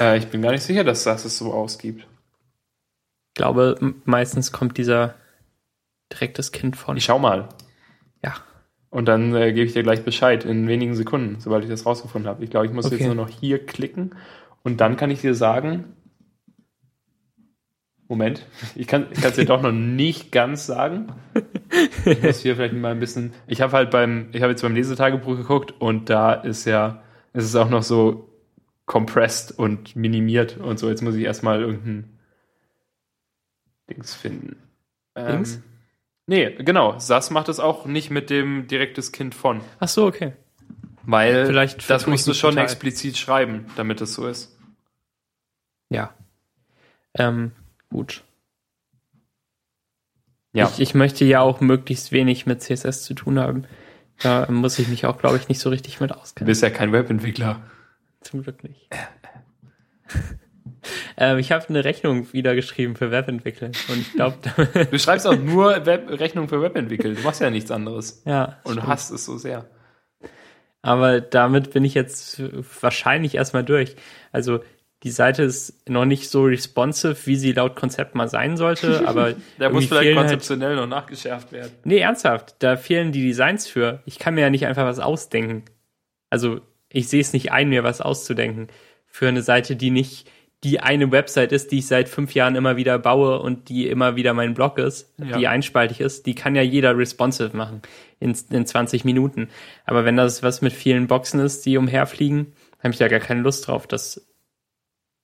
Äh, 0.00 0.18
ich 0.18 0.26
bin 0.28 0.42
gar 0.42 0.52
nicht 0.52 0.64
sicher, 0.64 0.82
dass 0.82 1.04
das 1.04 1.24
es 1.24 1.38
so 1.38 1.52
ausgibt. 1.52 2.00
Ich 2.00 3.34
glaube, 3.34 3.94
meistens 4.04 4.52
kommt 4.52 4.78
dieser 4.78 5.14
direktes 6.12 6.52
Kind 6.52 6.76
von. 6.76 6.96
Ich 6.96 7.04
schau 7.04 7.18
mal. 7.18 7.48
Und 8.94 9.06
dann 9.06 9.34
äh, 9.34 9.52
gebe 9.52 9.66
ich 9.66 9.72
dir 9.72 9.82
gleich 9.82 10.04
Bescheid 10.04 10.44
in 10.44 10.68
wenigen 10.68 10.94
Sekunden, 10.94 11.40
sobald 11.40 11.64
ich 11.64 11.68
das 11.68 11.84
rausgefunden 11.84 12.28
habe. 12.30 12.44
Ich 12.44 12.50
glaube, 12.50 12.66
ich 12.66 12.72
muss 12.72 12.86
Okay. 12.86 12.94
jetzt 12.94 13.06
nur 13.06 13.16
noch 13.16 13.28
hier 13.28 13.58
klicken 13.66 14.14
und 14.62 14.80
dann 14.80 14.96
kann 14.96 15.10
ich 15.10 15.20
dir 15.20 15.34
sagen. 15.34 15.96
Moment, 18.06 18.46
ich 18.76 18.86
kann 18.86 19.08
es 19.10 19.34
dir 19.34 19.46
doch 19.46 19.62
noch 19.62 19.72
nicht 19.72 20.30
ganz 20.30 20.66
sagen. 20.66 21.08
Ich 22.06 22.22
muss 22.22 22.38
hier 22.38 22.54
vielleicht 22.54 22.74
mal 22.74 22.92
ein 22.92 23.00
bisschen. 23.00 23.32
Ich 23.48 23.60
habe 23.62 23.72
halt 23.72 23.90
beim, 23.90 24.28
ich 24.30 24.42
habe 24.42 24.52
jetzt 24.52 24.62
beim 24.62 24.76
Lesetagebuch 24.76 25.38
geguckt 25.38 25.74
und 25.80 26.08
da 26.08 26.32
ist 26.32 26.64
ja, 26.64 27.02
es 27.32 27.44
ist 27.44 27.56
auch 27.56 27.70
noch 27.70 27.82
so 27.82 28.30
compressed 28.86 29.58
und 29.58 29.96
minimiert 29.96 30.58
und 30.58 30.78
so. 30.78 30.88
Jetzt 30.88 31.02
muss 31.02 31.16
ich 31.16 31.24
erstmal 31.24 31.60
irgendein 31.60 32.16
Dings 33.90 34.14
finden. 34.14 34.56
Dings? 35.18 35.56
Ähm, 35.56 35.62
Nee, 36.26 36.54
genau. 36.54 36.98
SAS 36.98 37.30
macht 37.30 37.48
es 37.48 37.60
auch 37.60 37.84
nicht 37.86 38.10
mit 38.10 38.30
dem 38.30 38.66
direktes 38.66 39.12
Kind 39.12 39.34
von. 39.34 39.60
Ach 39.78 39.88
so, 39.88 40.06
okay. 40.06 40.32
Weil 41.02 41.46
Vielleicht 41.46 41.88
das 41.90 42.06
musst 42.06 42.26
du 42.26 42.32
schon 42.32 42.52
total. 42.52 42.64
explizit 42.64 43.18
schreiben, 43.18 43.66
damit 43.76 44.00
es 44.00 44.14
so 44.14 44.26
ist. 44.26 44.56
Ja. 45.90 46.14
Ähm, 47.14 47.52
gut. 47.90 48.24
Ja. 50.54 50.68
Ich, 50.72 50.80
ich 50.80 50.94
möchte 50.94 51.24
ja 51.26 51.40
auch 51.40 51.60
möglichst 51.60 52.10
wenig 52.10 52.46
mit 52.46 52.62
CSS 52.62 53.02
zu 53.02 53.12
tun 53.14 53.38
haben. 53.38 53.66
Da 54.22 54.50
muss 54.50 54.78
ich 54.78 54.88
mich 54.88 55.04
auch, 55.04 55.18
glaube 55.18 55.36
ich, 55.36 55.48
nicht 55.48 55.58
so 55.58 55.68
richtig 55.68 56.00
mit 56.00 56.10
Du 56.12 56.14
auskennen. 56.14 56.46
bist 56.46 56.62
ja 56.62 56.70
kein 56.70 56.92
Webentwickler. 56.92 57.60
Zum 58.20 58.42
Glück 58.42 58.64
nicht. 58.64 58.88
ähm, 61.16 61.38
ich 61.38 61.52
habe 61.52 61.68
eine 61.68 61.84
Rechnung 61.84 62.32
wieder 62.32 62.54
geschrieben 62.54 62.96
für 62.96 63.10
Webentwickeln 63.10 63.72
und 63.88 63.98
ich 64.00 64.12
glaube, 64.12 64.36
Du 64.90 64.98
schreibst 64.98 65.26
auch 65.26 65.36
nur 65.38 65.86
Web 65.86 66.08
Rechnung 66.08 66.48
für 66.48 66.60
Webentwickeln. 66.62 67.16
Du 67.16 67.22
machst 67.22 67.40
ja 67.40 67.50
nichts 67.50 67.70
anderes. 67.70 68.22
ja. 68.24 68.58
Und 68.64 68.76
du 68.76 68.80
stimmt. 68.80 68.86
hasst 68.86 69.10
es 69.12 69.24
so 69.24 69.36
sehr. 69.36 69.66
Aber 70.82 71.20
damit 71.20 71.72
bin 71.72 71.84
ich 71.84 71.94
jetzt 71.94 72.42
wahrscheinlich 72.82 73.34
erstmal 73.36 73.64
durch. 73.64 73.96
Also 74.32 74.60
die 75.02 75.10
Seite 75.10 75.42
ist 75.42 75.88
noch 75.88 76.06
nicht 76.06 76.30
so 76.30 76.44
responsive, 76.44 77.26
wie 77.26 77.36
sie 77.36 77.52
laut 77.52 77.76
Konzept 77.76 78.14
mal 78.14 78.28
sein 78.28 78.56
sollte, 78.56 79.02
aber 79.06 79.34
Da 79.58 79.68
muss 79.70 79.86
vielleicht 79.86 80.08
halt, 80.08 80.16
konzeptionell 80.16 80.76
noch 80.76 80.86
nachgeschärft 80.86 81.52
werden. 81.52 81.72
Nee, 81.84 81.98
ernsthaft, 81.98 82.56
da 82.58 82.76
fehlen 82.76 83.12
die 83.12 83.22
Designs 83.22 83.66
für. 83.66 84.02
Ich 84.06 84.18
kann 84.18 84.34
mir 84.34 84.42
ja 84.42 84.50
nicht 84.50 84.66
einfach 84.66 84.84
was 84.84 85.00
ausdenken. 85.00 85.64
Also, 86.30 86.60
ich 86.90 87.08
sehe 87.08 87.20
es 87.20 87.32
nicht 87.32 87.52
ein, 87.52 87.68
mir 87.68 87.84
was 87.84 88.00
auszudenken 88.00 88.68
für 89.06 89.28
eine 89.28 89.42
Seite, 89.42 89.76
die 89.76 89.90
nicht 89.90 90.28
die 90.64 90.80
eine 90.80 91.12
Website 91.12 91.52
ist, 91.52 91.70
die 91.70 91.78
ich 91.78 91.86
seit 91.86 92.08
fünf 92.08 92.34
Jahren 92.34 92.56
immer 92.56 92.76
wieder 92.76 92.98
baue 92.98 93.38
und 93.38 93.68
die 93.68 93.86
immer 93.88 94.16
wieder 94.16 94.32
mein 94.34 94.54
Blog 94.54 94.78
ist, 94.78 95.12
Ja. 95.18 95.36
die 95.36 95.46
einspaltig 95.46 96.00
ist, 96.00 96.26
die 96.26 96.34
kann 96.34 96.54
ja 96.56 96.62
jeder 96.62 96.96
responsive 96.96 97.56
machen 97.56 97.82
in, 98.18 98.36
in 98.50 98.66
20 98.66 99.04
Minuten. 99.04 99.50
Aber 99.84 100.04
wenn 100.04 100.16
das 100.16 100.42
was 100.42 100.62
mit 100.62 100.72
vielen 100.72 101.06
Boxen 101.06 101.38
ist, 101.40 101.66
die 101.66 101.76
umherfliegen, 101.76 102.52
habe 102.80 102.90
ich 102.92 102.98
da 102.98 103.08
gar 103.08 103.20
keine 103.20 103.42
Lust 103.42 103.68
drauf, 103.68 103.86
das, 103.86 104.26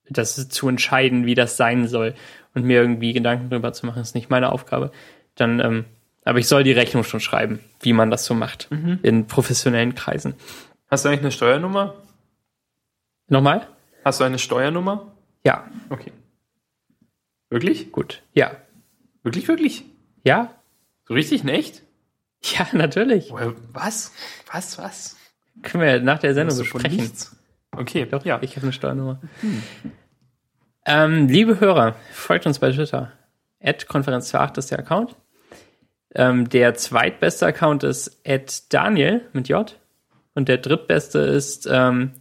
das 0.09 0.49
zu 0.49 0.69
entscheiden, 0.69 1.27
wie 1.27 1.35
das 1.35 1.57
sein 1.57 1.89
soll 1.89 2.15
und 2.55 2.65
mir 2.65 2.81
irgendwie 2.81 3.12
Gedanken 3.12 3.49
drüber 3.51 3.73
zu 3.73 3.87
machen, 3.87 4.03
ist 4.03 4.15
nicht 4.15 4.31
meine 4.31 4.53
Aufgabe. 4.53 4.93
Dann, 5.37 5.59
ähm, 5.61 5.85
aber 6.25 6.39
ich 6.39 6.49
soll 6.49 6.65
die 6.65 6.73
Rechnung 6.73 7.03
schon 7.05 7.21
schreiben, 7.21 7.61
wie 7.81 7.93
man 7.95 8.11
das 8.11 8.25
so 8.27 8.35
macht 8.35 8.69
in 9.03 9.27
professionellen 9.27 9.95
Kreisen. 9.95 10.35
Hast 10.91 11.05
du 11.05 11.09
eigentlich 11.09 11.21
eine 11.21 11.33
Steuernummer? 11.33 11.95
Nochmal? 13.29 13.67
Hast 14.05 14.21
du 14.21 14.25
eine 14.25 14.39
Steuernummer? 14.39 15.10
Ja, 15.45 15.69
Okay. 15.89 16.12
Wirklich? 17.51 17.91
gut. 17.91 18.23
Ja. 18.33 18.57
Wirklich, 19.23 19.49
wirklich? 19.49 19.85
Ja? 20.23 20.55
So 21.07 21.15
richtig 21.15 21.43
in 21.43 21.49
echt? 21.49 21.83
Ja, 22.43 22.67
natürlich. 22.73 23.31
Was? 23.73 24.12
Was, 24.51 24.79
was? 24.79 25.17
Können 25.62 25.85
wir 25.85 26.01
nach 26.01 26.19
der 26.21 26.35
Sendung 26.35 26.57
besprechen. 26.57 27.11
Okay, 27.73 28.07
Doch, 28.07 28.25
ja. 28.25 28.39
ich 28.43 28.57
habe 28.57 28.65
eine 28.65 28.73
Steuernummer. 28.73 29.21
Ähm, 30.87 31.29
liebe 31.29 31.61
Hörer, 31.61 31.97
folgt 32.12 32.47
uns 32.47 32.59
bei 32.59 32.71
Twitter. 32.73 33.12
At 33.62 33.87
Konferenz 33.89 34.35
8 34.35 34.57
ist 34.59 34.71
der 34.71 34.79
Account. 34.79 35.17
Ähm, 36.15 36.49
der 36.49 36.75
zweitbeste 36.75 37.47
Account 37.47 37.85
ist 37.85 38.21
at 38.27 38.73
Daniel 38.73 39.29
mit 39.33 39.49
J. 39.49 39.79
Und 40.35 40.49
der 40.49 40.59
drittbeste 40.59 41.19
ist 41.19 41.69
ähm, 41.71 42.12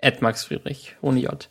at 0.00 0.20
Max 0.20 0.44
Friedrich 0.44 0.96
ohne 1.00 1.20
J. 1.20 1.48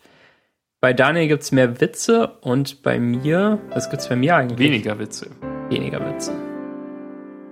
Bei 0.79 0.93
Daniel 0.93 1.27
gibt's 1.27 1.51
mehr 1.51 1.81
Witze 1.81 2.37
und 2.41 2.83
bei 2.83 2.99
mir, 2.99 3.57
was 3.71 3.89
gibt's 3.89 4.07
bei 4.09 4.15
mir 4.15 4.35
eigentlich? 4.35 4.59
Weniger 4.59 4.99
Witze. 4.99 5.27
Weniger 5.69 5.99
Witze. 6.07 6.33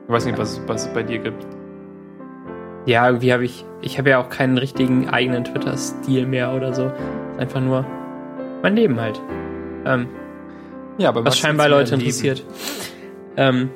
Ich 0.05 0.13
weiß 0.13 0.25
nicht, 0.27 0.37
was, 0.37 0.61
was 0.67 0.85
es 0.85 0.93
bei 0.93 1.01
dir 1.01 1.17
gibt. 1.17 1.43
Ja, 2.85 3.07
irgendwie 3.07 3.33
habe 3.33 3.43
ich, 3.43 3.65
ich 3.81 3.97
habe 3.97 4.11
ja 4.11 4.19
auch 4.19 4.29
keinen 4.29 4.59
richtigen 4.59 5.09
eigenen 5.09 5.43
Twitter-Stil 5.43 6.27
mehr 6.27 6.53
oder 6.53 6.71
so. 6.75 6.85
Ist 6.85 7.39
einfach 7.39 7.61
nur 7.61 7.83
mein 8.61 8.75
Leben 8.75 9.01
halt. 9.01 9.19
Ähm, 9.85 10.07
Ja, 10.99 11.09
aber 11.09 11.25
was 11.25 11.39
scheinbar 11.39 11.67
Leute 11.67 11.95
interessiert. 11.95 12.45
Ähm, 13.37 13.71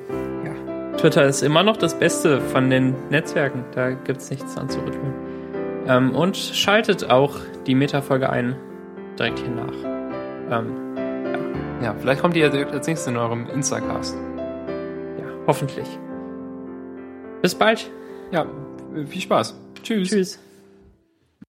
ja. 0.46 0.96
Twitter 0.98 1.26
ist 1.26 1.42
immer 1.42 1.64
noch 1.64 1.78
das 1.78 1.98
Beste 1.98 2.40
von 2.40 2.70
den 2.70 2.94
Netzwerken. 3.10 3.66
Da 3.74 3.90
gibt's 3.90 4.30
nichts 4.30 4.54
dran 4.54 4.70
zu 4.70 4.80
rütteln. 4.80 5.12
Ähm, 5.88 6.16
und 6.16 6.38
schaltet 6.38 7.10
auch 7.10 7.38
die 7.66 7.74
Meta-Folge 7.74 8.30
ein. 8.30 8.56
Direkt 9.20 9.40
hier 9.40 9.50
nach. 9.50 9.74
Ähm, 10.50 10.74
Ja, 11.84 11.94
vielleicht 12.00 12.22
kommt 12.22 12.36
ja 12.36 12.50
als 12.50 12.88
nächstes 12.88 13.08
in 13.08 13.18
eurem 13.18 13.48
Instacast. 13.50 14.16
ja, 15.18 15.26
hoffentlich. 15.48 15.88
Bis 17.42 17.56
bald. 17.56 17.90
Ja, 18.32 18.46
viel 19.08 19.22
Spaß. 19.22 19.56
Tschüss. 19.84 20.10
Tschüss. 20.10 20.40